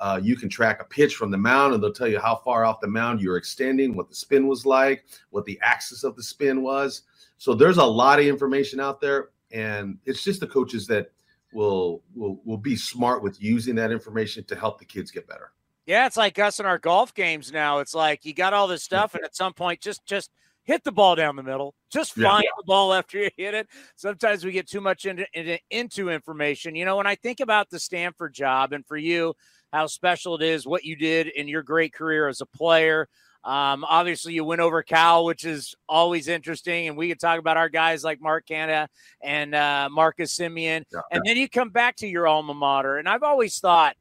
uh, 0.00 0.18
you 0.22 0.34
can 0.36 0.48
track 0.48 0.80
a 0.80 0.84
pitch 0.84 1.14
from 1.14 1.30
the 1.30 1.38
mound 1.38 1.74
and 1.74 1.82
they'll 1.82 1.92
tell 1.92 2.08
you 2.08 2.18
how 2.18 2.36
far 2.36 2.64
off 2.64 2.80
the 2.80 2.88
mound 2.88 3.20
you're 3.20 3.36
extending 3.36 3.94
what 3.94 4.08
the 4.08 4.14
spin 4.14 4.46
was 4.46 4.66
like 4.66 5.04
what 5.30 5.44
the 5.44 5.58
axis 5.62 6.04
of 6.04 6.16
the 6.16 6.22
spin 6.22 6.62
was 6.62 7.02
so 7.38 7.54
there's 7.54 7.78
a 7.78 7.84
lot 7.84 8.18
of 8.18 8.26
information 8.26 8.80
out 8.80 9.00
there 9.00 9.28
and 9.52 9.98
it's 10.04 10.22
just 10.22 10.40
the 10.40 10.46
coaches 10.46 10.86
that 10.86 11.10
will 11.52 12.02
will 12.14 12.40
will 12.44 12.56
be 12.56 12.76
smart 12.76 13.22
with 13.22 13.42
using 13.42 13.74
that 13.76 13.90
information 13.90 14.44
to 14.44 14.56
help 14.56 14.78
the 14.78 14.84
kids 14.84 15.10
get 15.10 15.26
better. 15.26 15.52
Yeah, 15.86 16.06
it's 16.06 16.16
like 16.16 16.38
us 16.38 16.60
in 16.60 16.66
our 16.66 16.78
golf 16.78 17.14
games 17.14 17.50
now. 17.50 17.78
It's 17.78 17.94
like 17.94 18.24
you 18.24 18.34
got 18.34 18.52
all 18.52 18.68
this 18.68 18.82
stuff, 18.82 19.14
and 19.14 19.24
at 19.24 19.34
some 19.34 19.52
point, 19.52 19.80
just 19.80 20.04
just 20.06 20.30
hit 20.62 20.84
the 20.84 20.92
ball 20.92 21.16
down 21.16 21.36
the 21.36 21.42
middle. 21.42 21.74
Just 21.90 22.14
find 22.14 22.44
yeah. 22.44 22.50
the 22.58 22.64
ball 22.64 22.92
after 22.92 23.18
you 23.18 23.30
hit 23.36 23.54
it. 23.54 23.66
Sometimes 23.96 24.44
we 24.44 24.52
get 24.52 24.68
too 24.68 24.80
much 24.80 25.06
into, 25.06 25.26
into 25.32 25.58
into 25.70 26.10
information. 26.10 26.74
You 26.74 26.84
know, 26.84 26.96
when 26.96 27.06
I 27.06 27.16
think 27.16 27.40
about 27.40 27.70
the 27.70 27.80
Stanford 27.80 28.34
job, 28.34 28.72
and 28.72 28.86
for 28.86 28.96
you, 28.96 29.34
how 29.72 29.86
special 29.86 30.34
it 30.36 30.42
is, 30.42 30.66
what 30.66 30.84
you 30.84 30.96
did 30.96 31.28
in 31.28 31.48
your 31.48 31.62
great 31.62 31.92
career 31.92 32.28
as 32.28 32.40
a 32.40 32.46
player. 32.46 33.08
Um, 33.42 33.84
obviously, 33.88 34.34
you 34.34 34.44
went 34.44 34.60
over 34.60 34.82
Cal, 34.82 35.24
which 35.24 35.44
is 35.44 35.74
always 35.88 36.28
interesting, 36.28 36.88
and 36.88 36.96
we 36.96 37.08
could 37.08 37.20
talk 37.20 37.38
about 37.38 37.56
our 37.56 37.70
guys 37.70 38.04
like 38.04 38.20
Mark 38.20 38.46
Canha 38.46 38.88
and 39.22 39.54
uh, 39.54 39.88
Marcus 39.90 40.36
Semien. 40.36 40.84
yeah. 40.92 41.00
and 41.10 41.22
then 41.24 41.38
you 41.38 41.48
come 41.48 41.70
back 41.70 41.96
to 41.96 42.06
your 42.06 42.26
alma 42.26 42.52
mater. 42.52 42.98
And 42.98 43.08
I've 43.08 43.22
always 43.22 43.58
thought, 43.58 43.96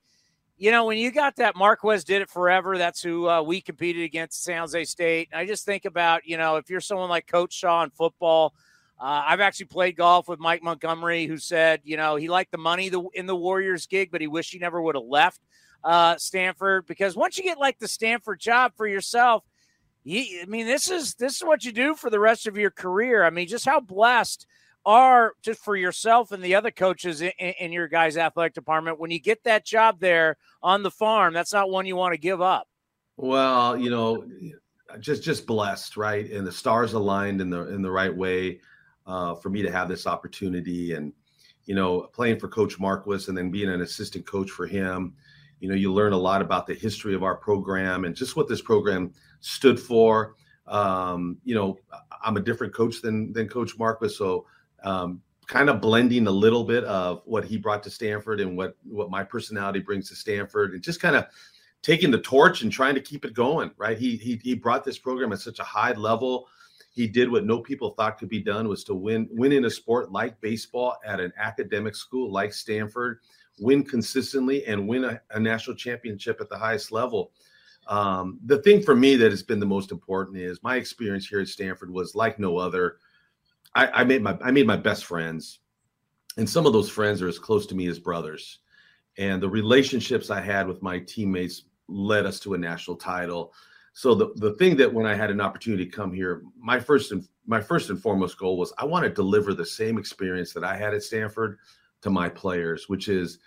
you 0.57 0.71
know, 0.71 0.83
when 0.83 0.97
you 0.97 1.09
got 1.09 1.37
that 1.37 1.55
Marquess 1.55 2.03
did 2.03 2.21
it 2.21 2.29
forever. 2.29 2.77
That's 2.77 3.01
who 3.01 3.29
uh, 3.29 3.41
we 3.41 3.61
competed 3.61 4.03
against 4.03 4.43
San 4.43 4.59
Jose 4.59 4.83
State. 4.83 5.29
I 5.33 5.45
just 5.45 5.63
think 5.63 5.85
about, 5.85 6.25
you 6.25 6.37
know, 6.37 6.57
if 6.57 6.69
you're 6.69 6.81
someone 6.81 7.09
like 7.09 7.25
Coach 7.25 7.53
Shaw 7.53 7.83
in 7.83 7.91
football. 7.91 8.53
Uh, 8.99 9.23
I've 9.27 9.39
actually 9.39 9.67
played 9.67 9.95
golf 9.95 10.27
with 10.27 10.39
Mike 10.39 10.61
Montgomery, 10.61 11.25
who 11.25 11.37
said, 11.37 11.79
you 11.83 11.95
know, 11.95 12.17
he 12.17 12.27
liked 12.27 12.51
the 12.51 12.57
money 12.57 12.91
in 13.13 13.25
the 13.25 13.35
Warriors 13.35 13.87
gig, 13.87 14.11
but 14.11 14.19
he 14.19 14.27
wished 14.27 14.51
he 14.51 14.59
never 14.59 14.81
would 14.81 14.95
have 14.95 15.05
left 15.05 15.39
uh, 15.83 16.17
Stanford 16.17 16.85
because 16.85 17.15
once 17.15 17.37
you 17.37 17.43
get 17.43 17.57
like 17.57 17.79
the 17.79 17.87
Stanford 17.87 18.39
job 18.39 18.73
for 18.75 18.87
yourself, 18.87 19.43
you, 20.03 20.41
I 20.41 20.45
mean, 20.45 20.65
this 20.65 20.89
is 20.89 21.13
this 21.15 21.37
is 21.37 21.43
what 21.43 21.63
you 21.63 21.71
do 21.71 21.95
for 21.95 22.09
the 22.09 22.19
rest 22.19 22.47
of 22.47 22.57
your 22.57 22.71
career. 22.71 23.23
I 23.23 23.29
mean, 23.29 23.47
just 23.47 23.65
how 23.65 23.79
blessed 23.79 24.45
are 24.85 25.33
just 25.41 25.63
for 25.63 25.75
yourself 25.75 26.31
and 26.31 26.41
the 26.43 26.55
other 26.55 26.71
coaches 26.71 27.21
in, 27.21 27.31
in 27.37 27.71
your 27.71 27.87
guys' 27.87 28.17
athletic 28.17 28.53
department 28.53 28.99
when 28.99 29.11
you 29.11 29.19
get 29.19 29.43
that 29.43 29.65
job 29.65 29.99
there 29.99 30.37
on 30.63 30.83
the 30.83 30.91
farm. 30.91 31.33
That's 31.33 31.53
not 31.53 31.69
one 31.69 31.85
you 31.85 31.95
want 31.95 32.13
to 32.13 32.19
give 32.19 32.41
up. 32.41 32.67
Well, 33.17 33.77
you 33.77 33.89
know, 33.89 34.25
just 34.99 35.23
just 35.23 35.45
blessed, 35.45 35.95
right? 35.95 36.29
And 36.31 36.45
the 36.47 36.51
stars 36.51 36.93
aligned 36.93 37.41
in 37.41 37.49
the 37.49 37.67
in 37.67 37.81
the 37.81 37.91
right 37.91 38.15
way 38.15 38.59
uh, 39.09 39.35
for 39.35 39.49
me 39.49 39.61
to 39.61 39.71
have 39.71 39.89
this 39.89 40.07
opportunity, 40.07 40.93
and 40.93 41.11
you 41.65 41.75
know, 41.75 42.01
playing 42.13 42.39
for 42.39 42.47
Coach 42.47 42.79
Marquess 42.79 43.27
and 43.27 43.37
then 43.37 43.51
being 43.51 43.69
an 43.69 43.81
assistant 43.81 44.25
coach 44.25 44.49
for 44.49 44.67
him. 44.67 45.15
You 45.59 45.67
know 45.67 45.75
you 45.75 45.91
learn 45.91 46.13
a 46.13 46.17
lot 46.17 46.41
about 46.41 46.67
the 46.67 46.73
history 46.73 47.13
of 47.13 47.23
our 47.23 47.35
program 47.35 48.05
and 48.05 48.15
just 48.15 48.37
what 48.37 48.47
this 48.47 48.61
program 48.61 49.11
stood 49.41 49.79
for. 49.79 50.35
Um, 50.67 51.37
you 51.43 51.55
know 51.55 51.79
i'm 52.21 52.37
a 52.37 52.41
different 52.41 52.73
coach 52.73 53.01
than 53.01 53.33
than 53.33 53.47
coach 53.47 53.77
marquess 53.79 54.17
so 54.17 54.45
um, 54.83 55.21
kind 55.47 55.69
of 55.69 55.81
blending 55.81 56.27
a 56.27 56.31
little 56.31 56.63
bit 56.63 56.83
of 56.83 57.21
what 57.25 57.43
he 57.43 57.57
brought 57.57 57.81
to 57.83 57.89
stanford 57.89 58.39
and 58.39 58.55
what 58.55 58.75
what 58.83 59.09
my 59.09 59.23
personality 59.23 59.79
brings 59.79 60.09
to 60.09 60.15
stanford 60.15 60.73
and 60.73 60.83
just 60.83 61.01
kind 61.01 61.15
of 61.15 61.25
taking 61.81 62.11
the 62.11 62.19
torch 62.19 62.61
and 62.61 62.71
trying 62.71 62.95
to 62.95 63.01
keep 63.01 63.25
it 63.25 63.33
going 63.33 63.71
right? 63.77 63.97
He 63.97 64.17
he, 64.17 64.39
he 64.43 64.53
brought 64.53 64.83
this 64.83 64.97
program 64.97 65.31
at 65.31 65.39
such 65.39 65.59
a 65.59 65.63
high 65.63 65.93
level 65.93 66.47
he 66.99 67.07
did 67.07 67.31
what 67.31 67.45
no 67.45 67.59
people 67.59 67.91
thought 67.91 68.17
could 68.17 68.29
be 68.29 68.41
done 68.41 68.67
was 68.67 68.83
to 68.83 68.93
win 68.93 69.27
win 69.31 69.51
in 69.51 69.65
a 69.65 69.69
sport 69.69 70.11
like 70.11 70.39
baseball 70.41 70.97
at 71.05 71.19
an 71.19 71.31
academic 71.37 71.95
school 71.95 72.31
like 72.31 72.53
stanford 72.53 73.19
win 73.59 73.83
consistently 73.83 74.65
and 74.65 74.87
win 74.87 75.03
a, 75.03 75.21
a 75.31 75.39
national 75.39 75.75
championship 75.75 76.39
at 76.41 76.49
the 76.49 76.57
highest 76.57 76.91
level. 76.91 77.31
Um, 77.87 78.39
the 78.45 78.59
thing 78.59 78.81
for 78.81 78.95
me 78.95 79.15
that 79.15 79.31
has 79.31 79.43
been 79.43 79.59
the 79.59 79.65
most 79.65 79.91
important 79.91 80.37
is 80.37 80.61
my 80.63 80.75
experience 80.75 81.27
here 81.27 81.39
at 81.39 81.47
Stanford 81.47 81.91
was 81.91 82.15
like 82.15 82.39
no 82.39 82.57
other. 82.57 82.97
I, 83.75 83.87
I 83.87 84.03
made 84.03 84.21
my 84.21 84.37
I 84.43 84.51
made 84.51 84.67
my 84.67 84.75
best 84.75 85.05
friends, 85.05 85.59
and 86.37 86.49
some 86.49 86.65
of 86.65 86.73
those 86.73 86.89
friends 86.89 87.21
are 87.21 87.27
as 87.27 87.39
close 87.39 87.65
to 87.67 87.75
me 87.75 87.87
as 87.87 87.99
brothers. 87.99 88.59
And 89.17 89.41
the 89.41 89.49
relationships 89.49 90.29
I 90.29 90.39
had 90.39 90.67
with 90.67 90.81
my 90.81 90.99
teammates 90.99 91.63
led 91.87 92.25
us 92.25 92.39
to 92.41 92.53
a 92.53 92.57
national 92.57 92.97
title. 92.97 93.53
So 93.99 94.15
the, 94.15 94.31
the 94.37 94.53
thing 94.53 94.77
that 94.77 94.93
when 94.93 95.05
I 95.05 95.13
had 95.13 95.29
an 95.29 95.41
opportunity 95.41 95.83
to 95.83 95.91
come 95.91 96.13
here, 96.13 96.43
my 96.57 96.79
first 96.79 97.11
and 97.11 97.27
my 97.45 97.59
first 97.59 97.89
and 97.89 98.01
foremost 98.01 98.39
goal 98.39 98.57
was 98.57 98.71
I 98.77 98.85
want 98.85 99.03
to 99.03 99.09
deliver 99.09 99.53
the 99.53 99.65
same 99.65 99.97
experience 99.97 100.53
that 100.53 100.63
I 100.63 100.77
had 100.77 100.93
at 100.93 101.03
Stanford 101.03 101.57
to 102.03 102.09
my 102.09 102.29
players, 102.29 102.87
which 102.87 103.09
is 103.09 103.39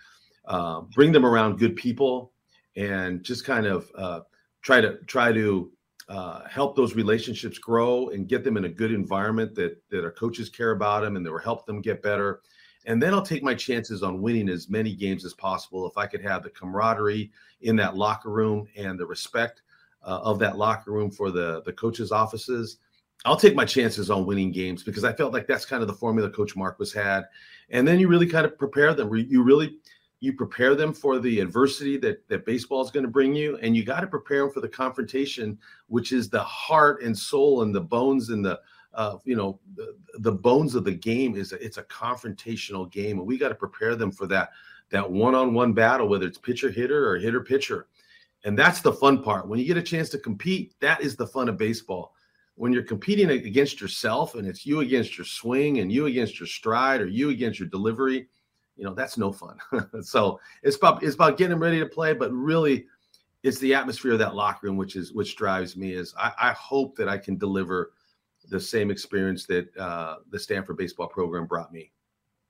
uh, 0.45 0.83
bring 0.95 1.11
them 1.11 1.24
around 1.24 1.59
good 1.59 1.74
people 1.74 2.33
and 2.77 3.23
just 3.23 3.47
kind 3.47 3.65
of 3.65 3.91
uh, 3.97 4.20
try 4.61 4.83
to 4.83 4.99
try 5.07 5.33
to 5.33 5.73
uh, 6.11 6.47
help 6.47 6.77
those 6.77 6.95
relationships 6.95 7.57
grow 7.57 8.11
and 8.11 8.29
get 8.29 8.45
them 8.45 8.59
in 8.59 8.66
a 8.66 8.69
good 8.69 8.93
environment 8.93 9.55
that 9.55 9.83
that 9.89 10.05
our 10.05 10.12
coaches 10.12 10.51
care 10.51 10.73
about 10.73 11.01
them 11.01 11.16
and 11.16 11.24
that 11.24 11.33
will 11.33 11.39
help 11.39 11.65
them 11.65 11.81
get 11.81 12.03
better. 12.03 12.43
And 12.85 13.03
then 13.03 13.15
I'll 13.15 13.23
take 13.23 13.43
my 13.43 13.55
chances 13.55 14.03
on 14.03 14.20
winning 14.20 14.51
as 14.51 14.69
many 14.69 14.95
games 14.95 15.24
as 15.24 15.33
possible 15.33 15.87
if 15.87 15.97
I 15.97 16.07
could 16.07 16.20
have 16.20 16.43
the 16.43 16.51
camaraderie 16.51 17.33
in 17.62 17.74
that 17.77 17.97
locker 17.97 18.29
room 18.29 18.69
and 18.77 19.01
the 19.01 19.07
respect 19.07 19.62
uh, 20.05 20.20
of 20.23 20.39
that 20.41 20.59
locker 20.59 20.93
room 20.93 21.11
for 21.11 21.31
the 21.31 21.62
the 21.65 21.73
coaches' 21.73 22.12
offices. 22.12 22.79
I'll 23.24 23.37
take 23.37 23.55
my 23.55 23.65
chances 23.65 24.11
on 24.11 24.27
winning 24.27 24.51
games 24.51 24.83
because 24.83 25.05
I 25.05 25.12
felt 25.12 25.33
like 25.33 25.47
that's 25.47 25.65
kind 25.65 25.81
of 25.81 25.87
the 25.87 25.95
formula 25.95 26.29
Coach 26.29 26.57
Marquess 26.57 26.93
had, 26.93 27.24
and 27.70 27.87
then 27.87 28.01
you 28.01 28.09
really 28.09 28.27
kind 28.27 28.45
of 28.45 28.59
prepare 28.59 28.95
them. 28.95 29.15
You 29.15 29.43
really 29.43 29.77
you 30.20 30.33
prepare 30.33 30.74
them 30.74 30.93
for 30.93 31.19
the 31.19 31.41
adversity 31.41 31.97
that 31.99 32.27
that 32.29 32.47
baseball 32.47 32.83
is 32.83 32.91
going 32.91 33.05
to 33.05 33.11
bring 33.11 33.35
you, 33.35 33.59
and 33.59 33.77
you 33.77 33.85
got 33.85 34.01
to 34.01 34.07
prepare 34.07 34.41
them 34.41 34.51
for 34.51 34.61
the 34.61 34.69
confrontation, 34.69 35.59
which 35.87 36.12
is 36.12 36.29
the 36.29 36.43
heart 36.43 37.03
and 37.03 37.16
soul 37.16 37.62
and 37.62 37.74
the 37.74 37.81
bones 37.81 38.31
and 38.31 38.45
the 38.45 38.61
uh, 38.95 39.16
you 39.24 39.37
know 39.37 39.59
the, 39.74 39.97
the 40.19 40.33
bones 40.33 40.74
of 40.74 40.85
the 40.85 40.93
game 40.93 41.35
is 41.35 41.53
a, 41.53 41.65
it's 41.65 41.79
a 41.79 41.85
confrontational 41.85 42.91
game, 42.91 43.19
and 43.19 43.27
we 43.27 43.39
got 43.39 43.49
to 43.49 43.55
prepare 43.55 43.97
them 43.97 44.11
for 44.11 44.27
that 44.27 44.51
that 44.91 45.11
one-on-one 45.11 45.73
battle, 45.73 46.09
whether 46.09 46.27
it's 46.27 46.39
pitcher 46.39 46.70
hitter 46.70 47.09
or 47.09 47.16
hitter 47.16 47.41
pitcher, 47.41 47.87
and 48.44 48.59
that's 48.59 48.81
the 48.81 48.93
fun 48.93 49.23
part. 49.23 49.48
When 49.48 49.59
you 49.59 49.64
get 49.64 49.77
a 49.77 49.82
chance 49.82 50.09
to 50.10 50.19
compete, 50.19 50.74
that 50.81 51.01
is 51.01 51.16
the 51.16 51.27
fun 51.27 51.48
of 51.48 51.56
baseball. 51.56 52.14
When 52.56 52.73
you're 52.73 52.82
competing 52.82 53.31
against 53.31 53.81
yourself, 53.81 54.35
and 54.35 54.47
it's 54.47 54.66
you 54.66 54.81
against 54.81 55.16
your 55.16 55.24
swing, 55.24 55.78
and 55.78 55.90
you 55.90 56.06
against 56.06 56.39
your 56.39 56.47
stride, 56.47 57.01
or 57.01 57.06
you 57.06 57.31
against 57.31 57.59
your 57.59 57.69
delivery, 57.69 58.28
you 58.77 58.85
know 58.85 58.94
that's 58.94 59.19
no 59.19 59.32
fun. 59.32 59.59
so 60.02 60.40
it's 60.62 60.77
about 60.77 61.02
it's 61.02 61.14
about 61.14 61.39
getting 61.39 61.59
ready 61.59 61.78
to 61.78 61.86
play, 61.86 62.12
but 62.12 62.31
really 62.32 62.86
it's 63.43 63.59
the 63.59 63.74
atmosphere 63.74 64.12
of 64.12 64.19
that 64.20 64.35
locker 64.35 64.66
room 64.66 64.77
which 64.77 64.97
is 64.97 65.12
which 65.12 65.36
drives 65.36 65.77
me 65.77 65.93
is 65.93 66.14
I, 66.16 66.32
I 66.40 66.52
hope 66.52 66.97
that 66.97 67.09
I 67.09 67.19
can 67.19 67.36
deliver 67.36 67.93
the 68.48 68.60
same 68.60 68.90
experience 68.90 69.47
that 69.47 69.77
uh, 69.77 70.16
the 70.31 70.39
Stanford 70.39 70.77
baseball 70.77 71.09
program 71.09 71.47
brought 71.47 71.73
me. 71.73 71.93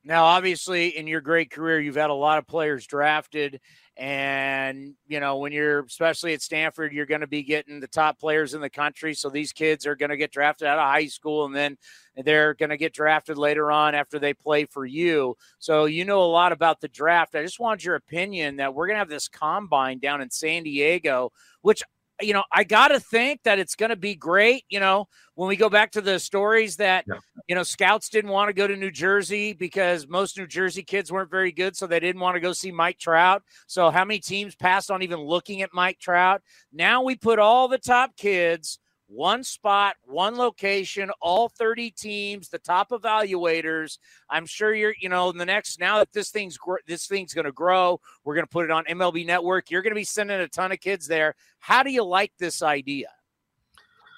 Now, 0.04 0.24
obviously, 0.24 0.96
in 0.96 1.06
your 1.06 1.20
great 1.20 1.50
career, 1.50 1.80
you've 1.80 1.94
had 1.94 2.10
a 2.10 2.14
lot 2.14 2.38
of 2.38 2.46
players 2.46 2.86
drafted. 2.86 3.60
And, 3.98 4.94
you 5.06 5.20
know, 5.20 5.36
when 5.36 5.52
you're, 5.52 5.80
especially 5.80 6.32
at 6.32 6.40
Stanford, 6.40 6.92
you're 6.92 7.06
going 7.06 7.20
to 7.20 7.26
be 7.26 7.42
getting 7.42 7.78
the 7.78 7.86
top 7.86 8.18
players 8.18 8.54
in 8.54 8.62
the 8.62 8.70
country. 8.70 9.12
So 9.12 9.28
these 9.28 9.52
kids 9.52 9.86
are 9.86 9.94
going 9.94 10.10
to 10.10 10.16
get 10.16 10.32
drafted 10.32 10.66
out 10.66 10.78
of 10.78 10.84
high 10.84 11.06
school 11.06 11.44
and 11.44 11.54
then 11.54 11.76
they're 12.16 12.54
going 12.54 12.70
to 12.70 12.78
get 12.78 12.94
drafted 12.94 13.36
later 13.36 13.70
on 13.70 13.94
after 13.94 14.18
they 14.18 14.32
play 14.32 14.64
for 14.64 14.86
you. 14.86 15.36
So 15.58 15.84
you 15.84 16.06
know 16.06 16.22
a 16.22 16.24
lot 16.24 16.52
about 16.52 16.80
the 16.80 16.88
draft. 16.88 17.34
I 17.34 17.42
just 17.42 17.60
wanted 17.60 17.84
your 17.84 17.96
opinion 17.96 18.56
that 18.56 18.74
we're 18.74 18.86
going 18.86 18.96
to 18.96 19.00
have 19.00 19.08
this 19.08 19.28
combine 19.28 19.98
down 19.98 20.22
in 20.22 20.30
San 20.30 20.62
Diego, 20.62 21.30
which 21.60 21.82
you 22.20 22.32
know, 22.32 22.44
I 22.52 22.64
got 22.64 22.88
to 22.88 23.00
think 23.00 23.40
that 23.44 23.58
it's 23.58 23.74
going 23.74 23.90
to 23.90 23.96
be 23.96 24.14
great. 24.14 24.64
You 24.68 24.80
know, 24.80 25.08
when 25.34 25.48
we 25.48 25.56
go 25.56 25.68
back 25.68 25.92
to 25.92 26.00
the 26.00 26.18
stories 26.18 26.76
that, 26.76 27.04
yeah. 27.08 27.14
you 27.48 27.54
know, 27.54 27.62
scouts 27.62 28.08
didn't 28.08 28.30
want 28.30 28.48
to 28.48 28.52
go 28.52 28.66
to 28.66 28.76
New 28.76 28.90
Jersey 28.90 29.52
because 29.52 30.06
most 30.06 30.38
New 30.38 30.46
Jersey 30.46 30.82
kids 30.82 31.10
weren't 31.10 31.30
very 31.30 31.52
good. 31.52 31.76
So 31.76 31.86
they 31.86 32.00
didn't 32.00 32.20
want 32.20 32.36
to 32.36 32.40
go 32.40 32.52
see 32.52 32.70
Mike 32.70 32.98
Trout. 32.98 33.42
So 33.66 33.90
how 33.90 34.04
many 34.04 34.20
teams 34.20 34.54
passed 34.54 34.90
on 34.90 35.02
even 35.02 35.20
looking 35.20 35.62
at 35.62 35.70
Mike 35.72 35.98
Trout? 35.98 36.42
Now 36.72 37.02
we 37.02 37.16
put 37.16 37.38
all 37.38 37.68
the 37.68 37.78
top 37.78 38.16
kids 38.16 38.78
one 39.12 39.44
spot, 39.44 39.96
one 40.04 40.36
location, 40.36 41.10
all 41.20 41.48
30 41.48 41.90
teams, 41.90 42.48
the 42.48 42.58
top 42.58 42.90
evaluators. 42.90 43.98
I'm 44.30 44.46
sure 44.46 44.74
you're, 44.74 44.94
you 44.98 45.08
know, 45.08 45.30
in 45.30 45.38
the 45.38 45.46
next 45.46 45.78
now 45.78 45.98
that 45.98 46.12
this 46.12 46.30
thing's 46.30 46.58
this 46.86 47.06
thing's 47.06 47.34
going 47.34 47.44
to 47.44 47.52
grow, 47.52 48.00
we're 48.24 48.34
going 48.34 48.46
to 48.46 48.50
put 48.50 48.64
it 48.64 48.70
on 48.70 48.84
MLB 48.84 49.26
Network. 49.26 49.70
You're 49.70 49.82
going 49.82 49.92
to 49.92 50.00
be 50.00 50.04
sending 50.04 50.40
a 50.40 50.48
ton 50.48 50.72
of 50.72 50.80
kids 50.80 51.06
there. 51.06 51.34
How 51.58 51.82
do 51.82 51.90
you 51.90 52.04
like 52.04 52.32
this 52.38 52.62
idea? 52.62 53.08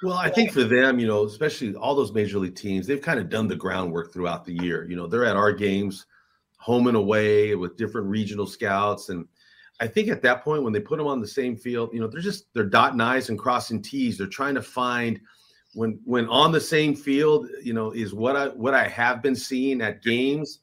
Well, 0.03 0.17
I 0.17 0.29
think 0.29 0.53
for 0.53 0.65
them, 0.65 0.99
you 0.99 1.07
know, 1.07 1.25
especially 1.25 1.75
all 1.75 1.95
those 1.95 2.13
major 2.13 2.39
league 2.39 2.55
teams, 2.55 2.87
they've 2.87 3.01
kind 3.01 3.19
of 3.19 3.31
done 3.31 3.49
the 3.49 3.57
groundwork 3.57 4.13
throughout 4.13 4.45
the 4.45 4.53
year. 4.53 4.87
You 4.89 4.97
know, 4.97 5.07
they're 5.07 5.25
at 5.25 5.37
our 5.37 5.53
games, 5.53 6.07
home 6.59 6.89
and 6.89 6.97
away 6.97 7.55
with 7.55 7.77
different 7.77 8.09
regional 8.09 8.47
scouts 8.47 9.09
and 9.09 9.27
I 9.81 9.87
think 9.87 10.09
at 10.09 10.23
that 10.23 10.45
point 10.45 10.63
when 10.63 10.73
they 10.73 10.81
put 10.81 10.99
them 10.99 11.07
on 11.07 11.21
the 11.21 11.27
same 11.27 11.57
field, 11.57 11.91
you 11.93 12.01
know, 12.01 12.07
they're 12.07 12.21
just 12.21 12.53
they're 12.55 12.65
dotting 12.65 13.01
I's 13.01 13.29
and 13.29 13.39
crossing 13.39 13.83
T's. 13.83 14.17
They're 14.17 14.27
trying 14.27 14.55
to 14.55 14.63
find 14.63 15.21
when 15.75 15.99
when 16.05 16.29
on 16.29 16.53
the 16.53 16.61
same 16.61 16.95
field, 16.95 17.49
you 17.63 17.75
know, 17.75 17.91
is 17.91 18.15
what 18.15 18.37
I 18.37 18.49
what 18.49 18.75
I 18.75 18.87
have 18.89 19.23
been 19.23 19.35
seeing 19.35 19.81
at 19.83 20.03
games. 20.03 20.61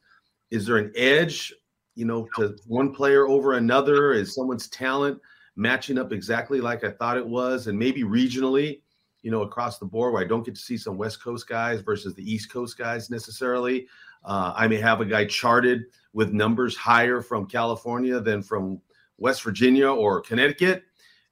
Is 0.50 0.66
there 0.66 0.78
an 0.78 0.92
edge, 0.96 1.52
you 1.94 2.06
know, 2.06 2.26
to 2.36 2.56
one 2.66 2.94
player 2.94 3.28
over 3.28 3.54
another? 3.54 4.12
Is 4.12 4.34
someone's 4.34 4.68
talent 4.68 5.20
matching 5.56 5.98
up 5.98 6.12
exactly 6.12 6.60
like 6.60 6.82
I 6.82 6.90
thought 6.90 7.18
it 7.18 7.26
was? 7.26 7.66
And 7.66 7.78
maybe 7.78 8.04
regionally, 8.04 8.80
you 9.22 9.30
know, 9.30 9.42
across 9.42 9.78
the 9.78 9.86
board 9.86 10.14
where 10.14 10.22
I 10.22 10.26
don't 10.26 10.44
get 10.44 10.54
to 10.54 10.60
see 10.60 10.78
some 10.78 10.96
West 10.96 11.22
Coast 11.22 11.46
guys 11.46 11.80
versus 11.80 12.14
the 12.14 12.30
East 12.30 12.50
Coast 12.50 12.78
guys 12.78 13.10
necessarily. 13.10 13.86
Uh, 14.24 14.52
I 14.56 14.68
may 14.68 14.76
have 14.76 15.00
a 15.00 15.04
guy 15.04 15.26
charted 15.26 15.84
with 16.12 16.32
numbers 16.32 16.76
higher 16.76 17.20
from 17.20 17.46
California 17.46 18.20
than 18.20 18.42
from 18.42 18.80
West 19.22 19.42
Virginia 19.42 19.88
or 19.88 20.20
Connecticut. 20.20 20.82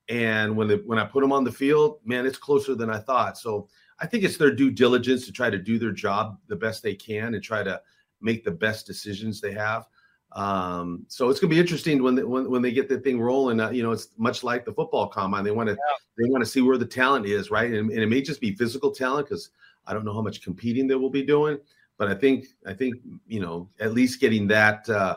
And 0.08 0.56
when 0.56 0.68
they, 0.68 0.76
when 0.76 0.98
I 0.98 1.04
put 1.04 1.20
them 1.20 1.32
on 1.32 1.44
the 1.44 1.52
field, 1.52 1.98
man, 2.04 2.24
it's 2.24 2.38
closer 2.38 2.74
than 2.74 2.88
I 2.88 2.98
thought. 2.98 3.36
So 3.36 3.68
I 3.98 4.06
think 4.06 4.24
it's 4.24 4.36
their 4.36 4.54
due 4.54 4.70
diligence 4.70 5.26
to 5.26 5.32
try 5.32 5.50
to 5.50 5.58
do 5.58 5.78
their 5.78 5.92
job 5.92 6.38
the 6.46 6.56
best 6.56 6.82
they 6.82 6.94
can 6.94 7.34
and 7.34 7.42
try 7.42 7.62
to 7.62 7.80
make 8.20 8.44
the 8.44 8.50
best 8.50 8.86
decisions 8.86 9.40
they 9.40 9.52
have. 9.52 9.86
Um, 10.32 11.04
so 11.08 11.28
it's 11.28 11.40
gonna 11.40 11.50
be 11.50 11.58
interesting 11.58 12.02
when 12.02 12.14
they, 12.14 12.22
when, 12.22 12.48
when 12.48 12.62
they 12.62 12.70
get 12.70 12.88
the 12.88 12.98
thing 12.98 13.20
rolling. 13.20 13.60
Uh, 13.60 13.70
you 13.70 13.82
know, 13.82 13.90
it's 13.90 14.08
much 14.16 14.44
like 14.44 14.64
the 14.64 14.72
football 14.72 15.08
combine. 15.08 15.42
They 15.42 15.50
want 15.50 15.68
to 15.68 15.72
yeah. 15.72 15.96
they 16.16 16.30
want 16.30 16.44
to 16.44 16.48
see 16.50 16.60
where 16.60 16.78
the 16.78 16.86
talent 16.86 17.26
is, 17.26 17.50
right? 17.50 17.72
And, 17.72 17.90
and 17.90 18.00
it 18.00 18.06
may 18.06 18.22
just 18.22 18.40
be 18.40 18.54
physical 18.54 18.92
talent 18.92 19.28
because 19.28 19.50
I 19.86 19.92
don't 19.92 20.04
know 20.04 20.14
how 20.14 20.22
much 20.22 20.40
competing 20.42 20.86
they 20.86 20.94
will 20.94 21.10
be 21.10 21.24
doing. 21.24 21.58
But 21.98 22.08
I 22.08 22.14
think 22.14 22.46
I 22.64 22.72
think 22.72 22.94
you 23.26 23.40
know 23.40 23.68
at 23.80 23.92
least 23.92 24.20
getting 24.20 24.46
that 24.48 24.88
uh, 24.88 25.16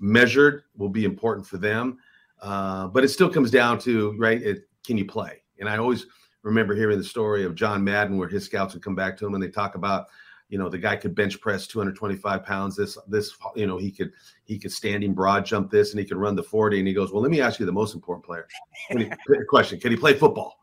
measured 0.00 0.62
will 0.76 0.88
be 0.88 1.04
important 1.04 1.46
for 1.46 1.58
them. 1.58 1.98
Uh, 2.44 2.88
but 2.88 3.02
it 3.02 3.08
still 3.08 3.30
comes 3.30 3.50
down 3.50 3.78
to 3.78 4.14
right. 4.18 4.42
It, 4.42 4.68
can 4.86 4.98
you 4.98 5.06
play? 5.06 5.42
And 5.58 5.68
I 5.68 5.78
always 5.78 6.06
remember 6.42 6.74
hearing 6.74 6.98
the 6.98 7.04
story 7.04 7.42
of 7.42 7.54
John 7.54 7.82
Madden, 7.82 8.18
where 8.18 8.28
his 8.28 8.44
scouts 8.44 8.74
would 8.74 8.82
come 8.82 8.94
back 8.94 9.16
to 9.16 9.26
him 9.26 9.32
and 9.32 9.42
they 9.42 9.48
talk 9.48 9.76
about, 9.76 10.08
you 10.50 10.58
know, 10.58 10.68
the 10.68 10.76
guy 10.76 10.94
could 10.94 11.14
bench 11.14 11.40
press 11.40 11.66
225 11.66 12.44
pounds. 12.44 12.76
This, 12.76 12.98
this, 13.08 13.34
you 13.56 13.66
know, 13.66 13.78
he 13.78 13.90
could 13.90 14.12
he 14.44 14.58
could 14.58 14.72
standing 14.72 15.14
broad 15.14 15.46
jump 15.46 15.70
this, 15.70 15.92
and 15.92 15.98
he 15.98 16.04
could 16.04 16.18
run 16.18 16.36
the 16.36 16.42
40. 16.42 16.78
And 16.78 16.86
he 16.86 16.92
goes, 16.92 17.12
well, 17.12 17.22
let 17.22 17.30
me 17.30 17.40
ask 17.40 17.58
you 17.58 17.64
the 17.64 17.72
most 17.72 17.94
important 17.94 18.26
player 18.26 18.46
he, 18.90 19.10
question: 19.48 19.80
Can 19.80 19.90
he 19.90 19.96
play 19.96 20.12
football? 20.12 20.58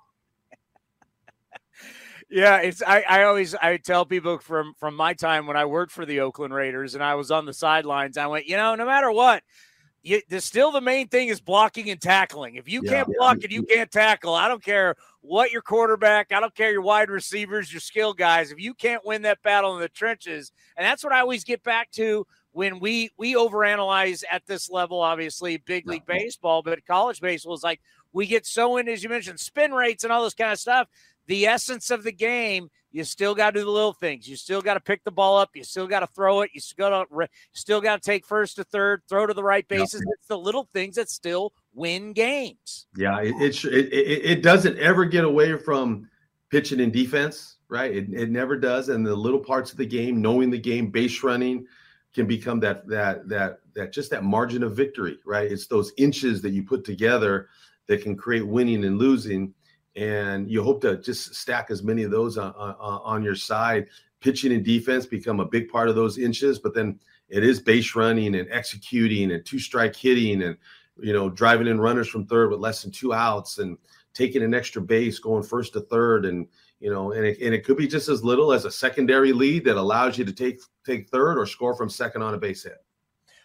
Yeah, 2.30 2.58
it's 2.60 2.84
I, 2.86 3.04
I 3.10 3.24
always 3.24 3.56
I 3.56 3.78
tell 3.78 4.06
people 4.06 4.38
from 4.38 4.76
from 4.78 4.96
my 4.96 5.14
time 5.14 5.48
when 5.48 5.58
I 5.58 5.66
worked 5.66 5.92
for 5.92 6.06
the 6.06 6.20
Oakland 6.20 6.54
Raiders 6.54 6.94
and 6.94 7.04
I 7.04 7.16
was 7.16 7.32
on 7.32 7.46
the 7.46 7.54
sidelines, 7.54 8.18
I 8.18 8.28
went, 8.28 8.46
you 8.46 8.56
know, 8.56 8.76
no 8.76 8.86
matter 8.86 9.12
what, 9.12 9.44
you, 10.04 10.22
the, 10.30 10.42
still 10.42 10.72
the 10.72 10.82
main 10.82 11.08
thing 11.08 11.28
is 11.28 11.40
blocking 11.40 11.90
and 11.90 12.02
tackling. 12.02 12.56
If 12.56 12.68
you 12.68 12.82
yeah, 12.84 12.92
can't 12.92 13.08
block 13.18 13.38
yeah. 13.40 13.46
and 13.46 13.54
you 13.54 13.64
can't 13.64 13.92
tackle, 13.92 14.34
I 14.34 14.48
don't 14.48 14.64
care 14.64 14.96
what 15.22 15.52
your 15.52 15.62
quarterback, 15.62 16.32
I 16.32 16.40
don't 16.40 16.56
care 16.56 16.72
your 16.72 16.82
wide 16.82 17.10
receivers, 17.10 17.72
your 17.72 17.82
skill 17.82 18.14
guys. 18.14 18.52
If 18.52 18.60
you 18.60 18.74
can't 18.74 19.06
win 19.06 19.22
that 19.24 19.44
battle 19.44 19.76
in 19.76 19.82
the 19.82 19.90
trenches, 19.90 20.52
and 20.76 20.86
that's 20.86 21.04
what 21.04 21.14
I 21.14 21.20
always 21.20 21.44
get 21.44 21.64
back 21.64 21.92
to 21.92 22.26
when 22.52 22.80
we 22.80 23.12
we 23.18 23.36
overanalyze 23.36 24.24
at 24.32 24.46
this 24.48 24.70
level. 24.70 25.02
Obviously, 25.02 25.58
big 25.58 25.88
league 25.88 26.04
yeah. 26.08 26.18
baseball, 26.18 26.64
but 26.64 26.86
college 26.86 27.22
baseball 27.22 27.54
is 27.54 27.64
like 27.64 27.80
we 28.14 28.26
get 28.26 28.46
so 28.46 28.78
in, 28.78 28.90
as 28.90 29.04
you 29.04 29.10
mentioned, 29.10 29.40
spin 29.40 29.72
rates 29.72 30.04
and 30.04 30.12
all 30.12 30.24
this 30.24 30.34
kind 30.34 30.52
of 30.52 30.60
stuff. 30.60 30.88
The 31.28 31.46
essence 31.46 31.92
of 31.92 32.04
the 32.04 32.12
game 32.12 32.70
you 32.92 33.06
still 33.06 33.34
got 33.34 33.52
to 33.52 33.60
do 33.60 33.66
the 33.66 33.72
little 33.72 33.94
things. 33.94 34.28
You 34.28 34.36
still 34.36 34.62
got 34.62 34.74
to 34.74 34.80
pick 34.80 35.04
the 35.04 35.12
ball 35.12 35.38
up. 35.38 35.52
You 35.56 35.64
still 35.64 35.88
got 35.88 36.02
to 36.02 36.08
throw 36.08 36.42
it. 36.42 36.52
You 36.54 36.60
still 36.60 36.90
got 36.90 37.10
to 37.10 37.30
still 37.54 37.80
got 37.80 38.02
to 38.02 38.06
take 38.06 38.26
first 38.26 38.58
to 38.58 38.66
third, 38.66 39.02
throw 39.08 39.26
to 39.26 39.34
the 39.34 39.44
right 39.44 39.68
bases. 39.68 40.04
It's 40.14 40.28
the 40.28 40.38
little 40.38 40.68
things 40.74 40.96
that 40.96 41.10
still 41.10 41.54
win 41.74 42.12
games. 42.12 42.88
Yeah, 42.98 43.22
it 43.22 43.36
it, 43.40 43.64
it 43.66 44.26
it 44.26 44.44
doesn't 44.44 44.78
ever 44.78 45.06
get 45.06 45.24
away 45.24 45.58
from 45.58 46.10
pitching 46.50 46.82
and 46.82 46.92
defense, 46.92 47.58
right? 47.70 47.96
It, 47.96 48.14
it 48.14 48.30
never 48.30 48.58
does. 48.58 48.90
And 48.90 49.06
the 49.06 49.16
little 49.16 49.40
parts 49.40 49.72
of 49.72 49.78
the 49.78 49.86
game, 49.86 50.22
knowing 50.22 50.50
the 50.50 50.60
game, 50.60 50.92
base 50.92 51.24
running, 51.24 51.66
can 52.14 52.28
become 52.28 52.60
that 52.60 52.86
that 52.90 53.28
that 53.30 53.60
that 53.74 53.94
just 53.94 54.12
that 54.12 54.26
margin 54.26 54.64
of 54.64 54.76
victory, 54.76 55.18
right? 55.26 55.50
It's 55.50 55.68
those 55.68 55.94
inches 55.98 56.42
that 56.42 56.52
you 56.52 56.64
put 56.64 56.84
together 56.84 57.48
that 57.88 58.02
can 58.02 58.18
create 58.18 58.46
winning 58.46 58.84
and 58.84 58.98
losing 58.98 59.54
and 59.96 60.50
you 60.50 60.64
hope 60.64 60.82
to 60.82 60.98
just 60.98 61.36
stack 61.36 61.70
as 61.70 61.84
many 61.84 62.04
of 62.04 62.12
those 62.12 62.38
on, 62.38 62.54
on, 62.54 62.76
on, 62.80 63.24
your 63.24 63.36
side. 63.36 63.88
Pitching 64.22 64.54
and 64.54 64.64
defense 64.64 65.06
become 65.06 65.40
a 65.40 65.46
big 65.46 65.68
part 65.70 65.90
of 65.90 65.96
those 65.96 66.18
inches, 66.18 66.60
but 66.60 66.74
then 66.74 67.00
it 67.28 67.44
is 67.44 67.60
base 67.60 67.96
running 67.96 68.36
and 68.36 68.48
executing 68.52 69.32
and 69.32 69.46
two 69.46 69.60
strike 69.60 69.96
hitting 69.96 70.44
and 70.44 70.58
you 71.00 71.14
know 71.14 71.30
driving 71.30 71.68
in 71.68 71.80
runners 71.80 72.08
from 72.08 72.26
third 72.26 72.52
with 72.52 72.60
less 72.60 72.84
than 72.84 72.92
two 72.92 73.14
outs 73.14 73.58
and 73.58 73.78
taking 74.14 74.44
an 74.44 74.54
extra 74.54 74.82
base, 74.82 75.20
going 75.20 75.44
first 75.44 75.74
to 75.74 75.82
third, 75.82 76.26
and 76.26 76.48
you 76.80 76.92
know, 76.92 77.12
and 77.12 77.26
it, 77.26 77.40
and 77.42 77.54
it 77.54 77.64
could 77.64 77.78
be 77.78 77.88
just 77.88 78.10
as 78.10 78.24
little 78.24 78.52
as 78.52 78.66
a 78.66 78.72
secondary 78.72 79.34
lead 79.34 79.64
that 79.66 79.78
allows 79.78 80.18
you 80.18 80.26
to 80.26 80.34
take 80.34 80.60
take 80.86 81.10
third 81.10 81.38
or 81.38 81.46
score 81.46 81.76
from 81.76 81.90
second 81.90 82.22
on 82.22 82.34
a 82.34 82.38
base 82.38 82.64
hit. 82.64 82.84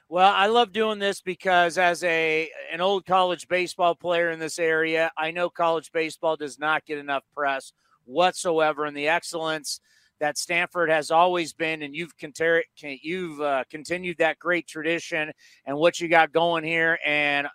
Well, 0.08 0.32
I 0.32 0.46
love 0.46 0.72
doing 0.72 1.00
this 1.00 1.20
because 1.20 1.78
as 1.78 2.04
a 2.04 2.48
an 2.72 2.80
old 2.80 3.06
college 3.06 3.48
baseball 3.48 3.96
player 3.96 4.30
in 4.30 4.38
this 4.38 4.60
area, 4.60 5.10
I 5.18 5.32
know 5.32 5.50
college 5.50 5.90
baseball 5.90 6.36
does 6.36 6.60
not 6.60 6.86
get 6.86 6.98
enough 6.98 7.24
press 7.34 7.72
whatsoever, 8.04 8.84
and 8.84 8.96
the 8.96 9.08
excellence 9.08 9.80
that 10.20 10.38
Stanford 10.38 10.90
has 10.90 11.10
always 11.10 11.52
been, 11.52 11.82
and 11.82 11.94
you've 11.94 12.16
conter- 12.16 12.62
you've 12.78 13.40
uh, 13.40 13.64
continued 13.68 14.18
that 14.18 14.38
great 14.38 14.68
tradition 14.68 15.32
and 15.66 15.76
what 15.76 15.98
you 15.98 16.08
got 16.08 16.32
going 16.32 16.62
here. 16.62 17.00
And 17.04 17.48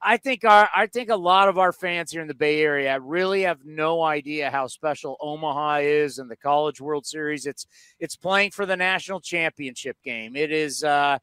I, 0.00 0.16
think 0.16 0.44
our 0.44 0.68
I 0.74 0.86
think 0.86 1.10
a 1.10 1.16
lot 1.16 1.48
of 1.48 1.58
our 1.58 1.72
fans 1.72 2.12
here 2.12 2.22
in 2.22 2.28
the 2.28 2.34
Bay 2.34 2.62
Area 2.62 3.00
really 3.00 3.42
have 3.42 3.64
no 3.64 4.02
idea 4.02 4.52
how 4.52 4.68
special 4.68 5.16
Omaha 5.20 5.78
is 5.82 6.20
in 6.20 6.28
the 6.28 6.36
College 6.36 6.80
World 6.80 7.04
Series. 7.04 7.46
It's 7.46 7.66
it's 7.98 8.14
playing 8.14 8.52
for 8.52 8.66
the 8.66 8.76
national 8.76 9.20
championship 9.20 9.96
game. 10.04 10.36
It 10.36 10.52
is. 10.52 10.84
Uh, 10.84 11.18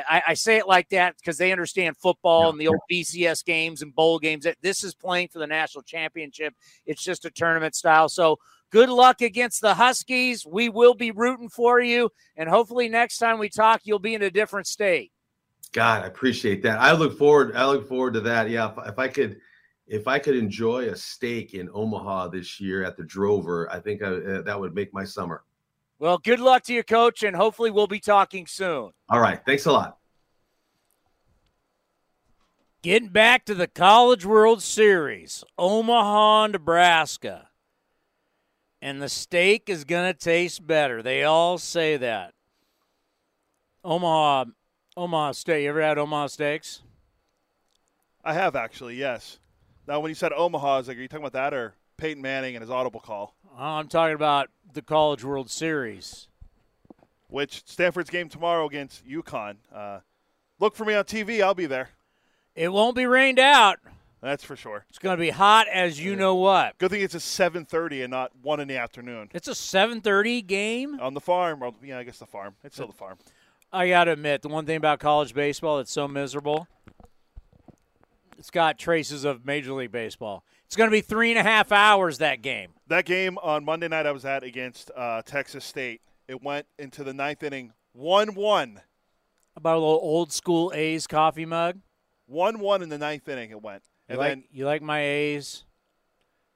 I, 0.00 0.22
I 0.28 0.34
say 0.34 0.56
it 0.56 0.66
like 0.66 0.88
that 0.90 1.16
because 1.16 1.38
they 1.38 1.52
understand 1.52 1.96
football 1.96 2.50
and 2.50 2.60
the 2.60 2.68
old 2.68 2.80
BCS 2.90 3.44
games 3.44 3.82
and 3.82 3.94
bowl 3.94 4.18
games. 4.18 4.46
This 4.60 4.84
is 4.84 4.94
playing 4.94 5.28
for 5.28 5.38
the 5.38 5.46
national 5.46 5.82
championship. 5.82 6.54
It's 6.86 7.02
just 7.02 7.24
a 7.24 7.30
tournament 7.30 7.74
style. 7.74 8.08
So 8.08 8.38
good 8.70 8.88
luck 8.88 9.20
against 9.20 9.60
the 9.60 9.74
Huskies. 9.74 10.46
We 10.46 10.68
will 10.68 10.94
be 10.94 11.10
rooting 11.10 11.48
for 11.48 11.80
you, 11.80 12.10
and 12.36 12.48
hopefully 12.48 12.88
next 12.88 13.18
time 13.18 13.38
we 13.38 13.48
talk, 13.48 13.82
you'll 13.84 13.98
be 13.98 14.14
in 14.14 14.22
a 14.22 14.30
different 14.30 14.66
state. 14.66 15.12
God, 15.72 16.04
I 16.04 16.06
appreciate 16.06 16.62
that. 16.62 16.78
I 16.78 16.92
look 16.92 17.16
forward. 17.16 17.56
I 17.56 17.66
look 17.66 17.88
forward 17.88 18.14
to 18.14 18.20
that. 18.22 18.50
Yeah, 18.50 18.70
if, 18.70 18.88
if 18.92 18.98
I 18.98 19.08
could, 19.08 19.40
if 19.86 20.06
I 20.06 20.18
could 20.18 20.36
enjoy 20.36 20.88
a 20.88 20.96
steak 20.96 21.54
in 21.54 21.68
Omaha 21.72 22.28
this 22.28 22.60
year 22.60 22.84
at 22.84 22.96
the 22.96 23.04
Drover, 23.04 23.70
I 23.72 23.80
think 23.80 24.02
I, 24.02 24.08
uh, 24.08 24.42
that 24.42 24.58
would 24.58 24.74
make 24.74 24.92
my 24.92 25.04
summer. 25.04 25.44
Well, 26.02 26.18
good 26.18 26.40
luck 26.40 26.64
to 26.64 26.74
you, 26.74 26.82
coach, 26.82 27.22
and 27.22 27.36
hopefully 27.36 27.70
we'll 27.70 27.86
be 27.86 28.00
talking 28.00 28.48
soon. 28.48 28.90
All 29.08 29.20
right. 29.20 29.40
Thanks 29.46 29.66
a 29.66 29.72
lot. 29.72 29.98
Getting 32.82 33.10
back 33.10 33.44
to 33.44 33.54
the 33.54 33.68
College 33.68 34.26
World 34.26 34.64
Series, 34.64 35.44
Omaha, 35.56 36.48
Nebraska. 36.48 37.50
And 38.80 39.00
the 39.00 39.08
steak 39.08 39.68
is 39.68 39.84
going 39.84 40.12
to 40.12 40.18
taste 40.18 40.66
better. 40.66 41.04
They 41.04 41.22
all 41.22 41.56
say 41.56 41.96
that. 41.98 42.34
Omaha, 43.84 44.46
Omaha 44.96 45.30
steak. 45.30 45.62
You 45.62 45.68
ever 45.68 45.82
had 45.82 45.98
Omaha 45.98 46.26
steaks? 46.26 46.82
I 48.24 48.32
have 48.34 48.56
actually, 48.56 48.96
yes. 48.96 49.38
Now, 49.86 50.00
when 50.00 50.08
you 50.08 50.16
said 50.16 50.32
Omaha, 50.32 50.74
I 50.74 50.78
was 50.78 50.88
like, 50.88 50.96
are 50.96 51.00
you 51.00 51.06
talking 51.06 51.24
about 51.24 51.34
that 51.34 51.54
or 51.54 51.76
Peyton 51.96 52.20
Manning 52.20 52.56
and 52.56 52.60
his 52.60 52.72
audible 52.72 52.98
call? 52.98 53.36
I'm 53.56 53.88
talking 53.88 54.14
about 54.14 54.48
the 54.72 54.82
College 54.82 55.24
World 55.24 55.50
Series. 55.50 56.28
Which 57.28 57.62
Stanford's 57.66 58.10
game 58.10 58.28
tomorrow 58.28 58.66
against 58.66 59.06
UConn. 59.06 59.56
Uh, 59.74 60.00
look 60.58 60.76
for 60.76 60.84
me 60.84 60.94
on 60.94 61.04
TV. 61.04 61.42
I'll 61.42 61.54
be 61.54 61.66
there. 61.66 61.90
It 62.54 62.70
won't 62.70 62.94
be 62.94 63.06
rained 63.06 63.38
out. 63.38 63.78
That's 64.20 64.44
for 64.44 64.54
sure. 64.54 64.84
It's 64.90 64.98
going 64.98 65.16
to 65.16 65.20
be 65.20 65.30
hot 65.30 65.66
as 65.68 65.98
you 65.98 66.14
know 66.14 66.34
what. 66.34 66.78
Good 66.78 66.90
thing 66.90 67.00
it's 67.00 67.14
a 67.14 67.18
7:30 67.18 68.02
and 68.02 68.10
not 68.10 68.30
one 68.40 68.60
in 68.60 68.68
the 68.68 68.76
afternoon. 68.76 69.30
It's 69.32 69.48
a 69.48 69.52
7:30 69.52 70.46
game 70.46 71.00
on 71.00 71.14
the 71.14 71.20
farm. 71.20 71.62
Or, 71.62 71.74
yeah, 71.82 71.98
I 71.98 72.04
guess 72.04 72.18
the 72.18 72.26
farm. 72.26 72.54
It's 72.62 72.76
still 72.76 72.86
the 72.86 72.92
farm. 72.92 73.16
I 73.72 73.88
got 73.88 74.04
to 74.04 74.12
admit, 74.12 74.42
the 74.42 74.48
one 74.48 74.66
thing 74.66 74.76
about 74.76 75.00
college 75.00 75.32
baseball 75.34 75.78
that's 75.78 75.90
so 75.90 76.06
miserable, 76.06 76.68
it's 78.38 78.50
got 78.50 78.78
traces 78.78 79.24
of 79.24 79.46
Major 79.46 79.72
League 79.72 79.90
Baseball. 79.90 80.44
It's 80.72 80.76
going 80.78 80.88
to 80.88 80.96
be 80.96 81.02
three 81.02 81.28
and 81.30 81.38
a 81.38 81.42
half 81.42 81.70
hours 81.70 82.16
that 82.16 82.40
game. 82.40 82.70
That 82.86 83.04
game 83.04 83.36
on 83.42 83.62
Monday 83.62 83.88
night 83.88 84.06
I 84.06 84.10
was 84.12 84.24
at 84.24 84.42
against 84.42 84.90
uh, 84.96 85.20
Texas 85.20 85.66
State. 85.66 86.00
It 86.26 86.42
went 86.42 86.64
into 86.78 87.04
the 87.04 87.12
ninth 87.12 87.42
inning, 87.42 87.74
one-one. 87.92 88.80
About 89.54 89.76
a 89.76 89.80
little 89.80 90.00
old 90.02 90.32
school 90.32 90.72
A's 90.74 91.06
coffee 91.06 91.44
mug. 91.44 91.80
One-one 92.24 92.80
in 92.80 92.88
the 92.88 92.96
ninth 92.96 93.28
inning. 93.28 93.50
It 93.50 93.60
went. 93.60 93.82
You 94.08 94.12
And 94.14 94.18
like, 94.18 94.30
then 94.30 94.44
you 94.50 94.64
like 94.64 94.80
my 94.80 95.00
A's? 95.02 95.64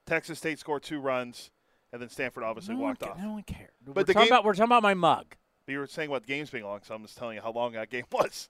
Texas 0.06 0.38
State 0.38 0.58
scored 0.58 0.82
two 0.82 0.98
runs, 0.98 1.50
and 1.92 2.00
then 2.00 2.08
Stanford 2.08 2.42
obviously 2.42 2.74
No 2.74 2.80
walked 2.84 3.00
ca- 3.02 3.10
off. 3.10 3.18
no 3.18 3.32
one 3.32 3.42
cared. 3.42 3.68
But 3.84 3.96
we're, 3.96 4.02
the 4.04 4.14
talking 4.14 4.28
game, 4.28 4.32
about, 4.32 4.44
we're 4.46 4.54
talking 4.54 4.64
about 4.64 4.82
my 4.82 4.94
mug. 4.94 5.26
you 5.66 5.78
were 5.78 5.86
saying 5.86 6.08
what 6.08 6.22
the 6.22 6.28
games 6.28 6.48
being 6.48 6.64
long, 6.64 6.80
so 6.84 6.94
I'm 6.94 7.02
just 7.02 7.18
telling 7.18 7.36
you 7.36 7.42
how 7.42 7.52
long 7.52 7.72
that 7.72 7.90
game 7.90 8.04
was. 8.12 8.48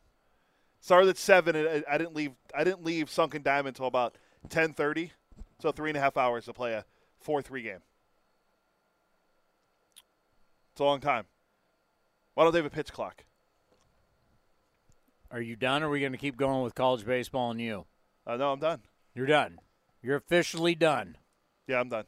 Started 0.79 1.09
at 1.09 1.19
seven, 1.19 1.57
and 1.57 1.85
I 1.89 1.95
I 1.95 1.99
didn't 1.99 2.15
leave. 2.15 2.35
I 2.57 2.63
didn't 2.63 2.85
leave 2.85 3.11
Sunken 3.11 3.43
Diamond 3.43 3.75
until 3.75 3.87
about 3.87 4.17
ten 4.49 4.73
thirty, 4.73 5.11
so 5.61 5.73
three 5.73 5.91
and 5.91 5.97
a 5.97 6.01
half 6.01 6.17
hours 6.17 6.45
to 6.47 6.53
play 6.53 6.73
a 6.73 6.85
four-three 7.21 7.63
game. 7.63 7.81
It's 10.73 10.81
a 10.81 10.85
long 10.85 11.01
time. 11.01 11.25
Why 12.35 12.45
don't 12.45 12.53
they 12.53 12.59
have 12.59 12.67
a 12.67 12.71
pitch 12.71 12.93
clock? 12.93 13.25
Are 15.31 15.41
you 15.41 15.57
done? 15.57 15.83
Or 15.83 15.87
are 15.87 15.91
we 15.91 16.01
going 16.01 16.13
to 16.13 16.19
keep 16.19 16.37
going 16.37 16.63
with 16.63 16.75
college 16.75 17.05
baseball 17.05 17.51
and 17.51 17.61
you? 17.61 17.87
Uh, 18.27 18.37
no, 18.37 18.53
I'm 18.53 18.61
done. 18.61 18.81
You're 19.15 19.27
done. 19.27 19.59
You're 20.03 20.17
officially 20.17 20.75
done. 20.75 21.17
Yeah, 21.67 21.81
I'm 21.81 21.89
done. 21.89 22.05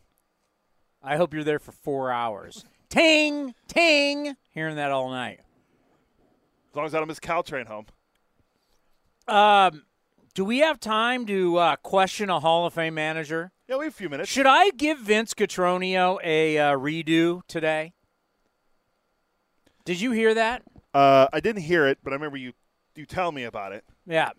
I 1.03 1.16
hope 1.16 1.33
you're 1.33 1.45
there 1.45 1.59
for 1.59 1.73
four 1.73 2.12
hours. 2.12 2.65
ting, 2.91 3.55
ting. 3.66 4.37
Hearing 4.51 4.77
that 4.77 4.91
all 4.91 5.11
night. 5.11 5.41
As 6.70 6.77
long 6.77 6.87
as 6.87 6.95
I 6.95 6.99
don't 6.99 7.09
miss 7.09 7.20
Caltrain 7.20 7.66
home. 7.66 7.87
Um, 9.27 9.85
do 10.39 10.44
we 10.44 10.59
have 10.59 10.78
time 10.78 11.27
to 11.27 11.56
uh, 11.56 11.74
question 11.74 12.31
a 12.31 12.39
Hall 12.39 12.65
of 12.65 12.73
Fame 12.73 12.94
manager? 12.94 13.51
Yeah, 13.66 13.77
we 13.78 13.86
have 13.86 13.93
a 13.93 13.97
few 13.97 14.09
minutes. 14.09 14.31
Should 14.31 14.47
I 14.47 14.70
give 14.70 15.01
Vince 15.01 15.35
Cotroneo 15.35 16.19
a 16.23 16.56
uh, 16.56 16.77
redo 16.77 17.40
today? 17.48 17.93
Did 19.85 20.01
you 20.01 20.12
hear 20.12 20.35
that? 20.35 20.62
Uh, 20.94 21.27
I 21.32 21.40
didn't 21.40 21.62
hear 21.62 21.89
it, 21.89 21.98
but 22.05 22.12
I 22.12 22.15
remember 22.15 22.36
you 22.36 22.52
you 22.94 23.05
tell 23.05 23.32
me 23.32 23.43
about 23.43 23.73
it. 23.73 23.82
Yeah. 24.06 24.31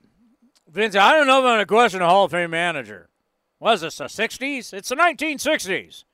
Vince, 0.69 0.95
I 0.95 1.11
don't 1.11 1.27
know 1.27 1.39
if 1.39 1.43
I'm 1.43 1.55
going 1.55 1.59
to 1.59 1.65
question 1.65 2.01
a 2.01 2.07
Hall 2.07 2.23
of 2.23 2.31
Fame 2.31 2.51
manager. 2.51 3.09
Was 3.59 3.81
this 3.81 3.97
the 3.97 4.05
60s? 4.05 4.71
It's 4.71 4.87
the 4.87 4.95
1960s. 4.95 6.05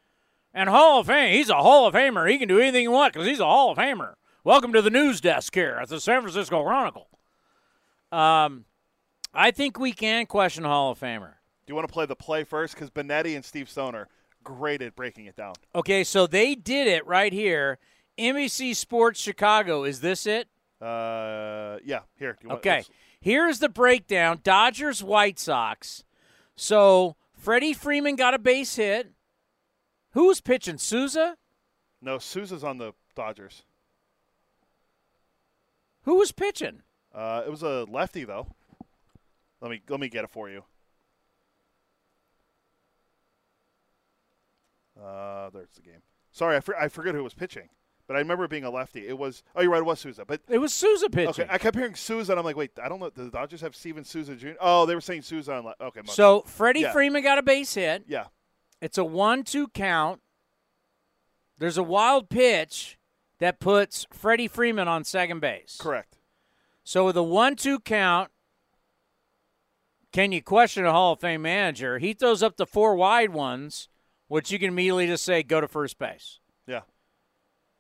And 0.51 0.67
Hall 0.67 1.01
of 1.01 1.05
Fame, 1.05 1.31
he's 1.31 1.51
a 1.51 1.57
Hall 1.57 1.85
of 1.85 1.93
Famer. 1.93 2.27
He 2.27 2.39
can 2.39 2.47
do 2.47 2.57
anything 2.57 2.81
he 2.81 2.87
wants 2.87 3.13
because 3.13 3.27
he's 3.27 3.39
a 3.39 3.45
Hall 3.45 3.69
of 3.69 3.77
Famer. 3.77 4.15
Welcome 4.43 4.73
to 4.73 4.81
the 4.81 4.89
news 4.89 5.21
desk 5.21 5.53
here 5.53 5.77
at 5.79 5.89
the 5.89 6.01
San 6.01 6.21
Francisco 6.21 6.63
Chronicle. 6.63 7.07
Um, 8.11 8.65
I 9.35 9.51
think 9.51 9.79
we 9.79 9.91
can 9.91 10.25
question 10.25 10.63
Hall 10.63 10.91
of 10.91 10.99
Famer. 10.99 11.33
Do 11.65 11.71
you 11.71 11.75
want 11.75 11.87
to 11.87 11.93
play 11.93 12.05
the 12.05 12.15
play 12.15 12.43
first? 12.43 12.73
Because 12.73 12.89
Benetti 12.89 13.35
and 13.35 13.43
Steve 13.43 13.69
Stone 13.69 13.95
are 13.95 14.07
great 14.43 14.81
at 14.81 14.95
breaking 14.95 15.25
it 15.25 15.35
down. 15.35 15.53
Okay, 15.73 16.03
so 16.03 16.27
they 16.27 16.55
did 16.55 16.87
it 16.87 17.05
right 17.05 17.33
here. 17.33 17.79
NBC 18.17 18.75
Sports 18.75 19.19
Chicago. 19.19 19.83
Is 19.83 20.01
this 20.01 20.25
it? 20.25 20.47
Uh, 20.81 21.77
yeah. 21.83 22.01
Here. 22.17 22.33
Do 22.33 22.43
you 22.43 22.49
want, 22.49 22.59
Okay. 22.59 22.83
Here's 23.19 23.59
the 23.59 23.69
breakdown 23.69 24.39
Dodgers, 24.43 25.03
White 25.03 25.39
Sox. 25.39 26.03
So 26.55 27.15
Freddie 27.33 27.73
Freeman 27.73 28.15
got 28.15 28.33
a 28.33 28.39
base 28.39 28.75
hit. 28.75 29.11
Who's 30.11 30.39
pitching? 30.41 30.77
Souza? 30.77 31.35
No, 32.01 32.19
Souza's 32.19 32.63
on 32.63 32.77
the 32.77 32.93
Dodgers. 33.15 33.63
Who 36.03 36.15
was 36.15 36.31
pitching? 36.31 36.83
Uh, 37.13 37.41
it 37.45 37.49
was 37.49 37.63
a 37.63 37.85
lefty 37.89 38.23
though. 38.25 38.47
Let 39.65 39.71
me 39.71 39.81
let 39.89 39.99
me 39.99 40.09
get 40.09 40.23
it 40.23 40.29
for 40.29 40.47
you. 40.47 40.63
Uh, 45.03 45.49
there's 45.49 45.69
the 45.75 45.81
game. 45.81 46.03
Sorry, 46.31 46.55
I, 46.55 46.59
for, 46.59 46.77
I 46.77 46.87
forget 46.87 47.15
who 47.15 47.23
was 47.23 47.33
pitching, 47.33 47.69
but 48.05 48.15
I 48.15 48.19
remember 48.19 48.47
being 48.47 48.63
a 48.63 48.69
lefty. 48.69 49.07
It 49.07 49.17
was. 49.17 49.41
Oh, 49.55 49.63
you're 49.63 49.71
right. 49.71 49.79
It 49.79 49.85
was 49.87 49.99
Souza. 49.99 50.23
But 50.23 50.41
It 50.47 50.59
was 50.59 50.71
Souza 50.71 51.09
pitching. 51.09 51.45
okay, 51.45 51.47
I 51.49 51.57
kept 51.57 51.75
hearing 51.75 51.95
Souza, 51.95 52.33
and 52.33 52.37
I'm 52.39 52.45
like, 52.45 52.55
wait, 52.55 52.73
I 52.79 52.87
don't 52.87 52.99
know. 52.99 53.09
The 53.09 53.31
Dodgers 53.31 53.61
have 53.61 53.75
Steven 53.75 54.03
Souza 54.03 54.35
Jr. 54.35 54.49
Oh, 54.61 54.85
they 54.85 54.93
were 54.93 55.01
saying 55.01 55.23
Souza 55.23 55.55
on. 55.55 55.65
le- 55.65 55.75
Okay. 55.81 56.01
So 56.05 56.41
Freddie 56.41 56.81
Yeah. 56.81 56.91
Freeman 56.93 57.23
got 57.23 57.39
a 57.39 57.43
base 57.43 57.73
hit. 57.73 58.03
Yeah. 58.07 58.25
It's 58.81 58.99
a 58.99 59.03
one-two 59.03 59.69
count. 59.69 60.21
There's 61.57 61.79
a 61.79 61.83
wild 61.83 62.29
pitch 62.29 62.99
that 63.39 63.59
puts 63.59 64.05
Freddie 64.13 64.47
Freeman 64.47 64.87
on 64.87 65.03
second 65.05 65.39
base. 65.39 65.77
Correct. 65.81 66.19
So 66.83 67.05
with 67.05 67.17
a 67.17 67.23
one-two 67.23 67.79
count, 67.79 68.29
can 70.15 70.31
you 70.31 70.41
question 70.41 70.85
a 70.85 70.93
Hall 70.93 71.11
of 71.11 71.19
Fame 71.19 71.41
manager? 71.41 71.99
He 71.99 72.13
throws 72.13 72.41
up 72.41 72.55
the 72.55 72.65
four 72.65 72.95
wide 72.95 73.31
ones, 73.31 73.89
which 74.29 74.49
you 74.49 74.57
can 74.57 74.69
immediately 74.69 75.07
just 75.07 75.25
say 75.25 75.43
go 75.43 75.59
to 75.59 75.67
first 75.67 75.99
base. 75.99 76.39
Yeah. 76.65 76.83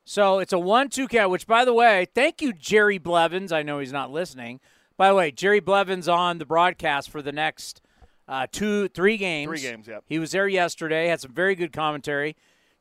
So 0.03 0.39
it's 0.39 0.51
a 0.51 0.59
one-two 0.59 1.07
count. 1.07 1.31
Which, 1.31 1.47
by 1.47 1.63
the 1.63 1.73
way, 1.73 2.07
thank 2.13 2.41
you, 2.41 2.51
Jerry 2.51 2.97
Blevins. 2.97 3.53
I 3.53 3.63
know 3.63 3.79
he's 3.79 3.93
not 3.93 4.11
listening. 4.11 4.59
By 4.97 5.07
the 5.07 5.15
way, 5.15 5.31
Jerry 5.31 5.61
Blevins 5.61 6.09
on 6.09 6.37
the 6.37 6.45
broadcast 6.45 7.09
for 7.09 7.21
the 7.21 7.31
next 7.31 7.81
uh, 8.27 8.47
two, 8.51 8.89
three 8.89 9.15
games. 9.15 9.47
Three 9.47 9.61
games, 9.61 9.87
yep. 9.87 10.03
He 10.05 10.19
was 10.19 10.31
there 10.31 10.49
yesterday. 10.49 11.07
Had 11.07 11.21
some 11.21 11.31
very 11.31 11.55
good 11.55 11.71
commentary. 11.71 12.35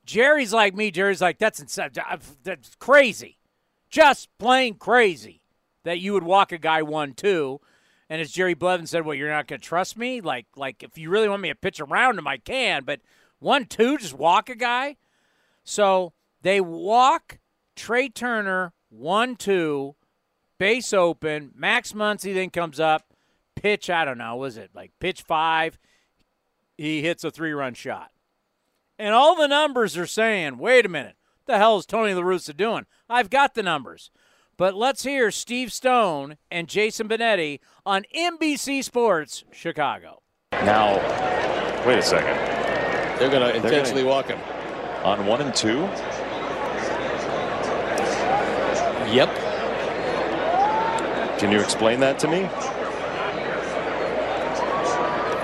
Jerry's 0.05 0.53
like 0.53 0.75
me. 0.75 0.91
Jerry's 0.91 1.23
like 1.23 1.39
that's 1.39 1.61
insane. 1.61 1.91
That's 2.43 2.75
crazy, 2.81 3.39
just 3.89 4.29
plain 4.39 4.75
crazy 4.75 5.43
that 5.85 6.01
you 6.01 6.13
would 6.13 6.25
walk 6.25 6.51
a 6.51 6.59
guy 6.59 6.83
one-two. 6.83 7.61
And 8.11 8.21
as 8.21 8.31
Jerry 8.31 8.55
Blevins 8.55 8.91
said, 8.91 9.05
"Well, 9.05 9.15
you're 9.15 9.31
not 9.31 9.47
going 9.47 9.61
to 9.61 9.67
trust 9.67 9.97
me. 9.97 10.21
Like, 10.21 10.47
like 10.57 10.83
if 10.83 10.99
you 10.99 11.11
really 11.11 11.29
want 11.29 11.43
me 11.43 11.49
to 11.49 11.55
pitch 11.55 11.81
around 11.81 12.19
him, 12.19 12.27
I 12.27 12.37
can. 12.37 12.85
But 12.85 13.01
one-two, 13.39 13.99
just 13.99 14.15
walk 14.15 14.49
a 14.49 14.55
guy." 14.55 14.97
So 15.65 16.13
they 16.43 16.61
walk 16.61 17.39
Trea 17.77 18.11
Turner 18.11 18.73
one 18.91 19.37
two, 19.37 19.97
base 20.59 20.93
open. 20.93 21.53
Max 21.57 21.93
Muncy 21.93 22.35
then 22.35 22.51
comes 22.51 22.79
up, 22.79 23.15
pitch. 23.57 23.89
I 23.89 24.05
don't 24.05 24.19
know, 24.19 24.37
was 24.37 24.57
it 24.57 24.71
like 24.75 24.93
pitch 25.01 25.23
five? 25.23 25.79
He 26.77 27.03
hits 27.03 27.25
a 27.25 27.31
three 27.31 27.53
run 27.53 27.75
shot, 27.75 28.11
and 28.99 29.15
all 29.15 29.35
the 29.35 29.49
numbers 29.49 29.97
are 29.97 30.07
saying, 30.07 30.59
"Wait 30.59 30.85
a 30.85 30.89
minute, 30.89 31.17
what 31.45 31.55
the 31.55 31.59
hell 31.59 31.79
is 31.79 31.87
Tony 31.87 32.13
La 32.15 32.23
Russa 32.23 32.57
doing?" 32.57 32.87
I've 33.09 33.31
got 33.31 33.55
the 33.55 33.63
numbers. 33.63 34.11
But 34.57 34.75
let's 34.75 35.03
hear 35.03 35.31
Steve 35.31 35.73
Stone 35.73 36.37
and 36.51 36.69
Jason 36.69 37.09
Benetti 37.09 37.59
on 37.85 38.05
NBC 38.15 38.83
Sports 38.85 39.45
Chicago. 39.53 40.23
Now, 40.53 40.95
wait 41.87 41.99
a 41.99 42.03
second. 42.03 42.37
They're 43.19 43.31
going 43.31 43.43
to 43.43 43.55
intentionally 43.57 44.03
gonna- 44.03 44.15
walk 44.15 44.27
him. 44.29 44.39
On 45.05 45.27
one 45.27 45.43
and 45.43 45.55
two, 45.55 45.81
Yep. 49.13 49.29
can 51.39 51.53
you 51.53 51.61
explain 51.61 52.01
that 52.01 52.19
to 52.21 52.29
me? 52.29 52.49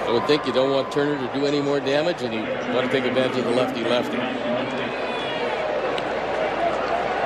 I 0.07 0.13
would 0.13 0.27
think 0.27 0.47
you 0.47 0.53
don't 0.53 0.71
want 0.73 0.91
Turner 0.91 1.19
to 1.25 1.39
do 1.39 1.45
any 1.47 1.61
more 1.61 1.79
damage, 1.79 2.23
and 2.23 2.33
you 2.33 2.41
want 2.75 2.91
to 2.91 2.93
take 2.93 3.05
advantage 3.05 3.37
of 3.39 3.45
the 3.45 3.51
lefty 3.51 3.85
lefty. 3.85 4.17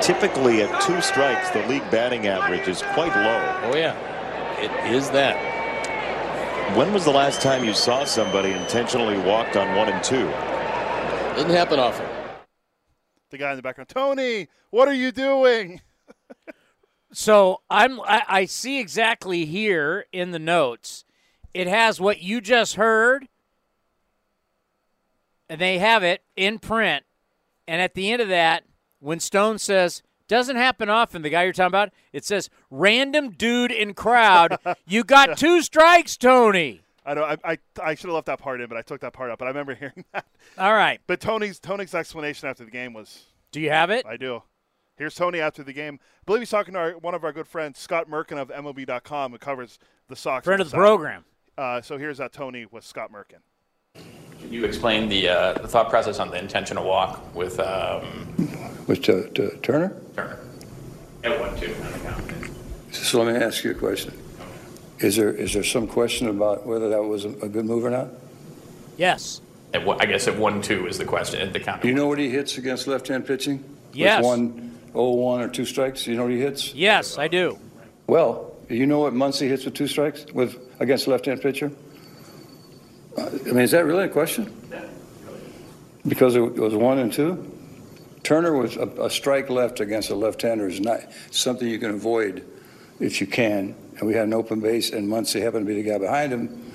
Typically, 0.05 0.61
at 0.61 0.81
two 0.83 1.01
strikes, 1.01 1.49
the 1.49 1.65
league 1.65 1.89
batting 1.89 2.27
average 2.27 2.67
is 2.67 2.83
quite 2.93 3.15
low. 3.15 3.71
Oh, 3.71 3.75
yeah. 3.75 3.95
It 4.59 4.93
is 4.93 5.09
that. 5.09 5.35
When 6.77 6.93
was 6.93 7.05
the 7.05 7.11
last 7.11 7.41
time 7.41 7.63
you 7.63 7.73
saw 7.73 8.05
somebody 8.05 8.51
intentionally 8.51 9.17
walked 9.17 9.55
on 9.57 9.75
one 9.75 9.89
and 9.89 10.03
two? 10.03 10.25
Doesn't 11.35 11.49
happen 11.49 11.79
often. 11.79 12.05
The 13.31 13.39
guy 13.39 13.49
in 13.49 13.55
the 13.55 13.63
background, 13.63 13.89
Tony, 13.89 14.47
what 14.69 14.87
are 14.87 14.93
you 14.93 15.11
doing? 15.11 15.81
So 17.15 17.61
I'm 17.69 18.01
I, 18.01 18.23
I 18.27 18.45
see 18.45 18.77
exactly 18.77 19.45
here 19.45 20.05
in 20.11 20.31
the 20.31 20.39
notes. 20.39 21.05
It 21.53 21.65
has 21.65 21.97
what 21.97 22.21
you 22.21 22.41
just 22.41 22.75
heard, 22.75 23.29
and 25.47 25.61
they 25.61 25.77
have 25.77 26.03
it 26.03 26.23
in 26.35 26.59
print. 26.59 27.05
And 27.69 27.81
at 27.81 27.93
the 27.93 28.11
end 28.11 28.21
of 28.21 28.27
that, 28.27 28.65
when 29.05 29.19
Stone 29.19 29.59
says 29.59 30.01
doesn't 30.27 30.55
happen 30.55 30.89
often, 30.89 31.21
the 31.21 31.29
guy 31.29 31.43
you're 31.43 31.53
talking 31.53 31.67
about, 31.67 31.91
it 32.11 32.25
says 32.25 32.49
random 32.71 33.29
dude 33.29 33.71
in 33.71 33.93
crowd. 33.93 34.57
you 34.87 35.03
got 35.03 35.37
two 35.37 35.61
strikes, 35.61 36.17
Tony. 36.17 36.81
I 37.05 37.13
know. 37.13 37.23
I, 37.23 37.37
I, 37.43 37.57
I 37.83 37.93
should 37.93 38.07
have 38.07 38.15
left 38.15 38.25
that 38.25 38.39
part 38.39 38.61
in, 38.61 38.67
but 38.67 38.79
I 38.79 38.81
took 38.81 39.01
that 39.01 39.13
part 39.13 39.29
out. 39.29 39.37
But 39.37 39.45
I 39.45 39.49
remember 39.49 39.75
hearing 39.79 40.03
that. 40.11 40.25
All 40.57 40.73
right. 40.73 40.99
But 41.05 41.19
Tony's 41.19 41.59
Tony's 41.59 41.93
explanation 41.93 42.49
after 42.49 42.65
the 42.65 42.71
game 42.71 42.93
was. 42.93 43.25
Do 43.51 43.61
you 43.61 43.69
have 43.69 43.91
it? 43.91 44.05
I 44.07 44.17
do. 44.17 44.41
Here's 44.97 45.13
Tony 45.13 45.39
after 45.39 45.61
the 45.61 45.73
game. 45.73 45.99
I 46.01 46.23
believe 46.25 46.41
he's 46.41 46.49
talking 46.49 46.73
to 46.73 46.79
our, 46.79 46.91
one 46.93 47.13
of 47.13 47.23
our 47.23 47.31
good 47.31 47.47
friends, 47.47 47.77
Scott 47.77 48.09
Merkin 48.09 48.39
of 48.39 48.47
MLB.com, 48.47 49.33
who 49.33 49.37
covers 49.37 49.77
the 50.07 50.15
Sox. 50.15 50.45
Friend 50.45 50.59
of 50.59 50.67
the 50.67 50.71
Sox. 50.71 50.79
program. 50.79 51.25
Uh, 51.57 51.81
so 51.81 51.97
here's 51.97 52.19
uh, 52.19 52.27
Tony 52.29 52.65
with 52.65 52.83
Scott 52.83 53.11
Merkin. 53.11 53.41
Can 54.45 54.53
you 54.53 54.63
explain 54.63 55.09
the, 55.09 55.27
uh, 55.27 55.53
the 55.53 55.67
thought 55.67 55.89
process 55.89 56.19
on 56.19 56.29
the 56.29 56.37
intentional 56.37 56.85
walk 56.85 57.33
with 57.33 57.59
um, 57.59 58.27
With 58.85 59.09
uh, 59.09 59.23
t- 59.33 59.49
Turner? 59.63 59.99
Turner? 60.15 60.39
At 61.23 61.39
one 61.39 61.59
two 61.59 61.73
on 61.73 61.91
the 61.91 61.99
count. 61.99 62.51
So 62.91 63.23
let 63.23 63.33
me 63.33 63.43
ask 63.43 63.63
you 63.63 63.71
a 63.71 63.73
question. 63.73 64.13
Is 64.99 65.15
there, 65.15 65.33
is 65.33 65.53
there 65.55 65.63
some 65.63 65.87
question 65.87 66.27
about 66.27 66.67
whether 66.67 66.89
that 66.89 67.01
was 67.01 67.25
a 67.25 67.29
a 67.39 67.49
good 67.49 67.65
move 67.65 67.85
or 67.85 67.89
not? 67.89 68.09
Yes. 68.97 69.41
At 69.73 69.83
one, 69.83 69.99
I 69.99 70.05
guess 70.05 70.27
at 70.27 70.37
one 70.37 70.61
two 70.61 70.85
is 70.85 70.99
the 70.99 71.05
question 71.05 71.41
at 71.41 71.51
the 71.51 71.59
count. 71.59 71.81
Do 71.81 71.87
you 71.87 71.95
know 71.95 72.05
what 72.05 72.19
he 72.19 72.29
hits 72.29 72.59
against 72.59 72.85
left-hand 72.85 73.25
pitching? 73.25 73.63
Yes. 73.93 74.19
With 74.19 74.27
one, 74.27 74.77
oh, 74.93 75.09
one 75.15 75.41
or 75.41 75.49
two 75.49 75.65
strikes? 75.65 76.03
Do 76.03 76.11
you 76.11 76.17
know 76.17 76.23
what 76.23 76.33
he 76.33 76.39
hits? 76.39 76.71
Yes, 76.75 77.17
I 77.17 77.27
do. 77.27 77.57
Well, 78.05 78.53
do 78.69 78.75
you 78.75 78.85
know 78.85 78.99
what 78.99 79.13
Muncy 79.13 79.47
hits 79.47 79.65
with 79.65 79.73
two 79.73 79.87
strikes 79.87 80.27
with 80.35 80.59
against 80.79 81.07
a 81.07 81.09
left-hand 81.09 81.41
pitcher? 81.41 81.71
I 83.17 83.29
mean, 83.45 83.59
is 83.59 83.71
that 83.71 83.85
really 83.85 84.05
a 84.05 84.09
question? 84.09 84.53
Because 86.07 86.35
it 86.35 86.39
was 86.39 86.75
one 86.75 86.99
and 86.99 87.11
two? 87.11 87.51
Turner 88.23 88.53
was 88.57 88.75
a, 88.75 88.87
a 89.01 89.09
strike 89.09 89.49
left 89.49 89.79
against 89.79 90.09
a 90.09 90.15
left-hander 90.15 90.67
is 90.67 90.79
not 90.79 90.99
something 91.31 91.67
you 91.67 91.79
can 91.79 91.91
avoid 91.91 92.43
if 92.99 93.21
you 93.21 93.27
can. 93.27 93.75
And 93.97 94.07
we 94.07 94.13
had 94.13 94.25
an 94.25 94.33
open 94.33 94.59
base, 94.59 94.89
and 94.91 95.07
Muncy 95.07 95.41
happened 95.41 95.67
to 95.67 95.73
be 95.73 95.81
the 95.81 95.89
guy 95.89 95.97
behind 95.97 96.33
him, 96.33 96.73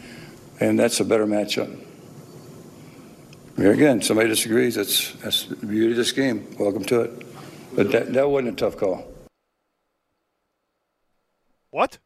and 0.58 0.78
that's 0.78 1.00
a 1.00 1.04
better 1.04 1.26
matchup. 1.26 1.78
Here 3.56 3.72
again, 3.72 4.00
somebody 4.00 4.28
disagrees. 4.28 4.76
That's 4.76 5.12
that's 5.16 5.44
the 5.44 5.66
beauty 5.66 5.90
of 5.90 5.96
this 5.96 6.12
game. 6.12 6.46
Welcome 6.58 6.84
to 6.84 7.02
it. 7.02 7.26
But 7.74 7.92
that, 7.92 8.12
that 8.14 8.30
wasn't 8.30 8.54
a 8.54 8.56
tough 8.56 8.78
call. 8.78 9.06
What? 11.70 11.98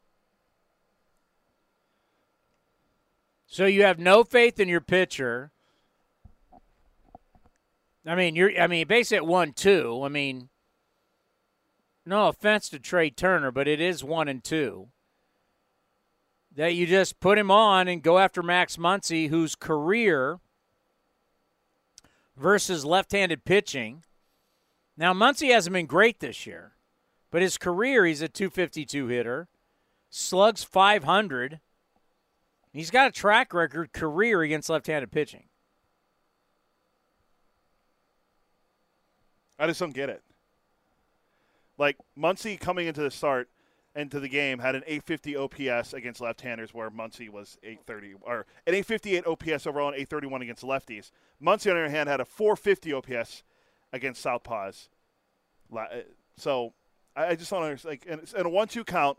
So 3.55 3.65
you 3.67 3.83
have 3.83 3.99
no 3.99 4.25
faith 4.25 4.59
in 4.59 4.67
your 4.67 4.81
pitcher. 4.81 5.49
I 8.05 8.13
mean, 8.13 8.35
you're. 8.35 8.51
I 8.59 8.67
mean, 8.67 8.85
basically 8.85 9.19
at 9.19 9.25
one 9.25 9.53
two. 9.53 10.01
I 10.03 10.09
mean, 10.09 10.49
no 12.05 12.27
offense 12.27 12.67
to 12.67 12.79
Trea 12.79 13.11
Turner, 13.11 13.51
but 13.51 13.65
it 13.65 13.79
is 13.79 14.03
one 14.03 14.27
and 14.27 14.43
two. 14.43 14.89
That 16.53 16.75
you 16.75 16.85
just 16.85 17.21
put 17.21 17.37
him 17.37 17.49
on 17.49 17.87
and 17.87 18.03
go 18.03 18.19
after 18.19 18.43
Max 18.43 18.75
Muncy, 18.75 19.29
whose 19.29 19.55
career 19.55 20.41
versus 22.35 22.83
left-handed 22.83 23.45
pitching. 23.45 24.03
Now 24.97 25.13
Muncy 25.13 25.53
hasn't 25.53 25.73
been 25.73 25.85
great 25.85 26.19
this 26.19 26.45
year, 26.45 26.73
but 27.31 27.41
his 27.41 27.57
career 27.57 28.05
he's 28.05 28.21
a 28.21 28.27
252 28.27 29.07
hitter, 29.07 29.47
slugs 30.09 30.65
500. 30.65 31.61
He's 32.75 32.91
got 32.91 33.07
a 33.07 33.11
track 33.11 33.53
record 33.53 33.93
career 33.93 34.41
against 34.41 34.69
left-handed 34.69 35.09
pitching. 35.09 35.45
I 39.57 39.65
just 39.65 39.79
don't 39.79 39.93
get 39.93 40.09
it. 40.09 40.21
Like 41.77 41.95
Muncy 42.17 42.59
coming 42.59 42.87
into 42.87 43.01
the 43.01 43.11
start 43.11 43.47
into 43.95 44.19
the 44.19 44.27
game 44.27 44.59
had 44.59 44.75
an 44.75 44.83
850 44.85 45.37
OPS 45.37 45.93
against 45.93 46.19
left-handers, 46.19 46.73
where 46.73 46.91
Muncy 46.91 47.29
was 47.29 47.57
830 47.63 48.15
or 48.23 48.45
an 48.67 48.73
858 48.73 49.25
OPS 49.25 49.65
overall 49.65 49.87
and 49.87 49.95
831 49.95 50.41
against 50.41 50.63
lefties. 50.63 51.11
Muncy, 51.41 51.69
on 51.71 51.77
the 51.77 51.83
other 51.85 51.89
hand, 51.89 52.09
had 52.09 52.19
a 52.19 52.25
450 52.25 52.91
OPS 52.91 53.43
against 53.93 54.21
southpaws. 54.23 54.89
Uh, 55.73 55.85
So 56.37 56.73
I 57.15 57.35
just 57.35 57.49
don't 57.51 57.63
understand. 57.63 57.99
Like 58.05 58.35
in 58.35 58.45
a 58.45 58.49
one-two 58.49 58.83
count, 58.83 59.17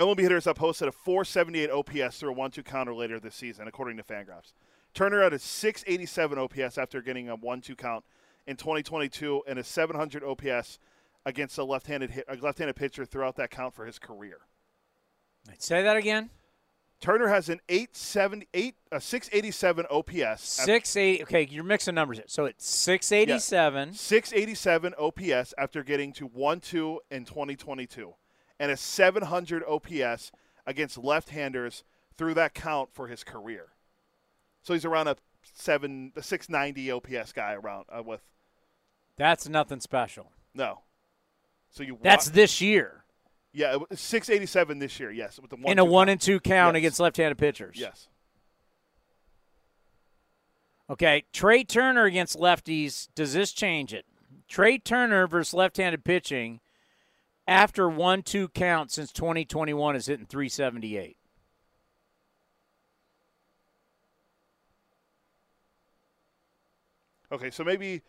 MLB 0.00 0.20
hitters 0.20 0.46
have 0.46 0.56
posted 0.56 0.88
a 0.88 0.92
478 0.92 1.70
OPS 1.70 2.18
through 2.18 2.30
a 2.30 2.32
one-two 2.32 2.62
counter 2.62 2.94
later 2.94 3.20
this 3.20 3.34
season, 3.34 3.68
according 3.68 3.98
to 3.98 4.02
Fangraphs. 4.02 4.54
Turner 4.94 5.22
had 5.22 5.34
a 5.34 5.38
687 5.38 6.38
OPS 6.38 6.78
after 6.78 7.02
getting 7.02 7.28
a 7.28 7.36
one-two 7.36 7.76
count 7.76 8.02
in 8.46 8.56
2022 8.56 9.42
and 9.46 9.58
a 9.58 9.64
700 9.64 10.24
OPS 10.24 10.78
against 11.26 11.58
a 11.58 11.64
left-handed 11.64 12.12
hit, 12.12 12.24
a 12.28 12.36
left-handed 12.36 12.76
pitcher 12.76 13.04
throughout 13.04 13.36
that 13.36 13.50
count 13.50 13.74
for 13.74 13.84
his 13.84 13.98
career. 13.98 14.38
I'd 15.50 15.62
Say 15.62 15.82
that 15.82 15.98
again. 15.98 16.30
Turner 17.02 17.28
has 17.28 17.50
an 17.50 17.60
878 17.68 18.76
a 18.92 19.00
687 19.02 19.86
OPS. 19.90 20.42
Six 20.42 20.96
eighty. 20.96 21.22
Okay, 21.22 21.46
you're 21.50 21.62
mixing 21.62 21.94
numbers. 21.94 22.18
Here. 22.18 22.26
So 22.26 22.46
it's 22.46 22.66
six 22.66 23.12
eighty-seven. 23.12 23.92
687 23.92 24.94
OPS 24.98 25.54
after 25.58 25.82
getting 25.82 26.12
to 26.14 26.28
1-2 26.28 26.98
in 27.10 27.24
2022 27.26 28.14
and 28.60 28.70
a 28.70 28.76
700 28.76 29.64
OPS 29.66 30.30
against 30.66 30.96
left-handers 30.98 31.82
through 32.16 32.34
that 32.34 32.54
count 32.54 32.90
for 32.92 33.08
his 33.08 33.24
career. 33.24 33.68
So 34.62 34.74
he's 34.74 34.84
around 34.84 35.08
a 35.08 35.16
7 35.54 36.12
the 36.14 36.22
690 36.22 36.92
OPS 36.92 37.32
guy 37.32 37.54
around 37.54 37.86
uh, 37.90 38.02
with 38.04 38.20
That's 39.16 39.48
nothing 39.48 39.80
special. 39.80 40.30
no. 40.54 40.80
So 41.72 41.82
you 41.82 41.98
That's 42.02 42.26
wa- 42.28 42.34
this 42.34 42.60
year 42.60 43.04
Yeah, 43.52 43.78
687 43.92 44.78
this 44.80 45.00
year. 45.00 45.10
Yes, 45.10 45.38
with 45.40 45.50
the 45.50 45.56
one 45.56 45.72
in 45.72 45.78
a 45.78 45.84
one 45.84 46.06
count. 46.06 46.10
and 46.10 46.20
two 46.20 46.38
count 46.40 46.74
Yes. 46.74 46.80
against 46.80 47.00
left-handed 47.00 47.38
pitchers. 47.38 47.76
Yes. 47.78 48.08
Okay, 50.88 51.24
Trea 51.32 51.64
Turner 51.64 52.04
against 52.04 52.36
lefties. 52.36 53.08
Does 53.14 53.32
this 53.32 53.52
change 53.52 53.94
it? 53.94 54.04
Trea 54.48 54.78
Turner 54.78 55.26
versus 55.28 55.54
left-handed 55.54 56.04
pitching 56.04 56.60
after 57.50 57.88
one-two 57.88 58.48
count 58.48 58.92
since 58.92 59.12
2021 59.12 59.96
is 59.96 60.06
hitting 60.06 60.24
378. 60.24 61.16
Okay, 67.32 67.50
so 67.50 67.64
maybe 67.64 68.02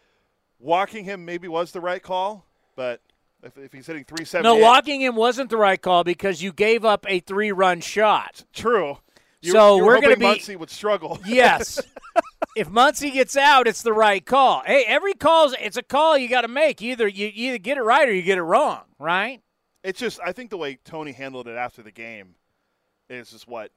walking 0.59 1.05
him 1.05 1.25
maybe 1.25 1.47
was 1.47 1.71
the 1.71 1.81
right 1.81 2.01
call, 2.01 2.45
but 2.75 3.01
if, 3.43 3.57
if 3.57 3.73
he's 3.73 3.87
hitting 3.87 4.05
378 4.05 4.43
No, 4.43 4.63
walking 4.63 5.01
him 5.01 5.15
wasn't 5.15 5.49
the 5.49 5.57
right 5.57 5.81
call 5.81 6.03
because 6.03 6.43
you 6.43 6.53
gave 6.53 6.85
up 6.85 7.05
a 7.09 7.19
three-run 7.19 7.81
shot. 7.81 8.45
True. 8.53 8.99
You- 9.41 9.51
so 9.51 9.77
you 9.77 9.83
were 9.83 9.95
we're 9.95 10.01
going 10.01 10.13
to 10.13 10.19
be 10.19 10.25
Muncy 10.25 10.57
would 10.57 10.69
struggle. 10.69 11.19
Yes. 11.25 11.81
if 12.55 12.69
Muncy 12.69 13.11
gets 13.11 13.35
out, 13.37 13.67
it's 13.67 13.81
the 13.81 13.93
right 13.93 14.25
call. 14.25 14.63
Hey, 14.65 14.83
every 14.87 15.13
call's 15.13 15.55
it's 15.59 15.77
a 15.77 15.83
call 15.83 16.17
you 16.17 16.27
got 16.27 16.41
to 16.41 16.47
make. 16.47 16.81
Either 16.81 17.07
you 17.07 17.31
either 17.33 17.57
get 17.57 17.77
it 17.77 17.81
right 17.81 18.07
or 18.07 18.13
you 18.13 18.21
get 18.21 18.37
it 18.37 18.43
wrong, 18.43 18.81
right? 18.99 19.41
It's 19.83 19.99
just 19.99 20.19
I 20.23 20.31
think 20.31 20.49
the 20.49 20.57
way 20.57 20.77
Tony 20.83 21.11
handled 21.11 21.47
it 21.47 21.55
after 21.55 21.81
the 21.81 21.91
game 21.91 22.35
is 23.09 23.31
just 23.31 23.47
what 23.47 23.71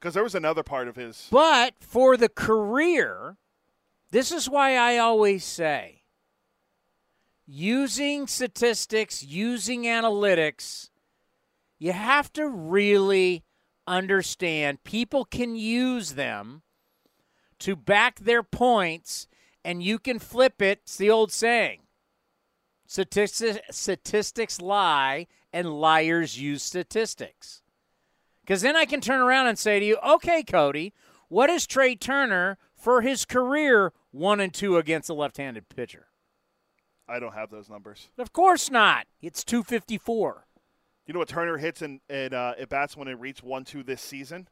because 0.00 0.14
there 0.14 0.24
was 0.24 0.34
another 0.34 0.62
part 0.62 0.88
of 0.88 0.96
his 0.96 1.28
But 1.30 1.74
for 1.80 2.16
the 2.16 2.28
career, 2.28 3.36
this 4.10 4.32
is 4.32 4.48
why 4.50 4.76
I 4.76 4.98
always 4.98 5.44
say 5.44 6.02
using 7.46 8.26
statistics, 8.26 9.22
using 9.22 9.84
analytics, 9.84 10.90
you 11.78 11.92
have 11.92 12.32
to 12.32 12.48
really 12.48 13.43
understand 13.86 14.84
people 14.84 15.24
can 15.24 15.56
use 15.56 16.12
them 16.12 16.62
to 17.60 17.76
back 17.76 18.20
their 18.20 18.42
points 18.42 19.26
and 19.64 19.82
you 19.82 19.98
can 19.98 20.18
flip 20.18 20.60
it. 20.60 20.80
It's 20.82 20.96
the 20.96 21.10
old 21.10 21.32
saying. 21.32 21.80
Statistics, 22.86 23.58
statistics 23.70 24.60
lie 24.60 25.26
and 25.52 25.80
liars 25.80 26.38
use 26.38 26.62
statistics. 26.62 27.62
Because 28.42 28.60
then 28.60 28.76
I 28.76 28.84
can 28.84 29.00
turn 29.00 29.20
around 29.20 29.46
and 29.46 29.58
say 29.58 29.80
to 29.80 29.86
you, 29.86 29.96
okay, 30.06 30.42
Cody, 30.42 30.92
what 31.28 31.48
is 31.48 31.66
Trea 31.66 31.96
Turner 31.96 32.58
for 32.74 33.00
his 33.00 33.24
career 33.24 33.92
one 34.10 34.40
and 34.40 34.52
two 34.52 34.76
against 34.76 35.08
a 35.08 35.14
left 35.14 35.38
handed 35.38 35.68
pitcher? 35.68 36.08
I 37.08 37.18
don't 37.18 37.34
have 37.34 37.50
those 37.50 37.70
numbers. 37.70 38.08
Of 38.18 38.32
course 38.32 38.70
not. 38.70 39.06
It's 39.22 39.44
254. 39.44 40.46
You 41.06 41.12
know 41.12 41.18
what 41.18 41.28
Turner 41.28 41.58
hits 41.58 41.82
in, 41.82 42.00
in 42.08 42.32
uh, 42.32 42.54
at 42.58 42.68
bats 42.68 42.96
when 42.96 43.08
it 43.08 43.18
reached 43.18 43.42
one 43.42 43.64
two 43.64 43.82
this 43.82 44.00
season? 44.00 44.48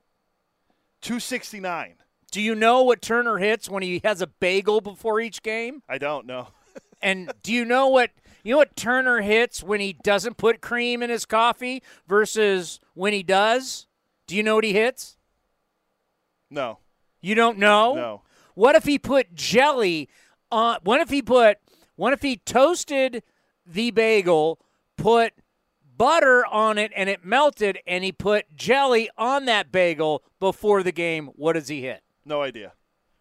Two 1.01 1.19
sixty 1.19 1.61
nine. 1.61 1.95
Do 2.31 2.41
you 2.41 2.55
know 2.55 2.83
what 2.83 3.03
Turner 3.03 3.39
hits 3.39 3.69
when 3.69 3.83
he 3.83 4.01
has 4.05 4.23
a 4.23 4.27
bagel 4.27 4.81
before 4.81 5.21
each 5.21 5.43
game? 5.43 5.83
I 5.89 5.99
don't 5.99 6.27
know. 6.27 6.49
and 7.03 7.33
do 7.43 7.53
you 7.53 7.65
know 7.65 7.89
what 7.89 8.11
you 8.43 8.53
know 8.53 8.59
what 8.59 8.77
Turner 8.77 9.21
hits 9.21 9.63
when 9.63 9.81
he 9.81 9.93
doesn't 9.93 10.37
put 10.37 10.61
cream 10.61 11.03
in 11.03 11.11
his 11.11 11.25
coffee 11.25 11.83
versus 12.07 12.81
when 12.95 13.13
he 13.13 13.23
does? 13.23 13.87
Do 14.27 14.37
you 14.37 14.43
know 14.43 14.55
what 14.55 14.65
he 14.65 14.73
hits? 14.73 15.17
No. 16.51 16.79
You 17.21 17.35
don't 17.35 17.59
know? 17.59 17.95
No. 17.95 18.23
What 18.55 18.75
if 18.75 18.85
he 18.85 18.99
put 18.99 19.35
jelly 19.35 20.09
on 20.51 20.79
what 20.83 21.01
if 21.01 21.09
he 21.09 21.23
put 21.23 21.59
what 21.97 22.13
if 22.13 22.23
he 22.23 22.37
toasted 22.37 23.23
the 23.67 23.91
bagel, 23.91 24.59
put 24.97 25.33
butter 25.97 26.45
on 26.47 26.79
it 26.79 26.93
and 26.95 27.09
it 27.09 27.25
melted 27.25 27.79
and 27.87 28.05
he 28.05 28.13
put 28.13 28.55
jelly 28.55 29.11
on 29.17 29.45
that 29.47 29.73
bagel 29.73 30.23
before 30.41 30.83
the 30.83 30.93
game? 30.93 31.29
What 31.37 31.55
does 31.55 31.69
he 31.69 31.83
hit? 31.83 32.03
No 32.25 32.43
idea. 32.43 32.73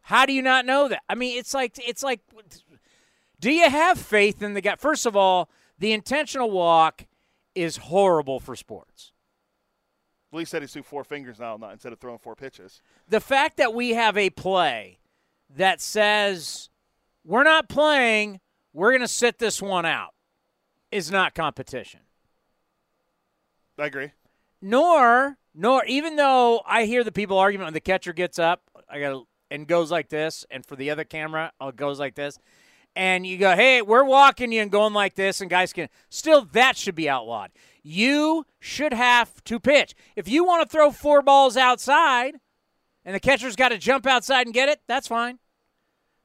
How 0.01 0.25
do 0.25 0.33
you 0.33 0.41
not 0.41 0.65
know 0.65 0.87
that? 0.87 1.01
I 1.09 1.15
mean, 1.15 1.37
it's 1.37 1.53
like 1.53 1.77
it's 1.77 2.03
like 2.03 2.21
do 3.39 3.51
you 3.51 3.69
have 3.69 3.99
faith 3.99 4.41
in 4.41 4.53
the 4.53 4.61
guy? 4.61 4.75
First 4.75 5.05
of 5.05 5.15
all, 5.15 5.49
the 5.79 5.91
intentional 5.91 6.51
walk 6.51 7.07
is 7.55 7.77
horrible 7.77 8.39
for 8.39 8.55
sports. 8.55 9.11
At 10.31 10.37
least 10.37 10.51
said 10.51 10.61
he's 10.61 10.71
threw 10.71 10.83
four 10.83 11.03
fingers 11.03 11.39
now, 11.39 11.57
not 11.57 11.73
instead 11.73 11.91
of 11.91 11.99
throwing 11.99 12.19
four 12.19 12.35
pitches. 12.35 12.81
The 13.09 13.19
fact 13.19 13.57
that 13.57 13.73
we 13.73 13.89
have 13.89 14.17
a 14.17 14.29
play 14.29 14.99
that 15.49 15.81
says 15.81 16.69
we're 17.25 17.43
not 17.43 17.67
playing, 17.67 18.39
we're 18.73 18.91
going 18.91 19.01
to 19.01 19.07
sit 19.07 19.39
this 19.39 19.61
one 19.61 19.85
out 19.85 20.13
is 20.91 21.11
not 21.11 21.35
competition. 21.35 22.01
I 23.81 23.87
agree. 23.87 24.11
Nor, 24.61 25.37
nor, 25.55 25.83
even 25.85 26.15
though 26.15 26.61
I 26.65 26.85
hear 26.85 27.03
the 27.03 27.11
people 27.11 27.37
arguing 27.37 27.63
when 27.63 27.73
the 27.73 27.79
catcher 27.79 28.13
gets 28.13 28.37
up, 28.37 28.61
I 28.89 28.99
got 28.99 29.25
and 29.49 29.67
goes 29.67 29.91
like 29.91 30.07
this, 30.07 30.45
and 30.49 30.65
for 30.65 30.77
the 30.77 30.89
other 30.91 31.03
camera, 31.03 31.51
it 31.59 31.75
goes 31.75 31.99
like 31.99 32.15
this, 32.15 32.39
and 32.95 33.27
you 33.27 33.37
go, 33.37 33.53
"Hey, 33.55 33.81
we're 33.81 34.03
walking 34.03 34.51
you 34.51 34.61
and 34.61 34.71
going 34.71 34.93
like 34.93 35.15
this," 35.15 35.41
and 35.41 35.49
guys 35.49 35.73
can 35.73 35.89
still 36.09 36.45
that 36.53 36.77
should 36.77 36.95
be 36.95 37.09
outlawed. 37.09 37.51
You 37.83 38.45
should 38.59 38.93
have 38.93 39.43
to 39.45 39.59
pitch 39.59 39.95
if 40.15 40.29
you 40.29 40.45
want 40.45 40.61
to 40.63 40.71
throw 40.71 40.91
four 40.91 41.21
balls 41.21 41.57
outside, 41.57 42.35
and 43.03 43.15
the 43.15 43.19
catcher's 43.19 43.55
got 43.55 43.69
to 43.69 43.77
jump 43.77 44.05
outside 44.05 44.45
and 44.45 44.53
get 44.53 44.69
it. 44.69 44.81
That's 44.87 45.07
fine. 45.07 45.39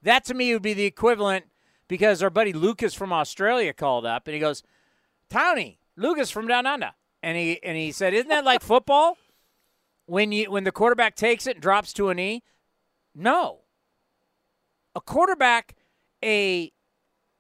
That 0.02 0.24
to 0.26 0.34
me 0.34 0.52
would 0.52 0.62
be 0.62 0.74
the 0.74 0.84
equivalent 0.84 1.46
because 1.88 2.22
our 2.22 2.30
buddy 2.30 2.52
Lucas 2.52 2.94
from 2.94 3.12
Australia 3.12 3.72
called 3.72 4.06
up 4.06 4.28
and 4.28 4.34
he 4.34 4.40
goes, 4.40 4.62
Tony, 5.30 5.80
Lucas 5.96 6.30
from 6.30 6.46
down 6.46 6.66
under. 6.66 6.92
And 7.26 7.36
he 7.36 7.60
and 7.64 7.76
he 7.76 7.90
said, 7.90 8.14
Isn't 8.14 8.28
that 8.28 8.44
like 8.44 8.62
football? 8.62 9.18
When 10.06 10.30
you 10.30 10.48
when 10.48 10.62
the 10.62 10.70
quarterback 10.70 11.16
takes 11.16 11.48
it 11.48 11.56
and 11.56 11.60
drops 11.60 11.92
to 11.94 12.08
a 12.08 12.14
knee? 12.14 12.44
No. 13.16 13.62
A 14.94 15.00
quarterback, 15.00 15.74
a 16.24 16.70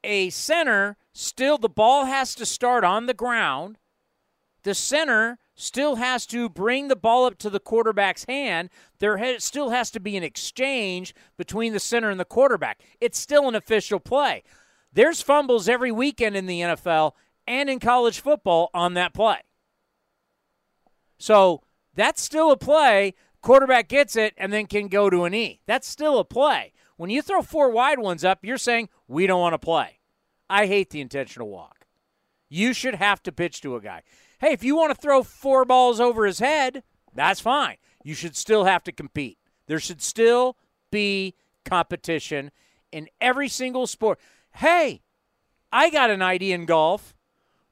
a 0.02 0.30
center, 0.30 0.96
still 1.12 1.56
the 1.56 1.68
ball 1.68 2.06
has 2.06 2.34
to 2.34 2.44
start 2.44 2.82
on 2.82 3.06
the 3.06 3.14
ground. 3.14 3.78
The 4.64 4.74
center 4.74 5.38
still 5.54 5.94
has 5.94 6.26
to 6.26 6.48
bring 6.48 6.88
the 6.88 6.96
ball 6.96 7.24
up 7.24 7.38
to 7.38 7.48
the 7.48 7.60
quarterback's 7.60 8.24
hand. 8.24 8.70
There 8.98 9.18
ha- 9.18 9.38
still 9.38 9.70
has 9.70 9.92
to 9.92 10.00
be 10.00 10.16
an 10.16 10.24
exchange 10.24 11.14
between 11.36 11.72
the 11.72 11.78
center 11.78 12.10
and 12.10 12.18
the 12.18 12.24
quarterback. 12.24 12.80
It's 13.00 13.20
still 13.20 13.46
an 13.46 13.54
official 13.54 14.00
play. 14.00 14.42
There's 14.92 15.22
fumbles 15.22 15.68
every 15.68 15.92
weekend 15.92 16.36
in 16.36 16.46
the 16.46 16.62
NFL 16.62 17.12
and 17.46 17.70
in 17.70 17.78
college 17.78 18.18
football 18.18 18.68
on 18.74 18.94
that 18.94 19.14
play. 19.14 19.42
So 21.18 21.62
that's 21.94 22.22
still 22.22 22.50
a 22.50 22.56
play. 22.56 23.14
Quarterback 23.42 23.88
gets 23.88 24.16
it 24.16 24.34
and 24.36 24.52
then 24.52 24.66
can 24.66 24.88
go 24.88 25.08
to 25.08 25.24
an 25.24 25.34
E. 25.34 25.60
That's 25.66 25.88
still 25.88 26.18
a 26.18 26.24
play. 26.24 26.72
When 26.96 27.10
you 27.10 27.22
throw 27.22 27.42
four 27.42 27.70
wide 27.70 27.98
ones 27.98 28.24
up, 28.24 28.40
you're 28.42 28.58
saying, 28.58 28.88
we 29.06 29.26
don't 29.26 29.40
want 29.40 29.54
to 29.54 29.58
play. 29.58 30.00
I 30.48 30.66
hate 30.66 30.90
the 30.90 31.00
intentional 31.00 31.48
walk. 31.48 31.86
You 32.48 32.72
should 32.72 32.94
have 32.94 33.22
to 33.24 33.32
pitch 33.32 33.60
to 33.62 33.76
a 33.76 33.80
guy. 33.80 34.02
Hey, 34.38 34.52
if 34.52 34.62
you 34.62 34.76
want 34.76 34.94
to 34.94 35.00
throw 35.00 35.22
four 35.22 35.64
balls 35.64 36.00
over 36.00 36.26
his 36.26 36.38
head, 36.38 36.82
that's 37.14 37.40
fine. 37.40 37.76
You 38.04 38.14
should 38.14 38.36
still 38.36 38.64
have 38.64 38.84
to 38.84 38.92
compete. 38.92 39.38
There 39.66 39.80
should 39.80 40.00
still 40.00 40.56
be 40.90 41.34
competition 41.64 42.52
in 42.92 43.08
every 43.20 43.48
single 43.48 43.86
sport. 43.86 44.20
Hey, 44.52 45.02
I 45.72 45.90
got 45.90 46.10
an 46.10 46.22
idea 46.22 46.54
in 46.54 46.66
golf. 46.66 47.15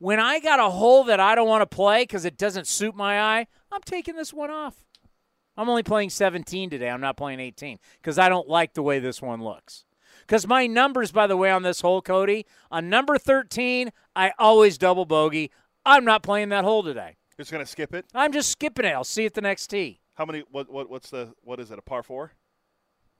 When 0.05 0.21
I 0.21 0.39
got 0.39 0.61
a 0.61 0.69
hole 0.69 1.05
that 1.05 1.19
I 1.19 1.35
don't 1.35 1.49
want 1.49 1.63
to 1.63 1.77
play 1.77 2.03
because 2.03 2.27
it 2.27 2.37
doesn't 2.37 2.67
suit 2.67 2.95
my 2.95 3.19
eye, 3.19 3.47
I'm 3.73 3.81
taking 3.87 4.17
this 4.17 4.35
one 4.35 4.51
off. 4.51 4.85
I'm 5.57 5.71
only 5.71 5.83
playing 5.83 6.11
17 6.11 6.69
today. 6.69 6.91
I'm 6.91 7.01
not 7.01 7.17
playing 7.17 7.41
18 7.41 7.79
because 8.03 8.19
I 8.19 8.29
don't 8.29 8.47
like 8.47 8.75
the 8.75 8.83
way 8.83 8.99
this 8.99 9.23
one 9.23 9.43
looks. 9.43 9.87
Because 10.21 10.47
my 10.47 10.67
numbers, 10.67 11.11
by 11.11 11.27
the 11.27 11.39
way, 11.39 11.51
on 11.51 11.63
this 11.63 11.81
hole, 11.81 12.03
Cody, 12.03 12.45
on 12.71 12.91
number 12.91 13.17
13, 13.17 13.93
I 14.15 14.33
always 14.39 14.77
double 14.77 15.07
bogey. 15.07 15.51
I'm 15.87 16.05
not 16.05 16.23
playing 16.23 16.51
that 16.51 16.65
hole 16.65 16.83
today. 16.83 17.17
You're 17.39 17.45
just 17.45 17.53
gonna 17.53 17.65
skip 17.65 17.95
it. 17.95 18.05
I'm 18.15 18.31
just 18.31 18.51
skipping 18.51 18.85
it. 18.85 18.91
I'll 18.91 19.05
see 19.05 19.23
you 19.23 19.29
at 19.29 19.33
the 19.33 19.41
next 19.41 19.69
tee. 19.69 20.03
How 20.17 20.27
many? 20.27 20.45
What? 20.51 20.71
What? 20.71 20.91
What's 20.91 21.09
the? 21.09 21.33
What 21.41 21.61
is 21.61 21.71
it? 21.71 21.79
A 21.79 21.83
par 21.83 22.03
four? 22.03 22.33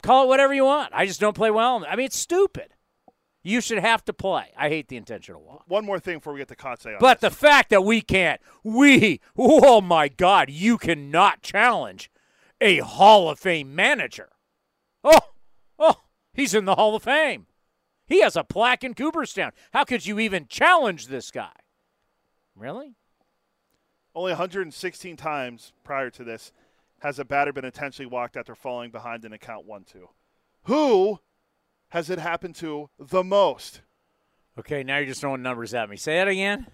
Call 0.03 0.25
it 0.25 0.29
whatever 0.29 0.53
you 0.53 0.67
want. 0.67 0.93
I 0.93 1.07
just 1.07 1.19
don't 1.19 1.35
play 1.35 1.51
well. 1.51 1.83
I 1.89 1.97
mean, 1.97 2.05
it's 2.05 2.19
stupid. 2.19 2.75
You 3.47 3.61
should 3.61 3.79
have 3.79 4.03
to 4.07 4.15
play. 4.15 4.53
I 4.57 4.71
hate 4.71 4.89
the 4.89 4.97
intentional 4.97 5.43
walk. 5.43 5.65
One 5.69 5.85
more 5.85 6.01
thing 6.01 6.17
before 6.17 6.33
we 6.33 6.41
get 6.41 6.49
to 6.49 6.57
Kotsay. 6.57 6.99
But 6.99 7.21
this. 7.21 7.31
the 7.31 7.37
fact 7.37 7.69
that 7.71 7.85
we 7.85 8.01
can't, 8.01 8.41
we, 8.63 9.21
oh 9.37 9.83
my 9.83 10.09
God, 10.09 10.49
you 10.49 10.79
cannot 10.79 11.43
challenge 11.43 12.11
a 12.59 12.79
Hall 12.79 13.29
of 13.29 13.39
Fame 13.39 13.75
manager. 13.75 14.31
Oh, 15.05 15.21
oh, 15.79 15.97
he's 16.33 16.55
in 16.55 16.65
the 16.65 16.77
Hall 16.77 16.97
of 16.97 17.03
Fame. 17.03 17.47
He 18.07 18.23
has 18.23 18.35
a 18.35 18.45
plaque 18.45 18.83
in 18.83 18.95
Cooperstown. 18.95 19.53
How 19.75 19.85
could 19.85 20.07
you 20.07 20.19
even 20.19 20.47
challenge 20.49 21.09
this 21.09 21.31
guy? 21.31 21.53
Really? 22.57 22.97
Only 24.15 24.33
116 24.33 25.17
times 25.19 25.75
prior 25.83 26.09
to 26.11 26.25
this 26.25 26.51
has 27.01 27.19
a 27.19 27.25
batter 27.27 27.53
been 27.53 27.67
intentionally 27.67 28.11
walked 28.11 28.39
after 28.39 28.55
falling 28.55 28.91
behind 28.91 29.27
in 29.27 29.35
a 29.35 29.39
count 29.39 29.67
1 29.67 29.85
2. 29.85 30.09
Who 30.65 31.21
has 31.95 32.11
it 32.11 32.19
happened 32.19 32.57
to 32.57 32.91
the 32.99 33.23
most? 33.23 33.81
Okay, 34.59 34.83
now 34.83 34.99
you're 34.99 35.07
just 35.07 35.21
throwing 35.21 35.43
numbers 35.43 35.73
at 35.73 35.89
me. 35.89 35.97
Say 35.97 36.17
that 36.17 36.29
again. 36.29 36.67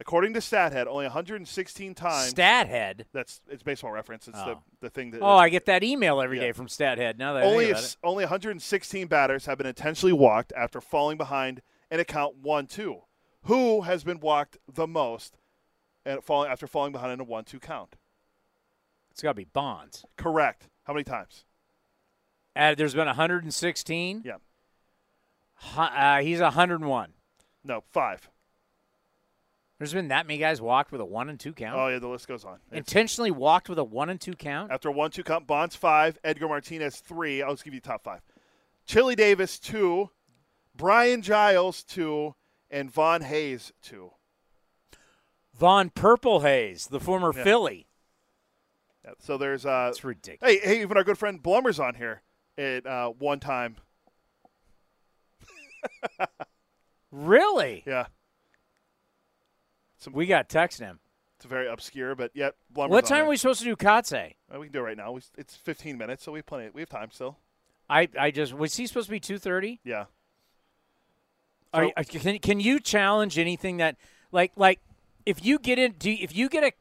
According 0.00 0.34
to 0.34 0.40
StatHead, 0.40 0.86
only 0.86 1.04
116 1.04 1.94
times. 1.94 2.34
StatHead. 2.34 3.04
That's 3.12 3.40
it's 3.48 3.62
baseball 3.62 3.92
reference. 3.92 4.28
It's 4.28 4.38
oh. 4.38 4.60
the, 4.80 4.86
the 4.86 4.90
thing 4.90 5.12
that. 5.12 5.22
Oh, 5.22 5.36
I 5.36 5.48
get 5.48 5.66
that 5.66 5.82
email 5.82 6.20
every 6.20 6.38
yeah. 6.38 6.46
day 6.46 6.52
from 6.52 6.66
StatHead. 6.66 7.18
Now 7.18 7.34
that 7.34 7.44
only 7.44 7.70
a, 7.70 7.80
only 8.02 8.24
116 8.24 9.06
batters 9.06 9.46
have 9.46 9.58
been 9.58 9.66
intentionally 9.66 10.12
walked 10.12 10.52
after 10.56 10.80
falling 10.80 11.16
behind 11.16 11.62
in 11.90 12.00
a 12.00 12.04
count 12.04 12.36
one 12.36 12.66
two. 12.66 13.02
Who 13.44 13.82
has 13.82 14.04
been 14.04 14.20
walked 14.20 14.58
the 14.72 14.86
most 14.86 15.38
and 16.04 16.22
falling 16.22 16.50
after 16.50 16.66
falling 16.66 16.92
behind 16.92 17.12
in 17.12 17.20
a 17.20 17.24
one-two 17.24 17.60
count? 17.60 17.96
It's 19.10 19.22
got 19.22 19.30
to 19.30 19.34
be 19.34 19.44
Bonds. 19.44 20.04
Correct. 20.16 20.68
How 20.84 20.92
many 20.92 21.04
times? 21.04 21.44
Uh, 22.54 22.74
there's 22.74 22.94
been 22.94 23.06
116. 23.06 24.22
Yeah. 24.24 24.34
Uh, 25.76 26.20
he's 26.20 26.40
101. 26.40 27.12
No, 27.64 27.82
five. 27.90 28.30
There's 29.78 29.92
been 29.92 30.08
that 30.08 30.26
many 30.26 30.38
guys 30.38 30.60
walked 30.60 30.90
with 30.90 31.00
a 31.00 31.04
one 31.04 31.28
and 31.28 31.38
two 31.38 31.52
count. 31.52 31.78
Oh 31.78 31.86
yeah, 31.88 32.00
the 32.00 32.08
list 32.08 32.26
goes 32.26 32.44
on. 32.44 32.58
Intentionally 32.72 33.30
it's, 33.30 33.38
walked 33.38 33.68
with 33.68 33.78
a 33.78 33.84
one 33.84 34.10
and 34.10 34.20
two 34.20 34.34
count. 34.34 34.72
After 34.72 34.88
a 34.88 34.92
one 34.92 35.12
two 35.12 35.22
count, 35.22 35.46
Bonds 35.46 35.76
five, 35.76 36.18
Edgar 36.24 36.48
Martinez 36.48 36.96
three. 36.96 37.42
I'll 37.42 37.52
just 37.52 37.64
give 37.64 37.74
you 37.74 37.80
the 37.80 37.88
top 37.88 38.02
five. 38.02 38.20
Chili 38.86 39.14
Davis 39.14 39.58
two, 39.58 40.10
Brian 40.74 41.22
Giles 41.22 41.84
two, 41.84 42.34
and 42.70 42.90
Von 42.90 43.22
Hayes 43.22 43.72
two. 43.80 44.10
Von 45.54 45.90
Purple 45.90 46.40
Hayes, 46.40 46.88
the 46.88 47.00
former 47.00 47.32
yeah. 47.34 47.44
Philly. 47.44 47.86
Yeah, 49.04 49.12
so 49.20 49.38
there's 49.38 49.64
uh 49.64 49.86
That's 49.86 50.02
ridiculous. 50.02 50.54
Hey, 50.54 50.60
hey, 50.60 50.82
even 50.82 50.96
our 50.96 51.04
good 51.04 51.18
friend 51.18 51.40
Blummer's 51.40 51.78
on 51.78 51.94
here 51.94 52.22
at 52.56 52.84
uh, 52.84 53.10
one 53.10 53.38
time. 53.38 53.76
Really? 57.10 57.82
Yeah. 57.86 58.06
we 60.12 60.26
got 60.26 60.48
text 60.48 60.78
him. 60.78 61.00
It's 61.36 61.46
very 61.46 61.68
obscure, 61.68 62.14
but 62.14 62.32
yet. 62.34 62.54
Blumber's 62.70 62.92
What 62.92 63.06
time 63.06 63.24
are 63.24 63.28
we 63.28 63.36
supposed 63.36 63.60
to 63.60 63.64
do 63.64 63.76
Kotsay? 63.76 64.34
Uh, 64.52 64.58
we 64.58 64.66
can 64.66 64.72
do 64.72 64.80
it 64.80 64.82
right 64.82 64.96
now. 64.96 65.12
We, 65.12 65.20
it's 65.36 65.54
15 65.54 65.96
minutes, 65.96 66.24
so 66.24 66.32
we 66.32 66.40
have 66.40 66.46
plenty. 66.46 66.68
We 66.72 66.82
have 66.82 66.88
time 66.88 67.10
still. 67.12 67.38
I, 67.88 68.08
I 68.18 68.30
just 68.30 68.52
was 68.52 68.76
he 68.76 68.86
supposed 68.86 69.06
to 69.06 69.12
be 69.12 69.20
two 69.20 69.38
thirty? 69.38 69.80
Yeah. 69.84 70.04
So- 71.74 71.92
are- 71.96 72.04
can 72.04 72.38
can 72.38 72.60
you 72.60 72.80
challenge 72.80 73.38
anything 73.38 73.78
that 73.78 73.96
like 74.32 74.52
like 74.56 74.80
if 75.24 75.44
you 75.44 75.58
get 75.58 75.78
in 75.78 75.92
do 75.92 76.10
if 76.10 76.36
you 76.36 76.48
get 76.48 76.64
a 76.64 76.72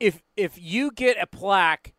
if 0.00 0.22
if 0.36 0.58
you 0.60 0.90
get 0.90 1.16
a 1.20 1.26
plaque 1.26 1.92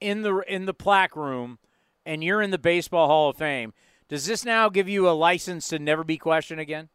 in 0.00 0.22
the 0.22 0.38
in 0.48 0.66
the 0.66 0.74
plaque 0.74 1.16
room 1.16 1.58
and 2.04 2.22
you're 2.22 2.42
in 2.42 2.50
the 2.50 2.58
baseball 2.58 3.06
Hall 3.06 3.30
of 3.30 3.36
Fame, 3.36 3.72
does 4.08 4.26
this 4.26 4.44
now 4.44 4.68
give 4.68 4.88
you 4.88 5.08
a 5.08 5.10
license 5.10 5.68
to 5.68 5.78
never 5.78 6.04
be 6.04 6.16
questioned 6.18 6.60
again? 6.60 6.88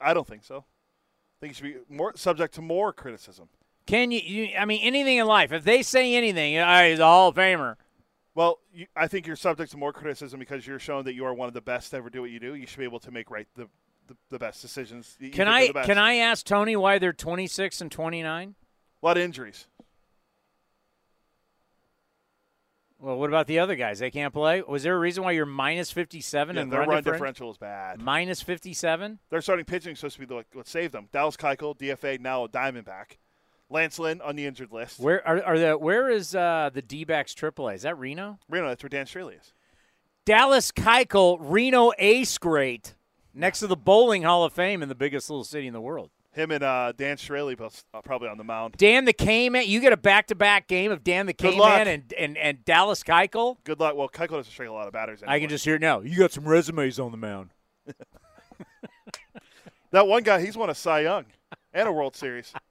I 0.00 0.14
don't 0.14 0.26
think 0.26 0.44
so. 0.44 0.58
I 0.58 1.36
think 1.40 1.50
you 1.50 1.54
should 1.54 1.88
be 1.88 1.94
more 1.94 2.12
subject 2.16 2.54
to 2.54 2.62
more 2.62 2.92
criticism. 2.92 3.48
Can 3.86 4.10
you, 4.10 4.20
you 4.20 4.48
I 4.58 4.64
mean 4.64 4.80
anything 4.82 5.18
in 5.18 5.26
life? 5.26 5.52
If 5.52 5.64
they 5.64 5.82
say 5.82 6.14
anything, 6.14 6.58
all 6.58 6.64
right, 6.64 6.90
he's 6.90 6.98
a 6.98 7.04
Hall 7.04 7.28
of 7.28 7.36
Famer. 7.36 7.76
Well, 8.34 8.58
you, 8.72 8.86
I 8.94 9.06
think 9.06 9.26
you're 9.26 9.36
subject 9.36 9.70
to 9.72 9.76
more 9.78 9.92
criticism 9.92 10.38
because 10.38 10.66
you're 10.66 10.78
shown 10.78 11.04
that 11.04 11.14
you 11.14 11.24
are 11.24 11.32
one 11.32 11.48
of 11.48 11.54
the 11.54 11.60
best 11.60 11.90
to 11.90 11.96
ever 11.98 12.10
do 12.10 12.20
what 12.20 12.30
you 12.30 12.40
do. 12.40 12.54
You 12.54 12.66
should 12.66 12.78
be 12.78 12.84
able 12.84 13.00
to 13.00 13.10
make 13.10 13.30
right 13.30 13.46
the 13.54 13.68
the, 14.08 14.16
the 14.30 14.38
best 14.38 14.62
decisions. 14.62 15.16
You 15.18 15.30
Can 15.30 15.48
I 15.48 15.72
best. 15.72 15.86
can 15.86 15.98
I 15.98 16.16
ask 16.16 16.44
Tony 16.44 16.76
why 16.76 16.98
they're 16.98 17.12
26 17.12 17.80
and 17.80 17.90
29? 17.90 18.54
A 19.02 19.06
lot 19.06 19.16
of 19.16 19.22
injuries. 19.22 19.66
Well, 22.98 23.18
what 23.18 23.28
about 23.28 23.46
the 23.46 23.58
other 23.58 23.76
guys? 23.76 23.98
They 23.98 24.10
can't 24.10 24.32
play. 24.32 24.62
Was 24.62 24.82
there 24.82 24.96
a 24.96 24.98
reason 24.98 25.22
why 25.22 25.32
you're 25.32 25.44
minus 25.44 25.90
57 25.90 26.56
Yeah, 26.56 26.62
and 26.62 26.72
their 26.72 26.80
run, 26.80 26.88
run 26.88 27.02
differential? 27.02 27.50
is 27.50 27.58
bad. 27.58 28.00
Minus 28.00 28.40
57? 28.40 29.18
Their 29.28 29.42
starting 29.42 29.66
pitching 29.66 29.92
is 29.92 29.98
supposed 29.98 30.18
to 30.18 30.26
be 30.26 30.34
like, 30.34 30.46
what 30.54 30.66
saved 30.66 30.94
them. 30.94 31.08
Dallas 31.12 31.36
Keuchel, 31.36 31.76
DFA, 31.78 32.18
now 32.20 32.44
a 32.44 32.48
Diamondback. 32.48 33.18
Lance 33.68 33.98
Lynn 33.98 34.20
on 34.22 34.36
the 34.36 34.46
injured 34.46 34.72
list. 34.72 34.98
Where 35.00 35.26
are, 35.26 35.42
are 35.42 35.58
the 35.58 35.72
where 35.76 36.08
is 36.08 36.34
uh, 36.34 36.70
the 36.72 36.82
D-backs 36.82 37.34
AAA? 37.34 37.74
Is 37.74 37.82
that 37.82 37.98
Reno? 37.98 38.38
Reno, 38.48 38.68
that's 38.68 38.82
where 38.82 38.88
Dan 38.88 39.06
Straily 39.06 39.38
is. 39.40 39.52
Dallas 40.24 40.70
Keuchel, 40.72 41.38
Reno 41.40 41.92
Ace 41.98 42.38
Great, 42.38 42.94
next 43.34 43.58
to 43.60 43.66
the 43.66 43.76
Bowling 43.76 44.22
Hall 44.22 44.44
of 44.44 44.52
Fame 44.52 44.82
in 44.82 44.88
the 44.88 44.94
biggest 44.94 45.28
little 45.28 45.44
city 45.44 45.66
in 45.66 45.72
the 45.72 45.80
world. 45.80 46.10
Him 46.36 46.50
and 46.50 46.62
uh, 46.62 46.92
Dan 46.96 47.16
Straily 47.16 47.56
both 47.56 47.82
uh, 47.94 48.02
probably 48.02 48.28
on 48.28 48.36
the 48.36 48.44
mound. 48.44 48.74
Dan 48.76 49.06
the 49.06 49.12
K-Man, 49.12 49.64
you 49.66 49.80
get 49.80 49.92
a 49.92 49.96
back-to-back 49.96 50.68
game 50.68 50.92
of 50.92 51.02
Dan 51.02 51.26
the 51.26 51.32
K-Man 51.32 51.88
and, 51.88 52.12
and, 52.12 52.36
and 52.36 52.64
Dallas 52.64 53.02
Keuchel. 53.02 53.56
Good 53.64 53.80
luck. 53.80 53.96
Well, 53.96 54.08
Keuchel 54.08 54.36
doesn't 54.36 54.52
strike 54.52 54.68
a 54.68 54.72
lot 54.72 54.86
of 54.86 54.92
batters. 54.92 55.20
I 55.26 55.40
can 55.40 55.48
just 55.48 55.64
hear 55.64 55.76
it 55.76 55.80
now. 55.80 56.00
You 56.00 56.18
got 56.18 56.32
some 56.32 56.44
resumes 56.44 57.00
on 57.00 57.10
the 57.10 57.16
mound. 57.16 57.50
That 59.92 60.08
one 60.08 60.24
guy, 60.24 60.44
he's 60.44 60.56
won 60.56 60.68
a 60.68 60.74
Cy 60.74 61.00
Young 61.00 61.24
and 61.72 61.88
a 61.88 61.92
World 61.92 62.16
Series. 62.16 62.52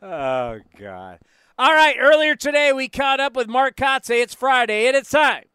Oh 0.00 0.60
God! 0.78 1.18
All 1.58 1.74
right. 1.74 1.96
Earlier 1.98 2.36
today, 2.36 2.72
we 2.72 2.88
caught 2.88 3.18
up 3.18 3.34
with 3.34 3.48
Mark 3.48 3.74
Kotsay. 3.74 4.22
It's 4.22 4.32
Friday, 4.32 4.86
and 4.86 4.96
it's 4.96 5.10
time 5.10 5.46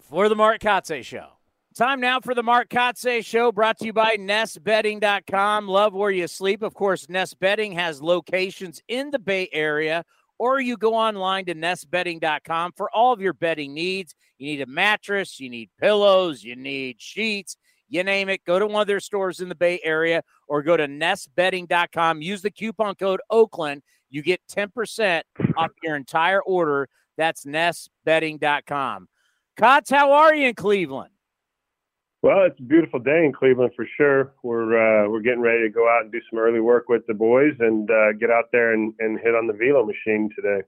for 0.00 0.28
the 0.28 0.34
Mark 0.34 0.60
Kotsay 0.60 1.04
Show. 1.04 1.35
Time 1.76 2.00
now 2.00 2.20
for 2.20 2.34
the 2.34 2.42
Mark 2.42 2.70
Kotsay 2.70 3.22
Show, 3.22 3.52
brought 3.52 3.76
to 3.80 3.84
you 3.84 3.92
by 3.92 4.16
NestBedding.com. 4.16 5.68
Love 5.68 5.92
where 5.92 6.10
you 6.10 6.26
sleep. 6.26 6.62
Of 6.62 6.72
course, 6.72 7.06
Nest 7.10 7.38
Bedding 7.38 7.72
has 7.72 8.00
locations 8.00 8.80
in 8.88 9.10
the 9.10 9.18
Bay 9.18 9.50
Area, 9.52 10.02
or 10.38 10.58
you 10.58 10.78
go 10.78 10.94
online 10.94 11.44
to 11.44 11.54
NestBedding.com 11.54 12.72
for 12.78 12.90
all 12.96 13.12
of 13.12 13.20
your 13.20 13.34
betting 13.34 13.74
needs. 13.74 14.14
You 14.38 14.46
need 14.46 14.62
a 14.62 14.66
mattress, 14.66 15.38
you 15.38 15.50
need 15.50 15.68
pillows, 15.78 16.42
you 16.42 16.56
need 16.56 16.98
sheets, 16.98 17.58
you 17.90 18.02
name 18.04 18.30
it. 18.30 18.42
Go 18.46 18.58
to 18.58 18.66
one 18.66 18.80
of 18.80 18.86
their 18.86 18.98
stores 18.98 19.40
in 19.40 19.50
the 19.50 19.54
Bay 19.54 19.78
Area 19.84 20.22
or 20.48 20.62
go 20.62 20.78
to 20.78 20.88
nestbedding.com. 20.88 22.22
Use 22.22 22.40
the 22.40 22.50
coupon 22.50 22.94
code 22.94 23.20
Oakland. 23.28 23.82
You 24.08 24.22
get 24.22 24.40
10% 24.50 25.20
off 25.58 25.72
your 25.82 25.96
entire 25.96 26.40
order. 26.40 26.88
That's 27.18 27.44
nestbedding.com. 27.44 29.08
Cots, 29.58 29.90
how 29.90 30.12
are 30.12 30.34
you 30.34 30.48
in 30.48 30.54
Cleveland? 30.54 31.10
Well, 32.26 32.42
it's 32.42 32.58
a 32.58 32.62
beautiful 32.64 32.98
day 32.98 33.24
in 33.24 33.32
Cleveland 33.32 33.70
for 33.76 33.86
sure. 33.96 34.34
We're 34.42 35.04
uh, 35.04 35.08
we're 35.08 35.20
getting 35.20 35.42
ready 35.42 35.62
to 35.62 35.68
go 35.68 35.88
out 35.88 36.02
and 36.02 36.10
do 36.10 36.20
some 36.28 36.40
early 36.40 36.58
work 36.58 36.88
with 36.88 37.06
the 37.06 37.14
boys 37.14 37.52
and 37.60 37.88
uh, 37.88 38.14
get 38.14 38.32
out 38.32 38.46
there 38.50 38.72
and, 38.72 38.92
and 38.98 39.20
hit 39.20 39.36
on 39.36 39.46
the 39.46 39.52
velo 39.52 39.86
machine 39.86 40.28
today. 40.34 40.66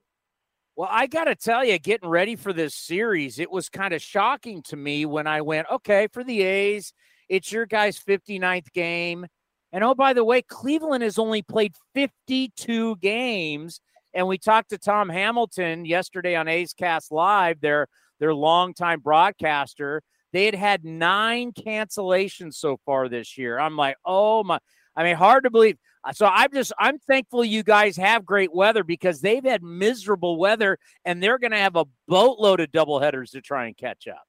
Well, 0.77 0.89
I 0.89 1.09
got 1.09 1.25
to 1.25 1.35
tell 1.35 1.65
you, 1.65 1.77
getting 1.81 2.09
ready 2.09 2.37
for 2.37 2.53
this 2.53 2.77
series, 2.77 3.41
it 3.41 3.51
was 3.51 3.69
kind 3.69 3.93
of 3.93 4.01
shocking 4.01 4.63
to 4.69 4.77
me 4.77 5.05
when 5.05 5.27
I 5.27 5.41
went, 5.41 5.67
okay, 5.69 6.07
for 6.13 6.23
the 6.23 6.43
A's, 6.43 6.93
it's 7.29 7.51
your 7.51 7.67
guys' 7.67 7.99
59th 7.99 8.73
game. 8.73 9.27
And 9.73 9.83
oh, 9.83 9.97
by 9.97 10.13
the 10.13 10.23
way, 10.23 10.43
Cleveland 10.43 11.03
has 11.03 11.19
only 11.19 11.43
played 11.43 11.75
52 11.93 12.95
games. 12.99 13.81
And 14.15 14.29
we 14.29 14.39
talked 14.39 14.71
to 14.71 14.79
Tom 14.79 15.09
Hamilton 15.09 15.87
yesterday 15.87 16.37
on 16.37 16.47
A's 16.47 16.73
Cast 16.73 17.11
Live, 17.11 17.61
their, 17.61 17.89
their 18.21 18.33
longtime 18.33 19.01
broadcaster. 19.01 20.05
They 20.33 20.45
had 20.47 20.55
had 20.55 20.85
nine 20.85 21.53
cancellations 21.53 22.55
so 22.55 22.79
far 22.85 23.09
this 23.09 23.39
year. 23.39 23.59
I'm 23.59 23.77
like, 23.77 23.97
oh 24.05 24.45
my. 24.45 24.59
I 24.97 25.05
mean, 25.05 25.15
hard 25.17 25.45
to 25.45 25.51
believe. 25.51 25.79
Uh, 26.05 26.13
So 26.13 26.27
I'm 26.27 26.53
just 26.53 26.73
I'm 26.79 26.99
thankful 26.99 27.45
you 27.45 27.63
guys 27.63 27.97
have 27.97 28.25
great 28.27 28.53
weather 28.53 28.83
because 28.83 29.21
they've 29.21 29.45
had 29.45 29.63
miserable 29.63 30.37
weather 30.37 30.79
and 31.05 31.23
they're 31.23 31.39
going 31.39 31.53
to 31.53 31.59
have 31.59 31.77
a 31.77 31.87
boatload 32.09 32.61
of 32.61 32.71
doubleheaders 32.73 33.31
to 33.33 33.41
try 33.41 33.67
and 33.67 33.77
catch 33.77 34.09
up. 34.09 34.25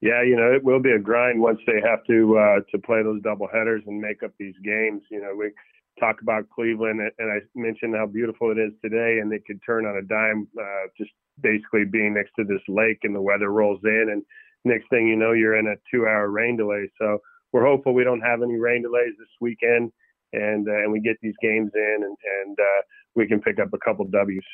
Yeah, 0.00 0.22
you 0.22 0.36
know 0.36 0.52
it 0.52 0.62
will 0.62 0.80
be 0.80 0.92
a 0.92 0.98
grind 0.98 1.40
once 1.40 1.58
they 1.66 1.80
have 1.84 2.04
to 2.06 2.38
uh, 2.38 2.60
to 2.70 2.78
play 2.78 3.02
those 3.02 3.20
double 3.22 3.48
headers 3.52 3.82
and 3.86 4.00
make 4.00 4.22
up 4.22 4.30
these 4.38 4.54
games. 4.64 5.02
You 5.10 5.20
know, 5.20 5.34
we 5.36 5.50
talk 5.98 6.22
about 6.22 6.48
Cleveland, 6.50 7.00
and- 7.00 7.10
and 7.18 7.32
I 7.32 7.40
mentioned 7.56 7.96
how 7.96 8.06
beautiful 8.06 8.52
it 8.52 8.58
is 8.58 8.72
today, 8.80 9.18
and 9.18 9.32
it 9.32 9.44
could 9.44 9.60
turn 9.66 9.86
on 9.86 9.96
a 9.96 10.02
dime. 10.02 10.46
Uh, 10.56 10.86
just 10.96 11.10
basically 11.40 11.84
being 11.84 12.14
next 12.14 12.30
to 12.36 12.44
this 12.44 12.62
lake, 12.68 13.00
and 13.02 13.12
the 13.14 13.20
weather 13.20 13.50
rolls 13.50 13.80
in, 13.82 14.08
and 14.12 14.22
next 14.68 14.88
thing 14.90 15.08
you 15.08 15.16
know, 15.16 15.32
you're 15.32 15.58
in 15.58 15.66
a 15.66 15.74
two-hour 15.90 16.30
rain 16.30 16.56
delay. 16.56 16.90
So 17.00 17.18
we're 17.52 17.66
hopeful 17.66 17.94
we 17.94 18.04
don't 18.04 18.20
have 18.20 18.42
any 18.42 18.56
rain 18.56 18.82
delays 18.82 19.14
this 19.18 19.28
weekend, 19.40 19.90
and 20.32 20.68
uh, 20.68 20.82
and 20.82 20.92
we 20.92 21.00
get 21.00 21.16
these 21.22 21.34
games 21.42 21.70
in, 21.74 21.96
and 22.02 22.16
and 22.42 22.58
uh, 22.58 22.82
we 23.14 23.26
can 23.26 23.40
pick 23.40 23.58
up 23.58 23.72
a 23.72 23.78
couple 23.78 24.04
W's. 24.06 24.44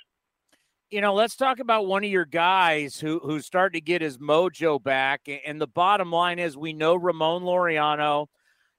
You 0.91 1.01
know, 1.01 1.15
let's 1.15 1.35
talk 1.35 1.59
about 1.59 1.87
one 1.87 2.05
of 2.05 2.11
your 2.11 2.25
guys 2.25 3.01
who 3.01 3.19
who's 3.21 3.47
starting 3.47 3.81
to 3.81 3.85
get 3.85 4.01
his 4.01 4.19
mojo 4.19 4.83
back. 4.83 5.29
And 5.45 5.61
the 5.61 5.67
bottom 5.67 6.13
line 6.13 6.39
is, 6.39 6.57
we 6.57 6.73
know 6.73 6.95
Ramon 6.95 7.43
Laureano. 7.43 8.27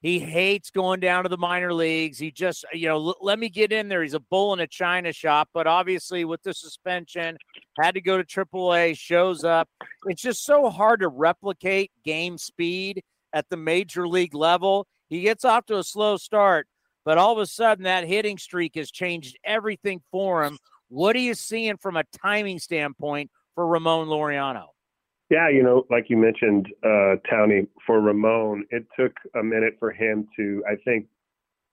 He 0.02 0.20
hates 0.20 0.70
going 0.70 1.00
down 1.00 1.24
to 1.24 1.30
the 1.30 1.38
minor 1.38 1.74
leagues. 1.74 2.20
He 2.20 2.32
just, 2.32 2.64
uh, 2.66 2.78
you 2.78 2.88
know, 2.88 2.98
l- 2.98 3.18
let 3.22 3.40
me 3.40 3.50
get 3.50 3.72
in 3.72 3.88
there. 3.88 4.04
He's 4.04 4.14
a 4.14 4.20
bull 4.20 4.54
in 4.54 4.60
a 4.60 4.68
china 4.68 5.12
shop. 5.12 5.50
But 5.54 5.66
obviously, 5.68 6.26
with 6.26 6.44
the 6.44 6.54
suspension, 6.54 7.38
had 7.80 7.96
to 7.96 8.02
go 8.02 8.18
to 8.18 8.24
AAA. 8.24 8.98
Shows 8.98 9.44
up. 9.44 9.68
It's 10.06 10.22
just 10.22 10.46
so 10.46 10.70
hard 10.70 11.00
to 11.00 11.08
replicate 11.08 11.92
game 12.04 12.38
speed 12.38 13.04
at 13.34 13.50
the 13.50 13.58
major 13.58 14.08
league 14.08 14.36
level. 14.36 14.88
He 15.10 15.22
gets 15.22 15.44
off 15.46 15.66
to 15.68 15.78
a 15.78 15.84
slow 15.84 16.18
start, 16.18 16.68
but 17.04 17.18
all 17.18 17.34
of 17.34 17.40
a 17.40 17.46
sudden, 17.46 17.84
that 17.84 18.08
hitting 18.08 18.38
streak 18.38 18.76
has 18.76 18.92
changed 18.92 19.38
everything 19.44 20.02
for 20.12 20.44
him. 20.44 20.58
What 20.90 21.16
are 21.16 21.20
you 21.20 21.34
seeing 21.34 21.78
from 21.78 21.98
a 21.98 22.04
timing 22.22 22.60
standpoint 22.60 23.32
for 23.56 23.68
Ramon 23.68 24.08
Laureano? 24.08 24.68
Yeah, 25.30 25.50
you 25.50 25.64
know, 25.64 25.86
like 25.90 26.06
you 26.10 26.18
mentioned, 26.18 26.68
uh, 26.84 27.16
Townie, 27.32 27.68
for 27.86 28.00
Ramon, 28.00 28.66
it 28.70 28.86
took 28.98 29.14
a 29.36 29.44
minute 29.44 29.76
for 29.80 29.92
him 29.92 30.28
to, 30.38 30.64
I 30.70 30.76
think, 30.86 31.08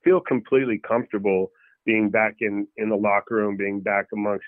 feel 0.02 0.20
completely 0.20 0.78
comfortable 0.86 1.50
being 1.84 2.08
back 2.08 2.36
in, 2.40 2.66
in 2.76 2.88
the 2.88 2.96
locker 2.96 3.36
room, 3.36 3.56
being 3.56 3.80
back 3.80 4.06
amongst, 4.12 4.46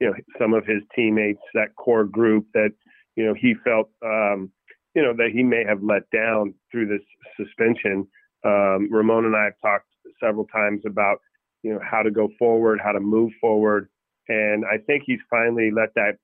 you 0.00 0.06
know, 0.06 0.14
some 0.38 0.54
of 0.54 0.64
his 0.64 0.82
teammates, 0.94 1.40
that 1.54 1.74
core 1.76 2.04
group 2.04 2.46
that, 2.54 2.70
you 3.16 3.24
know, 3.26 3.34
he 3.34 3.54
felt, 3.64 3.90
um, 4.04 4.50
you 4.94 5.02
know, 5.02 5.12
that 5.16 5.30
he 5.32 5.42
may 5.42 5.64
have 5.66 5.82
let 5.82 6.08
down 6.10 6.54
through 6.70 6.86
this 6.86 7.02
suspension. 7.36 8.06
Um, 8.44 8.88
Ramon 8.92 9.24
and 9.24 9.34
I 9.34 9.44
have 9.44 9.60
talked 9.60 9.88
several 10.22 10.46
times 10.46 10.82
about, 10.86 11.18
you 11.62 11.72
know, 11.72 11.80
how 11.82 12.02
to 12.02 12.12
go 12.12 12.28
forward, 12.38 12.78
how 12.82 12.92
to 12.92 13.00
move 13.00 13.32
forward. 13.40 13.88
And 14.28 14.64
I 14.64 14.78
think 14.78 15.02
he's 15.04 15.18
finally 15.28 15.70
let 15.74 15.94
that 15.96 16.18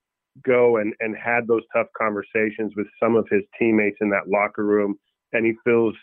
go 0.44 0.78
and, 0.78 0.94
and 1.00 1.16
had 1.16 1.46
those 1.46 1.62
tough 1.74 1.88
conversations 1.96 2.72
with 2.76 2.86
some 3.00 3.16
of 3.16 3.26
his 3.30 3.42
teammates 3.58 3.98
in 4.00 4.10
that 4.10 4.28
locker 4.28 4.64
room. 4.64 4.96
And 5.32 5.46
he 5.46 5.54
feels 5.64 5.94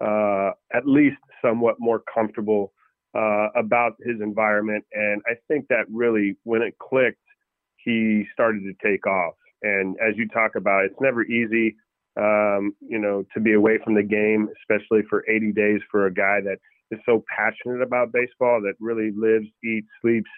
uh, 0.00 0.50
at 0.72 0.86
least 0.86 1.18
somewhat 1.42 1.76
more 1.78 2.02
comfortable 2.12 2.72
uh, 3.14 3.48
about 3.54 3.94
his 4.04 4.20
environment. 4.20 4.84
And 4.92 5.22
I 5.26 5.34
think 5.48 5.66
that 5.68 5.84
really, 5.90 6.36
when 6.44 6.62
it 6.62 6.76
clicked, 6.78 7.18
he 7.76 8.24
started 8.32 8.62
to 8.62 8.72
take 8.86 9.06
off. 9.06 9.34
And 9.62 9.96
as 10.00 10.16
you 10.16 10.28
talk 10.28 10.56
about, 10.56 10.84
it's 10.84 11.00
never 11.00 11.22
easy, 11.22 11.76
um, 12.18 12.74
you 12.80 12.98
know, 12.98 13.24
to 13.34 13.40
be 13.40 13.54
away 13.54 13.78
from 13.82 13.94
the 13.94 14.02
game, 14.02 14.48
especially 14.60 15.02
for 15.08 15.24
80 15.28 15.52
days 15.52 15.80
for 15.90 16.06
a 16.06 16.12
guy 16.12 16.40
that 16.42 16.58
is 16.90 17.00
so 17.06 17.24
passionate 17.34 17.82
about 17.82 18.12
baseball, 18.12 18.60
that 18.62 18.74
really 18.80 19.10
lives, 19.16 19.46
eats, 19.62 19.88
sleeps 20.02 20.30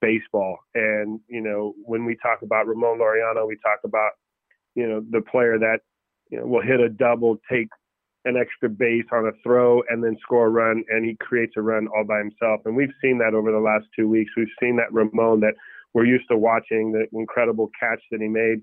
baseball. 0.00 0.58
And, 0.74 1.20
you 1.28 1.40
know, 1.40 1.74
when 1.84 2.04
we 2.04 2.16
talk 2.16 2.42
about 2.42 2.66
Ramon 2.66 2.98
Laureano, 2.98 3.46
we 3.46 3.56
talk 3.56 3.80
about, 3.84 4.12
you 4.74 4.88
know, 4.88 5.02
the 5.10 5.20
player 5.20 5.58
that, 5.58 5.80
you 6.30 6.38
know, 6.38 6.46
will 6.46 6.62
hit 6.62 6.80
a 6.80 6.88
double, 6.88 7.36
take 7.50 7.68
an 8.24 8.36
extra 8.36 8.68
base 8.68 9.06
on 9.12 9.26
a 9.26 9.32
throw 9.42 9.82
and 9.88 10.02
then 10.02 10.16
score 10.20 10.46
a 10.46 10.50
run, 10.50 10.84
and 10.88 11.04
he 11.04 11.16
creates 11.20 11.54
a 11.56 11.62
run 11.62 11.88
all 11.88 12.04
by 12.04 12.18
himself. 12.18 12.60
And 12.64 12.76
we've 12.76 12.92
seen 13.02 13.18
that 13.18 13.34
over 13.34 13.50
the 13.50 13.58
last 13.58 13.86
two 13.96 14.08
weeks. 14.08 14.32
We've 14.36 14.46
seen 14.60 14.76
that 14.76 14.92
Ramon 14.92 15.40
that 15.40 15.54
we're 15.94 16.04
used 16.04 16.28
to 16.30 16.36
watching, 16.36 16.92
the 16.92 17.06
incredible 17.18 17.70
catch 17.80 18.02
that 18.10 18.20
he 18.20 18.28
made 18.28 18.60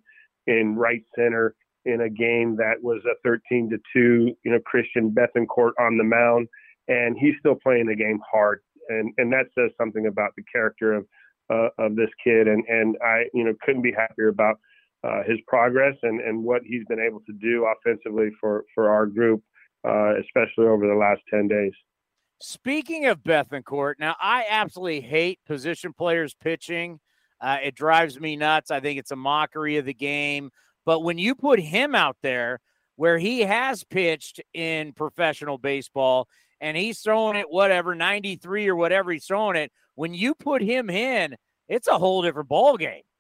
in 0.48 0.76
right 0.76 1.04
center 1.18 1.56
in 1.86 2.02
a 2.02 2.10
game 2.10 2.56
that 2.58 2.76
was 2.82 3.02
a 3.06 3.16
13 3.24 3.70
to 3.70 3.78
2, 3.94 4.36
you 4.44 4.52
know, 4.52 4.60
Christian 4.66 5.12
Bethancourt 5.12 5.72
on 5.80 5.98
the 5.98 6.04
mound, 6.04 6.48
and 6.88 7.16
he's 7.18 7.34
still 7.40 7.56
playing 7.56 7.88
the 7.88 7.96
game 7.96 8.20
hard. 8.32 8.62
And, 8.90 9.14
and 9.18 9.32
that 9.34 9.46
says 9.58 9.72
something 9.78 10.08
about 10.08 10.32
the 10.36 10.44
character 10.52 10.94
of, 10.94 11.06
uh, 11.50 11.70
of 11.78 11.96
this 11.96 12.10
kid. 12.24 12.48
And, 12.48 12.64
and 12.68 12.98
I, 13.04 13.26
you 13.34 13.44
know, 13.44 13.54
couldn't 13.62 13.82
be 13.82 13.92
happier 13.92 14.30
about 14.30 14.60
uh, 15.04 15.24
his 15.28 15.38
progress 15.48 15.96
and, 16.04 16.20
and 16.22 16.44
what 16.44 16.62
he's 16.64 16.86
been 16.88 17.00
able 17.00 17.22
to 17.22 17.34
do 17.34 17.66
offensively 17.66 18.30
for, 18.40 18.66
for 18.74 18.90
our 18.90 19.06
group, 19.06 19.44
uh, 19.88 20.14
especially 20.20 20.66
over 20.66 20.88
the 20.88 20.96
last 20.96 21.22
10 21.30 21.48
days. 21.48 21.74
Speaking 22.42 23.06
of 23.06 23.24
Bethancourt, 23.24 23.96
now 24.00 24.16
I 24.20 24.46
absolutely 24.50 25.02
hate 25.02 25.40
position 25.46 25.94
players 25.94 26.34
pitching. 26.34 27.00
Uh, 27.40 27.58
it 27.64 27.76
drives 27.76 28.20
me 28.20 28.36
nuts. 28.36 28.72
I 28.72 28.80
think 28.80 29.00
it's 29.00 29.12
a 29.12 29.16
mockery 29.16 29.78
of 29.78 29.86
the 29.86 29.94
game. 29.94 30.50
But 30.86 31.02
when 31.02 31.18
you 31.18 31.36
put 31.36 31.60
him 31.60 31.96
out 31.96 32.18
there 32.22 32.60
where 32.96 33.18
he 33.18 33.42
has 33.42 33.84
pitched 33.84 34.42
in 34.54 34.94
professional 34.94 35.58
baseball 35.58 36.28
and 36.66 36.76
he's 36.76 37.00
throwing 37.00 37.38
it 37.38 37.46
whatever 37.48 37.94
93 37.94 38.68
or 38.68 38.76
whatever 38.76 39.12
he's 39.12 39.26
throwing 39.26 39.56
it, 39.56 39.72
when 39.94 40.16
you 40.16 40.34
put 40.34 40.64
him 40.64 40.90
in, 40.90 41.36
it's 41.70 41.88
a 41.88 41.98
whole 42.00 42.24
different 42.24 42.50
ball 42.50 42.76
game. 42.76 43.04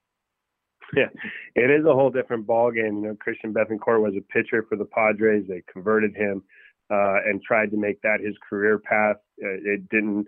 Yeah, 0.96 1.08
it 1.56 1.72
is 1.72 1.84
a 1.86 1.94
whole 1.94 2.12
different 2.12 2.46
ball 2.46 2.72
game. 2.72 2.98
You 2.98 3.08
know, 3.08 3.16
Christian 3.20 3.52
Bethancourt 3.52 4.02
was 4.02 4.14
a 4.16 4.22
pitcher 4.32 4.64
for 4.70 4.78
the 4.78 4.86
Padres. 4.86 5.44
They 5.50 5.64
converted 5.74 6.16
him 6.16 6.44
uh, 6.92 7.18
and 7.26 7.42
tried 7.42 7.72
to 7.72 7.78
make 7.78 8.00
that 8.04 8.20
his 8.22 8.36
career 8.48 8.78
path. 8.78 9.18
Uh, 9.44 9.58
it 9.66 9.90
didn't, 9.90 10.28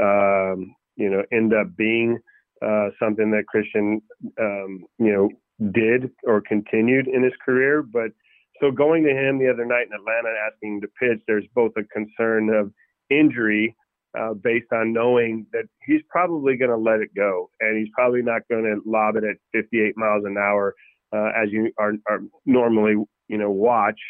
um, 0.00 0.74
you 0.94 1.10
know, 1.10 1.22
end 1.32 1.52
up 1.52 1.76
being 1.76 2.18
uh, 2.62 2.90
something 3.00 3.32
that 3.32 3.48
Christian, 3.48 4.00
um, 4.40 4.84
you 4.98 5.12
know, 5.12 5.28
did 5.72 6.12
or 6.22 6.40
continued 6.40 7.08
in 7.08 7.24
his 7.24 7.34
career. 7.44 7.82
But 7.82 8.12
so 8.60 8.70
going 8.70 9.04
to 9.04 9.10
him 9.10 9.38
the 9.38 9.50
other 9.50 9.64
night 9.64 9.86
in 9.86 9.92
Atlanta 9.92 10.34
asking 10.46 10.80
to 10.82 10.88
pitch, 11.00 11.20
there's 11.26 11.46
both 11.54 11.72
a 11.76 11.84
concern 11.84 12.50
of 12.50 12.72
injury 13.10 13.76
uh, 14.18 14.34
based 14.34 14.72
on 14.72 14.92
knowing 14.92 15.46
that 15.52 15.64
he's 15.84 16.00
probably 16.08 16.56
going 16.56 16.70
to 16.70 16.76
let 16.76 17.00
it 17.00 17.10
go 17.14 17.50
and 17.60 17.78
he's 17.78 17.92
probably 17.94 18.22
not 18.22 18.42
going 18.50 18.64
to 18.64 18.80
lob 18.88 19.16
it 19.16 19.24
at 19.24 19.36
58 19.52 19.96
miles 19.96 20.24
an 20.24 20.36
hour 20.38 20.74
uh, 21.14 21.30
as 21.36 21.50
you 21.50 21.70
are, 21.78 21.92
are, 22.08 22.20
normally, 22.44 22.94
you 23.28 23.38
know, 23.38 23.50
watch 23.50 24.00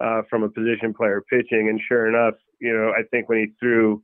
uh, 0.00 0.22
from 0.30 0.42
a 0.42 0.48
position 0.48 0.94
player 0.94 1.22
pitching. 1.30 1.68
And 1.68 1.80
sure 1.86 2.08
enough, 2.08 2.34
you 2.60 2.72
know, 2.72 2.92
I 2.96 3.02
think 3.10 3.28
when 3.28 3.38
he 3.38 3.46
threw 3.60 4.02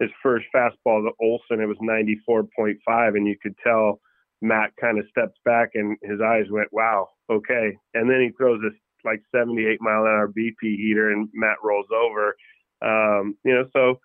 his 0.00 0.10
first 0.22 0.46
fastball 0.54 1.02
to 1.02 1.10
Olson, 1.20 1.60
it 1.60 1.66
was 1.66 1.78
94.5, 1.82 2.76
and 3.16 3.26
you 3.26 3.36
could 3.42 3.54
tell 3.64 4.00
Matt 4.42 4.70
kind 4.80 4.98
of 4.98 5.04
steps 5.10 5.38
back 5.44 5.70
and 5.74 5.96
his 6.02 6.20
eyes 6.20 6.46
went, 6.50 6.68
wow, 6.72 7.08
okay. 7.30 7.76
And 7.94 8.08
then 8.08 8.20
he 8.20 8.30
throws 8.36 8.60
this 8.62 8.78
like 9.04 9.22
78 9.34 9.80
mile 9.80 10.02
an 10.02 10.08
hour 10.08 10.28
BP 10.28 10.76
heater 10.76 11.10
and 11.12 11.28
Matt 11.32 11.56
rolls 11.62 11.86
over. 11.92 12.36
Um, 12.82 13.36
you 13.44 13.54
know, 13.54 13.64
so 13.72 14.00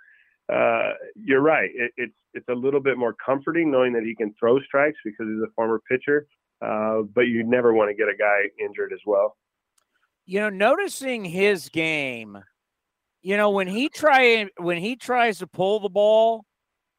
uh, 0.53 0.93
you're 1.15 1.41
right. 1.41 1.69
It, 1.73 1.91
it's 1.97 2.15
it's 2.33 2.49
a 2.49 2.53
little 2.53 2.81
bit 2.81 2.97
more 2.97 3.15
comforting 3.25 3.71
knowing 3.71 3.93
that 3.93 4.03
he 4.03 4.15
can 4.15 4.33
throw 4.39 4.59
strikes 4.61 4.97
because 5.03 5.27
he's 5.27 5.41
a 5.41 5.51
former 5.55 5.81
pitcher. 5.89 6.27
Uh, 6.61 7.01
but 7.13 7.21
you 7.21 7.43
never 7.43 7.73
want 7.73 7.89
to 7.89 7.95
get 7.95 8.07
a 8.07 8.17
guy 8.17 8.49
injured 8.63 8.93
as 8.93 8.99
well. 9.05 9.35
You 10.25 10.39
know, 10.39 10.49
noticing 10.49 11.25
his 11.25 11.69
game, 11.69 12.37
you 13.21 13.37
know, 13.37 13.49
when 13.49 13.67
he 13.67 13.89
try 13.89 14.47
when 14.57 14.77
he 14.77 14.95
tries 14.95 15.39
to 15.39 15.47
pull 15.47 15.79
the 15.79 15.89
ball, 15.89 16.45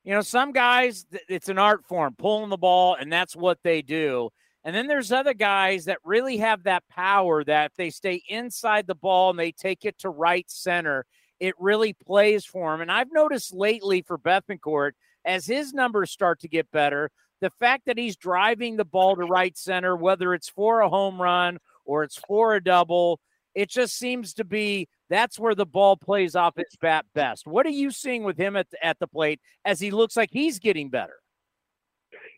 you 0.05 0.13
know, 0.13 0.21
some 0.21 0.53
guys, 0.53 1.05
it's 1.29 1.49
an 1.49 1.59
art 1.59 1.85
form, 1.85 2.15
pulling 2.17 2.51
the 2.51 2.57
ball, 2.57 2.95
and 2.95 3.13
that's 3.13 3.35
what 3.35 3.59
they 3.65 3.83
do. 3.83 4.31
And 4.67 4.75
then 4.75 4.89
there's 4.89 5.13
other 5.13 5.33
guys 5.33 5.85
that 5.85 5.99
really 6.05 6.39
have 6.39 6.65
that 6.65 6.83
power 6.91 7.45
that 7.45 7.71
if 7.71 7.77
they 7.77 7.91
stay 7.91 8.25
inside 8.29 8.89
the 8.89 8.97
ball 8.97 9.31
and 9.31 9.39
they 9.39 9.53
take 9.53 9.85
it 9.85 9.97
to 10.01 10.11
right 10.11 10.45
center, 10.51 11.07
it 11.39 11.55
really 11.61 11.93
plays 11.93 12.45
for 12.45 12.73
them. 12.73 12.81
And 12.81 12.91
I've 12.91 13.13
noticed 13.13 13.55
lately 13.55 14.03
for 14.03 14.19
Bethancourt, 14.19 14.91
as 15.25 15.47
his 15.47 15.73
numbers 15.73 16.11
start 16.11 16.41
to 16.41 16.49
get 16.49 16.69
better, 16.73 17.11
the 17.41 17.51
fact 17.61 17.85
that 17.87 17.97
he's 17.97 18.17
driving 18.17 18.77
the 18.77 18.85
ball 18.85 19.15
to 19.15 19.23
right 19.23 19.57
center, 19.57 19.95
whether 19.95 20.35
it's 20.35 20.49
for 20.49 20.81
a 20.81 20.89
home 20.89 21.23
run 21.23 21.59
or 21.85 22.03
it's 22.03 22.19
for 22.27 22.57
a 22.57 22.63
double, 22.63 23.21
it 23.55 23.71
just 23.71 23.97
seems 23.97 24.35
to 24.35 24.45
be 24.45 24.89
that's 25.09 25.39
where 25.39 25.55
the 25.55 25.65
ball 25.65 25.97
plays 25.97 26.35
off 26.35 26.59
its 26.59 26.75
bat 26.75 27.07
best. 27.15 27.47
What 27.47 27.67
are 27.67 27.71
you 27.71 27.93
seeing 27.93 28.25
with 28.25 28.37
him 28.37 28.57
at 28.57 28.67
at 28.83 28.99
the 28.99 29.07
plate 29.07 29.41
as 29.65 29.79
he 29.79 29.93
looks 29.93 30.17
like 30.17 30.31
he's 30.33 30.59
getting 30.59 30.91
better? 30.91 31.15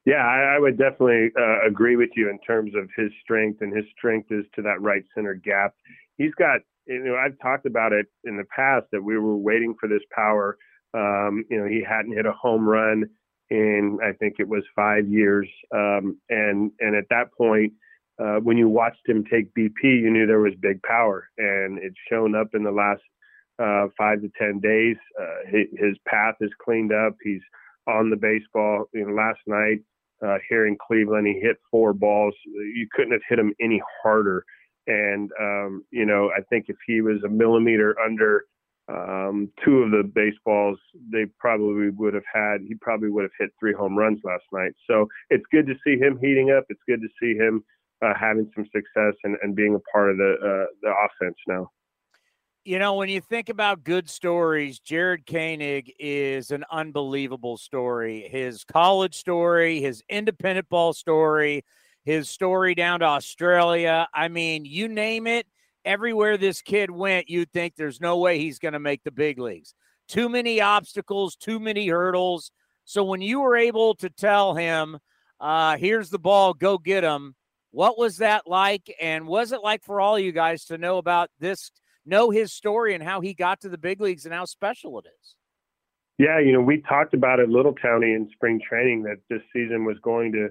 Yeah, 0.08 0.24
I, 0.24 0.56
I 0.56 0.58
would 0.58 0.78
definitely 0.78 1.32
uh, 1.38 1.68
agree 1.68 1.96
with 1.96 2.08
you 2.16 2.30
in 2.30 2.38
terms 2.38 2.72
of 2.74 2.88
his 2.96 3.10
strength, 3.22 3.60
and 3.60 3.76
his 3.76 3.84
strength 3.94 4.28
is 4.32 4.46
to 4.54 4.62
that 4.62 4.80
right 4.80 5.02
center 5.14 5.34
gap. 5.34 5.74
He's 6.16 6.32
got, 6.38 6.60
you 6.86 7.04
know, 7.04 7.14
I've 7.14 7.38
talked 7.42 7.66
about 7.66 7.92
it 7.92 8.06
in 8.24 8.38
the 8.38 8.44
past 8.44 8.86
that 8.92 9.04
we 9.04 9.18
were 9.18 9.36
waiting 9.36 9.74
for 9.78 9.86
this 9.86 10.00
power. 10.10 10.56
Um, 10.94 11.44
you 11.50 11.60
know, 11.60 11.66
he 11.66 11.84
hadn't 11.86 12.14
hit 12.14 12.24
a 12.24 12.32
home 12.32 12.66
run 12.66 13.04
in 13.50 13.98
I 14.02 14.12
think 14.12 14.36
it 14.38 14.48
was 14.48 14.62
five 14.74 15.06
years, 15.06 15.46
um, 15.74 16.18
and 16.30 16.72
and 16.80 16.96
at 16.96 17.04
that 17.10 17.30
point, 17.36 17.74
uh, 18.18 18.36
when 18.36 18.56
you 18.56 18.66
watched 18.66 19.06
him 19.06 19.24
take 19.30 19.52
BP, 19.52 19.82
you 19.82 20.10
knew 20.10 20.26
there 20.26 20.40
was 20.40 20.54
big 20.58 20.82
power, 20.84 21.28
and 21.36 21.78
it's 21.82 21.96
shown 22.08 22.34
up 22.34 22.48
in 22.54 22.62
the 22.62 22.70
last 22.70 23.02
uh, 23.58 23.88
five 23.98 24.22
to 24.22 24.30
ten 24.38 24.58
days. 24.60 24.96
Uh, 25.20 25.50
his, 25.50 25.66
his, 25.78 25.96
path 26.06 26.36
is 26.40 26.50
cleaned 26.64 26.94
up. 26.94 27.14
He's 27.22 27.42
on 27.86 28.08
the 28.08 28.16
baseball. 28.16 28.86
You 28.94 29.06
know, 29.06 29.14
last 29.14 29.40
night 29.46 29.80
uh, 30.24 30.38
here 30.48 30.66
in 30.66 30.76
Cleveland, 30.84 31.26
he 31.26 31.40
hit 31.40 31.56
four 31.70 31.92
balls. 31.92 32.34
You 32.44 32.86
couldn't 32.92 33.12
have 33.12 33.22
hit 33.28 33.38
him 33.38 33.54
any 33.60 33.80
harder. 34.02 34.44
And 34.86 35.30
um, 35.40 35.84
you 35.90 36.06
know, 36.06 36.30
I 36.36 36.40
think 36.48 36.66
if 36.68 36.76
he 36.86 37.00
was 37.00 37.22
a 37.24 37.28
millimeter 37.28 37.96
under 38.00 38.44
um, 38.88 39.50
two 39.64 39.82
of 39.82 39.90
the 39.90 40.02
baseballs, 40.14 40.78
they 41.12 41.26
probably 41.38 41.90
would 41.90 42.14
have 42.14 42.24
had. 42.32 42.62
He 42.66 42.74
probably 42.80 43.10
would 43.10 43.24
have 43.24 43.32
hit 43.38 43.50
three 43.60 43.74
home 43.74 43.96
runs 43.96 44.20
last 44.24 44.44
night. 44.52 44.72
So 44.88 45.06
it's 45.30 45.44
good 45.52 45.66
to 45.66 45.74
see 45.84 45.98
him 45.98 46.18
heating 46.20 46.50
up. 46.50 46.64
It's 46.70 46.80
good 46.88 47.02
to 47.02 47.08
see 47.20 47.36
him 47.36 47.62
uh, 48.02 48.14
having 48.18 48.50
some 48.54 48.64
success 48.74 49.14
and, 49.24 49.36
and 49.42 49.54
being 49.54 49.74
a 49.74 49.80
part 49.92 50.10
of 50.10 50.16
the 50.16 50.34
uh, 50.42 50.66
the 50.82 50.90
offense 50.90 51.36
now. 51.46 51.70
You 52.64 52.78
know, 52.78 52.94
when 52.94 53.08
you 53.08 53.20
think 53.20 53.48
about 53.48 53.84
good 53.84 54.10
stories, 54.10 54.78
Jared 54.78 55.26
Koenig 55.26 55.92
is 55.98 56.50
an 56.50 56.64
unbelievable 56.70 57.56
story. 57.56 58.28
His 58.30 58.64
college 58.64 59.14
story, 59.14 59.80
his 59.80 60.02
independent 60.08 60.68
ball 60.68 60.92
story, 60.92 61.64
his 62.04 62.28
story 62.28 62.74
down 62.74 63.00
to 63.00 63.06
Australia. 63.06 64.06
I 64.12 64.28
mean, 64.28 64.64
you 64.66 64.86
name 64.88 65.26
it, 65.26 65.46
everywhere 65.84 66.36
this 66.36 66.60
kid 66.60 66.90
went, 66.90 67.30
you'd 67.30 67.52
think 67.52 67.74
there's 67.74 68.00
no 68.00 68.18
way 68.18 68.38
he's 68.38 68.58
going 68.58 68.74
to 68.74 68.78
make 68.78 69.02
the 69.02 69.12
big 69.12 69.38
leagues. 69.38 69.74
Too 70.06 70.28
many 70.28 70.60
obstacles, 70.60 71.36
too 71.36 71.58
many 71.60 71.88
hurdles. 71.88 72.50
So 72.84 73.04
when 73.04 73.22
you 73.22 73.40
were 73.40 73.56
able 73.56 73.94
to 73.96 74.10
tell 74.10 74.54
him, 74.54 74.98
uh, 75.40 75.76
here's 75.78 76.10
the 76.10 76.18
ball, 76.18 76.52
go 76.52 76.76
get 76.76 77.04
him, 77.04 77.34
what 77.70 77.98
was 77.98 78.18
that 78.18 78.46
like? 78.46 78.94
And 79.00 79.26
was 79.26 79.52
it 79.52 79.62
like 79.62 79.84
for 79.84 80.00
all 80.00 80.18
you 80.18 80.32
guys 80.32 80.64
to 80.66 80.78
know 80.78 80.98
about 80.98 81.30
this, 81.38 81.70
know 82.08 82.30
his 82.30 82.52
story 82.52 82.94
and 82.94 83.02
how 83.02 83.20
he 83.20 83.34
got 83.34 83.60
to 83.60 83.68
the 83.68 83.78
big 83.78 84.00
leagues 84.00 84.24
and 84.24 84.34
how 84.34 84.44
special 84.44 84.98
it 84.98 85.06
is? 85.06 85.34
Yeah, 86.18 86.40
you 86.40 86.52
know, 86.52 86.60
we 86.60 86.82
talked 86.82 87.14
about 87.14 87.38
it 87.38 87.48
Little 87.48 87.74
County 87.74 88.12
in 88.12 88.28
spring 88.32 88.60
training 88.66 89.04
that 89.04 89.18
this 89.30 89.42
season 89.52 89.84
was 89.84 89.96
going 90.02 90.32
to 90.32 90.48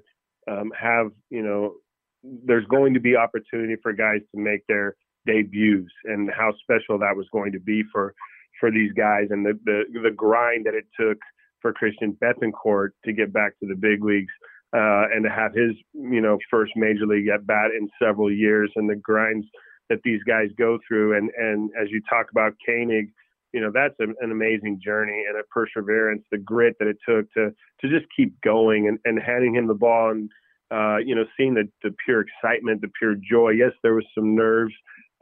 um, 0.50 0.72
have, 0.80 1.12
you 1.30 1.44
know, 1.44 1.76
there's 2.24 2.66
going 2.68 2.94
to 2.94 3.00
be 3.00 3.16
opportunity 3.16 3.76
for 3.82 3.92
guys 3.92 4.22
to 4.34 4.42
make 4.42 4.66
their 4.68 4.96
debuts 5.26 5.92
and 6.06 6.30
how 6.32 6.54
special 6.62 6.98
that 7.00 7.16
was 7.16 7.28
going 7.32 7.52
to 7.52 7.60
be 7.60 7.84
for 7.92 8.14
for 8.60 8.72
these 8.72 8.92
guys 8.94 9.28
and 9.30 9.46
the 9.46 9.60
the, 9.66 9.84
the 10.04 10.12
grind 10.12 10.66
that 10.66 10.74
it 10.74 10.86
took 11.00 11.18
for 11.62 11.74
Christian 11.74 12.18
Bethancourt 12.22 12.90
to 13.06 13.14
get 13.14 13.34
back 13.34 13.60
to 13.60 13.68
the 13.68 13.76
big 13.76 14.04
leagues 14.04 14.32
uh, 14.74 15.06
and 15.14 15.24
to 15.24 15.30
have 15.30 15.54
his, 15.54 15.72
you 15.94 16.22
know, 16.22 16.38
first 16.50 16.74
major 16.76 17.06
league 17.06 17.28
at 17.28 17.46
bat 17.46 17.72
in 17.78 17.90
several 18.02 18.32
years 18.32 18.72
and 18.76 18.90
the 18.90 18.96
grinds 18.96 19.46
that 19.90 20.00
these 20.04 20.22
guys 20.24 20.50
go 20.58 20.80
through. 20.88 21.18
And, 21.18 21.30
and 21.38 21.70
as 21.80 21.90
you 21.90 22.02
talk 22.10 22.28
about 22.32 22.54
Koenig, 22.66 23.10
you 23.54 23.62
know, 23.62 23.72
that's 23.74 23.96
an, 24.00 24.14
an 24.20 24.32
amazing 24.32 24.82
journey 24.84 25.24
and 25.28 25.38
a 25.38 25.44
perseverance, 25.52 26.24
the 26.32 26.38
grit 26.38 26.76
that 26.80 26.88
it 26.88 26.98
took 27.08 27.32
to, 27.34 27.54
to 27.82 27.90
just 27.90 28.06
keep 28.16 28.40
going 28.42 28.88
and, 28.88 29.00
and 29.06 29.22
handing 29.22 29.56
him 29.56 29.68
the 29.68 29.74
ball 29.74 30.12
and, 30.12 30.30
uh, 30.70 30.98
you 30.98 31.16
know, 31.16 31.24
seeing 31.38 31.54
the, 31.54 31.64
the 31.82 31.96
pure 32.06 32.22
excitement, 32.22 32.82
the 32.82 32.92
pure 33.00 33.16
joy. 33.16 33.52
Yes, 33.52 33.72
there 33.84 33.94
was 33.94 34.06
some 34.14 34.36
nerves, 34.36 34.74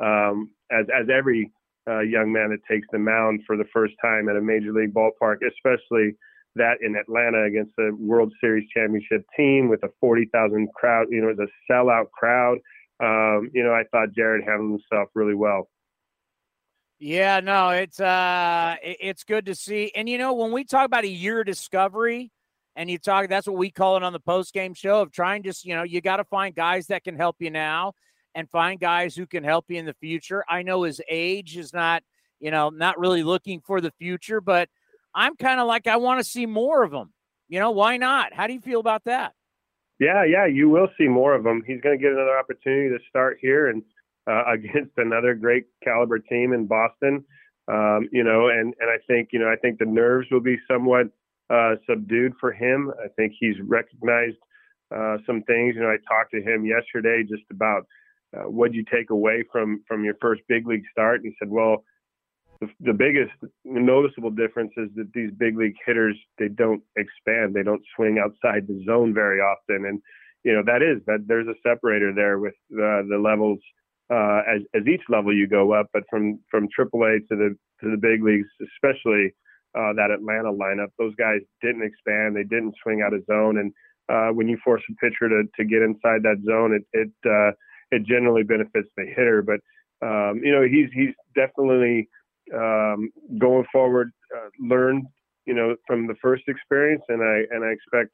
um, 0.04 0.50
as, 0.72 0.86
as 0.94 1.08
every 1.16 1.52
uh, 1.88 2.00
young 2.00 2.32
man 2.32 2.50
that 2.50 2.66
takes 2.70 2.88
the 2.92 3.00
mound 3.00 3.42
for 3.46 3.58
the 3.58 3.66
first 3.72 3.94
time 4.02 4.28
at 4.28 4.36
a 4.36 4.42
major 4.42 4.74
league 4.74 4.94
ballpark, 4.94 5.38
especially 5.48 6.16
that 6.56 6.78
in 6.82 6.96
Atlanta 6.96 7.44
against 7.44 7.74
the 7.78 7.96
World 8.00 8.34
Series 8.42 8.68
championship 8.76 9.26
team 9.38 9.70
with 9.70 9.84
a 9.84 9.90
40,000 10.00 10.68
crowd. 10.74 11.08
You 11.10 11.22
know, 11.22 11.30
it 11.30 11.38
was 11.38 11.50
a 11.50 11.72
sellout 11.72 12.10
crowd. 12.12 12.58
Um, 13.02 13.50
you 13.54 13.64
know, 13.64 13.74
I 13.74 13.84
thought 13.92 14.14
Jared 14.14 14.46
handled 14.46 14.82
himself 14.82 15.10
really 15.16 15.36
well. 15.36 15.68
Yeah, 16.98 17.42
no, 17.42 17.70
it's 17.70 18.00
uh 18.00 18.76
it's 18.82 19.26
good 19.26 19.48
to 19.48 19.56
see. 19.56 19.92
And 19.96 20.08
you 20.08 20.18
know, 20.18 20.34
when 20.34 20.52
we 20.52 20.64
talk 20.64 20.86
about 20.86 21.04
a 21.04 21.10
year 21.10 21.44
discovery 21.44 22.32
and 22.76 22.90
you 22.90 22.98
talk 22.98 23.28
that's 23.28 23.48
what 23.48 23.58
we 23.58 23.70
call 23.70 23.98
it 23.98 24.04
on 24.04 24.14
the 24.14 24.20
post 24.20 24.54
game 24.54 24.74
show 24.74 25.02
of 25.02 25.12
trying 25.12 25.44
to, 25.44 25.54
you 25.64 25.76
know, 25.76 25.84
you 25.84 26.00
got 26.00 26.18
to 26.18 26.24
find 26.24 26.56
guys 26.56 26.88
that 26.88 27.04
can 27.04 27.18
help 27.18 27.36
you 27.40 27.52
now 27.52 27.94
and 28.34 28.50
find 28.50 28.80
guys 28.80 29.16
who 29.16 29.28
can 29.28 29.44
help 29.44 29.66
you 29.68 29.78
in 29.78 29.86
the 29.86 29.96
future. 29.96 30.46
I 30.48 30.62
know 30.62 30.84
his 30.84 31.02
age 31.10 31.58
is 31.58 31.74
not, 31.74 32.02
you 32.40 32.52
know, 32.52 32.70
not 32.70 32.98
really 32.98 33.24
looking 33.24 33.60
for 33.60 33.82
the 33.82 33.92
future, 34.00 34.40
but 34.40 34.70
I'm 35.14 35.36
kind 35.36 35.60
of 35.60 35.68
like 35.68 35.88
I 35.88 35.98
want 35.98 36.22
to 36.22 36.30
see 36.30 36.46
more 36.46 36.84
of 36.84 36.94
him. 36.94 37.12
You 37.50 37.60
know, 37.60 37.72
why 37.72 37.98
not? 37.98 38.34
How 38.34 38.48
do 38.48 38.54
you 38.54 38.62
feel 38.62 38.80
about 38.80 39.04
that? 39.06 39.34
Yeah, 40.00 40.26
yeah, 40.26 40.46
you 40.46 40.70
will 40.70 40.90
see 40.98 41.08
more 41.08 41.34
of 41.34 41.46
him. 41.46 41.64
He's 41.66 41.80
going 41.82 41.98
to 41.98 42.02
get 42.02 42.12
another 42.12 42.38
opportunity 42.38 42.90
to 42.90 43.00
start 43.10 43.38
here 43.42 43.70
and 43.70 43.82
uh, 44.28 44.44
against 44.54 44.92
another 44.98 45.34
great 45.34 45.66
caliber 45.84 46.20
team 46.20 46.54
in 46.54 46.66
Boston. 46.68 47.24
Um, 47.68 48.08
you 48.12 48.24
know, 48.24 48.50
and 48.50 48.74
and 48.80 48.90
I 48.90 48.98
think 49.08 49.30
you 49.32 49.40
know 49.40 49.48
I 49.48 49.56
think 49.56 49.80
the 49.80 49.86
nerves 49.86 50.28
will 50.30 50.42
be 50.42 50.58
somewhat 50.70 51.08
uh, 51.50 51.76
subdued 51.90 52.34
for 52.40 52.52
him. 52.52 52.92
I 53.04 53.08
think 53.16 53.34
he's 53.40 53.56
recognized 53.66 54.38
uh, 54.96 55.18
some 55.26 55.42
things. 55.44 55.76
You 55.76 55.82
know, 55.82 55.90
I 55.90 55.98
talked 56.08 56.32
to 56.32 56.42
him 56.42 56.66
yesterday 56.66 57.24
just 57.24 57.44
about 57.50 57.88
uh, 58.38 58.50
what 58.50 58.74
you 58.74 58.84
take 58.84 59.10
away 59.10 59.44
from 59.52 59.84
from 59.88 60.04
your 60.04 60.16
first 60.22 60.42
big 60.48 60.68
league 60.68 60.84
start, 60.92 61.22
and 61.22 61.26
he 61.32 61.36
said, 61.40 61.50
well. 61.50 61.84
The, 62.62 62.70
the 62.80 62.94
biggest 62.94 63.34
noticeable 63.66 64.32
difference 64.32 64.72
is 64.78 64.90
that 64.96 65.12
these 65.14 65.32
big 65.38 65.58
league 65.58 65.76
hitters 65.86 66.18
they 66.40 66.48
don't 66.48 66.82
expand 66.96 67.54
they 67.54 67.64
don't 67.64 67.82
swing 67.96 68.18
outside 68.18 68.66
the 68.68 68.82
zone 68.86 69.14
very 69.14 69.40
often 69.40 69.86
and 69.86 70.02
you 70.46 70.54
know 70.54 70.64
that 70.66 70.82
is 70.82 71.02
that 71.06 71.26
there's 71.28 71.48
a 71.48 71.56
separator 71.68 72.14
there 72.14 72.40
with 72.40 72.54
uh, 72.72 73.04
the 73.10 73.20
levels 73.22 73.60
uh, 74.12 74.42
as, 74.48 74.62
as 74.76 74.88
each 74.88 75.02
level 75.10 75.36
you 75.36 75.48
go 75.48 75.74
up. 75.74 75.88
But 75.94 76.04
from 76.10 76.40
from 76.50 76.68
AAA 76.78 77.28
to 77.28 77.36
the 77.36 77.58
to 77.82 77.92
the 77.92 77.98
big 77.98 78.24
leagues, 78.24 78.48
especially 78.62 79.34
uh, 79.78 79.94
that 79.94 80.12
Atlanta 80.12 80.52
lineup, 80.52 80.90
those 80.98 81.16
guys 81.16 81.40
didn't 81.62 81.84
expand. 81.84 82.36
They 82.36 82.44
didn't 82.44 82.76
swing 82.82 83.02
out 83.02 83.14
of 83.14 83.26
zone, 83.26 83.58
and 83.58 83.74
uh, 84.08 84.34
when 84.34 84.48
you 84.48 84.58
force 84.64 84.84
a 84.90 84.96
pitcher 84.96 85.28
to, 85.30 85.44
to 85.58 85.66
get 85.66 85.82
inside 85.82 86.24
that 86.24 86.42
zone, 86.46 86.74
it 86.74 86.86
it 86.94 87.12
uh, 87.26 87.52
it 87.92 88.06
generally 88.06 88.44
benefits 88.44 88.90
the 88.96 89.06
hitter. 89.06 89.42
But 89.42 89.60
um, 90.06 90.42
you 90.44 90.52
know 90.52 90.64
he's 90.64 90.90
he's 90.94 91.14
definitely 91.36 92.08
um, 92.54 93.12
going 93.38 93.66
forward, 93.72 94.12
uh, 94.36 94.50
learned 94.60 95.06
you 95.46 95.54
know 95.54 95.76
from 95.88 96.08
the 96.08 96.16
first 96.22 96.44
experience, 96.48 97.04
and 97.10 97.24
I 97.24 97.44
and 97.54 97.64
I 97.64 97.70
expect 97.70 98.12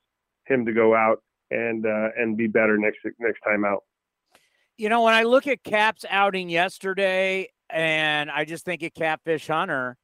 him 0.47 0.65
to 0.65 0.73
go 0.73 0.95
out 0.95 1.23
and 1.49 1.85
uh, 1.85 2.09
and 2.17 2.37
be 2.37 2.47
better 2.47 2.77
next 2.77 2.99
next 3.19 3.39
time 3.41 3.65
out 3.65 3.83
you 4.81 4.89
know, 4.89 5.03
when 5.03 5.13
I 5.13 5.23
look 5.23 5.45
at 5.45 5.63
Cap's 5.63 6.05
outing 6.09 6.49
yesterday, 6.49 7.49
and 7.69 8.31
I 8.31 8.45
just 8.45 8.65
think 8.65 8.81
of 8.81 8.95
Catfish 8.95 9.45
Hunter, 9.45 9.95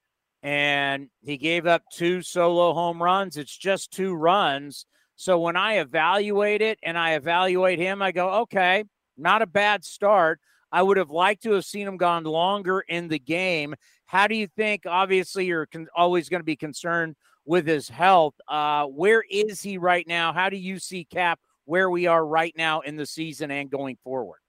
and 0.43 1.09
he 1.23 1.37
gave 1.37 1.65
up 1.65 1.81
two 1.91 2.21
solo 2.21 2.75
home 2.75 3.01
runs. 3.01 3.37
It's 3.37 3.57
just 3.57 3.89
two 3.89 4.13
runs. 4.13 4.85
So 5.15 5.39
when 5.39 5.55
I 5.55 5.79
evaluate 5.79 6.61
it 6.61 6.77
and 6.83 6.95
I 6.95 7.15
evaluate 7.15 7.79
him, 7.79 8.03
I 8.03 8.11
go, 8.11 8.29
okay, 8.41 8.83
not 9.17 9.41
a 9.41 9.47
bad 9.47 9.83
start. 9.83 10.39
I 10.71 10.81
would 10.81 10.97
have 10.97 11.09
liked 11.09 11.43
to 11.43 11.51
have 11.53 11.65
seen 11.65 11.87
him 11.87 11.97
gone 11.97 12.23
longer 12.23 12.81
in 12.81 13.07
the 13.07 13.19
game. 13.19 13.75
How 14.05 14.27
do 14.27 14.35
you 14.35 14.47
think? 14.47 14.83
Obviously, 14.85 15.45
you're 15.45 15.65
con- 15.65 15.87
always 15.95 16.29
going 16.29 16.41
to 16.41 16.45
be 16.45 16.55
concerned 16.55 17.15
with 17.45 17.65
his 17.65 17.89
health. 17.89 18.35
Uh, 18.47 18.85
where 18.85 19.23
is 19.29 19.61
he 19.61 19.77
right 19.77 20.07
now? 20.07 20.33
How 20.33 20.49
do 20.49 20.57
you 20.57 20.79
see 20.79 21.05
Cap 21.05 21.39
where 21.65 21.89
we 21.89 22.07
are 22.07 22.25
right 22.25 22.53
now 22.57 22.81
in 22.81 22.95
the 22.95 23.05
season 23.05 23.51
and 23.51 23.69
going 23.69 23.97
forward? 24.03 24.39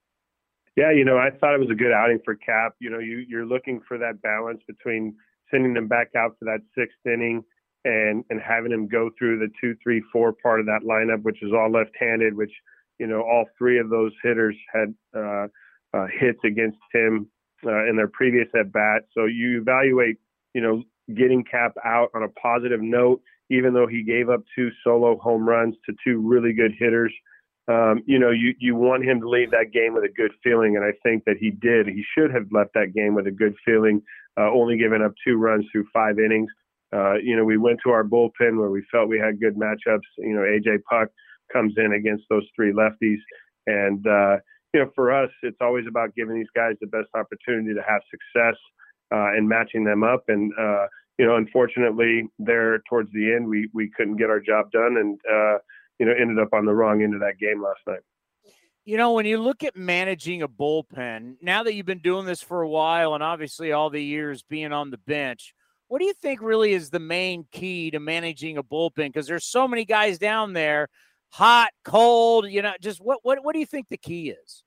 Yeah, 0.76 0.92
you 0.92 1.04
know, 1.04 1.18
I 1.18 1.30
thought 1.30 1.54
it 1.54 1.60
was 1.60 1.70
a 1.70 1.74
good 1.74 1.92
outing 1.92 2.20
for 2.24 2.36
Cap. 2.36 2.74
You 2.78 2.90
know, 2.90 3.00
you, 3.00 3.24
you're 3.28 3.46
looking 3.46 3.80
for 3.86 3.98
that 3.98 4.22
balance 4.22 4.60
between 4.66 5.16
sending 5.50 5.74
them 5.74 5.88
back 5.88 6.10
out 6.16 6.36
for 6.38 6.44
that 6.44 6.60
sixth 6.76 6.98
inning 7.04 7.42
and 7.84 8.24
and 8.30 8.40
having 8.40 8.72
him 8.72 8.86
go 8.86 9.10
through 9.18 9.38
the 9.38 9.48
two, 9.60 9.74
three, 9.82 10.02
four 10.12 10.32
part 10.32 10.60
of 10.60 10.66
that 10.66 10.82
lineup, 10.82 11.22
which 11.22 11.42
is 11.42 11.52
all 11.52 11.70
left-handed. 11.70 12.34
Which 12.34 12.52
you 12.98 13.06
know, 13.06 13.22
all 13.22 13.46
three 13.56 13.78
of 13.78 13.90
those 13.90 14.12
hitters 14.22 14.56
had 14.72 14.94
uh, 15.16 15.46
uh, 15.94 16.06
hits 16.18 16.38
against 16.44 16.78
him 16.92 17.28
uh, 17.66 17.86
in 17.88 17.96
their 17.96 18.08
previous 18.08 18.48
at 18.58 18.72
bat. 18.72 19.02
So 19.12 19.26
you 19.26 19.60
evaluate, 19.60 20.16
you 20.54 20.60
know, 20.60 20.82
getting 21.14 21.44
Cap 21.44 21.74
out 21.84 22.10
on 22.14 22.22
a 22.22 22.28
positive 22.28 22.80
note, 22.80 23.20
even 23.50 23.74
though 23.74 23.86
he 23.86 24.02
gave 24.02 24.28
up 24.28 24.40
two 24.54 24.70
solo 24.84 25.18
home 25.18 25.48
runs 25.48 25.74
to 25.86 25.94
two 26.04 26.20
really 26.20 26.52
good 26.52 26.72
hitters 26.78 27.12
um, 27.68 28.02
you 28.06 28.18
know, 28.18 28.30
you, 28.30 28.54
you 28.58 28.74
want 28.74 29.04
him 29.04 29.20
to 29.20 29.28
leave 29.28 29.50
that 29.50 29.72
game 29.72 29.92
with 29.92 30.02
a 30.02 30.08
good 30.08 30.32
feeling, 30.42 30.76
and 30.76 30.84
I 30.84 30.92
think 31.02 31.24
that 31.26 31.36
he 31.38 31.50
did. 31.50 31.86
He 31.86 32.02
should 32.16 32.32
have 32.32 32.46
left 32.50 32.70
that 32.74 32.94
game 32.94 33.14
with 33.14 33.26
a 33.26 33.30
good 33.30 33.54
feeling, 33.64 34.00
uh, 34.40 34.50
only 34.50 34.78
giving 34.78 35.02
up 35.02 35.12
two 35.22 35.36
runs 35.36 35.66
through 35.70 35.86
five 35.92 36.18
innings. 36.18 36.50
Uh, 36.94 37.16
you 37.16 37.36
know, 37.36 37.44
we 37.44 37.58
went 37.58 37.78
to 37.84 37.90
our 37.90 38.04
bullpen 38.04 38.58
where 38.58 38.70
we 38.70 38.82
felt 38.90 39.10
we 39.10 39.18
had 39.18 39.38
good 39.38 39.56
matchups. 39.56 40.08
You 40.16 40.34
know, 40.34 40.40
AJ 40.40 40.78
Puk 40.88 41.10
comes 41.52 41.74
in 41.76 41.92
against 41.92 42.24
those 42.30 42.46
three 42.56 42.72
lefties, 42.72 43.20
and 43.66 44.06
uh, 44.06 44.36
you 44.74 44.80
know, 44.80 44.90
for 44.94 45.12
us, 45.12 45.30
it's 45.42 45.58
always 45.60 45.86
about 45.88 46.14
giving 46.14 46.36
these 46.36 46.50
guys 46.54 46.74
the 46.80 46.86
best 46.86 47.08
opportunity 47.14 47.74
to 47.74 47.82
have 47.82 48.02
success 48.10 48.56
uh, 49.12 49.36
and 49.36 49.48
matching 49.48 49.84
them 49.84 50.02
up. 50.02 50.24
And 50.28 50.52
uh, 50.58 50.86
you 51.18 51.26
know, 51.26 51.36
unfortunately, 51.36 52.28
there 52.38 52.80
towards 52.88 53.12
the 53.12 53.32
end, 53.32 53.48
we 53.48 53.68
we 53.72 53.90
couldn't 53.96 54.16
get 54.16 54.30
our 54.30 54.40
job 54.40 54.70
done, 54.70 54.96
and 54.98 55.18
uh, 55.30 55.58
you 55.98 56.06
know, 56.06 56.12
ended 56.12 56.38
up 56.38 56.52
on 56.52 56.64
the 56.64 56.74
wrong 56.74 57.02
end 57.02 57.14
of 57.14 57.20
that 57.20 57.38
game 57.38 57.62
last 57.62 57.80
night. 57.86 58.00
You 58.84 58.96
know, 58.96 59.12
when 59.12 59.26
you 59.26 59.36
look 59.36 59.64
at 59.64 59.76
managing 59.76 60.40
a 60.40 60.48
bullpen, 60.48 61.36
now 61.42 61.62
that 61.62 61.74
you've 61.74 61.84
been 61.84 61.98
doing 61.98 62.24
this 62.24 62.40
for 62.40 62.62
a 62.62 62.68
while 62.68 63.12
and 63.12 63.22
obviously 63.22 63.70
all 63.70 63.90
the 63.90 64.02
years 64.02 64.42
being 64.42 64.72
on 64.72 64.90
the 64.90 64.96
bench, 64.96 65.54
what 65.88 65.98
do 65.98 66.06
you 66.06 66.14
think 66.14 66.40
really 66.40 66.72
is 66.72 66.88
the 66.88 66.98
main 66.98 67.44
key 67.52 67.90
to 67.90 68.00
managing 68.00 68.56
a 68.56 68.62
bullpen? 68.62 69.08
Because 69.08 69.26
there's 69.26 69.44
so 69.44 69.68
many 69.68 69.84
guys 69.84 70.18
down 70.18 70.54
there, 70.54 70.88
hot, 71.30 71.70
cold, 71.84 72.48
you 72.48 72.62
know, 72.62 72.72
just 72.80 73.00
what, 73.00 73.20
what, 73.22 73.44
what 73.44 73.52
do 73.52 73.60
you 73.60 73.66
think 73.66 73.88
the 73.88 73.96
key 73.96 74.30
is? 74.30 74.64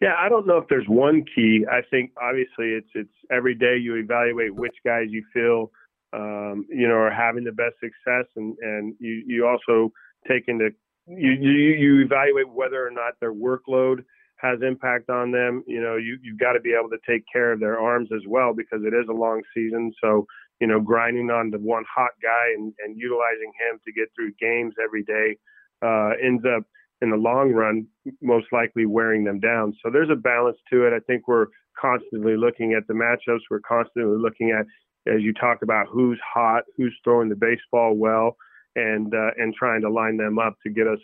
Yeah, 0.00 0.14
I 0.18 0.28
don't 0.28 0.46
know 0.46 0.58
if 0.58 0.68
there's 0.68 0.86
one 0.88 1.24
key. 1.34 1.64
I 1.70 1.80
think 1.90 2.10
obviously 2.20 2.70
it's 2.70 2.90
it's 2.94 3.14
every 3.30 3.54
day 3.54 3.78
you 3.78 3.94
evaluate 3.96 4.54
which 4.54 4.74
guys 4.84 5.06
you 5.08 5.24
feel 5.32 5.70
um, 6.12 6.66
you 6.68 6.86
know 6.88 6.94
are 6.94 7.10
having 7.10 7.44
the 7.44 7.52
best 7.52 7.76
success, 7.80 8.26
and 8.36 8.54
and 8.60 8.94
you 8.98 9.22
you 9.26 9.46
also 9.46 9.92
take 10.28 10.48
into 10.48 10.70
you, 11.06 11.32
you 11.32 11.50
you 11.50 12.04
evaluate 12.04 12.50
whether 12.50 12.86
or 12.86 12.90
not 12.90 13.14
their 13.20 13.32
workload 13.32 14.04
has 14.36 14.58
impact 14.62 15.08
on 15.10 15.30
them. 15.30 15.62
You 15.66 15.80
know, 15.80 15.96
you 15.96 16.18
you've 16.22 16.38
got 16.38 16.52
to 16.52 16.60
be 16.60 16.74
able 16.78 16.90
to 16.90 16.98
take 17.08 17.22
care 17.32 17.52
of 17.52 17.60
their 17.60 17.78
arms 17.78 18.10
as 18.14 18.22
well 18.28 18.52
because 18.52 18.82
it 18.84 18.92
is 18.92 19.08
a 19.08 19.12
long 19.12 19.42
season. 19.54 19.92
So 20.02 20.26
you 20.60 20.66
know, 20.66 20.80
grinding 20.80 21.30
on 21.30 21.50
the 21.50 21.58
one 21.58 21.84
hot 21.88 22.12
guy 22.22 22.52
and, 22.56 22.74
and 22.84 22.98
utilizing 22.98 23.52
him 23.58 23.80
to 23.86 23.92
get 23.92 24.08
through 24.14 24.32
games 24.40 24.74
every 24.82 25.02
day 25.02 25.38
uh, 25.84 26.10
ends 26.22 26.44
up 26.44 26.64
in 27.02 27.10
the 27.10 27.16
long 27.16 27.52
run 27.52 27.86
most 28.22 28.46
likely 28.52 28.86
wearing 28.86 29.24
them 29.24 29.38
down. 29.38 29.76
So 29.82 29.90
there's 29.90 30.10
a 30.10 30.16
balance 30.16 30.56
to 30.72 30.86
it. 30.86 30.92
I 30.92 31.00
think 31.00 31.28
we're 31.28 31.46
constantly 31.78 32.36
looking 32.36 32.72
at 32.72 32.86
the 32.86 32.94
matchups. 32.94 33.40
We're 33.50 33.60
constantly 33.60 34.16
looking 34.16 34.50
at, 34.50 34.64
as 35.12 35.20
you 35.20 35.34
talk 35.34 35.62
about, 35.62 35.86
who's 35.88 36.20
hot, 36.24 36.62
who's 36.76 36.94
throwing 37.04 37.28
the 37.28 37.36
baseball 37.36 37.94
well 37.94 38.36
and 38.76 39.14
uh, 39.14 39.30
and 39.36 39.54
trying 39.54 39.82
to 39.82 39.90
line 39.90 40.16
them 40.16 40.38
up 40.38 40.56
to 40.62 40.70
get 40.70 40.86
us 40.86 40.98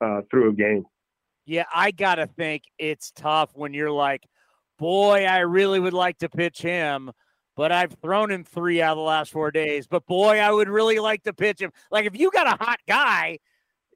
uh, 0.00 0.20
through 0.30 0.50
a 0.50 0.52
game. 0.52 0.84
Yeah, 1.46 1.64
I 1.74 1.90
gotta 1.90 2.26
think 2.26 2.62
it's 2.78 3.10
tough 3.10 3.50
when 3.54 3.74
you're 3.74 3.90
like, 3.90 4.24
boy, 4.78 5.24
I 5.24 5.38
really 5.38 5.80
would 5.80 5.94
like 5.94 6.18
to 6.18 6.28
pitch 6.28 6.62
him, 6.62 7.10
but 7.56 7.72
I've 7.72 7.94
thrown 8.00 8.30
him 8.30 8.44
three 8.44 8.80
out 8.80 8.92
of 8.92 8.98
the 8.98 9.02
last 9.02 9.32
four 9.32 9.50
days. 9.50 9.86
But 9.86 10.06
boy, 10.06 10.38
I 10.38 10.52
would 10.52 10.68
really 10.68 10.98
like 10.98 11.24
to 11.24 11.32
pitch 11.32 11.60
him. 11.60 11.72
Like 11.90 12.06
if 12.06 12.16
you 12.16 12.30
got 12.30 12.46
a 12.46 12.64
hot 12.64 12.78
guy, 12.86 13.38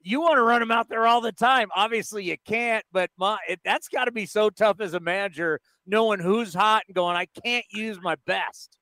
you 0.05 0.21
want 0.21 0.35
to 0.35 0.43
run 0.43 0.61
him 0.61 0.71
out 0.71 0.87
there 0.87 1.07
all 1.07 1.19
the 1.19 1.31
time. 1.31 1.69
Obviously, 1.75 2.23
you 2.23 2.37
can't, 2.45 2.85
but 2.91 3.09
my, 3.17 3.37
it, 3.49 3.59
that's 3.65 3.89
got 3.89 4.05
to 4.05 4.11
be 4.11 4.27
so 4.27 4.51
tough 4.51 4.79
as 4.79 4.93
a 4.93 4.99
manager, 4.99 5.59
knowing 5.87 6.19
who's 6.19 6.53
hot 6.53 6.83
and 6.87 6.95
going, 6.95 7.17
I 7.17 7.25
can't 7.43 7.65
use 7.71 7.97
my 8.01 8.15
best. 8.27 8.77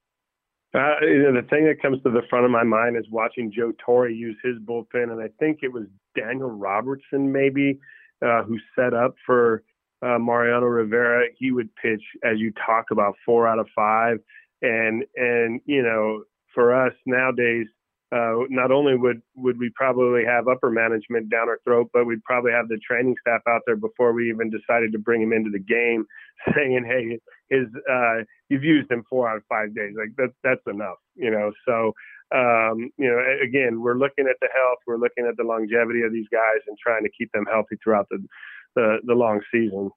Uh, 0.76 1.00
the 1.00 1.46
thing 1.50 1.66
that 1.66 1.82
comes 1.82 2.02
to 2.04 2.10
the 2.10 2.24
front 2.30 2.46
of 2.46 2.52
my 2.52 2.64
mind 2.64 2.98
is 2.98 3.06
watching 3.10 3.52
Joe 3.56 3.72
Torre 3.86 4.10
use 4.10 4.36
his 4.44 4.58
bullpen, 4.58 5.12
and 5.12 5.22
I 5.22 5.30
think 5.40 5.60
it 5.62 5.72
was 5.72 5.86
Daniel 6.16 6.50
Robertson 6.50 7.32
maybe 7.32 7.80
uh, 8.26 8.44
who 8.44 8.58
set 8.76 8.94
up 8.94 9.16
for 9.26 9.64
uh, 10.02 10.18
Mariano 10.20 10.66
Rivera. 10.66 11.28
He 11.38 11.52
would 11.52 11.74
pitch, 11.76 12.02
as 12.24 12.40
you 12.40 12.52
talk 12.66 12.86
about, 12.92 13.16
four 13.26 13.48
out 13.48 13.60
of 13.60 13.68
five, 13.76 14.18
and 14.62 15.06
and 15.16 15.62
you 15.66 15.84
know, 15.84 16.24
for 16.54 16.74
us 16.74 16.94
nowadays, 17.06 17.68
uh, 18.14 18.46
not 18.50 18.72
only 18.72 18.96
would 18.96 19.22
would 19.36 19.58
we 19.58 19.72
probably 19.74 20.24
have 20.24 20.48
upper 20.48 20.70
management 20.70 21.30
down 21.30 21.50
our 21.50 21.60
throat, 21.64 21.90
but 21.94 22.06
we'd 22.06 22.24
probably 22.24 22.52
have 22.52 22.68
the 22.68 22.78
training 22.86 23.16
staff 23.20 23.42
out 23.48 23.62
there 23.66 23.76
before 23.76 24.14
we 24.14 24.30
even 24.30 24.52
decided 24.52 24.92
to 24.92 25.00
bring 25.00 25.22
him 25.22 25.34
into 25.34 25.50
the 25.50 25.60
game, 25.60 26.06
saying, 26.56 26.86
"Hey, 26.86 27.20
his 27.50 27.68
uh, 27.90 28.24
you've 28.50 28.64
used 28.64 28.92
him 28.92 29.04
four 29.10 29.28
out 29.28 29.38
of 29.38 29.44
five 29.50 29.74
days. 29.74 29.94
Like 29.98 30.16
that 30.18 30.34
that's 30.44 30.62
enough, 30.68 30.98
you 31.16 31.32
know." 31.32 31.52
So, 31.66 31.94
um, 32.36 32.92
you 32.98 33.10
know, 33.10 33.20
again, 33.42 33.82
we're 33.82 33.98
looking 33.98 34.28
at 34.30 34.38
the 34.42 34.50
health, 34.54 34.80
we're 34.86 34.98
looking 35.00 35.26
at 35.26 35.36
the 35.38 35.44
longevity 35.44 36.04
of 36.04 36.14
these 36.14 36.28
guys, 36.32 36.62
and 36.68 36.78
trying 36.78 37.04
to 37.04 37.12
keep 37.18 37.32
them 37.32 37.48
healthy 37.52 37.78
throughout 37.84 38.08
the 38.10 38.24
the, 38.76 38.98
the 39.06 39.14
long 39.14 39.42
season. 39.52 39.90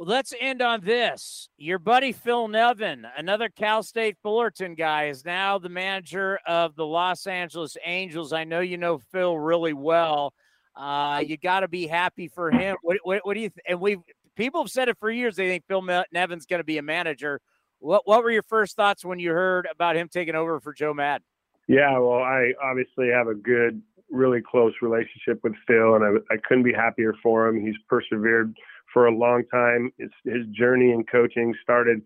Let's 0.00 0.32
end 0.38 0.62
on 0.62 0.82
this. 0.82 1.48
Your 1.56 1.80
buddy 1.80 2.12
Phil 2.12 2.46
Nevin, 2.46 3.04
another 3.16 3.48
Cal 3.48 3.82
State 3.82 4.16
Fullerton 4.22 4.76
guy, 4.76 5.06
is 5.06 5.24
now 5.24 5.58
the 5.58 5.68
manager 5.68 6.38
of 6.46 6.76
the 6.76 6.86
Los 6.86 7.26
Angeles 7.26 7.76
Angels. 7.84 8.32
I 8.32 8.44
know 8.44 8.60
you 8.60 8.76
know 8.76 8.98
Phil 8.98 9.36
really 9.36 9.72
well. 9.72 10.32
Uh, 10.76 11.24
you 11.26 11.36
got 11.36 11.60
to 11.60 11.68
be 11.68 11.88
happy 11.88 12.28
for 12.28 12.52
him. 12.52 12.76
What, 12.82 12.98
what, 13.02 13.26
what 13.26 13.34
do 13.34 13.40
you? 13.40 13.50
Th- 13.50 13.64
and 13.68 13.80
we 13.80 13.98
people 14.36 14.62
have 14.62 14.70
said 14.70 14.88
it 14.88 14.96
for 15.00 15.10
years. 15.10 15.34
They 15.34 15.48
think 15.48 15.64
Phil 15.66 15.82
Nevin's 16.12 16.46
going 16.46 16.60
to 16.60 16.64
be 16.64 16.78
a 16.78 16.82
manager. 16.82 17.40
What 17.80 18.02
What 18.04 18.22
were 18.22 18.30
your 18.30 18.44
first 18.44 18.76
thoughts 18.76 19.04
when 19.04 19.18
you 19.18 19.32
heard 19.32 19.66
about 19.68 19.96
him 19.96 20.08
taking 20.08 20.36
over 20.36 20.60
for 20.60 20.72
Joe 20.72 20.94
Maddon? 20.94 21.24
Yeah, 21.66 21.98
well, 21.98 22.22
I 22.22 22.52
obviously 22.62 23.08
have 23.08 23.26
a 23.26 23.34
good, 23.34 23.82
really 24.10 24.42
close 24.48 24.74
relationship 24.80 25.40
with 25.42 25.54
Phil, 25.66 25.96
and 25.96 26.04
I, 26.04 26.34
I 26.34 26.36
couldn't 26.46 26.62
be 26.62 26.72
happier 26.72 27.14
for 27.20 27.48
him. 27.48 27.60
He's 27.60 27.74
persevered 27.88 28.54
for 28.92 29.06
a 29.06 29.14
long 29.14 29.44
time. 29.52 29.90
His, 29.98 30.10
his 30.24 30.46
journey 30.52 30.92
in 30.92 31.04
coaching 31.04 31.54
started 31.62 32.02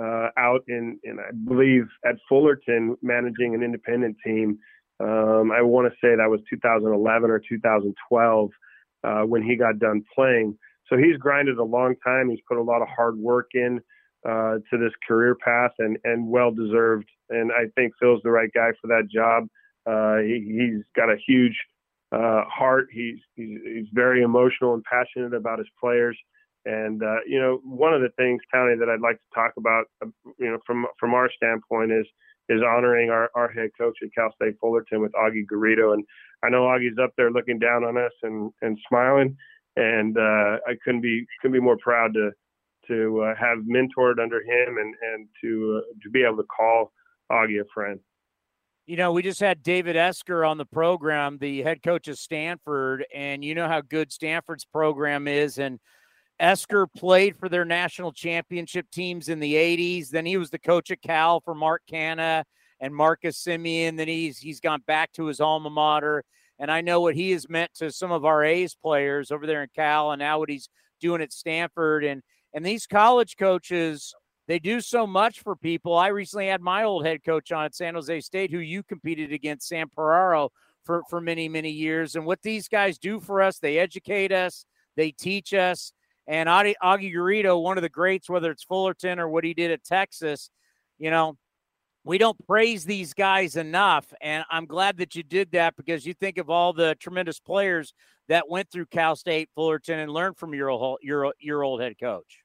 uh, 0.00 0.28
out 0.36 0.62
in, 0.68 0.98
in, 1.04 1.18
I 1.18 1.32
believe, 1.46 1.86
at 2.04 2.16
Fullerton, 2.28 2.96
managing 3.02 3.54
an 3.54 3.62
independent 3.62 4.16
team. 4.24 4.58
Um, 5.00 5.50
I 5.52 5.62
want 5.62 5.92
to 5.92 5.96
say 6.00 6.16
that 6.16 6.30
was 6.30 6.40
2011 6.50 7.30
or 7.30 7.40
2012 7.40 8.50
uh, 9.02 9.22
when 9.22 9.42
he 9.42 9.56
got 9.56 9.78
done 9.78 10.04
playing. 10.14 10.56
So 10.88 10.96
he's 10.96 11.16
grinded 11.16 11.58
a 11.58 11.64
long 11.64 11.94
time. 12.04 12.28
He's 12.30 12.40
put 12.48 12.58
a 12.58 12.62
lot 12.62 12.82
of 12.82 12.88
hard 12.88 13.16
work 13.16 13.50
in 13.54 13.80
uh, 14.26 14.56
to 14.70 14.78
this 14.78 14.92
career 15.06 15.34
path, 15.34 15.72
and 15.78 15.98
and 16.04 16.28
well 16.28 16.50
deserved. 16.50 17.08
And 17.30 17.52
I 17.52 17.66
think 17.74 17.94
Phil's 18.00 18.20
the 18.22 18.30
right 18.30 18.50
guy 18.54 18.70
for 18.80 18.88
that 18.88 19.08
job. 19.12 19.48
Uh, 19.86 20.18
he, 20.18 20.70
has 20.72 20.82
got 20.96 21.10
a 21.10 21.16
huge 21.26 21.56
uh, 22.14 22.44
heart. 22.48 22.86
He's, 22.92 23.18
he's, 23.34 23.58
he's 23.64 23.86
very 23.92 24.22
emotional 24.22 24.74
and 24.74 24.84
passionate 24.84 25.34
about 25.34 25.58
his 25.58 25.68
players. 25.80 26.16
And 26.66 27.02
uh, 27.02 27.20
you 27.26 27.38
know, 27.40 27.60
one 27.64 27.92
of 27.92 28.00
the 28.00 28.08
things, 28.16 28.40
Tony, 28.52 28.76
that 28.78 28.88
I'd 28.88 29.00
like 29.00 29.16
to 29.16 29.34
talk 29.34 29.52
about, 29.58 29.84
uh, 30.02 30.08
you 30.38 30.50
know, 30.50 30.58
from 30.66 30.86
from 30.98 31.12
our 31.12 31.28
standpoint 31.36 31.92
is 31.92 32.06
is 32.48 32.62
honoring 32.62 33.10
our, 33.10 33.30
our 33.34 33.48
head 33.48 33.70
coach 33.76 33.96
at 34.02 34.08
Cal 34.14 34.32
State 34.36 34.56
Fullerton 34.60 35.00
with 35.00 35.12
Augie 35.12 35.44
Garrido. 35.50 35.92
And 35.94 36.04
I 36.42 36.48
know 36.48 36.62
Augie's 36.62 36.98
up 37.02 37.12
there 37.16 37.30
looking 37.30 37.58
down 37.58 37.84
on 37.84 37.98
us 37.98 38.12
and 38.22 38.50
and 38.62 38.78
smiling. 38.88 39.36
And 39.76 40.16
uh, 40.16 40.58
I 40.66 40.74
couldn't 40.82 41.02
be 41.02 41.26
couldn't 41.40 41.52
be 41.52 41.60
more 41.60 41.78
proud 41.78 42.14
to 42.14 42.30
to 42.88 43.20
uh, 43.20 43.34
have 43.38 43.58
mentored 43.58 44.18
under 44.22 44.40
him 44.40 44.78
and 44.78 44.94
and 45.12 45.28
to 45.42 45.82
uh, 45.82 45.92
to 46.02 46.10
be 46.10 46.24
able 46.24 46.38
to 46.38 46.44
call 46.44 46.92
Augie 47.30 47.60
a 47.60 47.64
friend. 47.74 48.00
You 48.86 48.96
know, 48.96 49.12
we 49.12 49.22
just 49.22 49.40
had 49.40 49.62
David 49.62 49.96
Esquer 49.96 50.44
on 50.44 50.58
the 50.58 50.66
program, 50.66 51.38
the 51.38 51.62
head 51.62 51.82
coach 51.82 52.06
of 52.06 52.18
Stanford, 52.18 53.06
and 53.14 53.42
you 53.42 53.54
know 53.54 53.66
how 53.66 53.80
good 53.80 54.12
Stanford's 54.12 54.66
program 54.66 55.26
is. 55.26 55.56
And 55.56 55.80
Esquer 56.38 56.86
played 56.86 57.38
for 57.38 57.48
their 57.48 57.64
national 57.64 58.12
championship 58.12 58.90
teams 58.90 59.30
in 59.30 59.40
the 59.40 59.54
80s. 59.54 60.10
Then 60.10 60.26
he 60.26 60.36
was 60.36 60.50
the 60.50 60.58
coach 60.58 60.90
at 60.90 61.00
Cal 61.00 61.40
for 61.40 61.54
Mark 61.54 61.80
Canha 61.90 62.44
and 62.78 62.94
Marcus 62.94 63.42
Semien. 63.42 63.96
Then 63.96 64.08
he's 64.08 64.38
he's 64.38 64.60
gone 64.60 64.82
back 64.86 65.12
to 65.12 65.26
his 65.26 65.40
alma 65.40 65.70
mater. 65.70 66.22
And 66.58 66.70
I 66.70 66.82
know 66.82 67.00
what 67.00 67.14
he 67.14 67.30
has 67.30 67.48
meant 67.48 67.72
to 67.76 67.90
some 67.90 68.12
of 68.12 68.26
our 68.26 68.44
A's 68.44 68.74
players 68.74 69.30
over 69.30 69.46
there 69.46 69.62
in 69.62 69.70
Cal 69.74 70.12
and 70.12 70.20
now 70.20 70.38
what 70.38 70.50
he's 70.50 70.68
doing 71.00 71.22
at 71.22 71.32
Stanford. 71.32 72.04
And 72.04 72.22
and 72.52 72.66
these 72.66 72.86
college 72.86 73.36
coaches 73.38 74.14
they 74.46 74.58
do 74.58 74.80
so 74.80 75.06
much 75.06 75.40
for 75.40 75.56
people. 75.56 75.96
I 75.96 76.08
recently 76.08 76.48
had 76.48 76.60
my 76.60 76.84
old 76.84 77.06
head 77.06 77.24
coach 77.24 77.50
on 77.50 77.64
at 77.64 77.74
San 77.74 77.94
Jose 77.94 78.20
State, 78.20 78.50
who 78.50 78.58
you 78.58 78.82
competed 78.82 79.32
against, 79.32 79.68
Sam 79.68 79.88
Piraro, 79.96 80.50
for, 80.84 81.02
for 81.08 81.20
many, 81.20 81.48
many 81.48 81.70
years. 81.70 82.14
And 82.14 82.26
what 82.26 82.42
these 82.42 82.68
guys 82.68 82.98
do 82.98 83.20
for 83.20 83.40
us, 83.40 83.58
they 83.58 83.78
educate 83.78 84.32
us, 84.32 84.66
they 84.96 85.10
teach 85.12 85.54
us. 85.54 85.92
And 86.26 86.48
Augie, 86.48 86.74
Augie 86.82 87.12
Garrido, 87.12 87.62
one 87.62 87.78
of 87.78 87.82
the 87.82 87.88
greats, 87.88 88.28
whether 88.28 88.50
it's 88.50 88.64
Fullerton 88.64 89.18
or 89.18 89.28
what 89.28 89.44
he 89.44 89.54
did 89.54 89.70
at 89.70 89.84
Texas, 89.84 90.50
you 90.98 91.10
know, 91.10 91.36
we 92.02 92.18
don't 92.18 92.36
praise 92.46 92.84
these 92.84 93.14
guys 93.14 93.56
enough. 93.56 94.12
And 94.20 94.44
I'm 94.50 94.66
glad 94.66 94.98
that 94.98 95.14
you 95.14 95.22
did 95.22 95.52
that 95.52 95.74
because 95.76 96.04
you 96.04 96.12
think 96.12 96.36
of 96.36 96.50
all 96.50 96.74
the 96.74 96.94
tremendous 96.96 97.40
players 97.40 97.94
that 98.28 98.48
went 98.48 98.70
through 98.70 98.86
Cal 98.86 99.16
State, 99.16 99.48
Fullerton, 99.54 99.98
and 99.98 100.12
learned 100.12 100.36
from 100.36 100.54
your, 100.54 100.98
your, 101.02 101.32
your 101.40 101.62
old 101.62 101.80
head 101.80 101.94
coach 101.98 102.43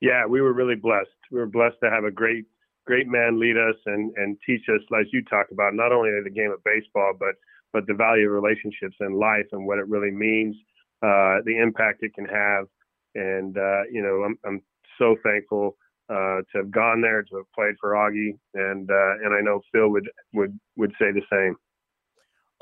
yeah, 0.00 0.26
we 0.26 0.40
were 0.40 0.52
really 0.52 0.76
blessed. 0.76 1.08
We 1.30 1.38
were 1.38 1.46
blessed 1.46 1.76
to 1.82 1.90
have 1.90 2.04
a 2.04 2.10
great, 2.10 2.44
great 2.86 3.06
man 3.06 3.38
lead 3.38 3.56
us 3.56 3.76
and 3.86 4.12
and 4.16 4.36
teach 4.46 4.62
us, 4.68 4.80
as 4.98 5.06
you 5.12 5.22
talk 5.24 5.46
about, 5.52 5.74
not 5.74 5.92
only 5.92 6.10
the 6.24 6.30
game 6.30 6.50
of 6.50 6.62
baseball, 6.64 7.12
but 7.18 7.34
but 7.72 7.86
the 7.86 7.94
value 7.94 8.26
of 8.26 8.32
relationships 8.32 8.96
in 9.00 9.12
life 9.12 9.46
and 9.52 9.64
what 9.66 9.78
it 9.78 9.86
really 9.88 10.10
means, 10.10 10.56
uh, 11.02 11.38
the 11.44 11.56
impact 11.62 12.02
it 12.02 12.14
can 12.14 12.24
have. 12.24 12.66
And 13.14 13.56
uh, 13.56 13.82
you 13.90 14.02
know, 14.02 14.24
I'm 14.24 14.38
I'm 14.44 14.62
so 14.98 15.16
thankful 15.22 15.76
uh, 16.08 16.42
to 16.52 16.58
have 16.58 16.70
gone 16.70 17.00
there, 17.00 17.22
to 17.22 17.36
have 17.36 17.52
played 17.54 17.74
for 17.80 17.92
Augie, 17.92 18.38
and 18.54 18.90
uh, 18.90 19.24
and 19.24 19.34
I 19.34 19.40
know 19.40 19.60
Phil 19.72 19.88
would 19.90 20.10
would 20.32 20.58
would 20.76 20.92
say 20.98 21.12
the 21.12 21.22
same. 21.30 21.56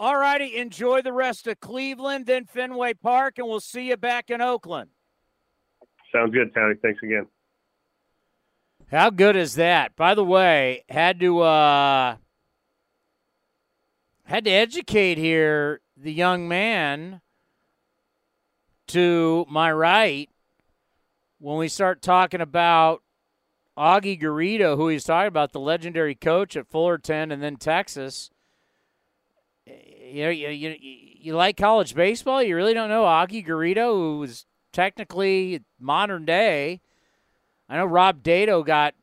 All 0.01 0.17
righty, 0.17 0.57
enjoy 0.57 1.03
the 1.03 1.13
rest 1.13 1.49
of 1.49 1.59
Cleveland, 1.59 2.27
then 2.27 2.45
Fenway 2.45 2.95
Park, 2.95 3.39
and 3.39 3.49
we'll 3.49 3.59
see 3.59 3.89
you 3.89 3.97
back 3.97 4.31
in 4.31 4.41
Oakland. 4.41 4.91
Sounds 6.13 6.33
good, 6.33 6.55
Tony. 6.55 6.75
Thanks 6.81 7.03
again. 7.03 7.27
How 8.91 9.11
good 9.11 9.37
is 9.37 9.55
that? 9.57 9.95
By 9.97 10.15
the 10.15 10.25
way, 10.25 10.85
had 10.89 11.21
to 11.21 11.41
uh 11.41 12.17
had 14.25 14.45
to 14.45 14.51
educate 14.51 15.19
here 15.19 15.81
the 15.97 16.13
young 16.13 16.49
man 16.49 17.21
to 18.89 19.47
my 19.49 19.71
right 19.71 20.31
when 21.39 21.59
we 21.59 21.69
start 21.69 22.03
talking 22.03 22.41
about 22.41 23.03
Augie 23.77 24.21
Garrido, 24.21 24.77
who 24.77 24.89
he's 24.89 25.05
talking 25.05 25.29
about, 25.29 25.53
the 25.53 25.61
legendary 25.61 26.15
coach 26.15 26.57
at 26.57 26.67
Fullerton 26.67 27.31
and 27.31 27.43
then 27.43 27.57
Texas. 27.57 28.31
You 29.67 30.25
know, 30.25 30.31
you, 30.31 30.49
you, 30.49 30.77
you 30.81 31.37
like 31.37 31.57
college 31.57 31.95
baseball? 31.95 32.43
You 32.43 32.57
really 32.57 32.75
don't 32.75 32.89
know 32.89 33.05
Augie 33.05 33.47
Garrido, 33.47 33.93
who 33.93 34.19
was 34.19 34.47
technically 34.73 35.63
modern 35.79 36.25
day. 36.25 36.81
I 37.69 37.77
know 37.77 37.87
Rod 37.87 38.23
Dedeaux 38.23 38.65
got 38.65 38.95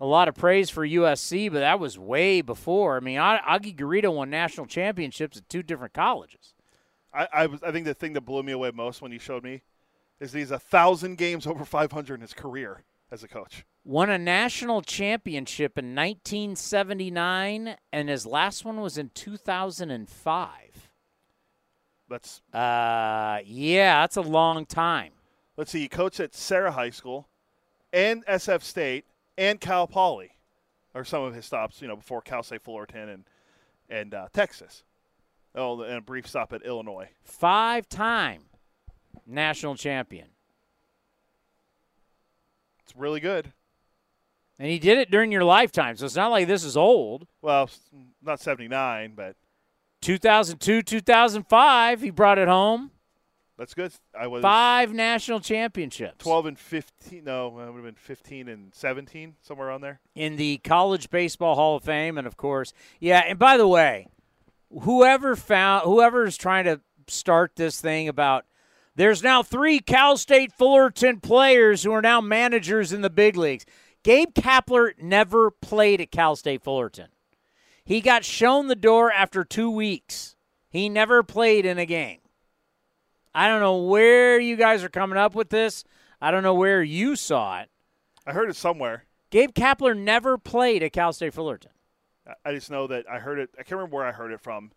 a 0.00 0.06
lot 0.06 0.28
of 0.28 0.34
praise 0.34 0.68
for 0.68 0.86
USC, 0.86 1.50
but 1.50 1.60
that 1.60 1.78
was 1.78 1.98
way 1.98 2.40
before. 2.40 2.96
I 2.96 3.00
mean, 3.00 3.18
Augie 3.18 3.76
Garrido 3.76 4.12
won 4.14 4.30
national 4.30 4.66
championships 4.66 5.38
at 5.38 5.48
two 5.48 5.62
different 5.62 5.94
colleges. 5.94 6.54
I, 7.14 7.28
I, 7.32 7.46
was, 7.46 7.62
I 7.62 7.70
think 7.70 7.86
the 7.86 7.94
thing 7.94 8.14
that 8.14 8.22
blew 8.22 8.42
me 8.42 8.52
away 8.52 8.70
most 8.74 9.00
when 9.00 9.12
he 9.12 9.18
showed 9.18 9.44
me 9.44 9.62
is 10.18 10.32
he's 10.32 10.50
a 10.50 10.58
thousand 10.58 11.18
games 11.18 11.46
over 11.46 11.64
500 11.64 12.14
in 12.14 12.20
his 12.20 12.34
career 12.34 12.82
as 13.10 13.22
a 13.22 13.28
coach. 13.28 13.64
Won 13.84 14.10
a 14.10 14.18
national 14.18 14.82
championship 14.82 15.76
in 15.76 15.94
1979, 15.94 17.76
and 17.92 18.08
his 18.08 18.24
last 18.26 18.64
one 18.64 18.80
was 18.80 18.96
in 18.96 19.10
2005. 19.14 20.48
That's 22.12 22.42
uh, 22.52 23.40
yeah, 23.46 24.02
that's 24.02 24.18
a 24.18 24.22
long 24.22 24.66
time. 24.66 25.12
Let's 25.56 25.70
see. 25.70 25.80
He 25.80 25.88
coached 25.88 26.20
at 26.20 26.34
Sierra 26.34 26.70
High 26.70 26.90
School, 26.90 27.26
and 27.90 28.24
SF 28.26 28.62
State, 28.62 29.06
and 29.38 29.58
Cal 29.58 29.86
Poly, 29.86 30.32
are 30.94 31.04
some 31.04 31.22
of 31.22 31.34
his 31.34 31.46
stops. 31.46 31.80
You 31.80 31.88
know, 31.88 31.96
before 31.96 32.20
Cal 32.20 32.42
State 32.42 32.60
Fullerton 32.60 33.08
and 33.08 33.24
and 33.88 34.14
uh, 34.14 34.28
Texas. 34.32 34.84
Oh, 35.54 35.80
and 35.82 35.96
a 35.96 36.00
brief 36.00 36.26
stop 36.26 36.52
at 36.52 36.62
Illinois. 36.62 37.08
Five-time 37.24 38.44
national 39.26 39.74
champion. 39.76 40.28
It's 42.82 42.96
really 42.96 43.20
good. 43.20 43.52
And 44.58 44.70
he 44.70 44.78
did 44.78 44.98
it 44.98 45.10
during 45.10 45.32
your 45.32 45.44
lifetime, 45.44 45.96
so 45.96 46.06
it's 46.06 46.16
not 46.16 46.30
like 46.30 46.46
this 46.46 46.64
is 46.64 46.76
old. 46.76 47.26
Well, 47.42 47.68
not 48.22 48.40
79, 48.40 49.12
but 49.14 49.36
2002, 50.02 50.82
2005, 50.82 52.00
he 52.02 52.10
brought 52.10 52.38
it 52.38 52.48
home. 52.48 52.90
That's 53.56 53.74
good. 53.74 53.92
I 54.18 54.26
was 54.26 54.42
five 54.42 54.92
national 54.92 55.38
championships. 55.40 56.24
12 56.24 56.46
and 56.46 56.58
15. 56.58 57.22
No, 57.24 57.46
it 57.46 57.66
would 57.66 57.76
have 57.76 57.84
been 57.84 57.94
15 57.94 58.48
and 58.48 58.74
17, 58.74 59.36
somewhere 59.40 59.68
around 59.68 59.82
there. 59.82 60.00
In 60.14 60.36
the 60.36 60.58
College 60.58 61.10
Baseball 61.10 61.54
Hall 61.54 61.76
of 61.76 61.84
Fame, 61.84 62.18
and 62.18 62.26
of 62.26 62.36
course, 62.36 62.72
yeah. 62.98 63.22
And 63.26 63.38
by 63.38 63.56
the 63.56 63.68
way, 63.68 64.08
whoever 64.82 65.36
found, 65.36 65.84
whoever 65.84 66.24
is 66.24 66.36
trying 66.36 66.64
to 66.64 66.80
start 67.06 67.52
this 67.54 67.80
thing 67.80 68.08
about, 68.08 68.46
there's 68.96 69.22
now 69.22 69.42
three 69.42 69.78
Cal 69.78 70.16
State 70.16 70.52
Fullerton 70.52 71.20
players 71.20 71.84
who 71.84 71.92
are 71.92 72.02
now 72.02 72.20
managers 72.20 72.92
in 72.92 73.02
the 73.02 73.10
big 73.10 73.36
leagues. 73.36 73.64
Gabe 74.02 74.34
Kapler 74.34 74.92
never 75.00 75.50
played 75.50 76.00
at 76.00 76.10
Cal 76.10 76.34
State 76.34 76.64
Fullerton. 76.64 77.08
He 77.84 78.00
got 78.00 78.24
shown 78.24 78.68
the 78.68 78.76
door 78.76 79.12
after 79.12 79.44
two 79.44 79.70
weeks. 79.70 80.36
He 80.68 80.88
never 80.88 81.22
played 81.22 81.66
in 81.66 81.78
a 81.78 81.86
game. 81.86 82.18
I 83.34 83.48
don't 83.48 83.60
know 83.60 83.78
where 83.78 84.38
you 84.38 84.56
guys 84.56 84.84
are 84.84 84.88
coming 84.88 85.18
up 85.18 85.34
with 85.34 85.50
this. 85.50 85.84
I 86.20 86.30
don't 86.30 86.42
know 86.42 86.54
where 86.54 86.82
you 86.82 87.16
saw 87.16 87.60
it. 87.60 87.70
I 88.26 88.32
heard 88.32 88.50
it 88.50 88.56
somewhere. 88.56 89.04
Gabe 89.30 89.52
Kapler 89.52 89.96
never 89.96 90.38
played 90.38 90.82
at 90.82 90.92
Cal 90.92 91.12
State 91.12 91.34
Fullerton. 91.34 91.70
I 92.44 92.52
just 92.52 92.70
know 92.70 92.86
that 92.86 93.08
I 93.10 93.18
heard 93.18 93.38
it. 93.38 93.50
I 93.54 93.62
can't 93.62 93.72
remember 93.72 93.96
where 93.96 94.06
I 94.06 94.12
heard 94.12 94.32
it 94.32 94.40
from. 94.40 94.70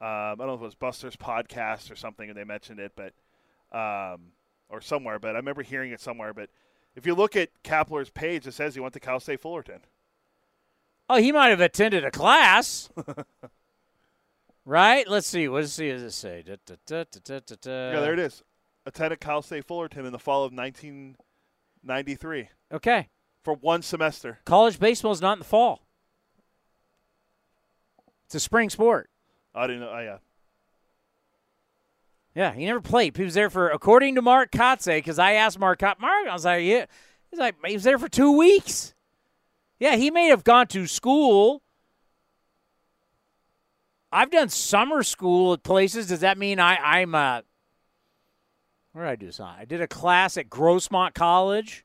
Um, 0.00 0.06
I 0.08 0.34
don't 0.38 0.46
know 0.46 0.54
if 0.54 0.60
it 0.60 0.64
was 0.64 0.74
Buster's 0.74 1.16
podcast 1.16 1.90
or 1.90 1.96
something, 1.96 2.28
and 2.28 2.38
they 2.38 2.44
mentioned 2.44 2.78
it, 2.78 2.92
but 2.96 3.12
um, 3.76 4.32
or 4.70 4.80
somewhere, 4.80 5.18
but 5.18 5.34
I 5.34 5.38
remember 5.38 5.62
hearing 5.62 5.92
it 5.92 6.00
somewhere. 6.00 6.32
But 6.32 6.50
if 6.94 7.06
you 7.06 7.14
look 7.14 7.36
at 7.36 7.50
Kapler's 7.62 8.10
page, 8.10 8.46
it 8.46 8.54
says 8.54 8.74
he 8.74 8.80
went 8.80 8.94
to 8.94 9.00
Cal 9.00 9.20
State 9.20 9.40
Fullerton. 9.40 9.80
Oh, 11.08 11.16
he 11.16 11.32
might 11.32 11.48
have 11.48 11.60
attended 11.60 12.04
a 12.04 12.10
class. 12.10 12.90
right? 14.64 15.08
Let's 15.08 15.26
see. 15.26 15.48
What 15.48 15.62
does, 15.62 15.72
see, 15.72 15.90
does 15.90 16.02
it 16.02 16.10
say? 16.12 16.42
Da, 16.42 16.56
da, 16.66 16.76
da, 16.84 17.04
yeah, 17.64 18.00
there 18.00 18.12
it 18.12 18.18
is. 18.18 18.42
Attended 18.86 19.20
Cal 19.20 19.42
State 19.42 19.64
Fullerton 19.66 20.04
in 20.06 20.12
the 20.12 20.18
fall 20.18 20.44
of 20.44 20.52
1993 20.52 22.48
Okay. 22.72 23.08
for 23.42 23.54
one 23.54 23.82
semester. 23.82 24.38
College 24.44 24.78
baseball 24.78 25.12
is 25.12 25.20
not 25.20 25.34
in 25.34 25.38
the 25.38 25.44
fall. 25.44 25.82
It's 28.26 28.34
a 28.34 28.40
spring 28.40 28.68
sport. 28.70 29.08
I 29.54 29.66
didn't 29.66 29.80
know. 29.80 29.90
Oh, 29.94 30.00
yeah. 30.00 30.18
Yeah, 32.34 32.52
he 32.52 32.66
never 32.66 32.80
played. 32.80 33.16
He 33.16 33.24
was 33.24 33.34
there 33.34 33.50
for, 33.50 33.68
according 33.70 34.14
to 34.14 34.22
Mark 34.22 34.52
Kotsay, 34.52 34.98
because 34.98 35.18
I 35.18 35.32
asked 35.32 35.58
Mark, 35.58 35.80
Mark, 35.82 35.98
I 36.28 36.32
was 36.32 36.44
like, 36.44 36.64
yeah. 36.64 36.84
He's 37.30 37.40
like, 37.40 37.56
he 37.66 37.74
was 37.74 37.82
there 37.84 37.98
for 37.98 38.08
two 38.08 38.36
weeks. 38.36 38.94
Yeah, 39.78 39.96
he 39.96 40.10
may 40.10 40.26
have 40.26 40.44
gone 40.44 40.66
to 40.68 40.86
school. 40.86 41.62
I've 44.10 44.30
done 44.30 44.48
summer 44.48 45.02
school 45.02 45.52
at 45.52 45.62
places. 45.62 46.08
Does 46.08 46.20
that 46.20 46.38
mean 46.38 46.58
I, 46.58 46.76
I'm 46.76 47.14
a. 47.14 47.42
where 48.92 49.04
did 49.04 49.10
I 49.10 49.16
do 49.16 49.30
something? 49.30 49.56
I 49.60 49.64
did 49.64 49.80
a 49.80 49.86
class 49.86 50.36
at 50.36 50.48
Grossmont 50.48 51.14
College. 51.14 51.84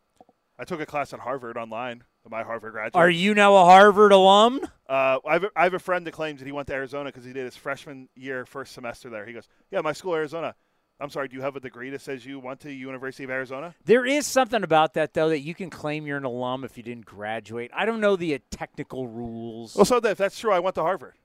I 0.58 0.64
took 0.64 0.80
a 0.80 0.86
class 0.86 1.14
at 1.14 1.20
Harvard 1.20 1.58
online. 1.58 2.04
My 2.30 2.44
Harvard 2.44 2.72
graduate. 2.72 2.96
Are 2.96 3.10
you 3.10 3.34
now 3.34 3.54
a 3.58 3.66
Harvard 3.66 4.14
alum? 4.14 4.62
Uh, 4.88 5.20
I, 5.28 5.34
have 5.34 5.44
a, 5.44 5.50
I 5.58 5.64
have 5.64 5.74
a 5.74 5.80
friend 5.80 6.08
that 6.08 6.12
claims 6.14 6.40
that 6.40 6.46
he 6.46 6.54
went 6.54 6.68
to 6.68 6.74
Arizona 6.74 7.10
because 7.10 7.26
he 7.26 7.34
did 7.34 7.44
his 7.44 7.58
freshman 7.58 8.08
year, 8.16 8.46
first 8.46 8.74
semester 8.74 9.10
there. 9.10 9.26
He 9.26 9.34
goes, 9.34 9.50
"Yeah, 9.72 9.82
my 9.82 9.92
school, 9.92 10.16
Arizona." 10.16 10.56
I'm 11.04 11.10
sorry. 11.10 11.28
Do 11.28 11.36
you 11.36 11.42
have 11.42 11.58
a 11.58 11.60
degree 11.60 11.90
that 11.90 12.00
says 12.00 12.26
you 12.26 12.40
went 12.40 12.62
to 12.62 12.72
University 12.72 13.26
of 13.26 13.30
Arizona? 13.30 13.76
There 13.84 14.06
is 14.06 14.26
something 14.26 14.64
about 14.64 14.94
that 14.94 15.14
though 15.14 15.28
that 15.30 15.42
you 15.42 15.54
can 15.54 15.70
claim 15.70 16.08
you're 16.08 16.18
an 16.18 16.24
alum 16.24 16.64
if 16.64 16.78
you 16.78 16.84
didn't 16.84 17.06
graduate. 17.06 17.72
I 17.76 17.86
don't 17.86 18.00
know 18.00 18.16
the 18.16 18.36
uh, 18.36 18.40
technical 18.50 19.10
rules. 19.10 19.76
Well, 19.76 19.84
so 19.84 19.98
if 19.98 20.18
that's 20.18 20.40
true, 20.40 20.54
I 20.54 20.60
went 20.60 20.76
to 20.76 20.82
Harvard. 20.82 21.16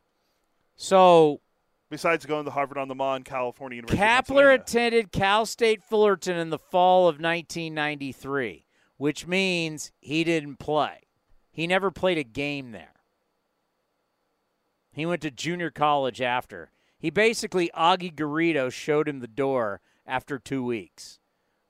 So 0.74 1.40
Besides 1.90 2.26
going 2.26 2.44
to 2.44 2.50
Harvard 2.50 2.76
on 2.76 2.88
the 2.88 2.96
Mon, 2.96 3.22
California 3.22 3.76
University. 3.76 4.02
Kapler 4.02 4.52
attended 4.52 5.12
Cal 5.12 5.46
State 5.46 5.84
Fullerton 5.84 6.36
in 6.36 6.50
the 6.50 6.58
fall 6.58 7.08
of 7.08 7.14
1993, 7.14 8.66
which 8.96 9.28
means 9.28 9.92
he 10.00 10.24
didn't 10.24 10.56
play. 10.56 11.02
He 11.52 11.68
never 11.68 11.92
played 11.92 12.18
a 12.18 12.24
game 12.24 12.72
there. 12.72 12.94
He 14.92 15.06
went 15.06 15.22
to 15.22 15.30
junior 15.30 15.70
college 15.70 16.20
after. 16.20 16.72
He 16.98 17.10
basically, 17.10 17.70
Augie 17.76 18.14
Garrido 18.14 18.72
showed 18.72 19.08
him 19.08 19.20
the 19.20 19.26
door 19.28 19.80
after 20.06 20.38
two 20.38 20.64
weeks. 20.64 21.18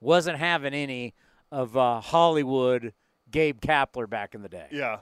Wasn't 0.01 0.39
having 0.39 0.75
any 0.75 1.15
of 1.51 1.77
uh, 1.77 2.01
Hollywood 2.01 2.93
Gabe 3.31 3.61
Kapler 3.61 4.09
back 4.09 4.35
in 4.35 4.43
the 4.43 4.49
day. 4.49 4.69
Yeah. 4.71 4.99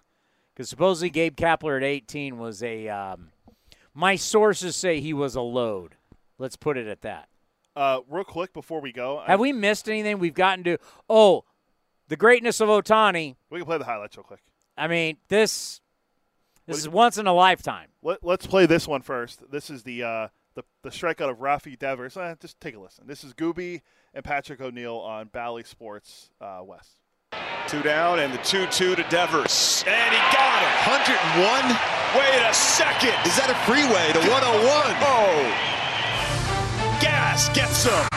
Because 0.54 0.68
supposedly 0.68 1.10
Gabe 1.10 1.36
Kapler 1.36 1.76
at 1.76 1.84
18 1.84 2.38
was 2.38 2.62
a. 2.62 2.88
Um, 2.88 3.28
my 3.94 4.16
sources 4.16 4.74
say 4.74 5.00
he 5.00 5.12
was 5.12 5.34
a 5.36 5.40
load. 5.42 5.96
Let's 6.38 6.56
put 6.56 6.76
it 6.76 6.86
at 6.86 7.02
that. 7.02 7.28
Uh, 7.74 8.00
real 8.08 8.24
quick 8.24 8.52
before 8.54 8.80
we 8.80 8.90
go, 8.92 9.18
I- 9.18 9.26
Have 9.26 9.40
we 9.40 9.52
missed 9.52 9.88
anything? 9.88 10.18
We've 10.18 10.34
gotten 10.34 10.64
to. 10.64 10.78
Oh, 11.10 11.44
the 12.08 12.16
greatness 12.16 12.60
of 12.60 12.68
Ohtani. 12.68 13.36
we 13.50 13.58
can 13.58 13.66
play 13.66 13.78
the 13.78 13.84
highlights 13.84 14.16
real 14.16 14.24
quick. 14.24 14.40
I 14.78 14.88
mean, 14.88 15.18
this. 15.28 15.80
This 16.66 16.78
is 16.78 16.88
once 16.88 17.16
in 17.16 17.26
a 17.26 17.32
lifetime. 17.32 17.88
Let, 18.02 18.24
let's 18.24 18.46
play 18.46 18.66
this 18.66 18.88
one 18.88 19.02
first. 19.02 19.50
This 19.50 19.70
is 19.70 19.84
the 19.84 20.02
uh, 20.02 20.28
the, 20.54 20.64
the 20.82 20.90
strikeout 20.90 21.30
of 21.30 21.38
Rafi 21.38 21.78
Devers. 21.78 22.16
Eh, 22.16 22.34
just 22.40 22.58
take 22.60 22.74
a 22.74 22.80
listen. 22.80 23.06
This 23.06 23.22
is 23.22 23.34
Gooby 23.34 23.82
and 24.14 24.24
Patrick 24.24 24.60
O'Neill 24.60 24.96
on 24.96 25.28
Bally 25.28 25.62
Sports 25.62 26.30
uh, 26.40 26.60
West. 26.64 26.98
Two 27.68 27.82
down 27.82 28.18
and 28.18 28.32
the 28.32 28.38
2 28.38 28.66
2 28.66 28.96
to 28.96 29.02
Devers. 29.10 29.84
And 29.86 30.14
he 30.14 30.20
got 30.32 30.62
him. 30.62 30.70
101? 30.90 31.76
Wait 32.18 32.48
a 32.48 32.54
second. 32.54 33.14
Is 33.26 33.36
that 33.36 33.50
a 33.50 33.54
freeway 33.66 34.12
to 34.12 34.18
101? 34.30 34.96
Oh. 35.02 35.42
Gas 37.00 37.48
gets 37.50 37.84
him. 37.84 38.08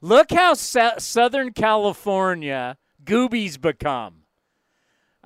Look 0.00 0.30
how 0.30 0.54
Sa- 0.54 0.98
Southern 0.98 1.52
California 1.52 2.76
Goobies 3.02 3.60
become. 3.60 4.25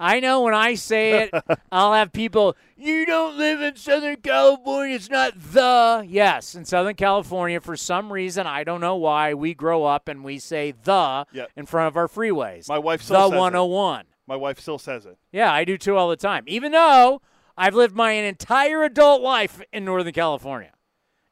I 0.03 0.19
know 0.19 0.41
when 0.41 0.55
I 0.55 0.75
say 0.77 1.25
it, 1.25 1.45
I'll 1.73 1.93
have 1.93 2.11
people, 2.11 2.57
you 2.77 3.05
don't 3.05 3.37
live 3.37 3.61
in 3.61 3.77
Southern 3.77 4.17
California. 4.17 4.97
It's 4.97 5.11
not 5.11 5.35
the. 5.39 6.05
Yes, 6.09 6.55
in 6.55 6.65
Southern 6.65 6.95
California, 6.95 7.61
for 7.61 7.77
some 7.77 8.11
reason, 8.11 8.47
I 8.47 8.65
don't 8.65 8.81
know 8.81 8.97
why, 8.97 9.35
we 9.35 9.53
grow 9.53 9.85
up 9.85 10.09
and 10.09 10.25
we 10.25 10.39
say 10.39 10.73
the 10.73 11.27
Yep. 11.33 11.51
in 11.55 11.67
front 11.67 11.89
of 11.89 11.97
our 11.99 12.09
freeways. 12.09 12.67
My 12.69 12.79
wife 12.79 13.03
still 13.03 13.17
the 13.17 13.29
says 13.29 13.37
it. 13.37 13.41
101. 13.41 14.07
My 14.27 14.37
wife 14.37 14.59
still 14.59 14.79
says 14.79 15.05
it. 15.05 15.19
Yeah, 15.33 15.53
I 15.53 15.65
do 15.65 15.77
too 15.77 15.97
all 15.97 16.09
the 16.09 16.17
time. 16.17 16.45
Even 16.47 16.73
though 16.73 17.21
I've 17.57 17.75
lived 17.75 17.95
my 17.95 18.13
entire 18.13 18.83
adult 18.85 19.21
life 19.21 19.61
in 19.71 19.85
Northern 19.85 20.15
California. 20.15 20.73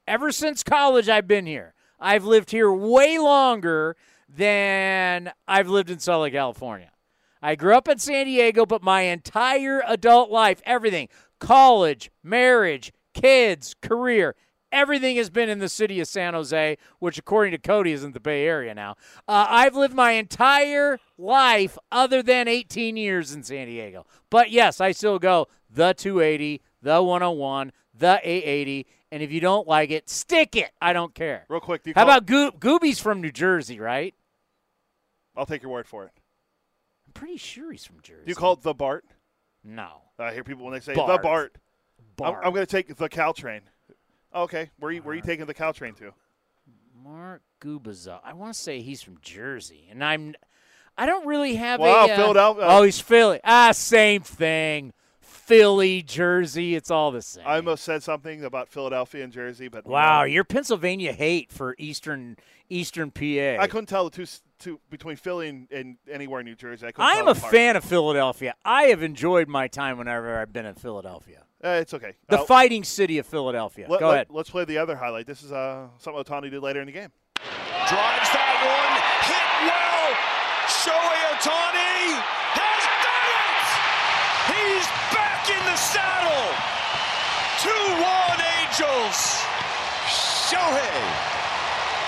Ever 0.06 0.30
since 0.30 0.62
college, 0.62 1.08
I've 1.08 1.26
been 1.26 1.46
here. 1.46 1.72
I've 1.98 2.24
lived 2.24 2.50
here 2.50 2.70
way 2.70 3.18
longer 3.18 3.96
than 4.28 5.32
I've 5.46 5.68
lived 5.68 5.90
in 5.90 5.98
Southern 6.00 6.32
California. 6.32 6.90
I 7.42 7.54
grew 7.54 7.76
up 7.76 7.88
in 7.88 7.98
San 7.98 8.26
Diego, 8.26 8.66
but 8.66 8.82
my 8.82 9.02
entire 9.02 9.82
adult 9.86 10.30
life, 10.30 10.60
everything 10.64 11.08
college, 11.38 12.10
marriage, 12.22 12.92
kids, 13.14 13.74
career, 13.80 14.34
everything 14.72 15.16
has 15.16 15.30
been 15.30 15.48
in 15.48 15.58
the 15.60 15.68
city 15.68 16.00
of 16.00 16.08
San 16.08 16.34
Jose, 16.34 16.76
which, 16.98 17.18
according 17.18 17.52
to 17.52 17.58
Cody, 17.58 17.92
isn't 17.92 18.12
the 18.12 18.20
Bay 18.20 18.44
Area 18.46 18.74
now. 18.74 18.96
Uh, 19.26 19.46
I've 19.48 19.76
lived 19.76 19.94
my 19.94 20.12
entire 20.12 20.98
life, 21.16 21.78
other 21.92 22.22
than 22.22 22.48
18 22.48 22.96
years 22.96 23.32
in 23.32 23.42
San 23.42 23.66
Diego. 23.66 24.06
But 24.30 24.50
yes, 24.50 24.80
I 24.80 24.92
still 24.92 25.18
go 25.18 25.46
the 25.70 25.94
280, 25.94 26.60
the 26.82 27.02
101, 27.02 27.72
the 27.94 28.20
880. 28.22 28.86
And 29.10 29.22
if 29.22 29.32
you 29.32 29.40
don't 29.40 29.66
like 29.66 29.90
it, 29.90 30.10
stick 30.10 30.54
it. 30.54 30.70
I 30.82 30.92
don't 30.92 31.14
care. 31.14 31.46
Real 31.48 31.60
quick, 31.60 31.82
do 31.82 31.90
you 31.90 31.94
How 31.96 32.02
about 32.02 32.26
Goo- 32.26 32.52
Gooby's 32.52 33.00
from 33.00 33.20
New 33.20 33.32
Jersey, 33.32 33.80
right? 33.80 34.14
I'll 35.36 35.46
take 35.46 35.62
your 35.62 35.70
word 35.70 35.86
for 35.86 36.04
it. 36.04 36.10
I'm 37.18 37.26
pretty 37.26 37.36
sure 37.38 37.72
he's 37.72 37.84
from 37.84 37.96
Jersey. 38.02 38.22
Do 38.26 38.30
you 38.30 38.36
call 38.36 38.52
it 38.52 38.62
the 38.62 38.74
Bart? 38.74 39.04
No. 39.64 39.88
I 40.18 40.32
hear 40.32 40.44
people 40.44 40.64
when 40.64 40.72
they 40.74 40.80
say 40.80 40.94
Bart. 40.94 41.08
the 41.10 41.18
Bart. 41.22 41.56
I'm, 41.56 41.62
Bart. 42.16 42.42
I'm 42.44 42.52
going 42.52 42.64
to 42.64 42.70
take 42.70 42.94
the 42.94 43.08
Caltrain. 43.08 43.60
Okay, 44.34 44.70
where 44.78 44.90
are 44.90 44.92
you, 44.92 45.02
where 45.02 45.12
are 45.12 45.16
you 45.16 45.22
taking 45.22 45.46
the 45.46 45.54
Caltrain 45.54 45.96
to? 45.98 46.12
Mark 47.02 47.42
Gubicza. 47.60 48.20
I 48.24 48.34
want 48.34 48.54
to 48.54 48.58
say 48.60 48.80
he's 48.82 49.02
from 49.02 49.18
Jersey, 49.22 49.86
and 49.90 50.02
I'm. 50.04 50.34
I 50.96 51.06
don't 51.06 51.26
really 51.26 51.54
have 51.54 51.80
Wow, 51.80 52.06
a. 52.06 52.12
uh, 52.12 52.16
Philadelphia- 52.16 52.64
Oh, 52.66 52.82
he's 52.82 53.00
Philly. 53.00 53.40
Ah, 53.44 53.70
same 53.72 54.20
thing. 54.22 54.92
Philly, 55.20 56.02
Jersey. 56.02 56.74
It's 56.74 56.90
all 56.90 57.10
the 57.12 57.22
same. 57.22 57.44
I 57.46 57.56
almost 57.56 57.84
said 57.84 58.02
something 58.02 58.44
about 58.44 58.68
Philadelphia 58.68 59.22
and 59.24 59.32
Jersey, 59.32 59.68
but 59.68 59.86
Wow, 59.86 60.20
no. 60.20 60.24
your 60.24 60.44
Pennsylvania 60.44 61.12
hate 61.12 61.50
for 61.52 61.74
Eastern 61.78 62.36
Eastern 62.68 63.10
PA. 63.10 63.56
I 63.62 63.66
couldn't 63.68 63.86
tell 63.86 64.04
the 64.04 64.10
two, 64.10 64.26
s- 64.58 64.64
two 64.64 64.80
between 64.90 65.16
Philly 65.16 65.48
and, 65.48 65.68
and 65.72 65.96
anywhere 66.10 66.40
in 66.40 66.46
New 66.46 66.54
Jersey. 66.54 66.86
I 66.86 66.92
I'm 66.98 67.28
a 67.28 67.32
apart. 67.32 67.52
fan 67.52 67.76
of 67.76 67.84
Philadelphia. 67.84 68.54
I 68.64 68.84
have 68.84 69.02
enjoyed 69.02 69.48
my 69.48 69.68
time 69.68 69.98
whenever 69.98 70.38
I've 70.38 70.52
been 70.52 70.66
in 70.66 70.74
Philadelphia. 70.74 71.44
Uh, 71.64 71.68
it's 71.80 71.92
okay. 71.94 72.14
The 72.28 72.40
Uh, 72.40 72.44
fighting 72.44 72.84
city 72.84 73.18
of 73.18 73.26
Philadelphia. 73.26 73.86
let, 73.88 74.00
Go 74.00 74.08
let, 74.08 74.14
ahead. 74.14 74.26
Let's 74.30 74.50
play 74.50 74.64
the 74.64 74.78
other 74.78 74.94
highlight. 74.96 75.26
This 75.26 75.42
is 75.42 75.50
uh, 75.52 75.88
something 75.98 76.22
Ohtani 76.22 76.50
did 76.50 76.62
later 76.62 76.80
in 76.80 76.86
the 76.86 76.92
game. 76.92 77.10
Drives 77.34 78.30
that 78.34 78.54
one. 78.62 78.94
Hit 79.26 79.48
well. 79.66 80.10
Shohei 80.70 81.22
Ohtani 81.34 82.14
has 82.54 82.82
done 83.02 83.26
it. 83.42 83.66
He's 84.54 84.86
back 85.10 85.50
in 85.50 85.62
the 85.66 85.76
saddle. 85.76 86.46
2-1 87.58 88.38
Angels. 88.38 89.18
Shohei, 90.06 91.02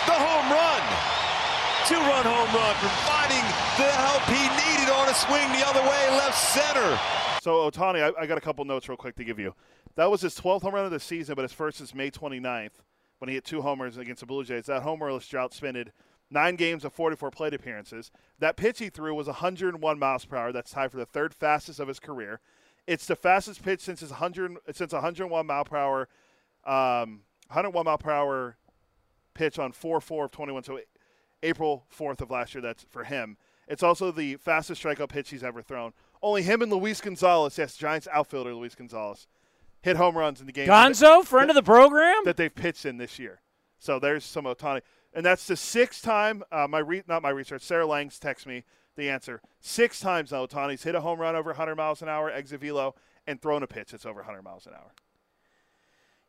the 0.07 0.15
home 0.15 0.49
run. 0.53 0.83
Two-run 1.91 2.25
home 2.25 2.55
run, 2.55 2.75
providing 2.77 3.43
the 3.75 3.91
help 3.91 4.23
he 4.31 4.39
needed 4.39 4.93
on 4.95 5.09
a 5.09 5.15
swing 5.15 5.49
the 5.59 5.67
other 5.67 5.83
way, 5.83 6.09
left 6.11 6.39
center. 6.39 6.97
So 7.43 7.69
Ohtani, 7.69 8.01
I, 8.01 8.23
I 8.23 8.27
got 8.27 8.39
a 8.39 8.41
couple 8.41 8.65
notes 8.65 8.89
real 8.89 8.97
quick 8.97 9.17
to 9.17 9.25
give 9.25 9.41
you. 9.41 9.57
That 9.97 10.09
was 10.09 10.21
his 10.21 10.37
12th 10.37 10.63
home 10.63 10.75
run 10.77 10.85
of 10.85 10.93
the 10.93 11.01
season, 11.01 11.35
but 11.35 11.43
his 11.43 11.53
first 11.53 11.79
since 11.79 11.93
May 11.93 12.13
29th 12.13 12.79
when 13.19 13.29
he 13.29 13.35
hit 13.35 13.45
two 13.45 13.63
homers 13.63 13.97
against 13.97 14.21
the 14.21 14.27
Blue 14.27 14.45
Jays. 14.45 14.67
That 14.67 14.85
homerless 14.85 15.29
drought 15.29 15.53
spanned 15.53 15.91
nine 16.31 16.55
games 16.55 16.85
of 16.85 16.93
44 16.93 17.33
plate 17.33 17.55
appearances. 17.55 18.13
That 18.39 18.57
pitch 18.57 18.79
he 18.79 18.89
threw 18.89 19.13
was 19.13 19.27
101 19.27 19.99
miles 19.99 20.25
per 20.25 20.37
hour. 20.37 20.53
That's 20.53 20.71
tied 20.71 20.93
for 20.93 20.97
the 20.97 21.07
third 21.07 21.35
fastest 21.35 21.81
of 21.81 21.89
his 21.89 21.99
career. 21.99 22.39
It's 22.87 23.07
the 23.07 23.17
fastest 23.17 23.65
pitch 23.65 23.81
since 23.81 23.99
his 23.99 24.11
100 24.11 24.59
since 24.73 24.93
101 24.93 25.45
mile 25.45 25.65
per 25.65 25.77
hour, 25.77 26.09
um, 26.65 27.23
101 27.49 27.85
mile 27.85 27.99
per 27.99 28.13
hour 28.13 28.57
pitch 29.35 29.59
on 29.59 29.73
4-4 29.73 30.27
of 30.27 30.31
21. 30.31 30.63
So 30.63 30.79
April 31.43 31.85
4th 31.97 32.21
of 32.21 32.31
last 32.31 32.55
year. 32.55 32.63
That's 32.63 32.85
for 32.91 33.05
him. 33.05 33.37
It's 33.69 33.83
also 33.83 34.11
the 34.11 34.37
fastest 34.37 34.83
strikeout 34.83 35.11
pitch 35.11 35.31
he's 35.31 35.45
ever 35.45 35.63
thrown. 35.63 35.93
Only 36.23 36.43
him 36.43 36.61
and 36.61 36.73
Luis 36.73 37.01
Gonzalez, 37.01 37.57
yes, 37.57 37.77
Giants 37.77 38.09
outfielder 38.13 38.53
Luis 38.53 38.75
Gonzalez, 38.75 39.27
hit 39.81 39.97
home 39.97 40.17
runs 40.17 40.41
in 40.41 40.47
the 40.47 40.53
game. 40.53 40.69
Gonzo, 40.69 41.25
friend 41.25 41.51
of 41.51 41.55
the 41.55 41.63
program? 41.63 42.25
That 42.25 42.37
they've 42.37 42.55
pitched 42.55 42.85
in 42.85 42.99
this 42.99 43.19
year. 43.19 43.41
So 43.79 43.99
there's 43.99 44.25
some 44.25 44.45
Ohtani, 44.45 44.83
and 45.15 45.25
that's 45.25 45.47
the 45.47 45.57
sixth 45.57 46.03
time. 46.03 46.43
Uh, 46.53 46.67
my 46.69 46.81
re- 46.81 47.05
not 47.09 47.23
my 47.23 47.31
research. 47.31 47.63
Sarah 47.63 47.87
Langs 47.87 48.19
text 48.19 48.47
me 48.47 48.65
the 48.97 49.09
answer. 49.09 49.41
Six 49.61 50.01
times 50.01 50.33
now 50.33 50.47
Ohtani's 50.47 50.83
hit 50.83 50.95
a 50.95 51.01
home 51.01 51.19
run 51.19 51.35
over 51.35 51.51
100 51.51 51.77
miles 51.77 52.03
an 52.03 52.09
hour, 52.09 52.31
exit 52.31 52.61
velo, 52.61 52.95
and 53.27 53.41
thrown 53.41 53.63
a 53.63 53.67
pitch 53.67 53.93
that's 53.93 54.05
over 54.05 54.21
100 54.21 54.43
miles 54.43 54.67
an 54.67 54.75
hour. 54.75 54.93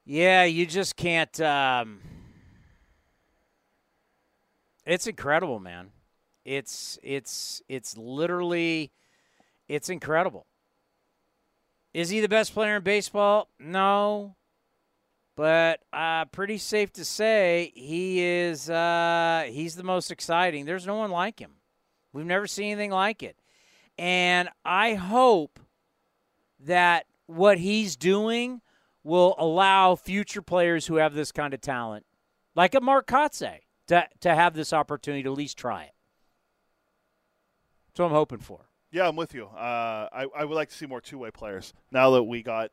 Yeah, 0.05 0.45
you 0.45 0.65
just 0.65 0.95
can't. 0.95 1.39
Um, 1.41 1.99
it's 4.86 5.08
incredible, 5.08 5.60
man. 5.60 5.91
It's 6.44 6.98
it's 7.03 7.62
it's 7.70 7.98
literally 7.98 8.91
it's 9.68 9.90
incredible. 9.90 10.48
Is 11.94 12.10
he 12.10 12.22
the 12.22 12.30
best 12.30 12.53
player 12.53 12.78
in 12.78 12.84
baseball? 12.84 13.49
No. 13.60 14.36
But 15.36 15.82
uh, 15.94 16.26
pretty 16.26 16.58
safe 16.58 16.91
to 16.94 17.06
say 17.06 17.72
he 17.74 18.22
is 18.22 18.70
uh, 18.70 19.45
he's 19.48 19.76
the 19.76 19.84
most 19.84 20.12
exciting. 20.12 20.66
There's 20.66 20.88
no 20.88 20.95
one 20.95 21.12
like 21.12 21.40
him. 21.40 21.52
We've 22.14 22.26
never 22.26 22.48
seen 22.48 22.72
anything 22.72 22.91
like 22.91 23.24
it. 23.24 23.38
And 23.98 24.49
I 24.66 24.95
hope 24.95 25.60
that 26.60 27.06
what 27.28 27.58
he's 27.58 27.95
doing 27.95 28.62
will 29.03 29.36
allow 29.38 29.95
future 29.95 30.41
players 30.41 30.88
who 30.88 30.95
have 30.95 31.14
this 31.14 31.32
kind 31.32 31.53
of 31.53 31.62
talent, 31.62 32.06
like 32.56 32.76
a 32.76 32.82
Mark 32.82 33.08
Kotsay, 33.08 33.60
to, 33.91 34.07
to 34.22 34.34
have 34.34 34.53
this 34.53 34.72
opportunity 34.72 35.23
to 35.23 35.31
at 35.31 35.38
least 35.38 35.57
try 35.57 35.84
it. 35.84 35.91
That's 37.89 37.99
what 37.99 38.05
I'm 38.05 38.11
hoping 38.13 38.39
for. 38.39 38.61
Yeah, 38.89 39.07
I'm 39.07 39.18
with 39.18 39.34
you. 39.34 39.47
Uh, 39.47 40.07
I, 40.11 40.27
I 40.34 40.45
would 40.45 40.55
like 40.55 40.69
to 40.69 40.76
see 40.76 40.85
more 40.85 41.01
two 41.01 41.18
way 41.18 41.30
players 41.30 41.73
now 41.91 42.11
that 42.11 42.23
we 42.23 42.41
got 42.41 42.72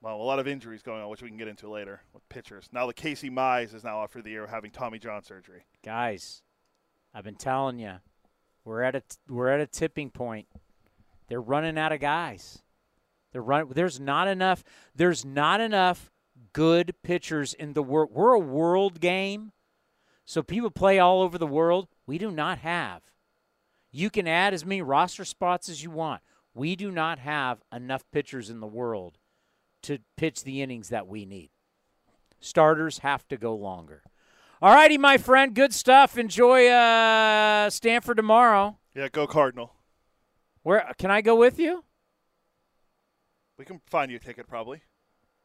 well 0.00 0.16
a 0.16 0.22
lot 0.22 0.40
of 0.40 0.48
injuries 0.48 0.82
going 0.82 1.00
on, 1.00 1.08
which 1.08 1.22
we 1.22 1.28
can 1.28 1.36
get 1.36 1.46
into 1.46 1.70
later 1.70 2.02
with 2.12 2.28
pitchers. 2.28 2.68
Now 2.72 2.88
that 2.88 2.96
Casey 2.96 3.30
Mize 3.30 3.72
is 3.72 3.84
now 3.84 4.02
out 4.02 4.10
for 4.10 4.20
the 4.20 4.30
year 4.30 4.48
having 4.48 4.72
Tommy 4.72 4.98
John 4.98 5.22
surgery. 5.22 5.64
Guys, 5.84 6.42
I've 7.14 7.24
been 7.24 7.36
telling 7.36 7.78
you, 7.78 7.94
we're 8.64 8.82
at 8.82 8.96
a 8.96 9.02
we're 9.28 9.48
at 9.48 9.60
a 9.60 9.66
tipping 9.66 10.10
point. 10.10 10.48
They're 11.28 11.40
running 11.40 11.78
out 11.78 11.92
of 11.92 12.00
guys. 12.00 12.62
They're 13.32 13.42
run. 13.42 13.68
There's 13.72 14.00
not 14.00 14.26
enough. 14.26 14.64
There's 14.94 15.24
not 15.24 15.60
enough 15.60 16.10
good 16.52 16.94
pitchers 17.04 17.54
in 17.54 17.74
the 17.74 17.82
world. 17.82 18.10
We're 18.12 18.34
a 18.34 18.40
world 18.40 19.00
game, 19.00 19.52
so 20.24 20.42
people 20.42 20.70
play 20.70 20.98
all 20.98 21.22
over 21.22 21.38
the 21.38 21.46
world. 21.46 21.88
We 22.06 22.18
do 22.18 22.30
not 22.30 22.58
have 22.58 23.02
you 23.92 24.08
can 24.08 24.26
add 24.26 24.54
as 24.54 24.64
many 24.64 24.80
roster 24.82 25.24
spots 25.24 25.68
as 25.68 25.82
you 25.82 25.90
want. 25.90 26.22
We 26.54 26.74
do 26.74 26.90
not 26.90 27.18
have 27.18 27.62
enough 27.72 28.04
pitchers 28.10 28.50
in 28.50 28.60
the 28.60 28.66
world 28.66 29.18
to 29.82 29.98
pitch 30.16 30.44
the 30.44 30.62
innings 30.62 30.88
that 30.88 31.06
we 31.06 31.24
need. 31.26 31.50
Starters 32.40 32.98
have 32.98 33.28
to 33.28 33.36
go 33.36 33.54
longer. 33.54 34.02
All 34.60 34.74
righty, 34.74 34.96
my 34.96 35.18
friend. 35.18 35.54
Good 35.54 35.74
stuff. 35.74 36.16
Enjoy 36.16 36.68
uh, 36.68 37.68
Stanford 37.68 38.16
tomorrow. 38.16 38.78
Yeah, 38.94 39.08
go 39.08 39.26
Cardinal. 39.26 39.74
Where 40.62 40.92
can 40.98 41.10
I 41.10 41.20
go 41.20 41.36
with 41.36 41.58
you? 41.58 41.84
We 43.58 43.64
can 43.64 43.80
find 43.86 44.10
you 44.10 44.16
a 44.16 44.20
ticket 44.20 44.46
probably. 44.48 44.82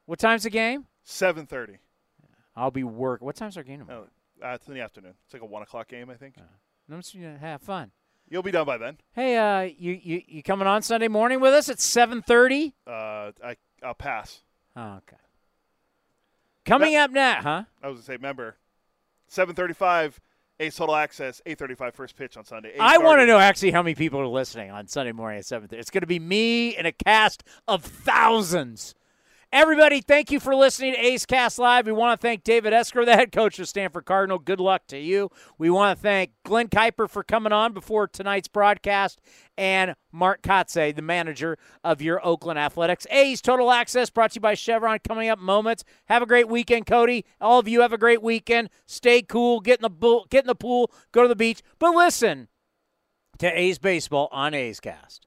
What 0.05 0.19
time's 0.19 0.43
the 0.43 0.49
game? 0.49 0.85
Seven 1.03 1.45
thirty. 1.45 1.77
I'll 2.55 2.71
be 2.71 2.83
work. 2.83 3.21
What 3.21 3.35
time's 3.35 3.57
our 3.57 3.63
game 3.63 3.79
tomorrow? 3.79 4.05
Oh, 4.07 4.09
uh, 4.43 4.49
it's 4.49 4.67
in 4.67 4.73
the 4.73 4.81
afternoon. 4.81 5.13
It's 5.25 5.33
like 5.33 5.41
a 5.43 5.45
one 5.45 5.63
o'clock 5.63 5.87
game, 5.87 6.09
I 6.09 6.15
think. 6.15 6.35
Uh, 6.37 6.43
I'm 6.91 7.01
just 7.01 7.13
gonna 7.13 7.37
have 7.37 7.61
fun. 7.61 7.91
You'll 8.29 8.43
be 8.43 8.51
done 8.51 8.65
by 8.65 8.77
then. 8.77 8.97
Hey, 9.13 9.37
uh, 9.37 9.61
you, 9.61 9.93
you 10.01 10.21
you 10.27 10.43
coming 10.43 10.67
on 10.67 10.81
Sunday 10.81 11.07
morning 11.07 11.39
with 11.39 11.53
us 11.53 11.69
at 11.69 11.79
seven 11.79 12.21
thirty? 12.21 12.73
Uh, 12.85 13.31
I 13.43 13.55
I'll 13.83 13.93
pass. 13.93 14.41
Oh, 14.75 14.97
okay. 14.97 15.17
Coming 16.65 16.95
up 16.95 17.11
next, 17.11 17.43
huh? 17.43 17.63
I 17.81 17.87
was 17.87 17.97
gonna 17.97 18.03
say, 18.05 18.13
remember, 18.13 18.57
seven 19.27 19.55
thirty-five, 19.55 20.19
A's 20.59 20.75
Total 20.75 20.95
Access, 20.95 21.41
8.35 21.45 21.93
first 21.93 22.15
pitch 22.17 22.35
on 22.35 22.43
Sunday. 22.43 22.73
Ace 22.73 22.77
I 22.79 22.97
want 22.97 23.19
to 23.21 23.25
know 23.25 23.37
actually 23.37 23.71
how 23.71 23.83
many 23.83 23.95
people 23.95 24.19
are 24.19 24.27
listening 24.27 24.71
on 24.71 24.87
Sunday 24.87 25.11
morning 25.11 25.39
at 25.39 25.45
seven 25.45 25.67
thirty. 25.67 25.79
It's 25.79 25.89
going 25.91 26.01
to 26.01 26.07
be 26.07 26.19
me 26.19 26.75
and 26.75 26.87
a 26.87 26.91
cast 26.91 27.43
of 27.67 27.83
thousands. 27.85 28.95
Everybody, 29.53 30.01
thank 30.01 30.29
you 30.29 30.41
for 30.41 30.53
listening 30.53 30.91
to 30.93 30.99
A's 30.99 31.25
Cast 31.25 31.57
Live. 31.57 31.85
We 31.85 31.93
want 31.93 32.19
to 32.19 32.21
thank 32.21 32.43
David 32.43 32.73
Esquer, 32.73 33.05
the 33.05 33.15
head 33.15 33.31
coach 33.31 33.57
of 33.59 33.69
Stanford 33.69 34.03
Cardinal. 34.03 34.39
Good 34.39 34.59
luck 34.59 34.85
to 34.87 34.99
you. 34.99 35.29
We 35.57 35.69
want 35.69 35.97
to 35.97 36.01
thank 36.03 36.31
Glen 36.43 36.67
Kuiper 36.67 37.09
for 37.09 37.23
coming 37.23 37.53
on 37.53 37.71
before 37.71 38.09
tonight's 38.09 38.49
broadcast, 38.49 39.21
and 39.57 39.95
Mark 40.11 40.41
Kotsay, 40.41 40.93
the 40.93 41.01
manager 41.01 41.57
of 41.81 42.01
your 42.01 42.23
Oakland 42.25 42.59
Athletics. 42.59 43.07
A's 43.09 43.41
Total 43.41 43.71
Access 43.71 44.09
brought 44.09 44.31
to 44.31 44.35
you 44.35 44.41
by 44.41 44.53
Chevron. 44.53 44.99
Coming 45.07 45.29
up 45.29 45.39
moments. 45.39 45.85
Have 46.07 46.21
a 46.21 46.27
great 46.27 46.49
weekend, 46.49 46.85
Cody. 46.85 47.23
All 47.39 47.59
of 47.59 47.69
you 47.69 47.79
have 47.81 47.93
a 47.93 47.97
great 47.97 48.21
weekend. 48.21 48.69
Stay 48.85 49.21
cool. 49.21 49.61
Get 49.61 49.79
in 49.79 49.83
the 49.83 49.89
bull, 49.89 50.27
get 50.29 50.43
in 50.43 50.47
the 50.47 50.55
pool. 50.55 50.91
Go 51.13 51.21
to 51.21 51.29
the 51.29 51.37
beach. 51.37 51.61
But 51.79 51.95
listen 51.95 52.49
to 53.37 53.47
A's 53.47 53.79
baseball 53.79 54.27
on 54.33 54.53
A's 54.53 54.81
Cast. 54.81 55.26